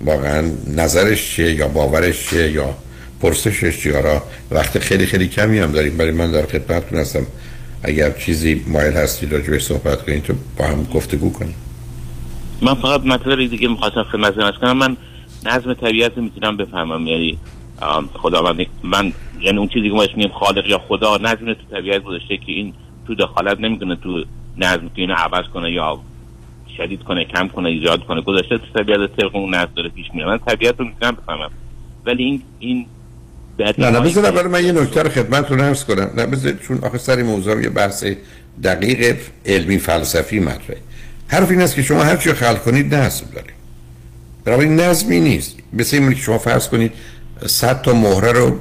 واقعا 0.00 0.50
نظرش 0.76 1.34
چیه 1.34 1.52
یا 1.52 1.68
باورش 1.68 2.28
چیه 2.28 2.50
یا 2.50 2.76
پرسشش 3.20 3.82
چیه. 3.82 4.00
را 4.00 4.22
وقت 4.50 4.78
خیلی 4.78 5.06
خیلی 5.06 5.28
کمی 5.28 5.58
هم 5.58 5.72
داریم 5.72 5.96
برای 5.96 6.10
من 6.10 6.30
در 6.30 6.46
خدمتتون 6.46 6.98
هستم. 6.98 7.26
اگر 7.82 8.10
چیزی 8.10 8.64
مایل 8.66 8.92
هستید 8.92 9.32
راجع 9.32 9.58
صحبت 9.58 10.02
کنید 10.02 10.22
تو 10.22 10.34
با 10.56 10.66
هم 10.66 10.84
گفتگو 10.94 11.32
کنید 11.32 11.54
من 12.62 12.74
فقط 12.74 13.00
مطلب 13.00 13.48
دیگه 13.48 13.68
می‌خواستم 13.68 14.02
خدمت 14.02 14.34
کنم. 14.60 14.76
من 14.76 14.96
نظم 15.44 15.74
طبیعت 15.74 16.12
رو 16.16 16.22
می‌تونم 16.22 16.56
بفهمم. 16.56 17.06
یعنی 17.06 17.38
آم، 17.80 18.08
خدا 18.12 18.42
من, 18.42 18.66
من 18.82 19.12
یعنی 19.40 19.58
اون 19.58 19.68
چیزی 19.68 19.88
که 19.88 19.94
ما 19.94 20.02
اسمیم 20.02 20.28
خالق 20.28 20.66
یا 20.66 20.78
خدا 20.78 21.16
نظم 21.16 21.54
تو 21.54 21.62
طبیعت 21.70 22.02
گذاشته 22.02 22.36
که 22.36 22.52
این 22.52 22.74
تو 23.06 23.14
دخالت 23.14 23.60
نمی‌کنه 23.60 23.96
تو 23.96 24.24
نظم 24.56 24.88
که 24.88 25.00
اینو 25.00 25.14
عوض 25.14 25.44
کنه 25.54 25.72
یا 25.72 26.00
شدید 26.76 27.02
کنه 27.02 27.24
کم 27.24 27.48
کنه 27.48 27.68
ایجاد 27.68 28.04
کنه. 28.04 28.20
گذاشته 28.20 28.58
تو 28.58 28.82
طبیعت 28.82 29.16
طبق 29.16 29.36
اون 29.36 29.54
نظم 29.54 29.70
داره 29.76 29.88
پیش 29.88 30.06
میره 30.14 30.26
من 30.26 30.38
طبیعت 30.38 30.74
رو 30.78 30.84
می‌تونم 30.84 31.16
بفهمم. 31.22 31.50
ولی 32.06 32.24
این 32.24 32.42
این 32.58 32.86
نه 33.78 33.90
نه 33.90 34.00
بذار 34.00 34.26
اول 34.26 34.46
من 34.46 34.64
یه 34.64 34.72
نکته 34.72 35.02
رو 35.02 35.08
خدمتتون 35.08 35.60
عرض 35.60 35.84
کنم. 35.84 36.10
نه 36.16 36.26
بذار 36.26 36.52
چون 36.52 36.78
آخه 36.78 36.98
سر 36.98 37.22
موضوع 37.22 37.62
یه 37.62 37.68
بحث 37.68 38.04
دقیق 38.64 39.16
علمی 39.46 39.78
فلسفی 39.78 40.40
مطرحه. 40.40 40.80
حرف 41.28 41.50
این 41.50 41.60
است 41.60 41.74
که 41.76 41.82
شما 41.82 42.02
هر 42.02 42.16
چی 42.16 42.32
خلق 42.32 42.62
کنید 42.62 42.94
نظم 42.94 43.26
دارید. 43.34 43.61
برای 44.44 44.68
نظمی 44.68 45.20
نیست. 45.20 45.56
مثل 45.72 45.96
این 45.96 46.10
که 46.10 46.20
شما 46.20 46.38
فرض 46.38 46.68
کنید 46.68 46.92
صد 47.46 47.82
تا 47.82 47.92
مهره 47.92 48.32
رو 48.32 48.60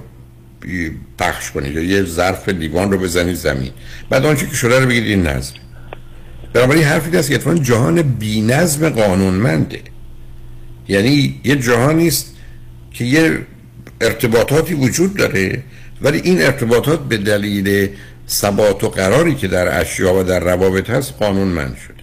پخش 1.17 1.51
کنید 1.51 1.75
یا 1.75 1.83
یه 1.83 2.03
ظرف 2.03 2.49
لیوان 2.49 2.91
رو 2.91 2.97
بزنید 2.97 3.35
زمین. 3.35 3.71
بعد 4.09 4.25
آنچه 4.25 4.45
که 4.47 4.55
شده 4.55 4.79
رو 4.79 4.85
بگید 4.85 5.03
این 5.03 5.27
نظم. 5.27 5.53
بنابراین 6.53 6.83
حرف 6.83 7.05
این 7.05 7.15
است 7.15 7.29
که 7.29 7.35
اتفاقا 7.35 7.57
جهان 7.57 8.01
بی 8.01 8.41
نظم 8.41 8.89
قانونمنده. 8.89 9.81
یعنی 10.87 11.41
یه 11.43 11.55
جهانی 11.55 12.07
است 12.07 12.35
که 12.93 13.05
یه 13.05 13.37
ارتباطاتی 14.01 14.73
وجود 14.73 15.15
داره 15.15 15.63
ولی 16.01 16.21
این 16.23 16.41
ارتباطات 16.41 16.99
به 16.99 17.17
دلیل 17.17 17.89
ثبات 18.29 18.83
و 18.83 18.89
قراری 18.89 19.35
که 19.35 19.47
در 19.47 19.81
اشیا 19.81 20.15
و 20.15 20.23
در 20.23 20.39
روابط 20.39 20.89
هست 20.89 21.13
قانونمند 21.19 21.77
شده. 21.77 22.00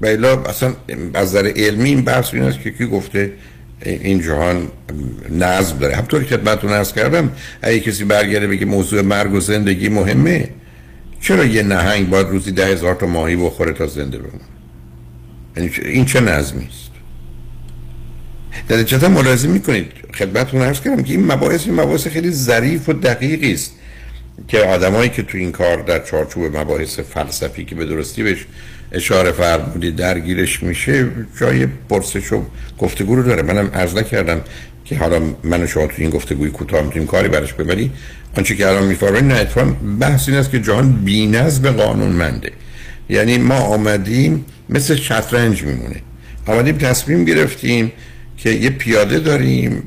و 0.00 0.06
الا 0.06 0.42
اصلا 0.42 0.74
از 1.14 1.28
نظر 1.28 1.52
علمی 1.56 1.88
این 1.88 2.02
بحث 2.02 2.34
این 2.34 2.42
است 2.42 2.60
که 2.60 2.70
کی 2.70 2.86
گفته 2.86 3.32
این 3.82 4.22
جهان 4.22 4.68
نظم 5.30 5.78
داره. 5.78 5.96
همطوری 5.96 6.24
که 6.24 6.36
خدمتتون 6.36 6.72
عرض 6.72 6.92
کردم 6.92 7.32
اگه 7.62 7.80
کسی 7.80 8.04
برگرده 8.04 8.46
بگه 8.46 8.66
موضوع 8.66 9.02
مرگ 9.02 9.32
و 9.32 9.40
زندگی 9.40 9.88
مهمه 9.88 10.48
چرا 11.20 11.44
یه 11.44 11.62
نهنگ 11.62 12.08
باید 12.08 12.26
روزی 12.26 12.52
ده 12.52 12.66
هزار 12.66 12.94
تا 12.94 13.06
ماهی 13.06 13.36
بخوره 13.36 13.72
تا 13.72 13.86
زنده 13.86 14.18
بمونه؟ 14.18 14.44
یعنی 15.56 15.70
این 15.84 16.04
چه 16.04 16.20
نظمی 16.20 16.68
است؟ 16.68 16.90
در 18.68 19.08
ملاحظه 19.08 19.48
می‌کنید. 19.48 19.92
خدمتتون 20.14 20.62
عرض 20.62 20.80
کردم 20.80 21.02
که 21.02 21.12
این 21.12 21.32
مباحث 21.32 21.66
این 21.66 21.80
مباحث 21.80 22.06
خیلی 22.06 22.30
ظریف 22.30 22.88
و 22.88 22.92
دقیقی 22.92 23.52
است 23.52 23.74
که 24.48 24.58
آدمایی 24.58 25.10
که 25.10 25.22
تو 25.22 25.38
این 25.38 25.52
کار 25.52 25.82
در 25.82 25.98
چارچوب 25.98 26.56
مباحث 26.56 26.98
فلسفی 27.00 27.64
که 27.64 27.74
به 27.74 27.86
درستی 27.86 28.22
بهش 28.22 28.46
اشاره 28.92 29.32
فرمودی 29.32 29.90
درگیرش 29.90 30.62
میشه 30.62 31.08
جای 31.40 31.66
پرسش 31.88 32.32
و 32.32 32.42
گفتگو 32.78 33.16
رو 33.16 33.22
داره. 33.22 33.42
منم 33.42 33.70
عرض 33.74 33.96
نکردم 33.96 34.40
که 34.84 34.96
حالا 34.96 35.20
من 35.44 35.62
و 35.62 35.66
شما 35.66 35.86
تو 35.86 35.94
این 35.96 36.10
گفتگوی 36.10 36.50
کوتاه 36.50 36.82
می‌تونیم 36.82 37.08
کاری 37.08 37.28
براش 37.28 37.54
ولی 37.58 37.90
آنچه 38.36 38.56
که 38.56 38.68
الان 38.68 38.86
میفرمایید 38.86 39.24
نه 39.24 39.34
اتفاقا 39.34 39.70
بحث 40.00 40.28
این 40.28 40.38
است 40.38 40.50
که 40.50 40.60
جهان 40.60 40.92
بی‌نظم 40.92 41.70
قانونمنده. 41.70 42.52
یعنی 43.08 43.38
ما 43.38 43.54
آمدیم 43.54 44.44
مثل 44.68 44.96
شطرنج 44.96 45.62
میمونه. 45.62 45.96
آمدیم 46.46 46.78
تصمیم 46.78 47.24
گرفتیم 47.24 47.92
که 48.36 48.50
یه 48.50 48.70
پیاده 48.70 49.18
داریم 49.18 49.82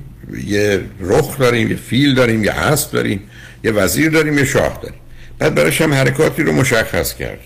یه 0.48 0.82
رخ 1.00 1.38
داریم 1.38 1.70
یه 1.70 1.76
فیل 1.76 2.16
داریم 2.16 2.44
یه 2.44 2.52
اسب 2.52 2.92
داریم 2.92 3.20
یه 3.64 3.72
وزیر 3.72 4.10
داریم 4.10 4.38
یه 4.38 4.46
شاه 4.46 4.80
داریم. 4.84 5.00
بعد 5.40 5.56
براش 5.56 5.82
هم 5.82 5.94
حرکاتی 5.94 6.44
رو 6.44 6.54
مشخص 6.54 7.14
کرد 7.14 7.40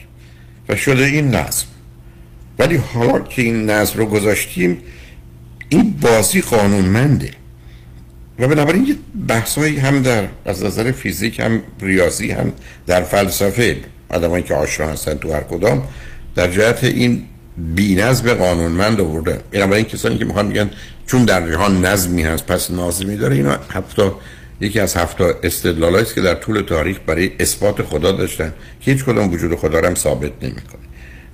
و 0.70 0.76
شده 0.76 1.04
این 1.06 1.36
نظم. 1.36 1.66
ولی 2.60 2.76
حالا 2.76 3.20
که 3.20 3.42
این 3.42 3.70
نظم 3.70 4.00
رو 4.00 4.06
گذاشتیم 4.06 4.78
این 5.70 5.96
بازی 6.02 6.42
قانونمنده. 6.42 7.32
و 8.40 8.48
بنابراین 8.48 8.86
یه 8.86 8.96
بحثایی 9.28 9.78
هم 9.78 10.02
در 10.02 10.28
از 10.46 10.64
نظر 10.64 10.92
فیزیک 10.92 11.40
هم 11.40 11.62
ریاضی 11.82 12.32
هم 12.32 12.54
در 12.88 13.02
فلسفه 13.02 13.78
آدمایی 14.10 14.44
که 14.44 14.54
آشنا 14.54 14.88
هستن 14.88 15.14
تو 15.14 15.34
هر 15.34 15.42
کدام 15.42 15.84
در 16.36 16.52
جهت 16.52 16.84
این 16.84 17.24
بی 17.58 17.96
نظم 17.96 18.34
قانونمند 18.34 19.02
آورده 19.02 19.40
بنابراین 19.52 19.86
کسانی 19.86 20.18
که 20.18 20.26
می‌خوان 20.26 20.46
میگن 20.46 20.70
چون 21.08 21.26
در 21.26 21.52
جهان 21.52 21.86
نظمی 21.86 22.24
هست 22.24 22.46
پس 22.46 22.72
ناظمی 22.72 23.18
داره 23.18 23.36
اینا 23.36 23.58
هفتا 23.70 24.20
یکی 24.62 24.80
از 24.80 24.96
هفتا 24.96 25.34
استدلال 25.44 25.96
است 25.96 26.16
که 26.16 26.22
در 26.22 26.36
طول 26.36 26.62
تاریخ 26.62 26.98
برای 27.06 27.32
اثبات 27.40 27.82
خدا 27.82 28.12
داشتن 28.12 28.54
که 28.82 28.92
هیچ 28.92 29.04
کدام 29.04 29.34
وجود 29.34 29.56
خدا 29.56 29.80
رو 29.80 29.88
هم 29.88 29.96
ثابت 29.96 30.32
نمی‌کنه. 30.42 30.82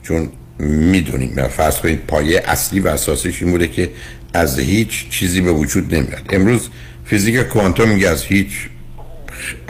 چون 0.04 0.30
می‌دونیم 0.60 1.48
فرض 1.48 1.78
کنید 1.78 2.00
پایه 2.08 2.44
اصلی 2.46 2.80
و 2.80 2.88
اساسیش 2.88 3.42
این 3.42 3.52
بوده 3.52 3.68
که 3.68 3.90
از 4.34 4.60
هیچ 4.60 5.10
چیزی 5.10 5.42
به 5.42 5.52
وجود 5.52 5.96
نمیاد. 5.96 6.30
امروز 6.30 6.70
فیزیک 7.06 7.36
کوانتوم 7.36 7.90
میگه 7.90 8.10
از 8.10 8.24
هیچ 8.24 8.50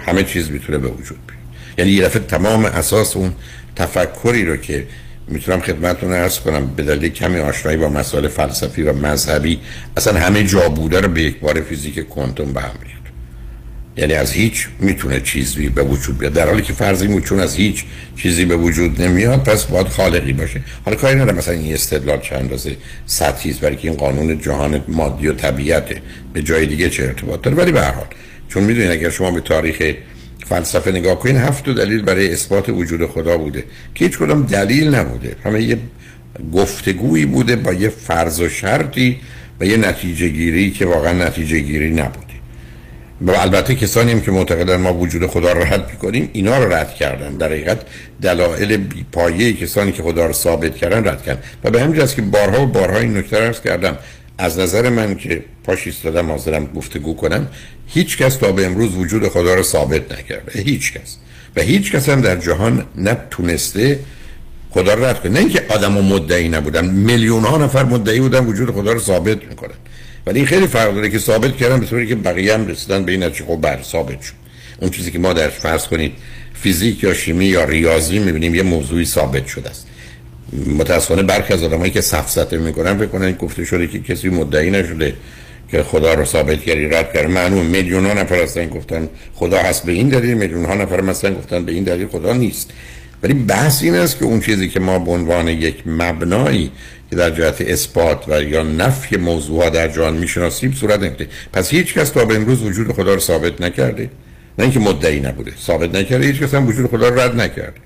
همه 0.05 0.23
چیز 0.23 0.51
می‌تونه 0.51 0.77
به 0.77 0.87
وجود 0.87 1.17
بیاد. 1.27 1.39
یعنی 1.77 1.91
یه 1.91 2.03
دفعه 2.03 2.19
تمام 2.19 2.65
اساس 2.65 3.15
اون 3.15 3.33
تفکری 3.75 4.45
رو 4.45 4.57
که 4.57 4.87
می‌تونم 5.27 5.61
خدمتتون 5.61 6.13
عرض 6.13 6.39
کنم 6.39 6.67
به 6.67 6.83
دلیل 6.83 7.11
کمی 7.11 7.39
آشنایی 7.39 7.77
با 7.77 7.89
مسائل 7.89 8.27
فلسفی 8.27 8.83
و 8.83 8.93
مذهبی 8.93 9.59
اصلا 9.97 10.19
همه 10.19 10.43
جا 10.43 10.69
بوده 10.69 11.01
رو 11.01 11.07
به 11.07 11.23
یک 11.23 11.39
بار 11.39 11.61
فیزیک 11.61 11.99
کوانتوم 11.99 12.53
به 12.53 12.61
هم 12.61 12.75
ریخت. 12.83 13.02
یعنی 13.97 14.13
از 14.13 14.31
هیچ 14.31 14.67
می‌تونه 14.79 15.21
چیزی 15.21 15.69
به 15.69 15.83
وجود 15.83 16.17
بیاد. 16.17 16.33
در 16.33 16.47
حالی 16.47 16.61
که 16.61 16.73
فرضی 16.73 17.21
چون 17.21 17.39
از 17.39 17.55
هیچ 17.55 17.83
چیزی 18.15 18.45
به 18.45 18.55
وجود 18.55 19.01
نمیاد 19.01 19.43
پس 19.43 19.65
باید 19.65 19.87
خالقی 19.87 20.33
باشه. 20.33 20.61
حالا 20.85 20.97
کاری 20.97 21.15
نداره 21.15 21.37
مثلا 21.37 21.53
این 21.53 21.73
استدلال 21.73 22.19
چند 22.19 22.39
اندازه 22.39 22.75
سطحی 23.05 23.51
است 23.51 23.59
برای 23.59 23.75
که 23.75 23.87
این 23.87 23.97
قانون 23.97 24.41
جهان 24.41 24.83
مادی 24.87 25.27
و 25.27 25.33
طبیعته 25.33 26.01
به 26.33 26.41
جای 26.41 26.65
دیگه 26.65 26.89
چه 26.89 27.03
ارتباط 27.03 27.41
داره؟ 27.41 27.57
ولی 27.57 27.71
به 27.71 27.81
هر 27.81 27.91
حال 27.91 28.05
چون 28.49 28.63
می‌دونید 28.63 28.91
اگر 28.91 29.09
شما 29.09 29.31
به 29.31 29.41
تاریخ 29.41 29.93
فلسفه 30.45 30.91
نگاه 30.91 31.19
کنین 31.19 31.37
هفت 31.37 31.69
دلیل 31.69 32.01
برای 32.01 32.33
اثبات 32.33 32.69
وجود 32.69 33.05
خدا 33.05 33.37
بوده 33.37 33.63
که 33.95 34.05
هیچ 34.05 34.17
کدام 34.17 34.43
دلیل 34.43 34.95
نبوده. 34.95 35.35
همه 35.45 35.63
یه 35.63 35.77
گفتگویی 36.53 37.25
بوده 37.25 37.55
با 37.55 37.73
یه 37.73 37.89
فرض 37.89 38.39
و 38.41 38.49
شرطی 38.49 39.19
و 39.59 39.65
یه 39.65 39.77
نتیجه 39.77 40.27
گیری 40.27 40.71
که 40.71 40.85
واقعا 40.85 41.13
نتیجه 41.13 41.59
گیری 41.59 41.89
نبوده 41.89 42.32
و 43.27 43.31
البته 43.31 43.75
کسانی 43.75 44.11
هم 44.11 44.21
که 44.21 44.31
معتقدن 44.31 44.75
ما 44.75 44.93
وجود 44.93 45.27
خدا 45.27 45.53
رو 45.53 45.63
رد 45.63 45.89
می‌کنیم 45.91 46.29
اینا 46.33 46.57
رو 46.63 46.73
رد 46.73 46.95
کردن. 46.95 47.37
در 47.37 47.47
حقیقت 47.47 47.81
دلایل 48.21 48.87
پایه 49.11 49.53
کسانی 49.53 49.91
که 49.91 50.03
خدا 50.03 50.25
رو 50.25 50.33
ثابت 50.33 50.75
کردن 50.75 51.07
رد 51.07 51.23
کردن. 51.23 51.41
و 51.63 51.71
به 51.71 51.81
همین 51.81 52.05
که 52.05 52.21
بارها 52.21 52.63
و 52.63 52.65
بارها 52.65 52.99
این 52.99 53.17
نکته 53.17 53.37
عرض 53.37 53.61
کردم. 53.61 53.97
از 54.37 54.59
نظر 54.59 54.89
من 54.89 55.15
که 55.15 55.43
پاش 55.63 55.87
ایستادم 55.87 56.31
حاضرم 56.31 56.65
گفتگو 56.65 57.15
کنم 57.15 57.47
هیچ 57.87 58.17
کس 58.17 58.35
تا 58.35 58.51
به 58.51 58.65
امروز 58.65 58.95
وجود 58.95 59.27
خدا 59.27 59.53
رو 59.53 59.63
ثابت 59.63 60.11
نکرده. 60.11 60.61
هیچ 60.61 60.93
کس. 60.93 61.17
و 61.55 61.61
هیچ 61.61 61.91
کس 61.91 62.09
هم 62.09 62.21
در 62.21 62.35
جهان 62.35 62.85
نتونسته 62.97 63.99
خدا 64.71 64.93
رو 64.93 65.05
رد 65.05 65.21
کنه. 65.21 65.31
نه 65.31 65.39
اینکه 65.39 65.61
آدم 65.69 65.93
مدعی 65.93 66.49
نبودن 66.49 66.85
میلیون 66.85 67.43
ها 67.43 67.57
نفر 67.57 67.83
مدعی 67.83 68.19
بودن 68.19 68.45
وجود 68.45 68.71
خدا 68.71 68.93
رو 68.93 68.99
ثابت 68.99 69.45
می‌کنن. 69.49 69.75
ولی 70.27 70.39
این 70.39 70.47
خیلی 70.47 70.67
فرق 70.67 70.95
داره 70.95 71.09
که 71.09 71.19
ثابت 71.19 71.57
کردن 71.57 71.79
به 71.79 71.85
طوری 71.85 72.07
که 72.07 72.15
بقیه 72.15 72.53
هم 72.53 72.67
رسیدن 72.67 73.05
به 73.05 73.11
این 73.11 73.23
نتیجه. 73.23 73.45
خب 73.45 73.55
بر 73.55 73.81
ثابت 73.81 74.21
شد. 74.21 74.33
اون 74.81 74.89
چیزی 74.91 75.11
که 75.11 75.19
ما 75.19 75.33
در 75.33 75.49
فرض 75.49 75.87
کنید 75.87 76.11
فیزیک 76.53 77.03
یا 77.03 77.13
شیمی 77.13 77.45
یا 77.45 77.63
ریاضی 77.63 78.19
می‌بینیم 78.19 78.55
یه 78.55 78.63
موضوعی 78.63 79.05
ثابت 79.05 79.47
شده 79.47 79.69
است. 79.69 79.87
متاسفانه 80.79 81.23
برخی 81.23 81.53
از 81.53 81.63
آدمایی 81.63 81.91
که 81.91 82.01
سفسطه 82.01 82.57
می‌کنن 82.57 82.97
فکر 82.97 83.07
کنن 83.07 83.31
گفته 83.31 83.65
شده 83.65 83.87
که 83.87 83.99
کسی 83.99 84.29
مدعی 84.29 84.71
نشده 84.71 85.13
که 85.71 85.83
خدا 85.83 86.13
رو 86.13 86.25
ثابت 86.25 86.61
کردی 86.61 86.85
رد 86.85 87.13
کرد 87.13 87.29
معلوم 87.29 87.65
میلیون 87.65 88.05
ها 88.05 88.13
نفر 88.13 88.43
هستن 88.43 88.67
گفتن 88.67 89.09
خدا 89.33 89.57
هست 89.57 89.85
به 89.85 89.91
این 89.91 90.09
دلیل 90.09 90.33
میلیون 90.33 90.65
ها 90.65 90.73
نفر 90.73 91.01
مثلا 91.01 91.33
گفتن 91.33 91.65
به 91.65 91.71
این 91.71 91.83
دلیل 91.83 92.07
خدا 92.07 92.33
نیست. 92.33 92.69
ولی 93.23 93.33
بحث 93.33 93.83
این 93.83 93.95
است 93.95 94.19
که 94.19 94.25
اون 94.25 94.39
چیزی 94.39 94.69
که 94.69 94.79
ما 94.79 94.99
به 94.99 95.11
عنوان 95.11 95.47
یک 95.47 95.75
مبنایی 95.85 96.71
که 97.13 97.19
در 97.19 97.29
جهت 97.29 97.61
اثبات 97.61 98.25
و 98.27 98.43
یا 98.43 98.63
نفی 98.63 99.17
موضوع 99.17 99.69
در 99.69 99.87
جهان 99.87 100.13
می‌شناسیم 100.13 100.71
صورت 100.71 100.99
نمیده 100.99 101.27
پس 101.53 101.69
هیچ 101.69 101.93
کس 101.93 102.09
تا 102.09 102.25
به 102.25 102.35
امروز 102.35 102.61
وجود 102.61 102.91
خدا 102.91 103.13
رو 103.13 103.19
ثابت 103.19 103.61
نکرده. 103.61 104.09
نه 104.59 104.65
اینکه 104.65 104.79
مدعی 104.79 105.19
نبوده 105.19 105.51
ثابت 105.61 105.95
نکرده 105.95 106.25
هیچ 106.25 106.39
کس 106.39 106.53
هم 106.53 106.67
وجود 106.67 106.89
خدا 106.89 107.09
رو 107.09 107.19
رد 107.19 107.41
نکرده. 107.41 107.77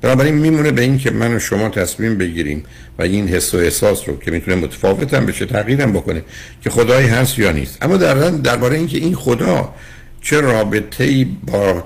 بنابراین 0.00 0.34
میمونه 0.34 0.70
به 0.70 0.82
این 0.82 0.98
که 0.98 1.10
من 1.10 1.36
و 1.36 1.38
شما 1.38 1.68
تصمیم 1.68 2.18
بگیریم 2.18 2.64
و 2.98 3.02
این 3.02 3.28
حس 3.28 3.54
و 3.54 3.56
احساس 3.56 4.08
رو 4.08 4.18
که 4.18 4.30
می‌تونه 4.30 4.56
متفاوت 4.56 5.14
هم 5.14 5.26
بشه 5.26 5.46
تغییرم 5.46 5.92
بکنه 5.92 6.22
که 6.62 6.70
خدایی 6.70 7.06
هست 7.06 7.38
یا 7.38 7.52
نیست. 7.52 7.78
اما 7.82 7.96
در 7.96 8.14
درباره 8.30 8.76
اینکه 8.76 8.98
این 8.98 9.14
خدا 9.14 9.74
چه 10.22 10.40
رابطه 10.40 11.26
با 11.46 11.84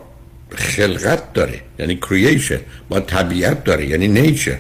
خلقت 0.55 1.33
داره 1.33 1.61
یعنی 1.79 1.97
کرییشن 1.97 2.61
با 2.89 3.01
طبیعت 3.01 3.65
داره 3.65 3.87
یعنی 3.87 4.09
نیچر 4.09 4.57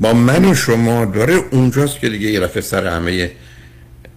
با 0.00 0.12
من 0.12 0.44
و 0.44 0.54
شما 0.54 1.04
داره 1.04 1.34
اونجاست 1.50 2.00
که 2.00 2.08
دیگه 2.08 2.30
یه 2.30 2.40
رفع 2.40 2.60
سر 2.60 2.86
همه 2.86 3.30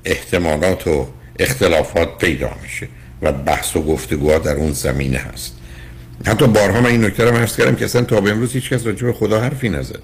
احتمالات 0.05 0.87
و 0.87 1.07
اختلافات 1.39 2.17
پیدا 2.17 2.51
میشه 2.63 2.87
و 3.21 3.31
بحث 3.31 3.75
و 3.75 3.81
گفتگوها 3.81 4.39
در 4.39 4.55
اون 4.55 4.71
زمینه 4.71 5.17
هست. 5.17 5.55
حتی 6.25 6.47
بارها 6.47 6.81
من 6.81 6.89
این 6.89 7.05
نکته 7.05 7.25
رو 7.25 7.35
عرض 7.35 7.57
کردم 7.57 7.75
که 7.75 7.85
اصلا 7.85 8.01
تا 8.01 8.21
به 8.21 8.31
امروز 8.31 8.53
هیچ 8.53 8.69
کس 8.69 8.85
راجع 8.85 9.05
به 9.05 9.13
خدا 9.13 9.39
حرفی 9.39 9.69
نزده. 9.69 9.99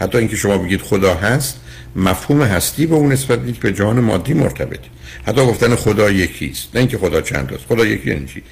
حتی 0.00 0.18
اینکه 0.18 0.36
شما 0.36 0.58
بگید 0.58 0.80
خدا 0.82 1.14
هست 1.14 1.60
مفهوم 1.96 2.42
هستی 2.42 2.86
به 2.86 2.94
اون 2.94 3.12
نسبت 3.12 3.38
نیست 3.38 3.60
به 3.60 3.72
جهان 3.72 4.00
مادی 4.00 4.34
مرتبط. 4.34 4.80
حتی 5.26 5.40
گفتن 5.46 5.74
خدا 5.74 6.10
یکیست 6.10 6.68
نه 6.74 6.80
اینکه 6.80 6.98
خدا 6.98 7.20
چند 7.20 7.52
است. 7.54 7.64
خدا 7.68 7.86
یکی 7.86 8.10
یعنی 8.10 8.26
چی؟ 8.26 8.42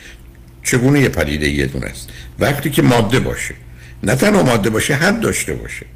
چگونه 0.63 1.01
یه 1.01 1.09
پدیده 1.09 1.49
یه 1.49 1.67
دونه 1.67 1.87
است؟ 1.87 2.09
وقتی 2.39 2.71
که 2.71 2.83
ماده 2.83 3.21
باشه. 3.21 3.55
نه 4.03 4.15
تنها 4.15 4.43
ماده 4.43 4.71
باشه 4.71 4.95
حد 4.95 5.21
داشته 5.21 5.55
باشه. 5.55 5.87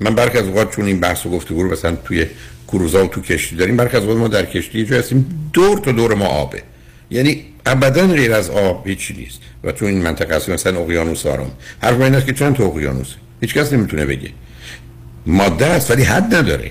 من 0.00 0.14
برخی 0.14 0.38
از 0.38 0.46
اوقات 0.46 0.76
چون 0.76 0.84
این 0.84 1.00
بحث 1.00 1.26
و 1.26 1.30
گفتگو 1.30 1.62
رو 1.62 1.72
مثلا 1.72 1.96
توی 2.04 2.26
کروزا 2.68 3.04
و 3.04 3.08
تو 3.08 3.20
کشتی 3.20 3.56
داریم 3.56 3.76
برخی 3.76 3.96
از 3.96 4.02
اوقات 4.02 4.18
ما 4.18 4.28
در 4.28 4.44
کشتی 4.44 4.84
جای 4.84 4.98
هستیم 4.98 5.50
دور 5.52 5.78
تا 5.78 5.92
دور 5.92 6.14
ما 6.14 6.26
آبه. 6.26 6.62
یعنی 7.10 7.44
ابدا 7.66 8.06
غیر 8.06 8.32
از 8.32 8.50
آب 8.50 8.86
هیچی 8.86 9.14
نیست. 9.14 9.40
و 9.64 9.72
تو 9.72 9.84
این 9.84 10.02
منطقه 10.02 10.36
هست 10.36 10.48
مثلا 10.48 10.80
اقیانوس 10.80 11.26
آرام. 11.26 11.50
حرف 11.82 12.00
این 12.00 12.14
است 12.14 12.26
که 12.26 12.32
چند 12.32 12.56
تا 12.56 12.64
اقیانوس؟ 12.64 13.14
هیچ 13.40 13.54
کس 13.54 13.72
نمی‌تونه 13.72 14.06
بگه. 14.06 14.30
ماده 15.26 15.66
است 15.66 15.90
ولی 15.90 16.02
حد 16.02 16.34
نداره. 16.34 16.70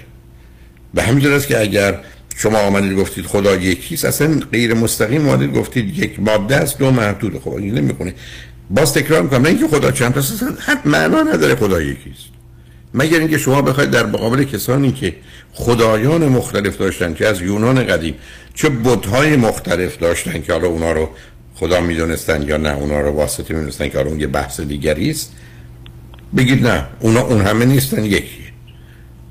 به 0.94 1.04
همین 1.04 1.28
است 1.28 1.48
که 1.48 1.62
اگر 1.62 2.00
شما 2.36 2.58
آمدید 2.58 2.98
گفتید 2.98 3.26
خدا 3.26 3.56
یکیست 3.56 4.06
اصلا 4.06 4.40
غیر 4.52 4.74
مستقیم 4.74 5.30
آمدید 5.30 5.54
گفتید 5.54 5.98
یک 5.98 6.20
ماده 6.20 6.56
است 6.56 6.78
دو 6.78 6.92
محدود 6.92 7.40
خب 7.40 7.54
این 7.54 7.74
نمی‌کنه 7.74 8.14
باز 8.70 8.94
تکرار 8.94 9.22
می‌کنم 9.22 9.42
نه 9.42 9.50
اینکه 9.50 9.68
خدا 9.68 9.92
چند 9.92 10.18
است 10.18 10.34
اصلا 10.34 10.50
حد 10.60 10.88
معنا 10.88 11.22
نداره 11.22 11.56
خدا 11.56 11.82
یکیست 11.82 12.37
مگر 12.94 13.20
اینکه 13.20 13.38
شما 13.38 13.62
بخواید 13.62 13.92
در 13.92 14.06
مقابل 14.06 14.44
کسانی 14.44 14.92
که 14.92 15.16
خدایان 15.54 16.26
مختلف 16.26 16.78
داشتن 16.78 17.14
که 17.14 17.28
از 17.28 17.42
یونان 17.42 17.84
قدیم 17.84 18.16
چه 18.54 18.70
بت‌های 18.70 19.36
مختلف 19.36 19.98
داشتن 19.98 20.42
که 20.42 20.54
حالا 20.54 20.68
اونا 20.68 20.92
رو 20.92 21.10
خدا 21.56 21.82
می‌دونستن 21.82 22.42
یا 22.42 22.58
نه 22.58 22.76
اونا 22.76 23.02
رو 23.02 23.12
واسطه 23.12 23.54
می‌دونستن 23.54 23.90
که 23.90 23.98
حالا 23.98 24.10
اون 24.10 24.20
یه 24.20 24.28
بحث 24.28 24.60
دیگری 24.60 25.10
است؟ 25.10 25.32
بگید 26.38 26.68
نه 26.68 26.86
اونا 27.00 27.22
اون 27.22 27.42
همه 27.42 27.66
نیستن 27.66 28.06
یکیه 28.06 28.48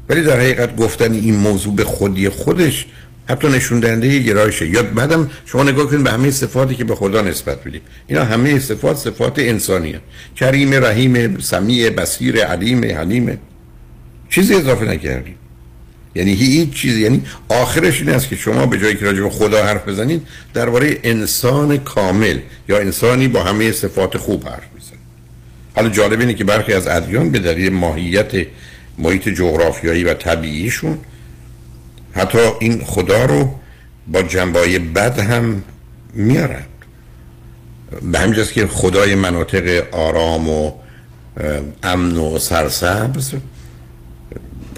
ولی 0.09 0.23
در 0.23 0.37
حقیقت 0.37 0.77
گفتن 0.77 1.13
این 1.13 1.37
موضوع 1.37 1.75
به 1.75 1.85
خودی 1.85 2.29
خودش 2.29 2.87
حتی 3.29 3.49
نشون 3.49 3.81
دهنده 3.81 4.19
گرایشه. 4.19 4.69
یا 4.69 4.83
بعدم 4.83 5.31
شما 5.47 5.63
نگاه 5.63 5.87
کنید 5.87 6.05
به 6.05 6.11
همه 6.11 6.31
صفاتی 6.31 6.75
که 6.75 6.85
به 6.85 6.95
خدا 6.95 7.21
نسبت 7.21 7.65
بدید 7.65 7.83
اینا 8.07 8.25
همه 8.25 8.59
صفات 8.59 8.97
صفات 8.97 9.39
انسانیه. 9.39 10.01
کریم 10.37 10.75
رحیم 10.75 11.39
سمیع 11.39 11.91
بصیر 11.91 12.45
علیم 12.45 12.85
حلیم. 12.85 13.39
چیزی 14.31 14.55
اضافه 14.55 14.85
نکردیم. 14.85 15.35
یعنی 16.15 16.35
هیچ 16.35 16.73
چیزی. 16.73 17.01
یعنی 17.01 17.23
آخرش 17.49 18.01
این 18.01 18.11
است 18.11 18.29
که 18.29 18.37
شما 18.37 18.67
به 18.67 18.79
جایی 18.79 18.97
که 18.97 19.05
راجع 19.05 19.23
به 19.23 19.31
خدا 19.31 19.65
حرف 19.65 19.89
بزنید 19.89 20.23
درباره 20.55 20.99
انسان 21.03 21.79
کامل 21.79 22.39
یا 22.69 22.79
انسانی 22.79 23.29
با 23.29 23.43
همه 23.43 23.73
صفات 23.73 24.17
خوب 24.17 24.49
حرف 24.49 24.69
می‌زنید. 24.75 25.01
حالا 25.75 25.89
جالب 25.89 26.21
اینه 26.21 26.35
که 26.35 26.45
برخی 26.45 26.73
از 26.73 26.87
ادیان 26.87 27.31
به 27.31 27.39
دلیل 27.39 27.73
ماهیت 27.73 28.33
محیط 28.99 29.29
جغرافیایی 29.29 30.05
و 30.05 30.15
طبیعیشون 30.15 30.99
حتی 32.17 32.39
این 32.61 32.85
خدا 32.85 33.25
رو 33.25 33.55
با 34.07 34.23
جنبای 34.23 34.79
بد 34.79 35.19
هم 35.19 35.63
میارند 36.15 36.67
به 38.03 38.19
همینجاست 38.19 38.53
که 38.53 38.67
خدای 38.67 39.15
مناطق 39.15 39.85
آرام 39.93 40.49
و 40.49 40.73
امن 41.83 42.17
و 42.17 42.39
سرسبز 42.39 43.35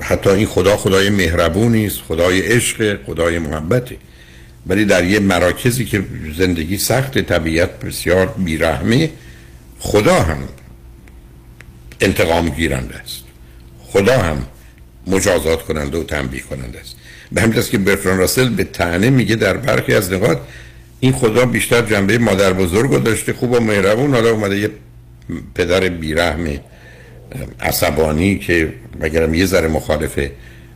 حتی 0.01 0.31
این 0.31 0.47
خدا 0.47 0.77
خدای 0.77 1.11
مهربونی 1.11 1.87
است 1.87 1.99
خدای 2.09 2.41
عشق 2.41 3.05
خدای 3.07 3.39
محبته 3.39 3.97
ولی 4.67 4.85
در 4.85 5.05
یه 5.05 5.21
مراکزی 5.21 5.85
که 5.85 6.05
زندگی 6.37 6.79
سخت 6.79 7.19
طبیعت 7.19 7.81
بسیار 7.81 8.27
بیرحمه 8.27 9.11
خدا 9.79 10.23
هم 10.23 10.39
انتقام 12.01 12.49
گیرنده 12.49 12.97
است. 12.97 13.23
خدا 13.93 14.19
هم 14.19 14.47
مجازات 15.07 15.63
کننده 15.63 15.99
و 15.99 16.05
تنبیه 16.05 16.41
کننده 16.41 16.81
است. 16.81 16.97
به 17.33 17.41
همین 17.41 17.63
که 17.63 17.79
برفران 17.79 18.19
راسل 18.19 18.49
به 18.49 18.65
تنه 18.65 19.11
میگه 19.11 19.37
در 19.37 19.57
برخی 19.57 19.95
از 19.95 20.13
نقاط 20.13 20.39
این 21.01 21.13
خدا 21.13 21.47
بیشتر 21.47 21.83
جنبه 21.83 22.19
مادر 22.19 22.53
بزرگ 22.53 23.03
داشته 23.03 23.33
خوب 23.33 23.53
و 23.53 23.61
مهربون. 23.61 24.15
حالا 24.15 24.31
اومده 24.31 24.59
یه 24.59 24.71
پدر 25.55 25.89
بیرحم 25.89 26.49
عصبانی 27.61 28.39
که 28.39 28.73
مگرم 29.01 29.35
یه 29.35 29.47
ذره 29.47 29.69
مخالف 29.69 30.19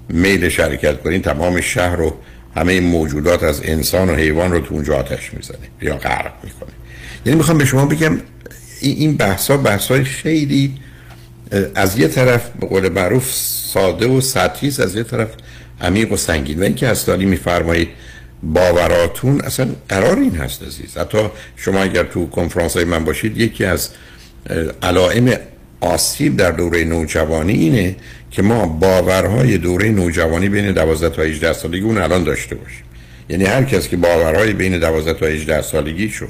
میل 0.08 0.48
شرکت 0.48 1.02
کنین 1.02 1.22
تمام 1.22 1.60
شهر 1.60 2.00
و 2.00 2.16
همه 2.56 2.80
موجودات 2.80 3.42
از 3.42 3.60
انسان 3.64 4.10
و 4.10 4.14
حیوان 4.14 4.52
رو 4.52 4.60
تو 4.60 4.74
اونجا 4.74 4.96
آتش 4.96 5.34
می‌زنه 5.34 5.58
یا 5.82 5.96
غرق 5.96 6.32
می‌کنه. 6.44 6.70
یعنی 7.26 7.38
می‌خوام 7.38 7.58
به 7.58 7.64
شما 7.64 7.86
بگم 7.86 8.20
این 8.80 9.16
بحثا 9.16 9.56
بحثای 9.56 10.04
خیلی 10.04 10.74
از 11.74 11.98
یه 11.98 12.08
طرف 12.08 12.50
به 12.60 12.66
قول 12.66 12.88
معروف 12.88 13.32
ساده 13.72 14.06
و 14.06 14.20
سطحی 14.20 14.68
از 14.68 14.96
یه 14.96 15.02
طرف 15.02 15.28
عمیق 15.80 16.12
و 16.12 16.16
سنگین. 16.16 16.60
و 16.60 16.62
اینکه 16.62 16.88
استالی 16.88 17.24
میفرمایید 17.24 17.88
باوراتون 18.42 19.40
اصلا 19.40 19.68
قرار 19.88 20.18
این 20.18 20.36
هست 20.36 20.62
عزیز. 20.62 20.96
حتی 20.96 21.18
شما 21.56 21.82
اگر 21.82 22.04
تو 22.04 22.26
کنفرانس 22.26 22.76
های 22.76 22.84
من 22.84 23.04
باشید 23.04 23.38
یکی 23.38 23.64
از 23.64 23.88
علائم 24.82 25.36
آسیب 25.80 26.36
در 26.36 26.50
دوره 26.50 26.84
نوجوانی 26.84 27.52
اینه 27.52 27.96
که 28.30 28.42
ما 28.42 28.66
باورهای 28.66 29.58
دوره 29.58 29.88
نوجوانی 29.88 30.48
بین 30.48 30.72
12 30.72 31.16
تا 31.16 31.22
18 31.22 31.52
سالگی 31.52 31.84
اون 31.84 31.98
الان 31.98 32.24
داشته 32.24 32.54
باشیم. 32.54 32.84
یعنی 33.28 33.44
هر 33.44 33.64
کس 33.64 33.88
که 33.88 33.96
باورهای 33.96 34.52
بین 34.52 34.78
12 34.78 35.12
تا 35.12 35.26
18 35.26 35.62
سالگی 35.62 36.08
شو 36.08 36.26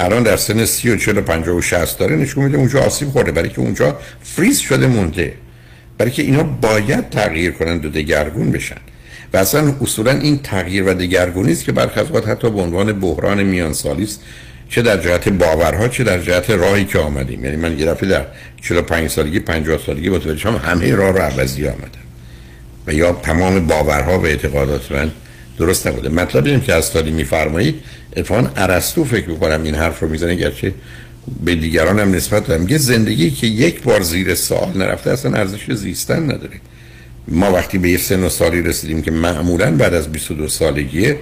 الان 0.00 0.22
در 0.22 0.36
سن 0.36 0.64
30 0.64 0.90
و 0.90 0.96
40 0.96 1.18
و 1.18 1.20
50 1.20 1.56
و 1.56 1.60
60 1.60 1.98
داره 1.98 2.16
نشون 2.16 2.44
میده 2.44 2.58
اونجا 2.58 2.80
آسیب 2.80 3.08
خورده 3.08 3.32
برای 3.32 3.48
که 3.48 3.58
اونجا 3.58 3.98
فریز 4.22 4.58
شده 4.58 4.86
مونده. 4.86 5.34
برای 5.98 6.12
که 6.12 6.22
اینا 6.22 6.42
باید 6.42 7.10
تغییر 7.10 7.52
کنند 7.52 7.84
و 7.84 7.88
دگرگون 7.88 8.50
بشن. 8.50 8.76
و 9.32 9.36
اصلا 9.36 9.74
اصولا 9.80 10.10
این 10.10 10.38
تغییر 10.38 10.84
و 10.84 10.94
دگرگونی 10.94 11.52
است 11.52 11.64
که 11.64 11.72
برخی 11.72 12.00
از 12.00 12.06
حتی 12.06 12.50
به 12.50 12.60
عنوان 12.60 12.92
بحران 12.92 13.42
میان 13.42 13.72
سالی 13.72 14.02
است 14.02 14.22
چه 14.68 14.82
در 14.82 14.96
جهت 14.96 15.28
باورها 15.28 15.88
چه 15.88 16.04
در 16.04 16.18
جهت 16.18 16.50
راهی 16.50 16.84
که 16.84 16.98
آمدیم. 16.98 17.44
یعنی 17.44 17.56
من 17.56 17.78
یه 17.78 17.84
در 17.84 18.26
45 18.62 19.10
سالگی 19.10 19.40
50 19.40 19.78
سالگی 19.86 20.08
متوجه 20.08 20.38
شدم 20.38 20.56
همه 20.56 20.94
راه 20.94 21.12
رو 21.12 21.18
عوضی 21.18 21.68
آمدم. 21.68 22.06
و 22.86 22.92
یا 22.94 23.12
تمام 23.12 23.66
باورها 23.66 24.18
و 24.18 24.26
اعتقادات 24.26 24.92
من 24.92 25.10
درست 25.58 25.86
نبوده. 25.86 26.40
اینه 26.44 26.60
که 26.60 26.74
از 26.74 26.92
تالی 26.92 27.10
میفرمایید 27.10 27.74
اتفاقا 28.16 28.50
ارسطو 28.56 29.04
فکر 29.04 29.28
می‌کنم 29.28 29.62
این 29.62 29.74
حرف 29.74 30.00
رو 30.00 30.08
می‌زنه 30.08 30.34
گرچه 30.34 30.72
به 31.44 31.54
دیگران 31.54 31.98
هم 31.98 32.14
نسبت 32.14 32.46
دارم. 32.46 32.60
میگه 32.60 32.78
زندگی 32.78 33.30
که 33.30 33.46
یک 33.46 33.82
بار 33.82 34.02
زیر 34.02 34.34
سوال 34.34 34.72
نرفته 34.76 35.10
اصلا 35.10 35.38
ارزش 35.38 35.72
زیستن 35.72 36.22
نداره. 36.22 36.60
ما 37.28 37.52
وقتی 37.52 37.78
به 37.78 37.90
یه 37.90 37.98
سن 37.98 38.24
و 38.24 38.28
سالی 38.28 38.62
رسیدیم 38.62 39.02
که 39.02 39.10
معمولا 39.10 39.76
بعد 39.76 39.94
از 39.94 40.12
22 40.12 40.48
سالگیه 40.48 41.18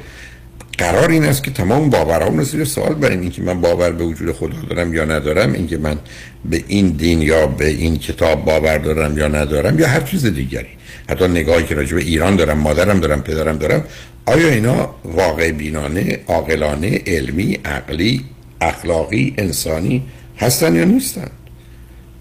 قرار 0.78 1.10
این 1.10 1.24
است 1.24 1.42
که 1.42 1.50
تمام 1.50 1.90
باورام 1.90 2.38
رو 2.38 2.44
زیر 2.44 2.64
سوال 2.64 2.94
بریم. 2.94 3.20
اینکه 3.20 3.42
من 3.42 3.60
باور 3.60 3.90
به 3.92 4.04
وجود 4.04 4.32
خدا 4.32 4.56
دارم 4.70 4.94
یا 4.94 5.04
ندارم 5.04 5.52
اینکه 5.52 5.78
من 5.78 5.98
به 6.44 6.64
این 6.68 6.88
دین 6.88 7.22
یا 7.22 7.46
به 7.46 7.68
این 7.68 7.98
کتاب 7.98 8.44
باور 8.44 8.78
دارم 8.78 9.18
یا 9.18 9.28
ندارم 9.28 9.78
یا 9.78 9.88
هر 9.88 10.00
چیز 10.00 10.26
دیگری. 10.26 10.68
حتی 11.08 11.28
نگاهی 11.28 11.64
که 11.64 11.74
راجع 11.74 11.94
به 11.94 12.02
ایران 12.02 12.36
دارم 12.36 12.58
مادرم 12.58 13.00
دارم 13.00 13.22
پدرم 13.22 13.58
دارم 13.58 13.84
آیا 14.26 14.48
اینا 14.48 14.94
واقع 15.04 15.52
بینانه 15.52 16.20
عاقلانه 16.26 17.02
علمی 17.06 17.58
عقلی 17.64 18.24
اخلاقی 18.60 19.34
انسانی 19.38 20.02
هستن 20.38 20.74
یا 20.74 20.84
نیستن. 20.84 21.30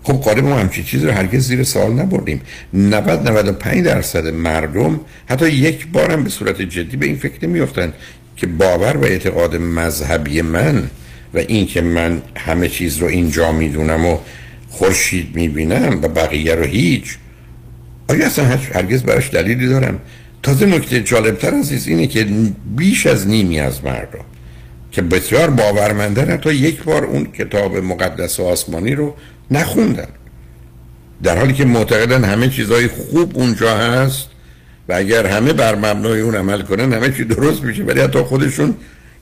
خب 0.03 0.13
قالب 0.13 0.43
ما 0.43 0.55
همچی 0.55 0.83
چیزی 0.83 1.05
رو 1.05 1.11
هرگز 1.11 1.47
زیر 1.47 1.63
سوال 1.63 1.91
نبردیم. 1.91 2.41
90 2.73 3.29
95 3.29 3.85
درصد 3.85 4.27
مردم 4.27 4.99
حتی 5.25 5.49
یک 5.49 5.87
بارم 5.87 6.23
به 6.23 6.29
صورت 6.29 6.61
جدی 6.61 6.97
به 6.97 7.05
این 7.05 7.15
فکر 7.15 7.47
نمیافتن 7.47 7.93
که 8.37 8.47
باور 8.47 8.97
و 8.97 9.03
اعتقاد 9.03 9.55
مذهبی 9.55 10.41
من 10.41 10.89
و 11.33 11.37
این 11.37 11.67
که 11.67 11.81
من 11.81 12.21
همه 12.35 12.67
چیز 12.67 12.97
رو 12.97 13.07
اینجا 13.07 13.51
می‌دونم 13.51 14.05
و 14.05 14.17
خورشید 14.69 15.35
می‌بینم 15.35 15.99
و 16.01 16.07
بقیه 16.07 16.55
رو 16.55 16.63
هیچ 16.63 17.17
آیا 18.09 18.25
اصلا 18.25 18.45
هرگز 18.73 19.03
براش 19.03 19.29
دلیلی 19.29 19.67
دارم؟ 19.67 19.99
تازه 20.43 20.65
نکته 20.65 21.01
جالبتر 21.01 21.53
عزیز 21.53 21.87
اینه 21.87 22.07
که 22.07 22.27
بیش 22.75 23.07
از 23.07 23.27
نیمی 23.27 23.59
از 23.59 23.83
مردم 23.83 24.25
که 24.93 25.01
بسیار 25.01 25.49
باورمندن 25.49 26.37
تا 26.37 26.51
یک 26.51 26.83
بار 26.83 27.05
اون 27.05 27.25
کتاب 27.25 27.77
مقدس 27.77 28.39
آسمانی 28.39 28.95
رو 28.95 29.15
نخوندن. 29.51 30.07
در 31.23 31.37
حالی 31.37 31.53
که 31.53 31.65
معتقدن 31.65 32.23
همه 32.23 32.49
چیزهای 32.49 32.87
خوب 32.87 33.37
اونجا 33.37 33.77
هست 33.77 34.27
و 34.89 34.93
اگر 34.93 35.27
همه 35.27 35.53
بر 35.53 35.75
مبنای 35.75 36.21
اون 36.21 36.35
عمل 36.35 36.61
کنن 36.61 36.93
همه 36.93 37.11
چی 37.11 37.23
درست 37.23 37.63
میشه. 37.63 37.83
ولی 37.83 38.01
حتی 38.01 38.19
خودشون 38.19 38.75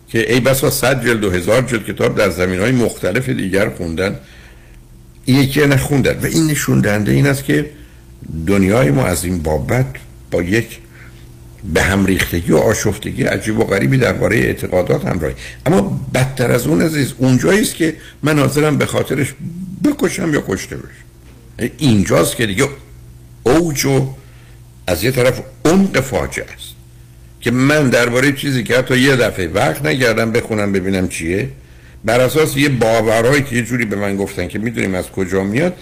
که 0.07 0.33
ای 0.33 0.39
بسا 0.39 0.69
صد 0.69 1.05
جلد 1.05 1.23
و 1.23 1.31
هزار 1.31 1.61
جلد 1.61 1.85
کتاب 1.85 2.17
در 2.17 2.29
زمین 2.29 2.59
های 2.59 2.71
مختلف 2.71 3.29
دیگر 3.29 3.69
خوندن 3.69 4.19
یکی 5.27 5.67
نخوندن. 5.67 6.19
و 6.19 6.25
این 6.25 6.47
نشون 6.47 6.81
دهنده 6.81 7.11
این 7.11 7.27
است 7.27 7.43
که 7.43 7.69
دنیای 8.47 8.91
ما 8.91 9.05
از 9.05 9.25
این 9.25 9.39
بابت 9.43 9.85
با 10.31 10.41
یک 10.41 10.79
به 11.73 11.81
هم 11.81 12.05
ریختگی 12.05 12.51
و 12.51 12.57
آشفتگی 12.57 13.23
عجیب 13.23 13.59
و 13.59 13.63
غریبی 13.63 13.97
درباره 13.97 14.37
اعتقادات 14.37 15.05
همراهی. 15.05 15.35
اما 15.65 16.01
بدتر 16.13 16.51
از 16.51 16.67
اون 16.67 16.81
عزیز 16.81 17.13
اونجایی 17.17 17.61
است 17.61 17.75
که 17.75 17.95
من 18.23 18.39
حاضرم 18.39 18.77
به 18.77 18.85
خاطرش 18.85 19.33
بکشم 19.83 20.33
یا 20.33 20.43
کشته 20.47 20.77
بشم. 20.77 21.71
اینجاست 21.77 22.35
که 22.35 22.45
دیگه 22.45 22.67
اوج 23.43 23.87
از 24.87 25.03
یه 25.03 25.11
طرف 25.11 25.41
عمق 25.65 25.99
فاجعه 25.99 26.45
است. 26.45 26.71
که 27.41 27.51
من 27.51 27.89
درباره 27.89 28.31
چیزی 28.31 28.63
که 28.63 28.77
حتی 28.77 28.99
یه 28.99 29.15
دفعه 29.15 29.47
وقت 29.47 29.85
نگردم 29.85 30.31
بخونم 30.31 30.71
ببینم 30.71 31.07
چیه. 31.07 31.49
بر 32.05 32.19
اساس 32.21 32.57
یه 32.57 32.69
باورهایی 32.69 33.43
که 33.43 33.55
یه 33.55 33.61
جوری 33.61 33.85
به 33.85 33.95
من 33.95 34.17
گفتن 34.17 34.47
که 34.47 34.59
می‌دونیم 34.59 34.95
از 34.95 35.11
کجا 35.11 35.43
میاد 35.43 35.77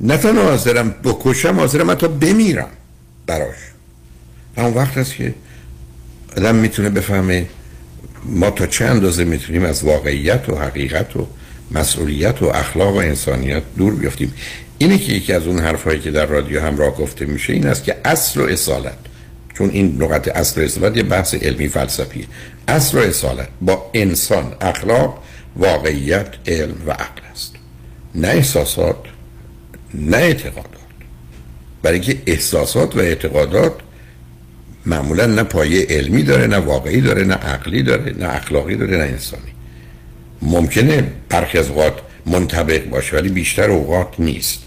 نه 0.00 0.16
تنها 0.16 0.42
حاضرم 0.42 0.94
بکشم 1.04 1.56
حاضرم 1.56 1.90
حتی 1.90 2.08
بمیرم 2.08 2.70
براش. 3.26 3.56
اون 4.56 4.74
وقت 4.74 4.98
است 4.98 5.14
که 5.14 5.34
آدم 6.36 6.54
می‌تونه 6.54 6.88
بفهمه 6.88 7.46
ما 8.24 8.50
تا 8.50 8.66
چه 8.66 8.84
اندازه 8.84 9.24
می‌تونیم 9.24 9.64
از 9.64 9.84
واقعیت 9.84 10.48
و 10.48 10.56
حقیقت 10.56 11.16
و 11.16 11.26
مسئولیت 11.70 12.42
و 12.42 12.46
اخلاق 12.46 12.94
و 12.94 12.98
انسانیت 12.98 13.62
دور 13.76 13.94
بیافتیم. 13.94 14.34
اینه 14.78 14.98
که 14.98 15.12
یکی 15.12 15.32
از 15.32 15.46
اون 15.46 15.58
حرفایی 15.58 16.00
که 16.00 16.10
در 16.10 16.26
رادیو 16.26 16.60
همراه 16.60 16.96
گفته 16.96 17.24
میشه 17.24 17.52
این 17.52 17.66
است 17.66 17.84
که 17.84 17.96
اصل 18.04 18.40
و 18.40 18.44
اصالت 18.44 18.98
چون 19.54 19.70
این 19.70 19.96
لغت 19.98 20.28
اصل 20.28 20.60
و 20.60 20.64
اصالت 20.64 20.96
یه 20.96 21.02
بحث 21.02 21.34
علمی 21.34 21.68
فلسفیه 21.68 22.26
اصل 22.68 22.98
و 22.98 23.00
اصالت 23.00 23.48
با 23.60 23.90
انسان 23.94 24.54
اخلاق 24.60 25.22
واقعیت 25.56 26.34
علم 26.46 26.76
و 26.86 26.90
عقل 26.90 27.22
است. 27.32 27.52
نه 28.14 28.28
احساسات 28.28 28.96
نه 29.94 30.16
اعتقادات. 30.16 30.68
برای 31.82 32.00
که 32.00 32.22
احساسات 32.26 32.96
و 32.96 32.98
اعتقادات 32.98 33.72
معمولا 34.86 35.26
نه 35.26 35.42
پایه 35.42 35.86
علمی 35.90 36.22
داره 36.22 36.46
نه 36.46 36.56
واقعی 36.56 37.00
داره 37.00 37.24
نه 37.24 37.34
عقلی 37.34 37.82
داره 37.82 38.14
نه 38.18 38.34
اخلاقی 38.34 38.76
داره 38.76 38.96
نه 38.96 39.02
انسانی. 39.02 39.52
ممکنه 40.42 41.04
برخی 41.28 41.58
از 41.58 41.68
اوقات 41.68 41.94
منطبق 42.26 42.88
باشه 42.88 43.16
ولی 43.16 43.28
بیشتر 43.28 43.70
اوقات 43.70 44.08
نیست. 44.18 44.62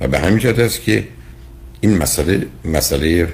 و 0.00 0.08
به 0.08 0.18
همین 0.18 0.38
جهت 0.38 0.58
است 0.58 0.82
که 0.82 1.04
این 1.80 1.98
مسئله 1.98 2.46
مسئله 2.64 3.28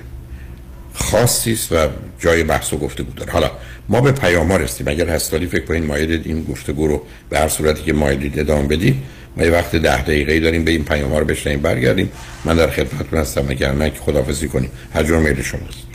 خاصی 0.95 1.53
است 1.53 1.73
و 1.73 1.89
جای 2.19 2.45
بحث 2.45 2.73
و 2.73 2.77
گفتگو 2.77 3.13
داره. 3.13 3.33
حالا 3.33 3.51
ما 3.89 4.01
به 4.01 4.13
پیام 4.13 4.51
ها 4.51 4.57
رسیم 4.57 4.89
اگر 4.89 5.09
هستالی 5.09 5.47
فکر 5.47 5.65
کنید 5.65 5.85
مایلید 5.85 6.27
این 6.27 6.45
گفتگو 6.45 6.87
رو 6.87 7.03
به 7.31 7.39
هر 7.39 7.49
صورتی 7.49 7.83
که 7.83 7.93
مایلید 7.93 8.39
ادامه 8.39 8.69
بدیم. 8.69 9.03
ما 9.37 9.45
یه 9.45 9.51
وقت 9.51 9.77
ده 9.77 10.03
دقیقه 10.03 10.41
داریم 10.41 10.65
به 10.65 10.71
این 10.71 10.85
پیام 10.85 11.13
ها 11.13 11.19
رو 11.19 11.25
بشنیم 11.25 11.61
برگردیم. 11.61 12.13
من 12.45 12.57
در 12.57 12.71
خدمتتون 12.71 13.19
هستم 13.19 13.45
اگر 13.49 13.73
نه 13.73 13.91
که 13.91 13.99
خداحافظی 13.99 14.49
کنیم. 14.49 14.71
هر 14.95 15.03
جور 15.03 15.19
میل 15.19 15.43
شماست 15.43 15.92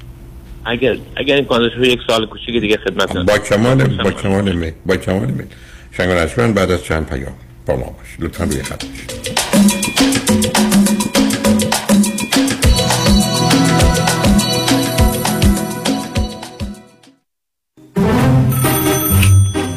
اگر 0.67 0.97
اگر 1.15 1.35
این 1.35 1.45
کاندش 1.45 1.71
یک 1.77 1.99
سال 2.07 2.25
کوچیک 2.25 2.61
دیگه 2.61 2.77
خدمت 2.77 3.17
با 3.17 3.37
کمال 3.37 3.83
با 4.03 4.11
کمال 4.11 4.71
با 4.85 4.97
کمال 4.97 5.31
میل 5.31 5.45
شنگ 5.91 6.53
بعد 6.53 6.71
از 6.71 6.83
چند 6.83 7.09
پیام 7.09 7.33
با 7.65 7.75
ما 7.75 7.85
باش. 7.85 8.15
لطفا 8.19 8.43
روی 8.43 8.63
خط 8.63 8.83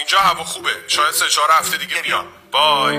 اینجا 0.00 0.18
هوا 0.18 0.44
خوبه 0.44 0.68
شاید 0.88 1.14
سه 1.14 1.24
چهار 1.28 1.48
هفته 1.58 1.76
دیگه 1.76 2.02
بیان 2.02 2.24
بای 2.52 2.98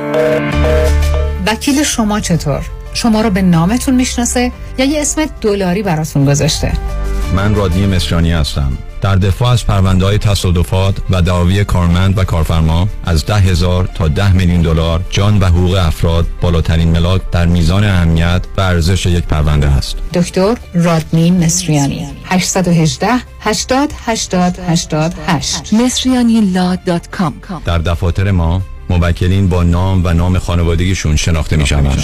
وکیل 1.47 1.83
شما 1.83 2.19
چطور؟ 2.19 2.61
شما 2.93 3.21
رو 3.21 3.29
به 3.29 3.41
نامتون 3.41 3.95
می‌شناسه 3.95 4.51
یا 4.77 4.85
یه 4.85 5.01
اسم 5.01 5.25
دلاری 5.25 5.83
براتون 5.83 6.25
گذاشته؟ 6.25 6.73
من 7.35 7.55
رادی 7.55 7.85
مصریانی 7.85 8.31
هستم 8.31 8.77
در 9.01 9.15
دفاع 9.15 9.49
از 9.49 9.67
پرونده 9.67 10.05
های 10.05 10.17
تصادفات 10.17 10.95
و 11.09 11.21
دعاوی 11.21 11.63
کارمند 11.63 12.17
و 12.17 12.23
کارفرما 12.23 12.87
از 13.03 13.25
ده 13.25 13.35
هزار 13.35 13.89
تا 13.95 14.07
ده 14.07 14.33
میلیون 14.33 14.61
دلار 14.61 15.01
جان 15.09 15.39
و 15.39 15.45
حقوق 15.45 15.73
افراد 15.73 16.25
بالاترین 16.41 16.91
ملاک 16.91 17.21
در 17.31 17.45
میزان 17.45 17.83
اهمیت 17.83 18.41
و 18.57 18.61
ارزش 18.61 19.05
یک 19.05 19.23
پرونده 19.23 19.67
است. 19.67 19.97
دکتر 20.13 20.57
رادنی 20.73 21.31
مصریانی 21.31 22.07
818 22.25 23.07
80 23.39 23.93
80 24.05 24.59
88 24.67 25.73
مصریانی 25.73 26.53
در 27.65 27.77
دفاتر 27.77 28.31
ما 28.31 28.61
موکلین 28.89 29.49
با 29.49 29.63
نام 29.63 30.01
و 30.05 30.13
نام 30.13 30.39
خانوادگیشون 30.39 31.15
شناخته 31.15 31.55
می 31.55 31.67
شوند. 31.67 32.03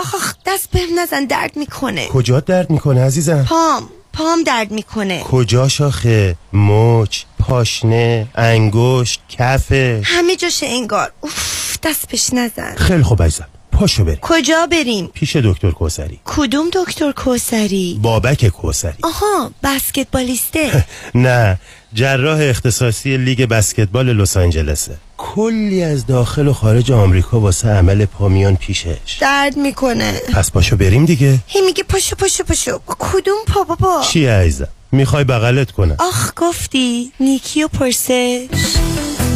آخ 0.00 0.34
دست 0.46 0.70
بهم 0.70 0.98
نزن 0.98 1.24
درد 1.24 1.56
می‌کنه. 1.56 2.06
کجا 2.06 2.40
درد 2.40 2.70
می‌کنه 2.70 3.04
عزیزم؟ 3.04 3.44
پام 3.48 3.88
پام 4.12 4.42
درد 4.42 4.70
می‌کنه. 4.70 5.20
کجا 5.20 5.68
شاخه؟ 5.68 6.36
مچ 6.52 7.22
پاشنه 7.38 8.26
انگشت 8.34 9.20
کفه؟ 9.28 10.02
همه 10.04 10.36
جاش 10.36 10.64
انگار. 10.66 11.12
اوف 11.20 11.76
دست 11.82 12.08
بهش 12.08 12.30
نزن. 12.32 12.74
خیلی 12.76 13.02
خوب 13.02 13.22
عزیزم. 13.22 13.46
پاشو 13.72 14.04
بریم. 14.04 14.18
کجا 14.22 14.66
بریم؟ 14.66 15.06
پیش 15.06 15.36
دکتر 15.36 15.70
کوسری 15.70 16.20
کدوم 16.24 16.70
دکتر 16.72 17.12
کوسری 17.12 17.98
بابک 18.02 18.48
کوسری 18.48 18.98
آها 19.02 19.50
بسکتبالیسته. 19.62 20.84
نه 21.14 21.58
جراح 21.94 22.40
اختصاصی 22.40 23.16
لیگ 23.16 23.44
بسکتبال 23.44 24.06
لس 24.16 24.36
آنجلسه. 24.36 24.96
کلی 25.16 25.82
از 25.82 26.06
داخل 26.06 26.48
و 26.48 26.52
خارج 26.52 26.92
آمریکا 26.92 27.40
واسه 27.40 27.68
عمل 27.68 28.04
پامیان 28.04 28.56
پیشش. 28.56 29.18
درد 29.20 29.56
می‌کنه. 29.56 30.12
پس 30.34 30.50
پاشو 30.50 30.76
بریم 30.76 31.04
دیگه. 31.04 31.38
هی 31.46 31.60
میگه 31.60 31.82
پاشو 31.82 32.16
پاشو 32.16 32.44
پاشو. 32.44 32.80
کدوم 32.86 33.38
پا 33.46 33.62
بابا؟ 33.62 34.02
چی 34.12 34.26
عزیزم؟ 34.26 34.68
می‌خوای 34.92 35.24
بغلت 35.24 35.70
کنم. 35.70 35.96
آخ 35.98 36.32
گفتی. 36.36 37.12
نیکی 37.20 37.62
و 37.62 37.68
پرسش. 37.68 38.46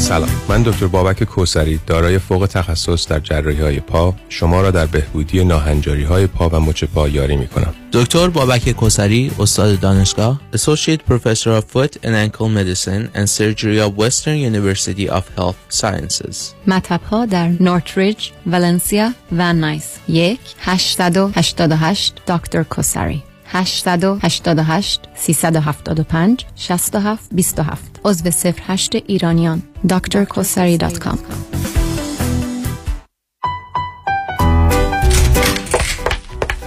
سلام. 0.05 0.29
من 0.49 0.63
دکتر 0.63 0.87
بابک 0.87 1.25
کوسری 1.25 1.81
دارای 1.87 2.19
فوق 2.19 2.47
تخصص 2.47 3.09
در 3.09 3.21
جراحی 3.21 3.61
های 3.61 3.81
پا. 3.81 4.15
شما 4.29 4.61
را 4.61 4.71
در 4.71 4.87
بهبودی 4.87 5.45
ناهنجاری 5.45 6.05
های 6.05 6.27
پا 6.27 6.49
و 6.49 6.61
مچ 6.61 6.85
پا 6.85 7.09
یاری 7.09 7.37
می 7.37 7.49
کنم 7.49 7.75
دکتر 7.93 8.29
بابک 8.29 8.71
کوسری 8.71 9.31
استاد 9.39 9.81
دانشگاه 9.81 10.41
Associate 10.57 11.13
Professor 11.13 11.61
of 11.61 11.65
Foot 11.73 11.97
and 12.03 12.15
Ankle 12.15 12.49
Medicine 12.49 13.09
and 13.15 13.31
Surgery 13.31 13.81
of 13.81 13.97
Western 13.97 14.37
University 14.37 15.09
of 15.09 15.23
Health 15.39 15.81
Sciences. 15.81 16.37
مطب 16.67 17.01
ها 17.11 17.27
در 17.27 17.49
نورتریج، 17.61 18.31
ولنسیا 18.47 19.13
و 19.33 19.53
نایس. 19.53 19.99
یک 20.09 20.41
888 20.61 22.15
دکتر 22.27 22.63
کوسری 22.63 23.23
888 23.55 24.99
375 25.15 26.45
67 26.57 27.19
27 27.31 27.79
عضو 28.05 28.25
08 28.69 29.03
ایرانیان. 29.07 29.63
drkosari.com 29.87 31.84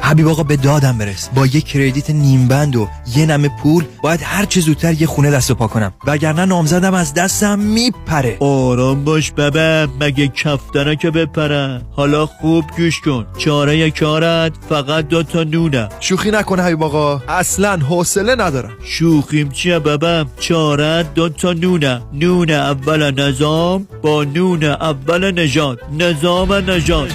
حبیب 0.08 0.28
آقا 0.28 0.44
به 0.44 0.58
دادم 0.58 0.98
برس. 0.98 1.30
با 1.36 1.46
یه 1.46 1.62
کردیت 1.62 2.10
نیم 2.10 2.48
بند 2.48 2.76
و 2.76 2.88
یه 3.16 3.26
نمه 3.26 3.50
پول 3.64 3.84
باید 4.02 4.20
هر 4.24 4.46
چه 4.46 4.62
زودتر 4.62 4.94
یه 4.94 5.08
خونه 5.08 5.32
دست 5.32 5.52
و 5.52 5.56
پا 5.56 5.68
کنم. 5.68 5.94
وگرنه 6.08 6.46
نامزدم 6.46 6.94
از 6.94 7.14
دستم 7.14 7.60
میپره. 7.60 8.38
آرام 8.40 9.04
باش 9.04 9.32
ببم 9.32 9.88
مگه 10.00 10.28
کفتره 10.28 10.96
که 10.96 11.12
بپره. 11.12 11.82
حالا 11.92 12.26
خوب 12.26 12.66
گوش 12.78 13.02
کن. 13.02 13.26
چاره 13.38 13.92
کارت 13.92 14.54
فقط 14.70 15.08
دو 15.08 15.24
تا 15.24 15.44
نونه. 15.44 15.90
شوخی 16.00 16.32
نکنه 16.32 16.64
حبیب 16.64 16.84
آقا. 16.84 17.22
اصلا 17.28 17.78
حوصله 17.78 18.36
ندارم. 18.36 18.72
شوخیم 18.84 19.50
چیه 19.50 19.80
ببم 19.80 20.30
چاره 20.40 21.04
دو 21.04 21.30
تا 21.30 21.54
نونه. 21.54 22.02
نون 22.14 22.52
اول 22.52 23.12
نظام 23.22 23.88
با 24.02 24.24
نون 24.24 24.64
اول 24.64 25.40
نژاد 25.40 25.80
نظام 26.00 26.54
نژاد 26.54 27.12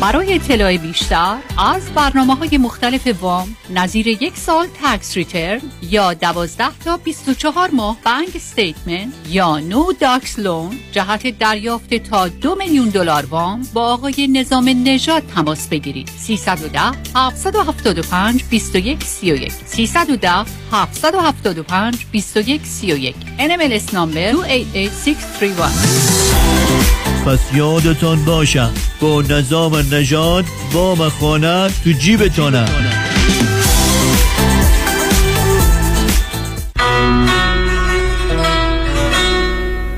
برای 0.00 0.34
اطلاع 0.34 0.76
بیشتر 0.76 1.36
از 1.58 1.90
برنامه 1.94 2.34
های 2.34 2.58
مختلف 2.58 3.06
وام 3.20 3.56
نظیر 3.70 4.06
یک 4.06 4.36
سال 4.36 4.66
tax 4.82 5.16
return 5.16 5.60
یا 5.82 6.14
12 6.14 6.64
تا 6.84 6.96
24 6.96 7.70
ماه 7.70 7.96
bank 8.04 8.28
statement 8.34 9.12
یا 9.28 9.58
no 9.58 9.92
docs 9.92 10.38
loan 10.38 10.78
جهت 10.92 11.38
دریافت 11.38 11.94
تا 11.94 12.28
دو 12.28 12.54
میلیون 12.54 12.88
دلار 12.88 13.26
وام 13.26 13.68
با 13.74 13.92
آقای 13.92 14.28
نظام 14.28 14.68
نژاد 14.68 15.22
تماس 15.34 15.68
بگیرید. 15.68 16.10
310 16.18 16.80
775 17.14 18.44
21 18.50 19.04
31 19.04 19.52
310 19.66 20.44
775 20.72 22.06
21 22.12 22.66
31 22.66 23.14
NMLS 23.38 23.94
نامبر 23.94 24.32
288631 24.32 26.99
پس 27.26 27.38
یادتان 27.54 28.24
باشم 28.24 28.70
با 29.00 29.22
نظام 29.22 29.76
نژاد 29.76 30.44
وام 30.72 31.08
خانه 31.08 31.70
تو 31.84 31.90
جیبتانه. 31.90 32.68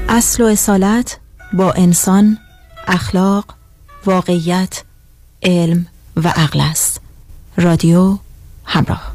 اصل 0.09 0.43
و 0.43 0.47
اصالت 0.47 1.19
با 1.53 1.73
انسان 1.73 2.39
اخلاق 2.89 3.44
واقعیت 4.07 4.82
علم 5.43 5.86
و 6.16 6.28
عقل 6.28 6.61
است. 6.61 7.01
رادیو 7.57 8.19
همراه. 8.65 9.12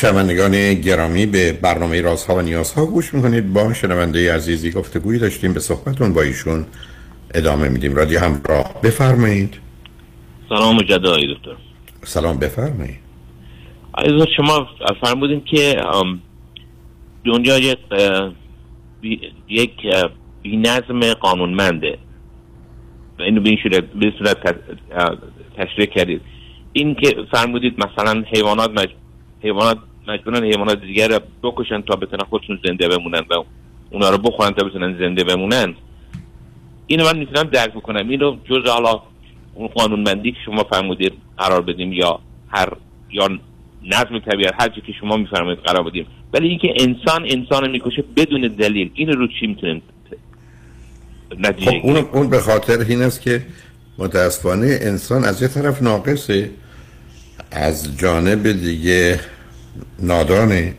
شنوندگان 0.00 0.74
گرامی 0.74 1.26
به 1.26 1.52
برنامه 1.52 2.00
رازها 2.00 2.34
و 2.36 2.40
نیازها 2.40 2.86
گوش 2.86 3.14
می‌کنید. 3.14 3.52
با 3.52 3.72
شنونده 3.72 4.34
عزیزی 4.34 4.70
گفتگویی 4.70 5.18
داشتیم 5.18 5.52
به 5.52 5.60
صحبتون 5.60 6.12
با 6.12 6.22
ایشون 6.22 6.66
ادامه 7.34 7.68
میدیم. 7.68 7.96
رادیو 7.96 8.20
همراه 8.20 8.80
بفرمایید. 8.82 9.58
سلام 10.48 10.76
مجدد 10.76 11.06
آقای 11.06 11.34
دکتر. 11.34 11.56
سلام 12.04 12.38
بفرمایید. 12.38 12.98
آقای 13.92 14.26
شما 14.36 14.68
فرمودین 15.00 15.44
که 15.44 15.76
دنیا 17.24 17.58
یک 17.58 17.78
یک 19.48 19.70
بی 20.42 20.56
نظم 20.56 21.14
قانونمنده. 21.14 21.98
و 23.18 23.22
اینو 23.22 23.40
به 23.40 23.48
این 23.48 23.58
صورت 23.62 23.84
به 23.84 24.12
صورت 24.18 24.36
تشریح 25.56 25.86
کردید. 25.86 26.20
این 26.72 26.94
که 26.94 27.16
فرمودید 27.32 27.74
مثلا 27.78 28.24
حیوانات 28.34 28.70
مج... 28.70 28.88
حیوانات 29.42 29.78
مجبورن 30.08 30.44
حیوانات 30.44 30.80
دیگر 30.80 31.08
رو 31.08 31.20
بکشن 31.42 31.82
تا 31.82 31.96
بتونن 31.96 32.24
خودشون 32.30 32.58
زنده 32.64 32.88
بمونن 32.88 33.20
و 33.30 33.44
اونا 33.90 34.10
رو 34.10 34.18
بخورن 34.18 34.50
تا 34.50 34.64
بتونن 34.64 34.98
زنده 34.98 35.24
بمونن. 35.24 35.74
اینو 36.86 37.04
من 37.04 37.18
می‌تونم 37.18 37.42
درک 37.42 37.70
بکنم. 37.70 38.08
اینو 38.08 38.36
جز 38.44 38.68
حالا 38.68 39.02
اون 39.54 39.68
قانونمندی 39.68 40.32
که 40.32 40.38
شما 40.44 40.64
فرمودید 40.64 41.12
قرار 41.38 41.62
بدیم 41.62 41.92
یا 41.92 42.18
هر 42.48 42.72
یا 43.10 43.28
نظم 43.82 44.18
طبیعت 44.18 44.54
هر 44.58 44.68
چی 44.68 44.80
که 44.80 44.92
شما 45.00 45.16
میفرمایید 45.16 45.58
قرار 45.58 45.82
بدیم. 45.82 46.06
ولی 46.32 46.48
اینکه 46.48 46.74
انسان 46.76 47.26
انسان 47.28 47.70
می‌کشه 47.70 48.04
بدون 48.16 48.40
دلیل 48.40 48.90
اینو 48.94 49.12
رو 49.12 49.28
چی 49.40 49.46
می‌تونیم؟ 49.46 49.82
خب 51.30 51.72
اون, 51.82 51.96
اون 51.96 52.30
به 52.30 52.40
خاطر 52.40 52.78
این 52.78 53.02
است 53.02 53.22
که 53.22 53.42
متاسفانه 53.98 54.78
انسان 54.80 55.24
از 55.24 55.42
یه 55.42 55.48
طرف 55.48 55.82
ناقصه 55.82 56.50
از 57.50 57.98
جانب 57.98 58.52
دیگه 58.52 59.20
نادانه 59.98 60.74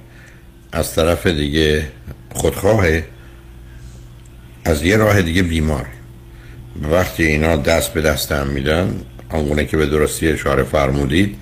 از 0.71 0.95
طرف 0.95 1.27
دیگه 1.27 1.87
خودخواهه 2.33 3.05
از 4.65 4.83
یه 4.83 4.97
راه 4.97 5.21
دیگه 5.21 5.43
بیمار. 5.43 5.85
وقتی 6.91 7.23
اینا 7.23 7.55
دست 7.55 7.93
به 7.93 8.01
دست 8.01 8.31
هم 8.31 8.47
میدن 8.47 9.01
آنگونه 9.29 9.65
که 9.65 9.77
به 9.77 9.85
درستی 9.85 10.27
اشاره 10.27 10.63
فرمودید 10.63 11.37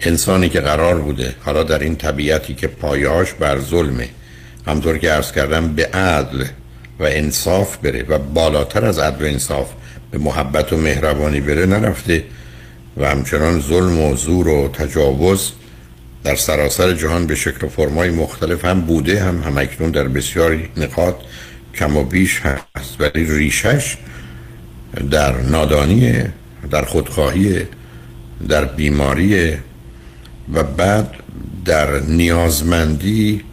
انسانی 0.00 0.48
که 0.48 0.60
قرار 0.60 0.98
بوده 1.00 1.34
حالا 1.40 1.62
در 1.62 1.78
این 1.78 1.96
طبیعتی 1.96 2.54
که 2.54 2.66
پایاش 2.66 3.32
بر 3.32 3.58
ظلمه 3.60 4.08
همطور 4.66 4.98
که 4.98 5.10
عرض 5.10 5.32
کردم 5.32 5.74
به 5.74 5.86
عدل 5.86 6.44
و 7.00 7.04
انصاف 7.04 7.76
بره 7.76 8.02
و 8.08 8.18
بالاتر 8.18 8.84
از 8.84 8.98
عدل 8.98 9.24
و 9.24 9.28
انصاف 9.28 9.70
به 10.10 10.18
محبت 10.18 10.72
و 10.72 10.76
مهربانی 10.76 11.40
بره 11.40 11.66
نرفته. 11.66 12.24
و 12.96 13.10
همچنان 13.10 13.60
ظلم 13.60 14.00
و 14.00 14.16
زور 14.16 14.48
و 14.48 14.68
تجاوز 14.68 15.52
در 16.24 16.36
سراسر 16.36 16.92
جهان 16.92 17.26
به 17.26 17.34
شکل 17.34 17.66
و 17.66 17.68
فرمای 17.68 18.10
مختلف 18.10 18.64
هم 18.64 18.80
بوده 18.80 19.24
هم 19.24 19.42
همکنون 19.42 19.90
در 19.90 20.08
بسیاری 20.08 20.68
نقاط 20.76 21.14
کم 21.74 21.96
و 21.96 22.04
بیش 22.04 22.40
هست. 22.40 23.00
ولی 23.00 23.24
ریشش 23.24 23.96
در 25.10 25.40
نادانی 25.40 26.22
در 26.70 26.84
خودخواهی 26.84 27.62
در 28.48 28.64
بیماری 28.64 29.52
و 30.52 30.62
بعد 30.62 31.14
در 31.64 32.00
نیازمندی 32.00 33.44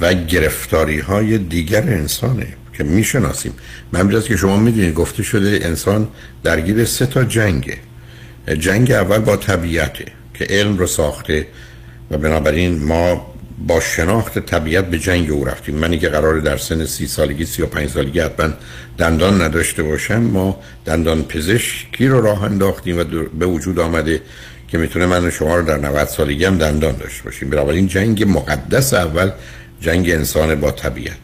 و 0.00 0.14
گرفتاری 0.14 0.98
های 0.98 1.38
دیگر 1.38 1.82
انسانه 1.82 2.46
که 2.72 2.84
می‌شناسیم. 2.84 3.52
من 3.92 4.20
که 4.20 4.36
شما 4.36 4.56
می‌دونید 4.56 4.94
گفته 4.94 5.22
شده 5.22 5.60
انسان 5.62 6.08
درگیر 6.44 6.84
سه 6.84 7.06
تا 7.06 7.24
جنگه. 7.24 7.76
جنگ 8.58 8.92
اول 8.92 9.18
با 9.18 9.36
طبیعته. 9.36 10.04
که 10.42 10.54
علم 10.54 10.78
رو 10.78 10.86
ساخته 10.86 11.46
و 12.10 12.18
بنابراین 12.18 12.82
ما 12.82 13.34
با 13.66 13.80
شناخت 13.80 14.38
طبیعت 14.38 14.86
به 14.86 14.98
جنگ 14.98 15.30
او 15.30 15.44
رفتیم. 15.44 15.74
منی 15.74 15.98
که 15.98 16.08
قرار 16.08 16.38
در 16.38 16.56
سن 16.56 16.84
سی 16.84 17.06
سالگی 17.06 17.46
سی 17.46 17.62
و 17.62 17.66
پنج 17.66 17.90
سالگی 17.90 18.20
حتما 18.20 18.48
دندان 18.98 19.42
نداشته 19.42 19.82
باشم 19.82 20.22
ما 20.22 20.60
دندان 20.84 21.22
پزشکی 21.22 22.06
رو 22.06 22.20
راه 22.20 22.42
انداختیم 22.42 22.98
و 22.98 23.04
به 23.38 23.46
وجود 23.46 23.78
آمده 23.78 24.20
که 24.68 24.78
می‌تونه 24.78 25.06
من 25.06 25.24
و 25.24 25.30
شما 25.30 25.56
رو 25.56 25.66
در 25.66 25.78
90 25.78 26.08
سالگی 26.08 26.44
هم 26.44 26.58
دندان 26.58 26.96
داشته 26.96 27.24
باشیم. 27.24 27.50
بنابراین 27.50 27.86
جنگ 27.86 28.24
مقدس 28.28 28.94
اول 28.94 29.30
جنگ 29.80 30.10
انسان 30.10 30.60
با 30.60 30.70
طبیعت. 30.70 31.16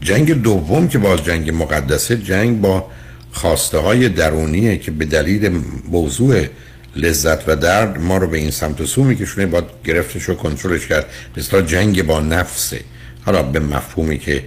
جنگ 0.00 0.42
دوم 0.42 0.88
که 0.88 0.98
باز 0.98 1.24
جنگ 1.24 1.50
مقدسه 1.50 2.16
جنگ 2.16 2.60
با 2.60 2.86
خواسته 3.32 3.78
های 3.78 4.08
درونیه 4.08 4.76
که 4.76 4.90
به 4.90 5.04
دلیل 5.04 5.60
موضوع 5.90 6.46
لذت 6.96 7.48
و 7.48 7.56
درد 7.56 8.00
ما 8.00 8.16
رو 8.16 8.26
به 8.26 8.38
این 8.38 8.50
سمت 8.50 8.80
و 8.80 8.86
سو 8.86 9.04
میکشونه 9.04 9.46
باید 9.46 9.64
گرفتش 9.84 10.28
و 10.28 10.34
کنترلش 10.34 10.86
کرد. 10.86 11.06
مثلا 11.36 11.62
جنگ 11.62 12.02
با 12.02 12.20
نفسه. 12.20 12.80
حالا 13.24 13.42
به 13.42 13.60
مفهومی 13.60 14.18
که 14.18 14.44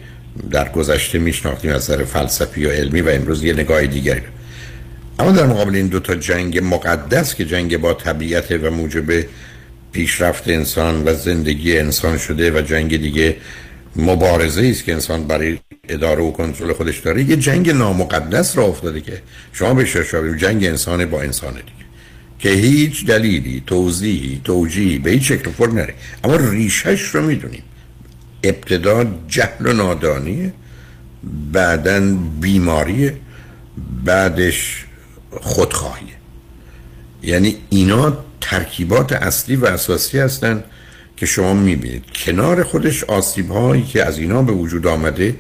در 0.51 0.69
گذشته 0.69 1.19
میشناختیم 1.19 1.71
از 1.71 1.91
نظر 1.91 2.03
فلسفی 2.03 2.65
و 2.65 2.69
علمی 2.69 3.01
و 3.01 3.09
امروز 3.09 3.43
یه 3.43 3.53
نگاه 3.53 3.85
دیگری. 3.85 4.21
اما 5.19 5.31
در 5.31 5.45
مقابل 5.45 5.75
این 5.75 5.87
دوتا 5.87 6.15
جنگ 6.15 6.59
مقدس 6.63 7.35
که 7.35 7.45
جنگ 7.45 7.77
با 7.77 7.93
طبیعت 7.93 8.51
و 8.51 8.71
موجب 8.71 9.25
پیشرفت 9.91 10.47
انسان 10.47 11.03
و 11.07 11.13
زندگی 11.13 11.77
انسان 11.77 12.17
شده 12.17 12.51
و 12.51 12.61
جنگ 12.61 12.97
دیگه 12.97 13.35
مبارزه 13.95 14.67
است 14.67 14.83
که 14.83 14.93
انسان 14.93 15.23
برای 15.27 15.59
اداره 15.89 16.23
و 16.23 16.31
کنترل 16.31 16.73
خودش 16.73 16.99
داره 16.99 17.23
یه 17.23 17.35
جنگ 17.35 17.69
نامقدس 17.69 18.57
را 18.57 18.63
افتاده 18.63 19.01
که 19.01 19.21
شما 19.53 19.73
به 19.73 19.85
ششابیم 19.85 20.37
جنگ 20.37 20.65
انسان 20.65 21.05
با 21.05 21.21
انسان 21.21 21.53
دیگه. 21.53 21.88
که 22.39 22.49
هیچ 22.49 23.05
دلیلی 23.05 23.63
توضیحی 23.67 24.41
توجیهی 24.43 24.97
به 24.97 25.11
هیچ 25.11 25.27
شکل 25.27 25.51
فرم 25.51 25.75
نره. 25.75 25.93
اما 26.23 26.35
ریشش 26.35 27.01
رو 27.01 27.21
می‌دونیم. 27.21 27.63
ابتدا 28.43 29.05
جهل 29.27 29.67
و 29.67 29.73
نادانیه 29.73 30.53
بعدا 31.53 32.17
بیماریه 32.41 33.17
بعدش 34.05 34.85
خودخواهیه. 35.31 36.13
یعنی 37.23 37.57
اینا 37.69 38.17
ترکیبات 38.41 39.13
اصلی 39.13 39.55
و 39.55 39.65
اساسی 39.65 40.19
هستن 40.19 40.63
که 41.17 41.25
شما 41.25 41.53
می‌بینید. 41.53 42.03
کنار 42.15 42.63
خودش 42.63 43.03
آسیب 43.03 43.51
هایی 43.51 43.83
که 43.83 44.05
از 44.05 44.17
اینا 44.17 44.41
به 44.41 44.51
وجود 44.51 44.87
آمده 44.87 45.35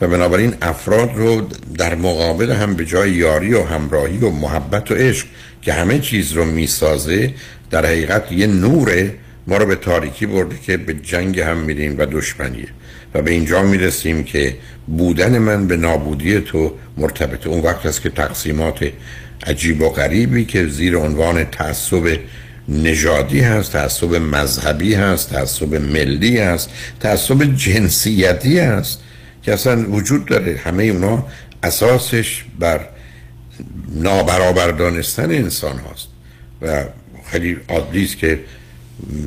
و 0.00 0.08
بنابراین 0.08 0.54
افراد 0.62 1.10
رو 1.14 1.48
در 1.78 1.94
مقابل 1.94 2.50
هم 2.52 2.74
به 2.74 2.84
جای 2.84 3.12
یاری 3.12 3.54
و 3.54 3.64
همراهی 3.64 4.18
و 4.18 4.30
محبت 4.30 4.90
و 4.90 4.94
عشق 4.94 5.26
که 5.62 5.72
همه 5.72 5.98
چیز 5.98 6.32
رو 6.32 6.44
می‌سازه 6.44 7.34
در 7.70 7.86
حقیقت 7.86 8.32
یه 8.32 8.46
نور 8.46 9.10
ما 9.46 9.56
رو 9.56 9.66
به 9.66 9.74
تاریکی 9.74 10.26
برده 10.26 10.56
که 10.66 10.76
به 10.76 10.94
جنگ 10.94 11.40
هم 11.40 11.56
میریم 11.56 11.98
و 11.98 12.06
دشمنیه 12.06 12.68
و 13.14 13.22
به 13.22 13.30
اینجا 13.30 13.62
می‌رسیم 13.62 14.24
که 14.24 14.56
بودن 14.86 15.38
من 15.38 15.66
به 15.66 15.76
نابودی 15.76 16.40
تو 16.40 16.74
مرتبطه. 16.96 17.48
اون 17.48 17.60
وقت 17.60 17.86
است 17.86 18.02
که 18.02 18.10
تقسیمات 18.10 18.92
عجیب 19.46 19.82
و 19.82 19.88
غریبی 19.88 20.44
که 20.44 20.66
زیر 20.66 20.96
عنوان 20.96 21.44
تعصب 21.44 22.18
نژادی 22.68 23.40
هست 23.40 23.72
تعصب 23.72 24.14
مذهبی 24.14 24.94
هست 24.94 25.30
تعصب 25.30 25.74
ملی 25.74 26.38
هست 26.38 26.70
تعصب 27.00 27.56
جنسیتی 27.56 28.58
هست 28.58 29.00
که 29.42 29.52
اصلا 29.52 29.90
وجود 29.90 30.26
داره. 30.26 30.60
همه 30.64 30.84
اونا 30.84 31.26
اساسش 31.62 32.44
بر 32.58 32.80
نابرابر 33.94 34.70
دانستن 34.70 35.30
انسان 35.30 35.78
هاست. 35.78 36.08
و 36.62 36.84
خیلی 37.30 37.56
عادی 37.68 38.04
است 38.04 38.16
که 38.16 38.40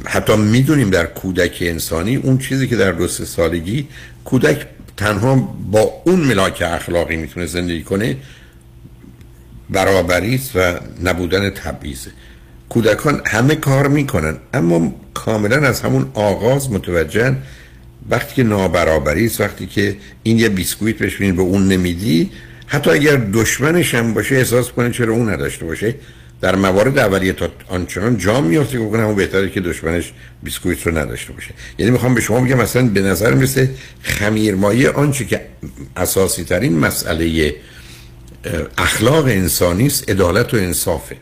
حتی 0.06 0.36
می‌دونیم 0.36 0.90
در 0.90 1.06
کودک 1.06 1.58
انسانی 1.62 2.16
اون 2.16 2.38
چیزی 2.38 2.68
که 2.68 2.76
در 2.76 2.92
دو 2.92 3.08
سه 3.08 3.26
سالگی 3.26 3.88
کودک 4.26 4.68
تنها 4.98 5.36
با 5.72 6.02
اون 6.06 6.20
ملاک 6.20 6.62
اخلاقی 6.62 7.16
می‌تونه 7.16 7.46
زندگی 7.46 7.84
کنه 7.84 8.18
برابری 9.70 10.36
است 10.36 10.52
و 10.56 10.80
نبودن 11.04 11.50
تبعیضه. 11.50 12.12
کودکان 12.70 13.22
همه 13.26 13.56
کار 13.56 13.88
می‌کنن 13.88 14.38
اما 14.54 14.96
کاملا 15.14 15.68
از 15.68 15.82
همون 15.82 16.12
آغاز 16.14 16.72
متوجه 16.72 17.36
وقتی 18.10 18.36
که 18.36 18.44
نابرابری 18.44 19.26
است 19.26 19.42
وقتی 19.42 19.68
که 19.68 19.98
این 20.24 20.40
یه 20.40 20.50
بیسکویت 20.50 20.98
بهش 20.98 21.16
به 21.16 21.42
اون 21.42 21.68
نمیدی 21.68 22.32
حتی 22.74 22.90
اگر 22.90 23.16
دشمنش 23.16 23.96
هم 23.96 24.14
باشه 24.14 24.36
احساس 24.36 24.70
کنه 24.70 24.92
چرا 24.92 25.14
اون 25.14 25.30
نداشته 25.30 25.66
باشه. 25.66 25.96
در 26.42 26.56
موارد 26.56 26.98
اولیه 26.98 27.34
تا 27.34 27.50
آنچنان 27.68 28.18
جا 28.18 28.42
میافته 28.42 28.78
که 28.78 28.84
همون 28.84 29.16
بهتره 29.16 29.50
که 29.50 29.62
دشمنش 29.62 30.14
بیسکویت 30.44 30.88
رو 30.88 30.98
نداشته 30.98 31.34
باشه. 31.34 31.54
یعنی 31.78 31.92
می‌خوام 31.92 32.16
به 32.16 32.22
شما 32.22 32.42
بگم 32.42 32.58
مثلا 32.58 32.88
به 32.88 33.02
نظر 33.02 33.34
مثل 33.34 33.68
خمیرمایه 34.02 34.90
آنچه 34.90 35.26
که 35.26 35.42
اساسی 35.98 36.44
ترین 36.44 36.80
مسئله 36.80 37.56
اخلاق 38.78 39.26
انسانی 39.26 39.88
است 39.88 40.10
عدالت 40.10 40.54
و 40.54 40.58
انصافه. 40.58 41.16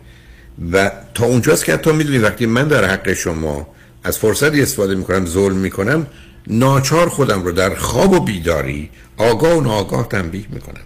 و 0.72 0.92
تا 1.14 1.26
اونجاست 1.26 1.66
که 1.66 1.74
حتی 1.74 1.92
می‌دونید 1.92 2.24
وقتی 2.24 2.46
من 2.46 2.68
در 2.68 2.86
حق 2.86 3.14
شما 3.14 3.68
از 4.04 4.18
فرصتی 4.18 4.62
استفاده 4.62 4.96
می‌کنم 4.96 5.26
ظلم 5.26 5.58
می‌کنم 5.58 6.08
ناچار 6.48 7.10
خودم 7.10 7.44
رو 7.44 7.52
در 7.52 7.76
خواب 7.76 8.12
و 8.12 8.20
بیداری 8.20 8.90
آگاه 9.18 9.58
و 9.58 9.62
ناآگاه 9.62 10.08
تنبیه 10.08 10.46
می‌کنم. 10.50 10.82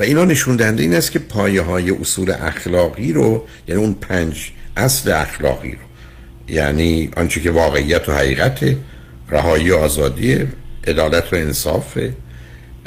و 0.00 0.02
اینا 0.02 0.24
نشون 0.24 0.56
دهنده 0.56 0.82
این 0.82 0.94
است 0.94 1.12
که 1.12 1.18
پایه 1.18 1.62
های 1.62 1.90
اصول 1.90 2.30
اخلاقی 2.30 3.12
رو 3.12 3.44
یعنی 3.68 3.80
اون 3.80 3.94
پنج 4.00 4.50
اصل 4.76 5.12
اخلاقی 5.12 5.72
رو 5.72 5.78
یعنی 6.54 7.10
آنچه 7.16 7.40
که 7.40 7.50
واقعیت 7.50 8.08
و 8.08 8.12
حقیقت 8.12 8.76
رهایی 9.28 9.70
و 9.70 9.76
آزادی 9.76 10.38
عدالت 10.86 11.32
و 11.32 11.36
انصاف 11.36 11.98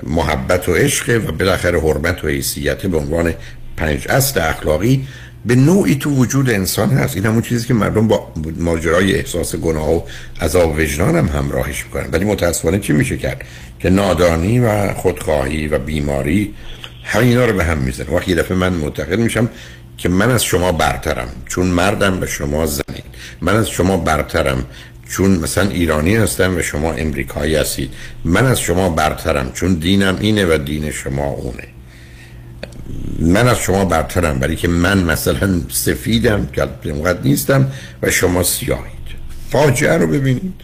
محبت 0.04 0.70
و 0.70 0.74
عشق 0.74 1.22
و 1.28 1.32
بالاخره 1.32 1.80
حرمت 1.80 2.24
و 2.24 2.28
حیثیت 2.28 2.86
به 2.86 2.98
عنوان 2.98 3.34
پنج 3.78 4.08
اصل 4.10 4.40
اخلاقی 4.42 5.08
به 5.46 5.56
نوعی 5.56 5.96
تو 5.96 6.10
وجود 6.10 6.50
انسان 6.50 6.90
هست. 6.90 7.16
این 7.16 7.26
همون 7.26 7.42
چیزی 7.42 7.68
که 7.68 7.74
مردم 7.74 8.08
با 8.08 8.34
ماجرای 8.60 9.16
احساس 9.16 9.56
گناه 9.56 9.96
و 9.96 10.02
عذاب 10.42 10.76
وجدان 10.76 11.16
هم 11.16 11.28
همراهش 11.28 11.84
می‌کنن. 11.84 12.10
ولی 12.12 12.26
متاسفانه 12.26 12.80
چی 12.80 12.94
میشه 12.94 13.18
کرد؟ 13.18 13.44
که 13.80 13.90
نادانی 13.90 14.60
و 14.60 14.94
خودخواهی 14.94 15.68
و 15.68 15.80
بیماری 15.80 16.54
همین 17.04 17.30
اینا 17.30 17.46
رو 17.46 17.54
به 17.58 17.64
هم 17.64 17.78
می‌زنه. 17.78 18.10
وقتی 18.10 18.32
یه 18.32 18.38
دفعه 18.38 18.58
من 18.58 18.74
معتقد 18.74 19.20
میشم 19.20 19.50
که 19.98 20.10
من 20.10 20.32
از 20.32 20.44
شما 20.44 20.72
برترم 20.72 21.28
چون 21.46 21.68
مردم 21.68 22.20
به 22.20 22.28
شما 22.28 22.66
زنید 22.66 23.06
من 23.42 23.56
از 23.56 23.70
شما 23.70 23.98
برترم 23.98 24.66
چون 25.10 25.32
مثلا 25.32 25.70
ایرانی 25.70 26.16
هستم 26.16 26.58
و 26.58 26.62
شما 26.62 26.94
امریکایی 26.94 27.56
هستید. 27.56 27.90
من 28.26 28.46
از 28.46 28.60
شما 28.60 28.90
برترم 28.90 29.52
چون 29.54 29.74
دینم 29.74 30.18
اینه 30.20 30.46
و 30.46 30.58
دین 30.58 30.92
شما 30.92 31.26
اونه. 31.26 31.68
من 33.20 33.48
از 33.48 33.58
شما 33.58 33.86
برترم 33.86 34.40
برای 34.40 34.56
که 34.56 34.68
من 34.68 35.04
مثلا 35.04 35.62
سفیدم 35.70 36.48
که 36.54 36.70
اونقدر 36.86 37.20
نیستم 37.24 37.72
و 38.02 38.12
شما 38.12 38.44
سیاهید. 38.44 38.94
فاجعه 39.50 39.98
رو 39.98 40.08
ببینید. 40.08 40.62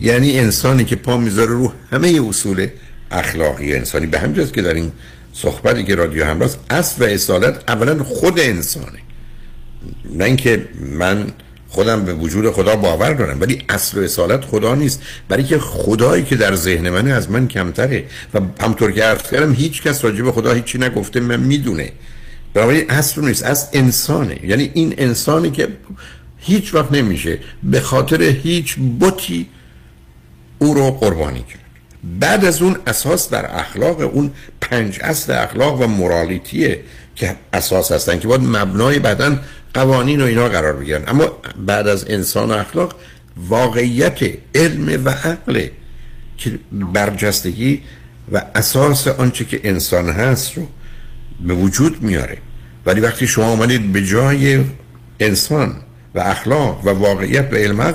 یعنی 0.00 0.38
انسانی 0.38 0.84
که 0.84 0.96
پا 0.96 1.16
می‌ذاره 1.16 1.50
رو 1.50 1.72
همه 1.92 2.20
اصول 2.28 2.66
اخلاقی 3.10 3.74
انسانی. 3.74 4.06
به 4.06 4.18
همجاست 4.18 4.54
که 4.54 4.62
در 4.62 4.74
این 4.74 4.92
صحبتی 5.32 5.84
که 5.84 5.94
رادیو 5.94 6.24
همراست 6.24 6.58
اصل 6.70 7.04
و 7.04 7.06
اصالت 7.08 7.70
اولا 7.70 8.04
خود 8.04 8.40
انسانه. 8.40 8.98
نه 10.14 10.24
اینکه 10.24 10.68
من 10.80 11.26
خودم 11.68 12.04
به 12.04 12.14
وجود 12.14 12.50
خدا 12.50 12.76
باور 12.76 13.14
دارم 13.14 13.40
ولی 13.40 13.62
اصل 13.68 14.00
و 14.00 14.02
اصالت 14.02 14.44
خدا 14.44 14.74
نیست. 14.74 15.02
برای 15.28 15.44
که 15.44 15.58
خدایی 15.58 16.24
که 16.24 16.36
در 16.36 16.54
ذهن 16.54 16.90
منه 16.90 17.10
از 17.10 17.30
من 17.30 17.48
کمتره. 17.48 18.04
و 18.34 18.40
همطور 18.60 18.92
که 18.92 19.02
عرض 19.02 19.22
کردم 19.22 19.52
هیچ 19.52 19.82
کس 19.82 20.04
راجع 20.04 20.30
خدا 20.30 20.52
هیچی 20.52 20.78
نگفته 20.78 21.20
من 21.20 21.40
می‌دونه. 21.40 21.92
برای 22.54 22.86
اصل 22.88 23.24
نیست 23.24 23.42
از 23.42 23.68
انسانه. 23.72 24.38
یعنی 24.44 24.70
این 24.74 24.94
انسانی 24.98 25.50
که 25.50 25.68
هیچ 26.38 26.74
وقت 26.74 26.92
نمیشه 26.92 27.38
به 27.62 27.80
خاطر 27.80 28.22
هیچ 28.22 28.74
بوتی 28.74 29.48
او 30.58 30.74
رو 30.74 30.90
قربانی 30.90 31.44
کرد. 31.48 31.67
بعد 32.20 32.44
از 32.44 32.62
اون 32.62 32.76
اساس 32.86 33.30
در 33.30 33.56
اخلاق 33.56 34.00
اون 34.00 34.30
پنج 34.60 34.98
اصل 35.02 35.32
اخلاق 35.32 35.80
و 35.80 35.86
مورالیتیه 35.86 36.80
که 37.14 37.36
اساس 37.52 37.92
هستن 37.92 38.18
که 38.18 38.28
باید 38.28 38.40
مبنای 38.40 38.98
بعدا 38.98 39.36
قوانین 39.74 40.20
و 40.20 40.24
اینا 40.24 40.48
قرار 40.48 40.72
بگیرن. 40.72 41.02
اما 41.06 41.32
بعد 41.66 41.88
از 41.88 42.10
انسان 42.10 42.50
اخلاق 42.50 42.94
واقعیت 43.36 44.18
علم 44.54 45.04
و 45.04 45.08
عقل 45.08 45.66
که 46.36 46.58
برجستگی 46.72 47.82
و 48.32 48.42
اساس 48.54 49.08
آنچه 49.08 49.44
که 49.44 49.60
انسان 49.64 50.08
هست 50.08 50.56
رو 50.56 50.66
به 51.40 51.54
وجود 51.54 52.02
میاره. 52.02 52.38
ولی 52.86 53.00
وقتی 53.00 53.26
شما 53.26 53.44
آمدید 53.44 53.92
به 53.92 54.04
جای 54.06 54.64
انسان 55.20 55.76
و 56.14 56.20
اخلاق 56.20 56.86
و 56.86 56.90
واقعیت 56.90 57.52
و 57.52 57.56
علم 57.56 57.94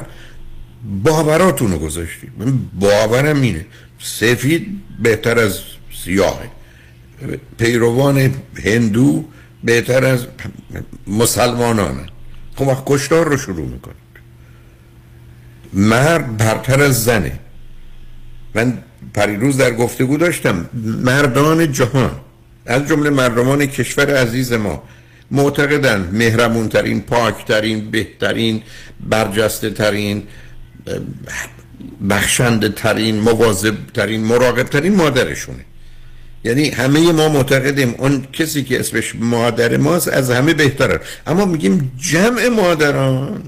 باوراتون 1.03 1.72
رو 1.72 1.80
گذاشتید. 1.80 2.31
باورم 2.80 3.41
اینه. 3.41 3.65
سفید 4.03 4.67
بهتر 4.99 5.39
از 5.39 5.59
سیاهه 6.03 6.49
پیروان 7.57 8.31
هندو 8.63 9.25
بهتر 9.63 10.05
از 10.05 10.25
مسلمانان. 11.07 12.09
خب 12.55 12.67
وقت 12.67 12.84
کشتار 12.85 13.25
رو 13.27 13.38
شروع 13.38 13.67
می‌کنید. 13.67 13.97
مرد 15.73 16.38
برتر 16.38 16.81
از 16.81 17.03
زنه. 17.03 17.39
من 18.55 18.77
پریروز 19.13 19.57
در 19.57 19.71
گفتگو 19.71 20.17
داشتم 20.17 20.69
مردان 21.03 21.71
جهان. 21.71 22.11
از 22.65 22.88
جمله 22.88 23.09
مردمان 23.09 23.65
کشور 23.65 24.17
عزیز 24.17 24.53
ما. 24.53 24.84
معتقدن 25.31 26.09
مهرمونترین 26.11 27.01
پاکترین 27.01 27.91
بهترین 27.91 28.61
برجسته 29.09 29.69
ترین 29.69 30.23
بخشنده 32.09 32.69
ترین 32.69 33.19
مواظب 33.19 33.75
ترین 33.93 34.23
مراقب 34.23 34.63
ترین 34.63 34.95
مادرشونه. 34.95 35.65
یعنی 36.43 36.69
همه 36.69 37.11
ما 37.11 37.29
معتقدیم 37.29 37.95
اون 37.97 38.25
کسی 38.33 38.63
که 38.63 38.79
اسمش 38.79 39.15
مادر 39.15 39.77
ماست 39.77 40.07
از 40.07 40.31
همه 40.31 40.53
بهتره. 40.53 40.99
اما 41.27 41.45
میگیم 41.45 41.91
جمع 41.97 42.47
مادران. 42.47 43.43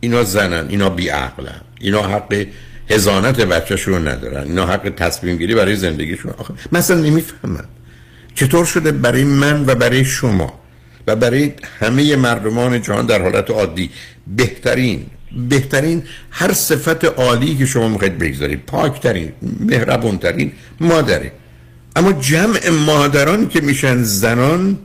اینا 0.00 0.24
زنن 0.24 0.66
اینا 0.68 0.90
بیعقلن 0.90 1.60
اینا 1.80 2.02
حق 2.02 2.46
هزانت 2.90 3.40
بچهشون 3.40 4.08
ندارن 4.08 4.42
اینا 4.42 4.66
حق 4.66 4.92
تصمیم 4.96 5.36
گیری 5.36 5.54
برای 5.54 5.76
زندگیشون. 5.76 6.32
آخه 6.38 6.54
مثلا 6.72 7.00
نمی‌فهمم 7.00 7.68
چطور 8.34 8.64
شده 8.64 8.92
برای 8.92 9.24
من 9.24 9.64
و 9.66 9.74
برای 9.74 10.04
شما 10.04 10.60
و 11.06 11.16
برای 11.16 11.52
همه 11.80 12.16
مردمان 12.16 12.82
جهان 12.82 13.06
در 13.06 13.22
حالت 13.22 13.50
عادی 13.50 13.90
بهترین 14.26 15.06
بهترین 15.48 16.02
هر 16.30 16.52
صفت 16.52 17.04
عالی 17.04 17.56
که 17.56 17.66
شما 17.66 17.88
می‌خواید 17.88 18.18
بگذارید. 18.18 18.66
پاکترین 18.66 19.32
مهربونترین 19.60 20.52
مادره. 20.80 21.32
اما 21.96 22.12
جمع 22.12 22.68
مادران 22.68 23.48
که 23.48 23.60
میشن 23.60 24.02
زنان 24.02 24.78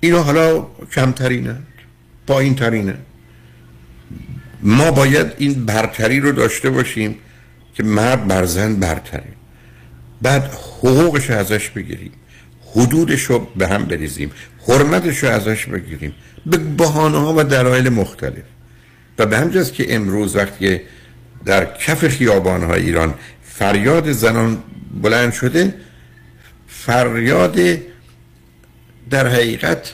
اینا 0.00 0.22
حالا 0.22 0.66
کمترینن 0.94 1.58
پایین 2.26 2.54
ترینن 2.54 2.98
ما 4.62 4.90
باید 4.90 5.26
این 5.38 5.66
برتری 5.66 6.20
رو 6.20 6.32
داشته 6.32 6.70
باشیم 6.70 7.14
که 7.74 7.82
مرد 7.82 8.26
بر 8.26 8.44
زن 8.44 8.74
برتره. 8.74 9.32
بعد 10.22 10.44
حقوقش 10.44 11.30
ازش 11.30 11.68
بگیریم. 11.68 12.10
حدودش 12.74 13.22
رو 13.22 13.46
به 13.56 13.68
هم 13.68 13.84
بریزیم. 13.84 14.30
حرمتش 14.68 15.18
رو 15.18 15.28
ازش 15.28 15.66
بگیریم. 15.66 16.14
به 16.46 16.56
بحانه 16.56 17.18
ها 17.18 17.34
و 17.36 17.44
دلایل 17.44 17.88
مختلف. 17.88 18.44
و 19.18 19.26
به 19.26 19.38
همجاست 19.38 19.74
که 19.74 19.94
امروز 19.94 20.36
وقتی 20.36 20.80
در 21.44 21.64
کف 21.64 22.08
خیابان 22.08 22.62
های 22.62 22.82
ایران 22.82 23.14
فریاد 23.42 24.12
زنان 24.12 24.62
بلند 25.02 25.32
شده 25.32 25.74
فریاد 26.68 27.58
در 29.10 29.28
حقیقت 29.28 29.92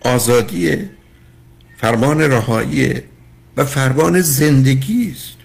آزادی 0.00 0.78
فرمان 1.76 2.20
رهایی 2.20 2.94
و 3.56 3.64
فرمان 3.64 4.20
زندگی 4.20 5.14
است. 5.16 5.36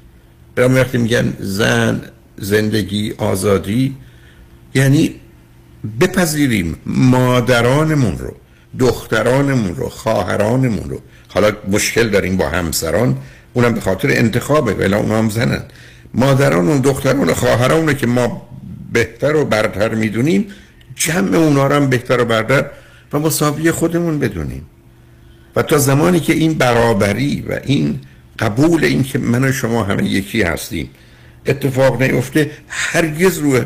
برام 0.56 0.76
وقتی 0.76 0.98
میگن 0.98 1.34
زن 1.40 2.02
زندگی 2.38 3.14
آزادی 3.18 3.96
یعنی 4.76 5.16
بپذیریم 6.02 6.78
مادرانمون 6.86 8.18
رو 8.18 8.36
دخترانمون 8.80 9.76
رو 9.76 9.90
خواهرانمون 9.90 10.90
رو. 10.90 11.02
حالا 11.38 11.52
مشکل 11.68 12.10
داریم 12.10 12.38
با 12.38 12.50
همسران 12.50 13.18
اونم 13.54 13.74
به 13.74 13.82
خاطر 13.82 14.10
انتخابه 14.12 14.74
ولی 14.74 14.94
اونا 14.94 15.18
هم 15.18 15.30
زنن. 15.30 15.62
مادران 16.14 16.68
و 16.68 16.80
دختران 16.80 17.30
و 17.30 17.34
خواهران 17.34 17.94
که 17.94 18.08
ما 18.08 18.50
بهتر 18.94 19.36
و 19.36 19.46
برتر 19.46 19.96
می‌دونیم 19.96 20.48
جمع 20.96 21.38
اونا 21.38 21.70
هم 21.70 21.90
بهتر 21.90 22.22
و 22.22 22.26
برتر 22.26 22.66
و 23.14 23.20
مساوی 23.20 23.72
خودمون 23.72 24.20
بدونیم. 24.20 24.66
و 25.56 25.62
تا 25.62 25.78
زمانی 25.78 26.20
که 26.20 26.34
این 26.34 26.54
برابری 26.54 27.46
و 27.50 27.60
این 27.66 28.00
قبول 28.40 28.86
این 28.86 29.04
که 29.04 29.20
من 29.20 29.44
و 29.44 29.52
شما 29.52 29.84
همه 29.84 30.04
یکی 30.04 30.42
هستیم 30.42 30.90
اتفاق 31.46 32.02
نیفته 32.02 32.52
هرگز 32.68 33.38
روی, 33.38 33.62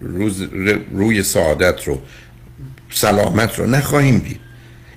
روز 0.00 0.42
روی 0.92 1.22
سعادت 1.22 1.84
رو 1.84 2.00
سلامت 2.90 3.58
رو 3.58 3.66
نخواهیم 3.66 4.18
دید. 4.18 4.45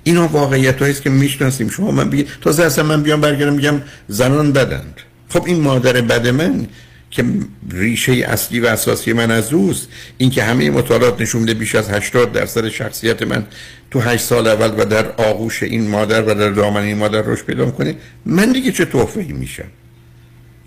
اینا 0.04 0.28
واقعیت 0.28 0.82
است 0.82 1.02
که 1.02 1.10
می‌شناسیم. 1.10 1.68
شما 1.68 1.90
من 1.90 2.10
بگید 2.10 2.28
تازه 2.40 2.64
اصلا 2.64 2.84
من 2.84 3.02
بیام 3.02 3.20
برگردم 3.20 3.52
میگم 3.52 3.82
زنان 4.08 4.52
بدند. 4.52 4.94
خب 5.28 5.44
این 5.46 5.60
مادر 5.60 6.00
بد 6.00 6.28
من 6.28 6.66
که 7.10 7.24
ریشه 7.70 8.12
اصلی 8.12 8.60
و 8.60 8.66
اساسی 8.66 9.12
من 9.12 9.30
از 9.30 9.52
اوست 9.52 9.88
این 10.18 10.30
که 10.30 10.42
همه 10.42 10.70
مطالعات 10.70 11.20
نشون 11.20 11.40
میده 11.40 11.54
بیش 11.54 11.74
از 11.74 11.90
80 11.90 12.32
درصد 12.32 12.68
شخصیت 12.68 13.22
من 13.22 13.46
تو 13.90 14.00
8 14.00 14.24
سال 14.24 14.46
اول 14.46 14.82
و 14.82 14.84
در 14.84 15.12
آغوش 15.12 15.62
این 15.62 15.88
مادر 15.88 16.22
و 16.22 16.34
در 16.34 16.50
دامن 16.50 16.82
این 16.82 16.96
مادر 16.96 17.22
رشد 17.22 17.44
پیدا 17.44 17.70
کنه 17.70 17.94
من 18.26 18.52
دیگه 18.52 18.72
چه 18.72 18.84
توفیقی 18.84 19.32
میشم؟ 19.32 19.68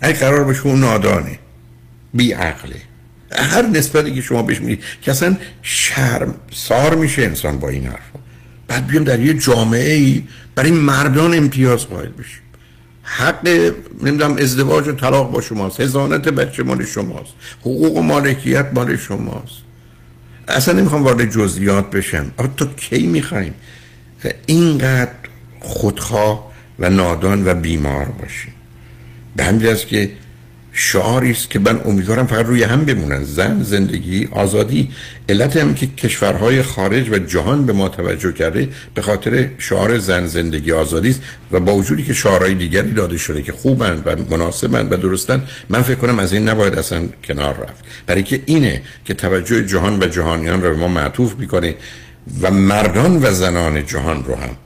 اگه 0.00 0.18
قرار 0.18 0.44
باشه 0.44 0.66
اون 0.66 0.80
نادانه 0.80 1.38
بی 2.14 2.32
عقله. 2.32 2.76
هر 3.32 3.62
نسبتی 3.62 4.14
که 4.14 4.20
شما 4.20 4.42
بهش 4.42 4.60
می‌دید 4.60 4.84
که 5.02 5.10
اصلا 5.10 5.36
شرم 5.62 6.34
سار 6.52 6.94
میشه 6.94 7.22
انسان 7.22 7.58
با 7.58 7.68
این 7.68 7.86
حرفا. 7.86 8.18
بعد 8.68 8.86
بیام 8.86 9.04
در 9.04 9.20
یه 9.20 9.34
جامعه 9.34 9.92
ای 9.92 10.22
برای 10.54 10.70
مردان 10.70 11.34
امتیاز 11.34 11.86
قائل 11.86 12.08
بشیم. 12.08 12.40
حق 13.02 13.48
نمی‌دونم 14.02 14.36
ازدواج 14.36 14.88
و 14.88 14.92
طلاق 14.92 15.32
با 15.32 15.40
شماست 15.40 15.80
هزانت 15.80 16.28
بچه 16.28 16.62
مال 16.62 16.84
شماست 16.84 17.32
حقوق 17.60 17.96
و 17.96 18.02
مالکیت 18.02 18.66
مال 18.74 18.96
شماست. 18.96 19.56
اصلا 20.48 20.74
نمی‌خوام 20.74 21.02
وارد 21.02 21.30
جزئیات 21.30 21.90
بشم. 21.90 22.30
آقا 22.36 22.48
تو 22.56 22.66
کی 22.66 23.06
می‌خوایم 23.06 23.54
اینقدر 24.46 25.10
خودخواه 25.60 26.52
و 26.78 26.90
نادان 26.90 27.48
و 27.48 27.54
بیمار 27.54 28.04
باشیم 28.04 28.52
به 29.36 29.44
همین 29.44 29.76
که 29.88 30.10
شعاری 30.76 31.30
است 31.30 31.50
که 31.50 31.58
من 31.58 31.80
امیدوارم 31.84 32.26
فقط 32.26 32.46
روی 32.46 32.62
هم 32.62 32.84
بمونن. 32.84 33.24
زن 33.24 33.62
زندگی 33.62 34.28
آزادی. 34.32 34.90
علت 35.28 35.56
هم 35.56 35.74
که 35.74 35.86
کشورهای 35.86 36.62
خارج 36.62 37.10
و 37.10 37.18
جهان 37.18 37.66
به 37.66 37.72
ما 37.72 37.88
توجه 37.88 38.32
کرده 38.32 38.68
به 38.94 39.02
خاطر 39.02 39.48
شعار 39.58 39.98
زن 39.98 40.26
زندگی 40.26 40.72
آزادی 40.72 41.10
است 41.10 41.20
و 41.52 41.60
با 41.60 41.74
وجودی 41.74 42.02
که 42.02 42.12
شعارهای 42.12 42.54
دیگری 42.54 42.92
داده 42.92 43.18
شده 43.18 43.42
که 43.42 43.52
خوبند 43.52 44.02
و 44.06 44.36
مناسبند 44.36 44.92
و 44.92 44.96
درستند 44.96 45.48
من 45.68 45.82
فکر 45.82 45.94
کنم 45.94 46.18
از 46.18 46.32
این 46.32 46.48
نباید 46.48 46.74
اصلا 46.74 47.08
کنار 47.24 47.54
رفت. 47.54 47.84
برای 48.06 48.22
که 48.22 48.42
اینه 48.46 48.82
که 49.04 49.14
توجه 49.14 49.66
جهان 49.66 50.02
و 50.02 50.06
جهانیان 50.06 50.62
رو 50.62 50.70
به 50.70 50.76
ما 50.76 50.88
معطوف 50.88 51.34
می‌کنه 51.38 51.74
و 52.40 52.50
مردان 52.50 53.22
و 53.22 53.32
زنان 53.32 53.86
جهان 53.86 54.24
رو 54.24 54.34
هم 54.34 54.56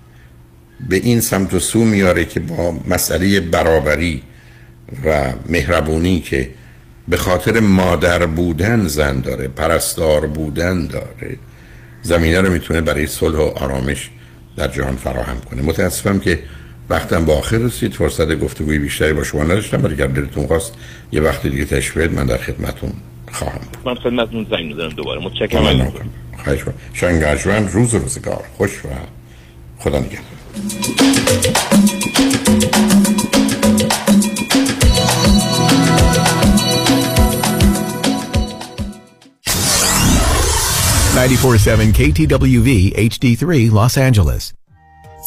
به 0.88 0.96
این 0.96 1.20
سمت 1.20 1.54
و 1.54 1.58
سو 1.58 1.84
میاره 1.84 2.24
که 2.24 2.40
با 2.40 2.74
مسئله 2.88 3.40
برابری 3.40 4.22
و 5.04 5.32
مهربونی 5.48 6.20
که 6.20 6.50
به 7.08 7.16
خاطر 7.16 7.60
مادر 7.60 8.26
بودن 8.26 8.86
زن 8.86 9.20
داره 9.20 9.48
پرستار 9.48 10.26
بودن 10.26 10.86
داره 10.86 11.36
زمینه 12.02 12.40
رو 12.40 12.52
می‌تونه 12.52 12.80
برای 12.80 13.06
صلح 13.06 13.36
و 13.36 13.40
آرامش 13.40 14.10
در 14.56 14.68
جهان 14.68 14.96
فراهم 14.96 15.40
کنه. 15.40 15.62
متاسفم 15.62 16.18
که 16.18 16.38
وقتم 16.90 17.24
با 17.24 17.38
آخر 17.38 17.58
رسید. 17.58 17.94
فرصت 17.94 18.38
گفتگوی 18.38 18.78
بیشتری 18.78 19.12
با 19.12 19.24
شما 19.24 19.42
نداشتم 19.42 19.84
ولی 19.84 19.94
اگر 19.94 20.06
دلتون 20.06 20.46
خواست 20.46 20.72
یه 21.12 21.20
وقت 21.20 21.46
دیگه 21.46 21.64
تشبیه 21.64 22.08
من 22.08 22.26
در 22.26 22.36
خدمتون 22.36 22.92
خواهم 23.32 23.58
بود. 23.58 23.76
من 23.84 23.94
خدمتتون 23.94 24.46
زنگ 24.50 24.64
می‌زنم 24.64 24.88
دوباره. 24.88 25.20
متشکرم. 25.20 25.92
خواهش 26.44 26.60
شنگجمن 26.92 27.68
روز 27.68 27.94
روزگار. 27.94 28.44
خوش 28.56 28.84
و 28.84 28.88
خدا 29.78 29.98
نگهدار. 29.98 31.67
KTWV 41.18 42.70
HD3 43.10 43.44
Los 43.76 43.94
Angeles. 44.06 44.44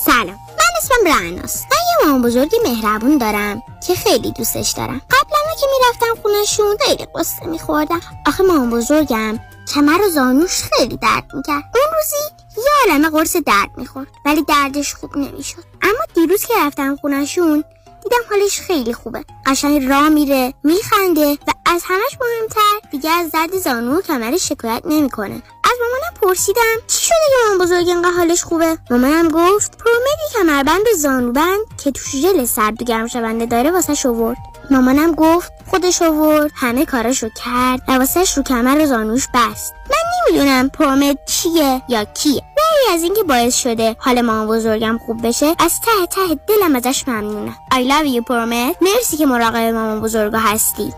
سلام 0.06 0.40
من 0.58 0.72
اسمم 0.78 1.08
رعناست 1.08 1.66
من 1.72 1.78
یه 1.78 2.06
مامان 2.06 2.22
بزرگی 2.22 2.58
مهربون 2.64 3.18
دارم 3.18 3.62
که 3.88 3.96
خیلی 3.96 4.32
دوستش 4.32 4.72
دارم. 4.72 5.02
قبلا 5.10 5.56
که 5.60 5.68
می‌رفتم 5.74 6.22
خونشون 6.22 6.78
خیلی 6.86 7.06
قصه 7.16 7.46
میخوردم. 7.46 8.02
آخه 8.28 8.44
مامان 8.44 8.70
بزرگم 8.70 9.40
کمر 9.74 10.02
و 10.08 10.10
زانوش 10.10 10.64
خیلی 10.64 10.98
درد 10.98 11.26
می‌کرد. 11.34 11.64
اون 11.76 11.96
روزی 11.96 12.16
یه 12.58 12.92
عالمه 12.92 13.10
قرص 13.10 13.36
درد 13.36 13.70
می‌خورد 13.78 14.08
ولی 14.26 14.44
دردش 14.44 14.94
خوب 14.94 15.18
نمی‌شد. 15.18 15.64
اما 15.82 16.06
دیروز 16.16 16.46
که 16.46 16.54
رفتم 16.66 16.96
خونشون 16.96 17.64
دیدم 18.04 18.18
حالش 18.30 18.60
خیلی 18.60 18.94
خوبه. 18.94 19.26
قشنگ 19.46 19.90
را 19.90 20.10
میره 20.10 20.54
میخنده 20.64 21.32
و 21.48 21.52
از 21.66 21.82
همش 21.86 22.18
مهمتر 22.22 22.90
دیگه 22.92 23.10
از 23.10 23.32
درد 23.32 23.58
زانو 23.58 23.98
و 23.98 24.02
کمرش 24.02 24.50
شکایت 24.50 24.82
نمی‌کنه. 24.86 25.42
از 25.64 25.72
مامانم 25.82 26.14
پرسیدم 26.22 26.78
چی 26.88 27.06
شده 27.06 27.16
که 27.30 27.50
مامان 27.50 27.66
بزرگ 27.66 27.88
اینقدر 27.88 28.12
حالش 28.12 28.44
خوبه؟ 28.44 28.78
مامانم 28.92 29.28
گفت 29.28 29.78
پرومدی 29.78 30.34
کمربند 30.34 30.86
زانوبند 30.98 31.60
که 31.84 31.92
توش 31.92 32.16
ژل 32.16 32.46
سرد 32.46 32.82
و 32.82 32.86
گرم 32.86 33.08
شونده 33.08 33.46
داره 33.46 33.72
واسه 33.72 33.96
شورد 33.96 34.38
مامانم 34.72 35.12
گفت 35.12 35.52
خودش 35.72 36.02
آورد 36.02 36.52
همه 36.56 36.86
کاراشو 36.86 37.30
کرد 37.30 37.82
و 37.88 37.92
واسهش 37.92 38.38
رو 38.38 38.44
کمر 38.44 38.82
و 38.82 38.86
زانوش 38.86 39.28
بست. 39.34 39.74
من 39.90 40.32
نمی‌دونم 40.32 40.70
پرومد 40.70 41.18
چیه 41.26 41.82
یا 41.90 42.04
کیه. 42.04 42.44
ولی 42.72 42.96
از 42.96 43.04
اینکه 43.04 43.24
باعث 43.24 43.56
شده 43.56 43.96
حال 44.00 44.22
مامان 44.22 44.48
بزرگم 44.48 45.00
خوب 45.06 45.28
بشه 45.28 45.56
از 45.60 45.80
ته 45.82 46.06
ته 46.10 46.40
دلم 46.48 46.76
ازش 46.76 47.04
ممنونم. 47.08 47.56
I 47.74 47.76
love 47.76 48.16
you 48.18 48.22
پرومد 48.28 48.76
مرسی 48.82 49.18
که 49.18 49.26
مراقب 49.26 49.56
مامان 49.74 50.02
بزرگا 50.02 50.38
هستی. 50.40 50.94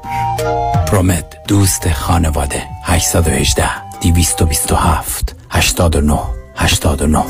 پرومد 0.88 1.36
دوست 1.48 1.90
خانواده. 1.94 2.64
818 2.84 3.70
227 4.02 5.36
89 5.50 6.20
89 6.56 7.24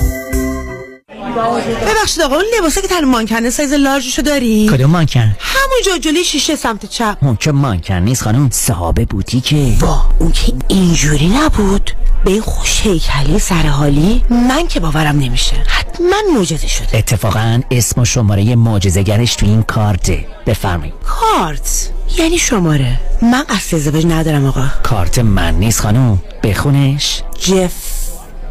ببخشید 1.31 2.21
آقا 2.21 2.35
اون 2.35 2.45
لباسه 2.57 2.81
که 2.81 2.87
تن 2.87 3.05
مانکنه 3.05 3.49
سایز 3.49 3.73
لارجشو 3.73 4.21
داری؟ 4.21 4.69
کدوم 4.69 4.89
مانکن؟ 4.89 5.35
همون 5.39 5.99
جلوی 6.01 6.23
شیشه 6.23 6.55
سمت 6.55 6.85
چپ. 6.85 7.17
اون 7.21 7.35
که 7.35 7.51
مانکن 7.51 7.93
نیست 7.93 8.23
خانم 8.23 8.49
صحابه 8.51 9.05
بوتیکه. 9.05 9.75
وا 9.79 10.05
اون 10.19 10.31
که 10.31 10.53
اینجوری 10.67 11.27
نبود. 11.27 11.91
به 12.25 12.31
این 12.31 12.41
خوش 12.41 12.81
هیکلی 12.81 13.39
سرحالی 13.39 14.23
من 14.29 14.67
که 14.67 14.79
باورم 14.79 15.19
نمیشه. 15.19 15.55
حتما 15.67 16.15
معجزه 16.35 16.67
شده. 16.67 16.97
اتفاقا 16.97 17.61
اسم 17.71 18.01
و 18.01 18.05
شماره 18.05 18.55
معجزه‌گرش 18.55 19.35
تو 19.35 19.45
این 19.45 19.63
کارته. 19.63 20.25
بفرمایید. 20.47 20.93
کارت؟ 21.05 21.89
یعنی 22.17 22.37
شماره؟ 22.37 22.99
من 23.21 23.43
قصد 23.43 23.75
ازدواج 23.75 24.05
ندارم 24.05 24.45
آقا. 24.45 24.65
کارت 24.83 25.19
من 25.19 25.55
نیست 25.55 25.79
خانم. 25.81 26.21
بخونش. 26.43 27.21
جف 27.39 28.02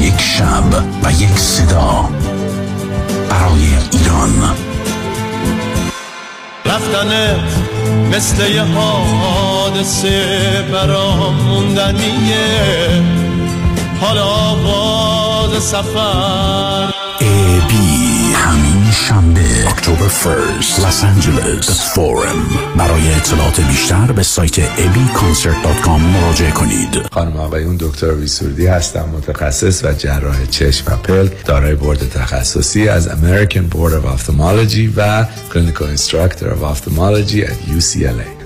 یک 0.00 0.20
شب 0.20 0.84
و 1.02 1.12
یک 1.12 1.38
صدا 1.38 2.08
برای 3.30 3.68
ایران. 3.92 4.56
رفتنت 6.64 7.40
مثل 8.12 8.50
یه 8.50 8.62
حادثه 8.62 10.64
برام 10.72 11.34
موندنیه 11.34 13.02
حالا 14.00 14.54
باز 14.54 15.64
سفر 15.64 17.05
شنبه 18.96 19.68
October 19.68 20.08
first 20.08 20.86
لس 20.86 21.04
آنجلس 21.04 21.94
Forum 21.94 22.48
برای 22.76 23.14
اطلاعات 23.14 23.60
بیشتر 23.60 24.12
به 24.12 24.22
سایت 24.22 24.56
abconcert.com 24.56 25.88
مراجعه 25.88 26.50
کنید. 26.50 27.06
خانم 27.12 27.36
آقایون 27.36 27.76
دکتر 27.76 28.14
ویسوردی 28.14 28.66
هستم 28.66 29.08
متخصص 29.08 29.84
و 29.84 29.92
جراح 29.92 30.46
چشم 30.46 30.92
و 30.92 30.96
پلک 30.96 31.46
دارای 31.46 31.74
بورد 31.74 32.08
تخصصی 32.08 32.88
از 32.88 33.08
American 33.08 33.74
Board 33.74 33.92
of 33.92 34.20
Ophthalmology 34.20 34.88
و 34.96 35.24
Clinical 35.24 35.98
Instructor 35.98 36.44
of 36.44 36.62
Ophthalmology 36.62 37.44
at 37.44 37.78
UCLA 37.78 38.45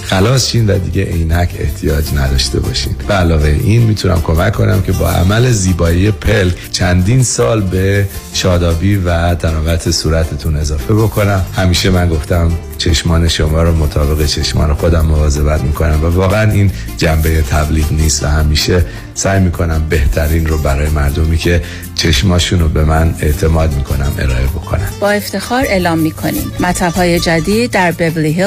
خلاص 0.03 0.49
شین 0.49 0.69
و 0.69 0.77
دیگه 0.77 1.03
عینک 1.03 1.55
احتیاج 1.59 2.05
نداشته 2.15 2.59
باشین. 2.59 2.95
به 3.07 3.13
علاوه 3.13 3.57
این 3.63 3.81
می‌تونم 3.81 4.21
کمک 4.21 4.53
کنم 4.53 4.81
که 4.81 4.91
با 4.91 5.09
عمل 5.09 5.51
زیبایی 5.51 6.11
پلک 6.11 6.71
چندین 6.71 7.23
سال 7.23 7.61
به 7.61 8.07
شادابی 8.33 8.95
و 8.95 9.35
تناوت 9.35 9.91
صورتتون 9.91 10.55
اضافه 10.55 10.93
بکنم. 10.93 11.45
همیشه 11.55 11.89
من 11.89 12.09
گفتم 12.09 12.51
چشمان 12.77 13.27
شما 13.27 13.63
رو 13.63 13.75
مطابق 13.75 14.25
چشمان 14.25 14.73
خودم 14.73 15.05
مواظبت 15.05 15.61
می‌کنم 15.61 16.03
و 16.03 16.07
واقعا 16.07 16.51
این 16.51 16.71
جنبه 16.97 17.41
تبلیغ 17.41 17.91
نیست 17.91 18.23
و 18.23 18.27
همیشه 18.27 18.85
سعی 19.13 19.39
می‌کنم 19.39 19.85
بهترین 19.89 20.45
رو 20.45 20.57
برای 20.57 20.89
مردمی 20.89 21.37
که 21.37 21.61
چشماشون 21.95 22.59
رو 22.59 22.69
به 22.69 22.83
من 22.83 23.15
اعتماد 23.19 23.73
می‌کنم 23.73 24.11
ارائه 24.19 24.45
بکنم 24.45 24.87
با 24.99 25.09
افتخار 25.11 25.63
اعلام 25.67 25.99
می‌کنیم 25.99 26.51
مطب 26.59 26.93
های 26.93 27.19
جدید 27.19 27.71
در 27.71 27.91
بیبلی 27.91 28.31
هیل 28.31 28.39